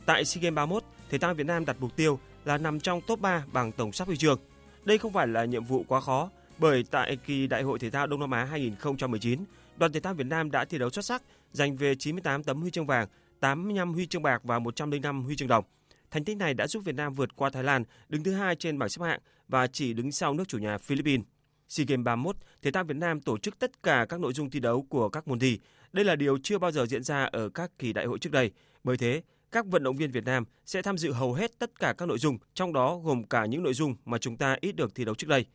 Tại 0.06 0.26
SEA 0.26 0.42
Games 0.42 0.56
31, 0.56 0.84
thể 1.10 1.18
thao 1.18 1.34
Việt 1.34 1.46
Nam 1.46 1.66
đặt 1.66 1.76
mục 1.80 1.96
tiêu 1.96 2.20
là 2.46 2.58
nằm 2.58 2.80
trong 2.80 3.02
top 3.08 3.22
3 3.22 3.44
bằng 3.54 3.72
tổng 3.72 3.92
sắp 3.92 4.08
huy 4.08 4.18
chương. 4.18 4.40
Đây 4.88 4.98
không 4.98 5.14
phải 5.14 5.28
là 5.28 5.46
nhiệm 5.46 5.64
vụ 5.64 5.86
quá 5.88 6.02
khó, 6.02 6.30
bởi 6.58 6.84
tại 6.92 7.18
kỳ 7.26 7.48
Đại 7.48 7.64
hội 7.64 7.80
Thể 7.80 7.90
thao 7.90 8.08
Đông 8.08 8.20
Nam 8.20 8.32
Á 8.32 8.44
2019, 8.44 9.40
đoàn 9.78 9.92
thể 9.92 10.00
thao 10.00 10.14
Việt 10.14 10.28
Nam 10.28 10.52
đã 10.52 10.66
thi 10.66 10.78
đấu 10.78 10.90
xuất 10.90 11.06
sắc, 11.06 11.24
giành 11.52 11.76
về 11.76 11.96
98 11.96 12.44
tấm 12.44 12.62
huy 12.62 12.72
chương 12.72 12.86
vàng, 12.86 13.08
85 13.40 13.94
huy 13.94 14.06
chương 14.06 14.22
bạc 14.22 14.42
và 14.44 14.60
105 14.60 15.24
huy 15.24 15.36
chương 15.36 15.48
đồng. 15.48 15.66
Thành 16.12 16.24
tích 16.24 16.38
này 16.38 16.54
đã 16.54 16.68
giúp 16.68 16.84
Việt 16.86 16.96
Nam 16.96 17.14
vượt 17.14 17.36
qua 17.36 17.50
Thái 17.50 17.64
Lan, 17.64 17.84
đứng 18.10 18.24
thứ 18.24 18.34
hai 18.34 18.56
trên 18.56 18.80
bảng 18.80 18.90
xếp 18.90 19.06
hạng 19.06 19.20
và 19.48 19.68
chỉ 19.68 19.94
đứng 19.94 20.12
sau 20.12 20.34
nước 20.34 20.48
chủ 20.48 20.58
nhà 20.58 20.78
Philippines. 20.78 21.26
SEA 21.68 21.86
Games 21.88 22.04
31, 22.06 22.36
thể 22.62 22.72
thao 22.72 22.84
Việt 22.84 22.98
Nam 22.98 23.20
tổ 23.22 23.38
chức 23.38 23.60
tất 23.60 23.84
cả 23.84 24.06
các 24.10 24.20
nội 24.20 24.34
dung 24.34 24.50
thi 24.50 24.60
đấu 24.60 24.86
của 24.90 25.10
các 25.10 25.28
môn 25.28 25.40
thi. 25.40 25.60
Đây 25.94 26.06
là 26.06 26.16
điều 26.16 26.38
chưa 26.44 26.58
bao 26.58 26.72
giờ 26.72 26.86
diễn 26.86 27.04
ra 27.04 27.24
ở 27.24 27.50
các 27.50 27.72
kỳ 27.80 27.94
đại 27.94 28.06
hội 28.06 28.20
trước 28.20 28.32
đây. 28.32 28.52
Bởi 28.84 28.98
thế, 28.98 29.22
các 29.52 29.66
vận 29.66 29.84
động 29.84 29.98
viên 29.98 30.12
Việt 30.12 30.26
Nam 30.26 30.44
sẽ 30.66 30.82
tham 30.82 30.98
dự 30.98 31.12
hầu 31.12 31.34
hết 31.34 31.60
tất 31.60 31.80
cả 31.80 31.94
các 31.98 32.06
nội 32.06 32.18
dung, 32.18 32.38
trong 32.54 32.74
đó 32.74 32.98
gồm 32.98 33.24
cả 33.24 33.46
những 33.46 33.64
nội 33.64 33.74
dung 33.74 33.96
mà 34.06 34.18
chúng 34.18 34.38
ta 34.38 34.58
ít 34.62 34.72
được 34.72 34.96
thi 34.96 35.06
đấu 35.06 35.16
trước 35.16 35.28
đây. 35.28 35.46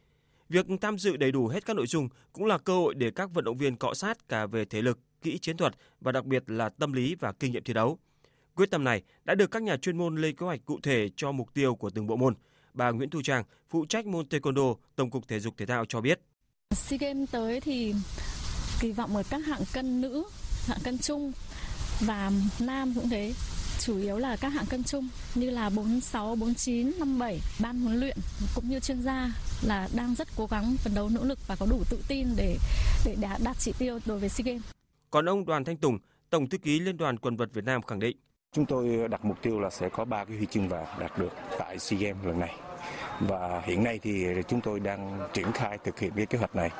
Việc 0.48 0.66
tham 0.80 0.98
dự 0.98 1.16
đầy 1.16 1.32
đủ 1.32 1.48
hết 1.48 1.66
các 1.66 1.76
nội 1.76 1.86
dung 1.86 2.08
cũng 2.32 2.44
là 2.44 2.58
cơ 2.58 2.74
hội 2.74 2.94
để 2.94 3.10
các 3.10 3.30
vận 3.30 3.44
động 3.44 3.56
viên 3.56 3.76
cọ 3.76 3.94
sát 3.94 4.28
cả 4.28 4.46
về 4.46 4.64
thể 4.64 4.82
lực, 4.82 4.98
kỹ 5.22 5.38
chiến 5.38 5.56
thuật 5.56 5.74
và 6.00 6.12
đặc 6.12 6.24
biệt 6.24 6.42
là 6.46 6.68
tâm 6.68 6.92
lý 6.92 7.14
và 7.14 7.32
kinh 7.32 7.52
nghiệm 7.52 7.64
thi 7.64 7.72
đấu. 7.72 7.98
Quyết 8.54 8.70
tâm 8.70 8.84
này 8.84 9.02
đã 9.24 9.34
được 9.34 9.50
các 9.50 9.62
nhà 9.62 9.76
chuyên 9.76 9.98
môn 9.98 10.16
lên 10.16 10.36
kế 10.36 10.46
hoạch 10.46 10.60
cụ 10.64 10.78
thể 10.82 11.08
cho 11.16 11.32
mục 11.32 11.54
tiêu 11.54 11.74
của 11.74 11.90
từng 11.90 12.06
bộ 12.06 12.16
môn. 12.16 12.34
Bà 12.74 12.90
Nguyễn 12.90 13.10
Thu 13.10 13.22
Trang, 13.22 13.44
phụ 13.70 13.86
trách 13.88 14.06
môn 14.06 14.26
Taekwondo, 14.26 14.76
Tổng 14.96 15.10
cục 15.10 15.28
Thể 15.28 15.40
dục 15.40 15.54
Thể 15.56 15.66
thao 15.66 15.84
cho 15.84 16.00
biết. 16.00 16.20
SEA 16.70 16.98
Games 16.98 17.30
tới 17.32 17.60
thì 17.60 17.94
kỳ 18.80 18.92
vọng 18.92 19.16
ở 19.16 19.22
các 19.30 19.46
hạng 19.46 19.62
cân 19.72 20.00
nữ, 20.00 20.24
hạng 20.66 20.78
cân 20.84 20.98
chung 20.98 21.32
và 22.00 22.32
nam 22.60 22.94
cũng 22.94 23.08
thế 23.08 23.32
chủ 23.86 23.98
yếu 23.98 24.18
là 24.18 24.36
các 24.36 24.48
hạng 24.48 24.66
cân 24.66 24.84
chung 24.84 25.08
như 25.34 25.50
là 25.50 25.70
46, 25.70 26.36
49, 26.36 26.92
57. 26.98 27.40
Ban 27.60 27.80
huấn 27.80 28.00
luyện 28.00 28.16
cũng 28.54 28.68
như 28.68 28.80
chuyên 28.80 29.02
gia 29.02 29.30
là 29.62 29.88
đang 29.96 30.14
rất 30.14 30.28
cố 30.36 30.46
gắng 30.50 30.74
phấn 30.78 30.94
đấu 30.94 31.08
nỗ 31.08 31.24
lực 31.24 31.38
và 31.46 31.56
có 31.56 31.66
đủ 31.70 31.82
tự 31.90 31.98
tin 32.08 32.28
để 32.36 32.56
để 33.04 33.16
đạt, 33.20 33.40
đạt 33.44 33.56
chỉ 33.58 33.72
tiêu 33.78 33.98
đối 34.06 34.18
với 34.18 34.28
SEA 34.28 34.44
Games. 34.44 34.62
Còn 35.10 35.28
ông 35.28 35.46
Đoàn 35.46 35.64
Thanh 35.64 35.76
Tùng, 35.76 35.98
Tổng 36.30 36.48
thư 36.48 36.58
ký 36.58 36.80
Liên 36.80 36.96
đoàn 36.96 37.18
quần 37.18 37.36
vợt 37.36 37.52
Việt 37.52 37.64
Nam 37.64 37.82
khẳng 37.82 38.00
định 38.00 38.16
Chúng 38.54 38.66
tôi 38.66 39.08
đặt 39.08 39.24
mục 39.24 39.42
tiêu 39.42 39.60
là 39.60 39.70
sẽ 39.70 39.88
có 39.88 40.04
3 40.04 40.24
cái 40.24 40.36
huy 40.36 40.46
chương 40.46 40.68
vàng 40.68 40.86
đạt 41.00 41.18
được 41.18 41.32
tại 41.58 41.78
SEA 41.78 41.98
Games 42.00 42.26
lần 42.26 42.40
này. 42.40 42.54
Và 43.20 43.62
hiện 43.64 43.84
nay 43.84 43.98
thì 44.02 44.26
chúng 44.48 44.60
tôi 44.60 44.80
đang 44.80 45.28
triển 45.32 45.52
khai 45.52 45.78
thực 45.84 45.98
hiện 45.98 46.12
cái 46.16 46.26
kế 46.26 46.38
hoạch 46.38 46.56
này 46.56 46.70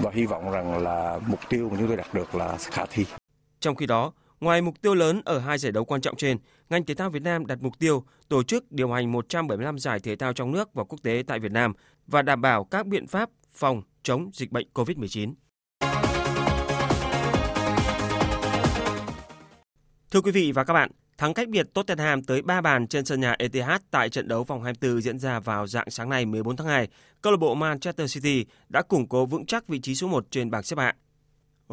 và 0.00 0.10
hy 0.14 0.26
vọng 0.26 0.50
rằng 0.50 0.82
là 0.82 1.18
mục 1.26 1.40
tiêu 1.48 1.68
mà 1.70 1.76
chúng 1.78 1.88
tôi 1.88 1.96
đạt 1.96 2.14
được 2.14 2.34
là 2.34 2.56
khả 2.58 2.86
thi. 2.90 3.06
Trong 3.60 3.76
khi 3.76 3.86
đó, 3.86 4.12
Ngoài 4.42 4.62
mục 4.62 4.82
tiêu 4.82 4.94
lớn 4.94 5.22
ở 5.24 5.38
hai 5.38 5.58
giải 5.58 5.72
đấu 5.72 5.84
quan 5.84 6.00
trọng 6.00 6.16
trên, 6.16 6.38
ngành 6.70 6.84
thể 6.84 6.94
thao 6.94 7.10
Việt 7.10 7.22
Nam 7.22 7.46
đặt 7.46 7.58
mục 7.60 7.78
tiêu 7.78 8.04
tổ 8.28 8.42
chức 8.42 8.72
điều 8.72 8.92
hành 8.92 9.12
175 9.12 9.78
giải 9.78 10.00
thể 10.00 10.16
thao 10.16 10.32
trong 10.32 10.52
nước 10.52 10.74
và 10.74 10.84
quốc 10.84 10.98
tế 11.02 11.22
tại 11.26 11.38
Việt 11.38 11.52
Nam 11.52 11.72
và 12.06 12.22
đảm 12.22 12.40
bảo 12.40 12.64
các 12.64 12.86
biện 12.86 13.06
pháp 13.06 13.30
phòng 13.52 13.82
chống 14.02 14.30
dịch 14.32 14.52
bệnh 14.52 14.66
COVID-19. 14.74 15.34
Thưa 20.10 20.20
quý 20.20 20.32
vị 20.32 20.52
và 20.52 20.64
các 20.64 20.74
bạn, 20.74 20.90
thắng 21.18 21.34
cách 21.34 21.48
biệt 21.48 21.66
Tottenham 21.74 22.22
tới 22.22 22.42
3 22.42 22.60
bàn 22.60 22.86
trên 22.86 23.04
sân 23.04 23.20
nhà 23.20 23.36
ETH 23.38 23.70
tại 23.90 24.08
trận 24.08 24.28
đấu 24.28 24.44
vòng 24.44 24.62
24 24.62 25.02
diễn 25.02 25.18
ra 25.18 25.40
vào 25.40 25.66
dạng 25.66 25.90
sáng 25.90 26.08
nay 26.08 26.26
14 26.26 26.56
tháng 26.56 26.66
2. 26.66 26.88
Câu 27.22 27.32
lạc 27.32 27.38
bộ 27.40 27.54
Manchester 27.54 28.14
City 28.14 28.46
đã 28.68 28.82
củng 28.82 29.08
cố 29.08 29.26
vững 29.26 29.46
chắc 29.46 29.68
vị 29.68 29.80
trí 29.80 29.94
số 29.94 30.08
1 30.08 30.26
trên 30.30 30.50
bảng 30.50 30.62
xếp 30.62 30.78
hạng. 30.78 30.94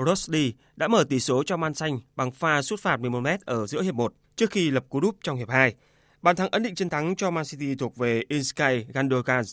Rosli 0.05 0.53
đã 0.75 0.87
mở 0.87 1.03
tỷ 1.03 1.19
số 1.19 1.43
cho 1.43 1.57
Man 1.57 1.73
Xanh 1.73 1.99
bằng 2.15 2.31
pha 2.31 2.61
sút 2.61 2.79
phạt 2.79 2.99
11m 2.99 3.37
ở 3.45 3.67
giữa 3.67 3.81
hiệp 3.81 3.95
1 3.95 4.13
trước 4.35 4.51
khi 4.51 4.71
lập 4.71 4.85
cú 4.89 4.99
đúp 4.99 5.15
trong 5.23 5.37
hiệp 5.37 5.49
2. 5.49 5.75
Bàn 6.21 6.35
thắng 6.35 6.49
ấn 6.51 6.63
định 6.63 6.75
chiến 6.75 6.89
thắng 6.89 7.15
cho 7.15 7.31
Man 7.31 7.45
City 7.45 7.75
thuộc 7.75 7.97
về 7.97 8.23
Inskay 8.27 8.85
Gundogan. 8.93 9.43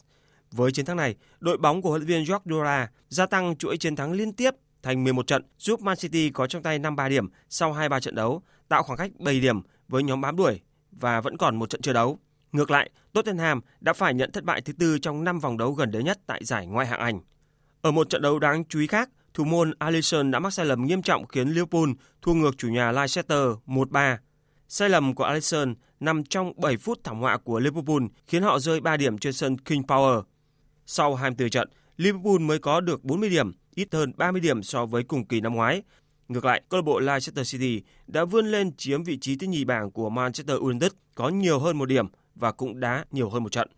Với 0.53 0.72
chiến 0.72 0.84
thắng 0.84 0.97
này, 0.97 1.14
đội 1.40 1.59
bóng 1.59 1.82
của 1.82 1.90
huấn 1.90 2.03
luyện 2.03 2.09
viên 2.09 2.24
Guardiola 2.24 2.88
gia 3.09 3.26
tăng 3.26 3.57
chuỗi 3.57 3.76
chiến 3.76 3.97
thắng 3.97 4.12
liên 4.12 4.32
tiếp 4.32 4.55
thành 4.82 5.05
11 5.05 5.26
trận, 5.26 5.42
giúp 5.59 5.80
Man 5.80 5.97
City 5.97 6.30
có 6.30 6.47
trong 6.47 6.62
tay 6.62 6.78
53 6.78 7.09
điểm 7.09 7.28
sau 7.49 7.72
23 7.72 8.01
trận 8.01 8.14
đấu, 8.14 8.42
tạo 8.68 8.82
khoảng 8.82 8.99
cách 8.99 9.11
7 9.18 9.40
điểm 9.40 9.61
với 9.88 10.03
nhóm 10.03 10.20
bám 10.20 10.36
đuổi 10.36 10.61
và 10.90 11.20
vẫn 11.20 11.36
còn 11.36 11.57
một 11.57 11.70
trận 11.70 11.82
chưa 11.82 11.92
đấu. 11.92 12.18
Ngược 12.53 12.70
lại, 12.70 12.90
Tottenham 13.12 13.61
đã 13.80 13.92
phải 13.92 14.14
nhận 14.14 14.32
thất 14.32 14.44
bại 14.44 14.61
thứ 14.61 14.72
tư 14.72 14.99
trong 14.99 15.24
5 15.24 15.40
vòng 15.40 15.59
đấu 15.59 15.72
gần 15.72 15.90
đây 15.90 16.03
nhất 16.03 16.18
tại 16.26 16.44
giải 16.44 16.66
ngoại 16.66 16.86
hạng 16.86 17.01
Anh. 17.01 17.20
Ở 17.80 17.90
một 17.90 18.11
trận 18.11 18.22
đấu 18.22 18.38
đáng 18.38 18.64
chú 18.64 18.78
ý 18.78 18.86
khác, 18.86 19.11
thủ 19.37 19.45
môn 19.45 19.72
Alisson 19.78 20.30
đã 20.30 20.39
mắc 20.39 20.53
sai 20.53 20.66
lầm 20.66 20.87
nghiêm 20.87 21.03
trọng 21.03 21.26
khiến 21.26 21.49
Liverpool 21.49 21.91
thua 22.22 22.34
ngược 22.34 22.59
chủ 22.59 22.68
nhà 22.68 22.93
Leicester 22.93 23.39
1-3. 23.66 24.16
Sai 24.68 24.89
lầm 24.89 25.14
của 25.14 25.24
Alisson 25.24 25.74
nằm 26.01 26.24
trong 26.24 26.53
7 26.61 26.76
phút 26.76 27.01
thảm 27.05 27.20
họa 27.20 27.39
của 27.39 27.61
Liverpool 27.61 28.03
khiến 28.26 28.43
họ 28.43 28.59
rơi 28.59 28.80
3 28.80 28.97
điểm 28.97 29.18
trên 29.18 29.32
sân 29.32 29.59
King 29.59 29.82
Power. 29.82 30.22
Sau 30.87 31.14
24 31.14 31.51
trận, 31.51 31.68
Liverpool 31.97 32.39
mới 32.39 32.59
có 32.59 32.80
được 32.80 33.05
40 33.05 33.28
điểm, 33.30 33.53
ít 33.74 33.89
hơn 33.93 34.12
30 34.16 34.41
điểm 34.41 34.62
so 34.62 34.87
với 34.87 35.05
cùng 35.05 35.24
kỳ 35.24 35.41
năm 35.41 35.55
ngoái. 35.55 35.82
Ngược 36.28 36.45
lại, 36.45 36.62
câu 36.68 36.80
lạc 36.80 36.84
bộ 36.84 36.99
Leicester 36.99 37.53
City 37.53 37.82
đã 38.07 38.24
vươn 38.24 38.47
lên 38.47 38.76
chiếm 38.76 39.05
vị 39.05 39.18
trí 39.20 39.37
thứ 39.37 39.47
nhì 39.47 39.64
bảng 39.64 39.91
của 39.91 40.11
Manchester 40.11 40.59
United 40.59 40.93
có 41.14 41.28
nhiều 41.28 41.59
hơn 41.59 41.78
một 41.78 41.87
điểm 41.87 42.07
và 42.34 42.53
cũng 42.53 42.80
đá 42.80 43.05
nhiều 43.11 43.30
hơn 43.30 43.43
một 43.43 43.53
trận. 43.53 43.68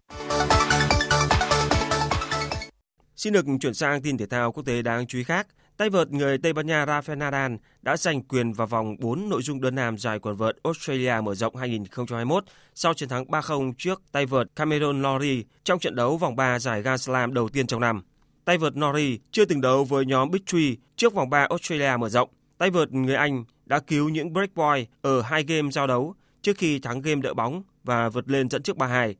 Xin 3.19 3.33
được 3.33 3.47
chuyển 3.61 3.75
sang 3.75 4.03
tin 4.03 4.19
thể 4.19 4.27
thao 4.27 4.53
quốc 4.53 4.67
tế 4.67 4.83
đáng 4.83 5.07
chú 5.07 5.19
ý 5.19 5.25
khác. 5.25 5.47
Tay 5.77 5.91
vợt 5.91 6.11
người 6.11 6.39
Tây 6.39 6.53
Ban 6.53 6.67
Nha 6.67 6.85
Rafael 6.85 7.19
Nadal 7.19 7.53
đã 7.83 7.97
giành 7.97 8.23
quyền 8.23 8.53
vào 8.53 8.67
vòng 8.67 8.97
4 8.99 9.29
nội 9.29 9.43
dung 9.43 9.61
đơn 9.61 9.75
nam 9.75 9.99
giải 9.99 10.19
quần 10.19 10.37
vợt 10.37 10.57
Australia 10.63 11.15
mở 11.25 11.35
rộng 11.35 11.57
2021 11.57 12.45
sau 12.75 12.95
chiến 12.95 13.09
thắng 13.09 13.25
3-0 13.25 13.73
trước 13.79 14.03
tay 14.13 14.27
vợt 14.27 14.47
Cameron 14.57 15.03
Norrie 15.03 15.43
trong 15.65 15.79
trận 15.79 15.95
đấu 15.95 16.17
vòng 16.17 16.37
3 16.37 16.59
giải 16.59 16.83
Grand 16.83 17.03
Slam 17.03 17.35
đầu 17.35 17.49
tiên 17.49 17.67
trong 17.67 17.81
năm. 17.81 18.03
Tay 18.45 18.59
vợt 18.59 18.77
Norrie 18.77 19.17
chưa 19.31 19.45
từng 19.45 19.61
đấu 19.61 19.85
với 19.85 20.07
nhóm 20.07 20.31
Big 20.31 20.43
Three 20.47 20.75
trước 20.97 21.15
vòng 21.15 21.31
3 21.31 21.47
Australia 21.51 21.97
mở 21.97 22.09
rộng. 22.09 22.31
Tay 22.59 22.71
vợt 22.71 22.93
người 22.93 23.15
Anh 23.15 23.45
đã 23.67 23.81
cứu 23.81 24.09
những 24.09 24.33
break 24.33 24.55
point 24.55 24.89
ở 25.03 25.23
hai 25.23 25.43
game 25.43 25.71
giao 25.71 25.87
đấu 25.87 26.15
trước 26.43 26.59
khi 26.59 26.79
thắng 26.79 27.03
game 27.03 27.21
đỡ 27.21 27.35
bóng 27.35 27.63
và 27.85 28.09
vượt 28.09 28.31
lên 28.31 28.51
dẫn 28.51 28.63
trước 28.63 28.77
3-2. 28.77 29.15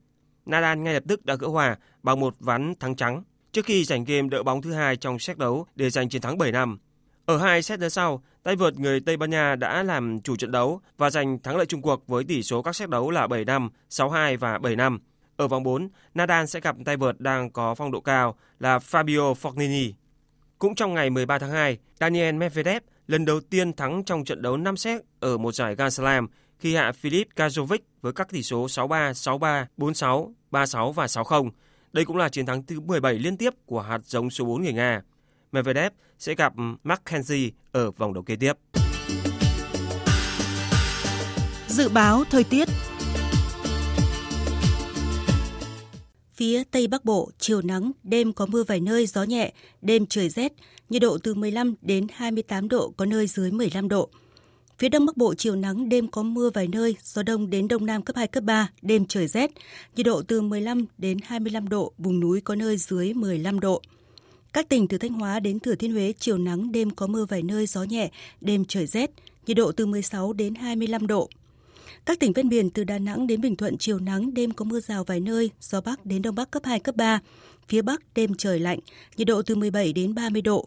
Nadal 0.47 0.79
ngay 0.79 0.95
lập 0.95 1.03
tức 1.09 1.25
đã 1.25 1.35
gỡ 1.35 1.47
hòa 1.47 1.77
bằng 2.03 2.21
một 2.21 2.35
ván 2.41 2.75
thắng 2.81 2.97
trắng 2.97 3.23
trước 3.53 3.65
khi 3.65 3.85
giành 3.85 4.05
game 4.05 4.29
đỡ 4.29 4.43
bóng 4.43 4.63
thứ 4.63 4.73
hai 4.73 4.97
trong 4.97 5.19
set 5.19 5.39
đấu 5.39 5.67
để 5.77 5.91
giành 5.91 6.09
chiến 6.09 6.23
thắng 6.23 6.39
7 6.39 6.53
năm. 6.53 6.79
Ở 7.27 7.39
hai 7.39 7.63
set 7.63 7.81
đấu 7.81 7.91
sau, 7.91 8.23
tay 8.43 8.57
vợt 8.57 8.79
người 8.79 9.01
Tây 9.01 9.17
Ban 9.17 9.31
Nha 9.31 9.57
đã 9.57 9.83
làm 9.83 10.21
chủ 10.21 10.37
trận 10.37 10.53
đấu 10.53 10.81
và 10.99 11.11
giành 11.11 11.39
thắng 11.39 11.57
lợi 11.57 11.67
chung 11.67 11.83
cuộc 11.83 12.07
với 12.07 12.25
tỷ 12.25 12.43
số 12.43 12.63
các 12.63 12.77
set 12.77 12.89
đấu 12.89 13.11
là 13.11 13.27
7 13.27 13.45
năm, 13.45 13.71
6-2 13.91 14.39
và 14.39 14.59
7 14.59 14.77
năm. 14.77 14.99
Ở 15.37 15.49
vòng 15.49 15.63
4, 15.63 15.89
Nadal 16.15 16.47
sẽ 16.47 16.61
gặp 16.61 16.77
tay 16.85 16.97
vợt 16.97 17.21
đang 17.21 17.51
có 17.51 17.75
phong 17.75 17.91
độ 17.93 18.01
cao 18.01 18.37
là 18.59 18.79
Fabio 18.79 19.35
Fognini. 19.35 19.93
Cũng 20.59 20.75
trong 20.75 20.95
ngày 20.95 21.11
13 21.11 21.39
tháng 21.39 21.51
2, 21.51 21.79
Daniel 22.01 22.35
Medvedev 22.35 22.83
lần 23.07 23.25
đầu 23.25 23.41
tiên 23.41 23.73
thắng 23.73 24.05
trong 24.05 24.25
trận 24.25 24.43
đấu 24.43 24.57
5 24.57 24.77
set 24.77 25.03
ở 25.21 25.39
một 25.39 25.53
giải 25.53 25.75
Grand 25.75 25.95
Slam 25.95 26.29
khi 26.59 26.75
hạ 26.75 26.93
Filip 27.03 27.25
Kazovic 27.37 27.79
với 28.01 28.13
các 28.13 28.29
tỷ 28.31 28.43
số 28.43 28.67
6-3, 28.67 29.13
6-3, 29.13 29.67
4-6, 29.79 30.33
3-6 30.51 30.93
và 30.93 31.07
6-0. 31.07 31.51
Đây 31.93 32.05
cũng 32.05 32.17
là 32.17 32.29
chiến 32.29 32.47
thắng 32.47 32.63
thứ 32.63 32.81
17 32.81 33.15
liên 33.19 33.37
tiếp 33.37 33.55
của 33.67 33.81
hạt 33.81 33.99
giống 34.05 34.31
số 34.31 34.45
4 34.45 34.63
người 34.63 34.73
Nga. 34.73 35.03
Medvedev 35.53 35.93
sẽ 36.19 36.35
gặp 36.35 36.53
Mackenzie 36.85 37.51
ở 37.73 37.91
vòng 37.91 38.15
đấu 38.15 38.23
kế 38.23 38.37
tiếp. 38.37 38.53
Dự 41.69 41.89
báo 41.89 42.25
thời 42.31 42.45
tiết 42.45 42.69
Phía 46.35 46.65
Tây 46.71 46.87
Bắc 46.87 47.05
Bộ, 47.05 47.31
chiều 47.39 47.63
nắng, 47.63 47.93
đêm 48.03 48.33
có 48.33 48.47
mưa 48.47 48.65
vài 48.65 48.81
nơi, 48.81 49.07
gió 49.07 49.23
nhẹ, 49.23 49.53
đêm 49.83 50.07
trời 50.07 50.29
rét, 50.29 50.53
nhiệt 50.89 51.03
độ 51.03 51.19
từ 51.23 51.35
15 51.35 51.75
đến 51.83 52.07
28 52.15 52.69
độ, 52.69 52.93
có 52.97 53.07
nơi 53.07 53.27
dưới 53.27 53.51
15 53.51 53.89
độ. 53.89 54.11
Phía 54.79 54.89
Đông 54.89 55.07
Bắc 55.07 55.17
Bộ 55.17 55.35
chiều 55.35 55.57
nắng, 55.57 55.89
đêm 55.89 56.09
có 56.09 56.23
mưa 56.23 56.51
vài 56.55 56.69
nơi, 56.69 56.97
gió 57.03 57.23
đông 57.23 57.51
đến 57.51 57.69
đông 57.69 57.87
nam 57.87 58.03
cấp 58.03 58.17
2, 58.17 58.27
cấp 58.27 58.45
3, 58.45 58.71
đêm 58.83 59.07
trời 59.07 59.27
rét, 59.27 59.51
nhiệt 59.97 60.07
độ 60.07 60.23
từ 60.23 60.41
15 60.41 60.87
đến 60.99 61.19
25 61.25 61.69
độ, 61.69 61.93
vùng 61.99 62.21
núi 62.21 62.41
có 62.41 62.55
nơi 62.55 62.77
dưới 62.77 63.15
15 63.15 63.61
độ. 63.61 63.83
Các 64.53 64.69
tỉnh 64.69 64.89
từ 64.89 64.99
Thanh 64.99 65.13
Hóa 65.13 65.41
đến 65.41 65.61
Thừa 65.61 65.75
Thiên 65.75 65.93
Huế 65.93 66.13
chiều 66.19 66.39
nắng, 66.39 66.73
đêm 66.73 66.91
có 66.91 67.07
mưa 67.07 67.25
vài 67.25 67.43
nơi, 67.43 67.67
gió 67.67 67.83
nhẹ, 67.83 68.11
đêm 68.41 68.65
trời 68.65 68.87
rét, 68.87 69.11
nhiệt 69.47 69.57
độ 69.57 69.73
từ 69.73 69.87
16 69.87 70.33
đến 70.33 70.55
25 70.55 71.07
độ. 71.07 71.29
Các 72.05 72.21
tỉnh 72.21 72.33
ven 72.33 72.49
biển 72.49 72.71
từ 72.71 72.85
Đà 72.85 72.99
Nẵng 72.99 73.27
đến 73.27 73.41
Bình 73.41 73.57
Thuận 73.57 73.79
chiều 73.79 73.99
nắng, 73.99 74.35
đêm 74.35 74.51
có 74.51 74.65
mưa 74.65 74.81
rào 74.81 75.05
vài 75.05 75.21
nơi, 75.21 75.51
gió 75.61 75.81
Bắc 75.81 76.07
đến 76.07 76.23
Đông 76.23 76.35
Bắc 76.35 76.51
cấp 76.51 76.63
2, 76.65 76.81
cấp 76.81 76.97
3. 76.97 77.21
Phía 77.69 77.83
Bắc 77.83 78.03
đêm 78.15 78.35
trời 78.35 78.61
lạnh, 78.61 78.79
nhiệt 79.17 79.27
độ 79.27 79.43
từ 79.43 79.55
17 79.55 79.93
đến 79.93 80.15
30 80.15 80.43
độ. 80.43 80.67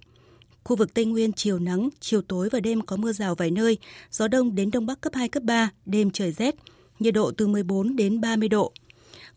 Khu 0.64 0.76
vực 0.76 0.93
Tây 0.93 1.05
Nguyên 1.05 1.34
chiều 1.34 1.59
nắng, 1.59 1.89
chiều 1.99 2.22
tối 2.22 2.49
và 2.51 2.59
đêm 2.59 2.82
có 2.82 2.95
mưa 2.95 3.14
rào 3.14 3.36
vài 3.36 3.51
nơi, 3.51 3.78
gió 4.12 4.28
đông 4.28 4.55
đến 4.55 4.72
đông 4.72 4.86
bắc 4.86 5.01
cấp 5.01 5.14
2, 5.16 5.30
cấp 5.30 5.43
3, 5.43 5.70
đêm 5.86 6.12
trời 6.12 6.32
rét, 6.32 6.55
nhiệt 6.99 7.14
độ 7.14 7.32
từ 7.38 7.47
14 7.47 7.95
đến 7.95 8.22
30 8.22 8.49
độ. 8.49 8.74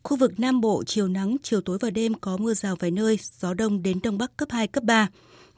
Khu 0.02 0.16
vực 0.16 0.40
Nam 0.40 0.60
Bộ 0.60 0.84
chiều 0.86 1.08
nắng, 1.08 1.36
chiều 1.42 1.60
tối 1.60 1.78
và 1.80 1.90
đêm 1.90 2.14
có 2.14 2.36
mưa 2.36 2.54
rào 2.54 2.76
vài 2.76 2.90
nơi, 2.90 3.18
gió 3.40 3.54
đông 3.54 3.82
đến 3.82 3.98
đông 4.02 4.18
bắc 4.18 4.36
cấp 4.36 4.48
2, 4.50 4.66
cấp 4.66 4.84
3, 4.84 5.08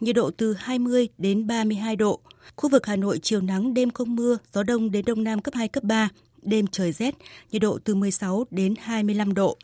nhiệt 0.00 0.16
độ 0.16 0.30
từ 0.30 0.54
20 0.58 1.08
đến 1.18 1.46
32 1.46 1.96
độ. 1.96 2.20
Khu 2.56 2.70
vực 2.70 2.86
Hà 2.86 2.96
Nội 2.96 3.18
chiều 3.22 3.40
nắng, 3.40 3.74
đêm 3.74 3.90
không 3.90 4.16
mưa, 4.16 4.38
gió 4.52 4.62
đông 4.62 4.90
đến 4.90 5.04
đông 5.04 5.24
nam 5.24 5.40
cấp 5.40 5.54
2, 5.54 5.68
cấp 5.68 5.84
3, 5.84 6.08
đêm 6.42 6.66
trời 6.66 6.92
rét, 6.92 7.14
nhiệt 7.52 7.62
độ 7.62 7.78
từ 7.84 7.94
16 7.94 8.44
đến 8.50 8.74
25 8.80 9.34
độ. 9.34 9.58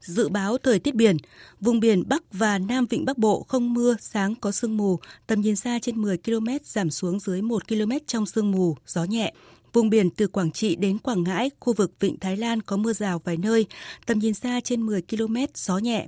Dự 0.00 0.28
báo 0.28 0.58
thời 0.58 0.78
tiết 0.78 0.94
biển, 0.94 1.16
vùng 1.60 1.80
biển 1.80 2.08
Bắc 2.08 2.22
và 2.32 2.58
Nam 2.58 2.86
Vịnh 2.86 3.04
Bắc 3.04 3.18
Bộ 3.18 3.46
không 3.48 3.74
mưa, 3.74 3.96
sáng 4.00 4.34
có 4.34 4.52
sương 4.52 4.76
mù, 4.76 4.98
tầm 5.26 5.40
nhìn 5.40 5.56
xa 5.56 5.78
trên 5.82 6.02
10 6.02 6.18
km 6.18 6.48
giảm 6.64 6.90
xuống 6.90 7.20
dưới 7.20 7.42
1 7.42 7.68
km 7.68 7.92
trong 8.06 8.26
sương 8.26 8.50
mù, 8.50 8.76
gió 8.86 9.04
nhẹ. 9.04 9.32
Vùng 9.72 9.90
biển 9.90 10.10
từ 10.10 10.26
Quảng 10.26 10.50
Trị 10.50 10.76
đến 10.76 10.98
Quảng 10.98 11.22
Ngãi, 11.22 11.50
khu 11.60 11.72
vực 11.72 11.92
Vịnh 12.00 12.18
Thái 12.18 12.36
Lan 12.36 12.62
có 12.62 12.76
mưa 12.76 12.92
rào 12.92 13.20
vài 13.24 13.36
nơi, 13.36 13.66
tầm 14.06 14.18
nhìn 14.18 14.34
xa 14.34 14.60
trên 14.64 14.82
10 14.82 15.02
km, 15.02 15.36
gió 15.54 15.78
nhẹ. 15.78 16.06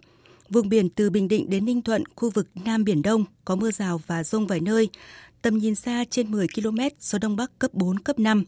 Vùng 0.49 0.69
biển 0.69 0.89
từ 0.89 1.11
Bình 1.11 1.29
Định 1.29 1.51
đến 1.51 1.65
Ninh 1.65 1.83
Thuận, 1.83 2.05
khu 2.17 2.31
vực 2.31 2.49
Nam 2.65 2.85
Biển 2.85 3.03
Đông 3.03 3.25
có 3.45 3.57
mưa 3.57 3.71
rào 3.71 4.01
và 4.07 4.25
rông 4.25 4.47
vài 4.47 4.61
nơi, 4.61 4.89
tầm 5.43 5.59
nhìn 5.59 5.75
xa 5.75 6.05
trên 6.11 6.31
10 6.31 6.47
km, 6.55 6.79
gió 7.01 7.19
Đông 7.19 7.37
Bắc 7.37 7.59
cấp 7.59 7.75
4, 7.75 7.99
cấp 7.99 8.19
5. 8.19 8.45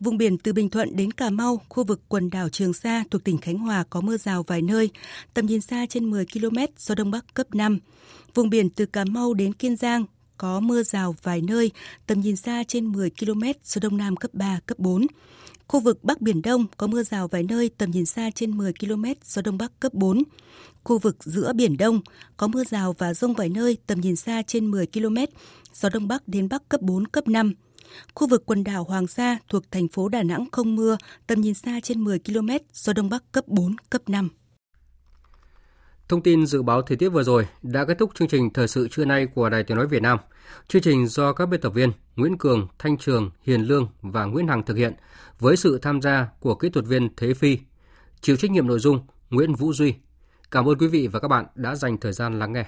Vùng 0.00 0.18
biển 0.18 0.38
từ 0.38 0.52
Bình 0.52 0.70
Thuận 0.70 0.96
đến 0.96 1.10
Cà 1.10 1.30
Mau, 1.30 1.60
khu 1.68 1.84
vực 1.84 2.00
quần 2.08 2.30
đảo 2.30 2.48
Trường 2.48 2.72
Sa 2.72 3.04
thuộc 3.10 3.24
tỉnh 3.24 3.38
Khánh 3.38 3.58
Hòa 3.58 3.84
có 3.90 4.00
mưa 4.00 4.16
rào 4.16 4.42
vài 4.42 4.62
nơi, 4.62 4.90
tầm 5.34 5.46
nhìn 5.46 5.60
xa 5.60 5.86
trên 5.86 6.10
10 6.10 6.26
km, 6.26 6.58
gió 6.78 6.94
Đông 6.94 7.10
Bắc 7.10 7.34
cấp 7.34 7.54
5. 7.54 7.78
Vùng 8.34 8.50
biển 8.50 8.70
từ 8.70 8.86
Cà 8.86 9.04
Mau 9.04 9.34
đến 9.34 9.52
Kiên 9.52 9.76
Giang 9.76 10.04
có 10.36 10.60
mưa 10.60 10.82
rào 10.82 11.14
vài 11.22 11.40
nơi, 11.40 11.70
tầm 12.06 12.20
nhìn 12.20 12.36
xa 12.36 12.64
trên 12.68 12.86
10 12.86 13.10
km, 13.10 13.42
gió 13.64 13.78
Đông 13.82 13.96
Nam 13.96 14.16
cấp 14.16 14.30
3, 14.34 14.60
cấp 14.66 14.78
4. 14.78 15.06
Khu 15.68 15.80
vực 15.80 16.04
Bắc 16.04 16.20
Biển 16.20 16.42
Đông 16.42 16.66
có 16.76 16.86
mưa 16.86 17.02
rào 17.02 17.28
vài 17.28 17.42
nơi, 17.42 17.70
tầm 17.78 17.90
nhìn 17.90 18.06
xa 18.06 18.30
trên 18.34 18.56
10 18.56 18.72
km, 18.80 19.04
gió 19.24 19.42
Đông 19.42 19.58
Bắc 19.58 19.80
cấp 19.80 19.94
4. 19.94 20.22
Khu 20.84 20.98
vực 20.98 21.16
giữa 21.24 21.52
Biển 21.52 21.76
Đông 21.76 22.00
có 22.36 22.46
mưa 22.46 22.64
rào 22.64 22.94
và 22.98 23.14
rông 23.14 23.34
vài 23.34 23.48
nơi, 23.48 23.76
tầm 23.86 24.00
nhìn 24.00 24.16
xa 24.16 24.42
trên 24.42 24.70
10 24.70 24.86
km, 24.86 25.16
gió 25.72 25.88
Đông 25.88 26.08
Bắc 26.08 26.28
đến 26.28 26.48
Bắc 26.48 26.68
cấp 26.68 26.80
4, 26.82 27.06
cấp 27.06 27.28
5. 27.28 27.52
Khu 28.14 28.28
vực 28.28 28.42
quần 28.46 28.64
đảo 28.64 28.84
Hoàng 28.84 29.06
Sa 29.06 29.38
thuộc 29.48 29.70
thành 29.70 29.88
phố 29.88 30.08
Đà 30.08 30.22
Nẵng 30.22 30.46
không 30.52 30.76
mưa, 30.76 30.96
tầm 31.26 31.40
nhìn 31.40 31.54
xa 31.54 31.80
trên 31.82 32.04
10 32.04 32.18
km, 32.18 32.48
gió 32.72 32.92
Đông 32.92 33.08
Bắc 33.08 33.32
cấp 33.32 33.48
4, 33.48 33.76
cấp 33.90 34.02
5. 34.08 34.28
Thông 36.08 36.22
tin 36.22 36.46
dự 36.46 36.62
báo 36.62 36.82
thời 36.82 36.96
tiết 36.96 37.08
vừa 37.08 37.22
rồi 37.22 37.46
đã 37.62 37.84
kết 37.84 37.98
thúc 37.98 38.10
chương 38.14 38.28
trình 38.28 38.52
Thời 38.52 38.68
sự 38.68 38.88
trưa 38.88 39.04
nay 39.04 39.26
của 39.26 39.48
Đài 39.48 39.64
Tiếng 39.64 39.76
Nói 39.76 39.86
Việt 39.86 40.02
Nam. 40.02 40.18
Chương 40.68 40.82
trình 40.82 41.06
do 41.06 41.32
các 41.32 41.46
biên 41.46 41.60
tập 41.60 41.70
viên 41.70 41.92
Nguyễn 42.16 42.38
Cường, 42.38 42.68
Thanh 42.78 42.98
Trường, 42.98 43.30
Hiền 43.42 43.62
Lương 43.62 43.88
và 44.02 44.24
Nguyễn 44.24 44.48
Hằng 44.48 44.62
thực 44.62 44.76
hiện 44.76 44.94
với 45.38 45.56
sự 45.56 45.78
tham 45.82 46.02
gia 46.02 46.28
của 46.40 46.54
kỹ 46.54 46.68
thuật 46.70 46.86
viên 46.86 47.08
Thế 47.16 47.34
Phi. 47.34 47.58
Chịu 48.20 48.36
trách 48.36 48.50
nhiệm 48.50 48.66
nội 48.66 48.78
dung 48.78 49.00
Nguyễn 49.30 49.54
Vũ 49.54 49.72
Duy. 49.72 49.94
Cảm 50.50 50.68
ơn 50.68 50.78
quý 50.78 50.86
vị 50.86 51.06
và 51.06 51.20
các 51.20 51.28
bạn 51.28 51.46
đã 51.54 51.74
dành 51.74 51.98
thời 51.98 52.12
gian 52.12 52.38
lắng 52.38 52.52
nghe. 52.52 52.66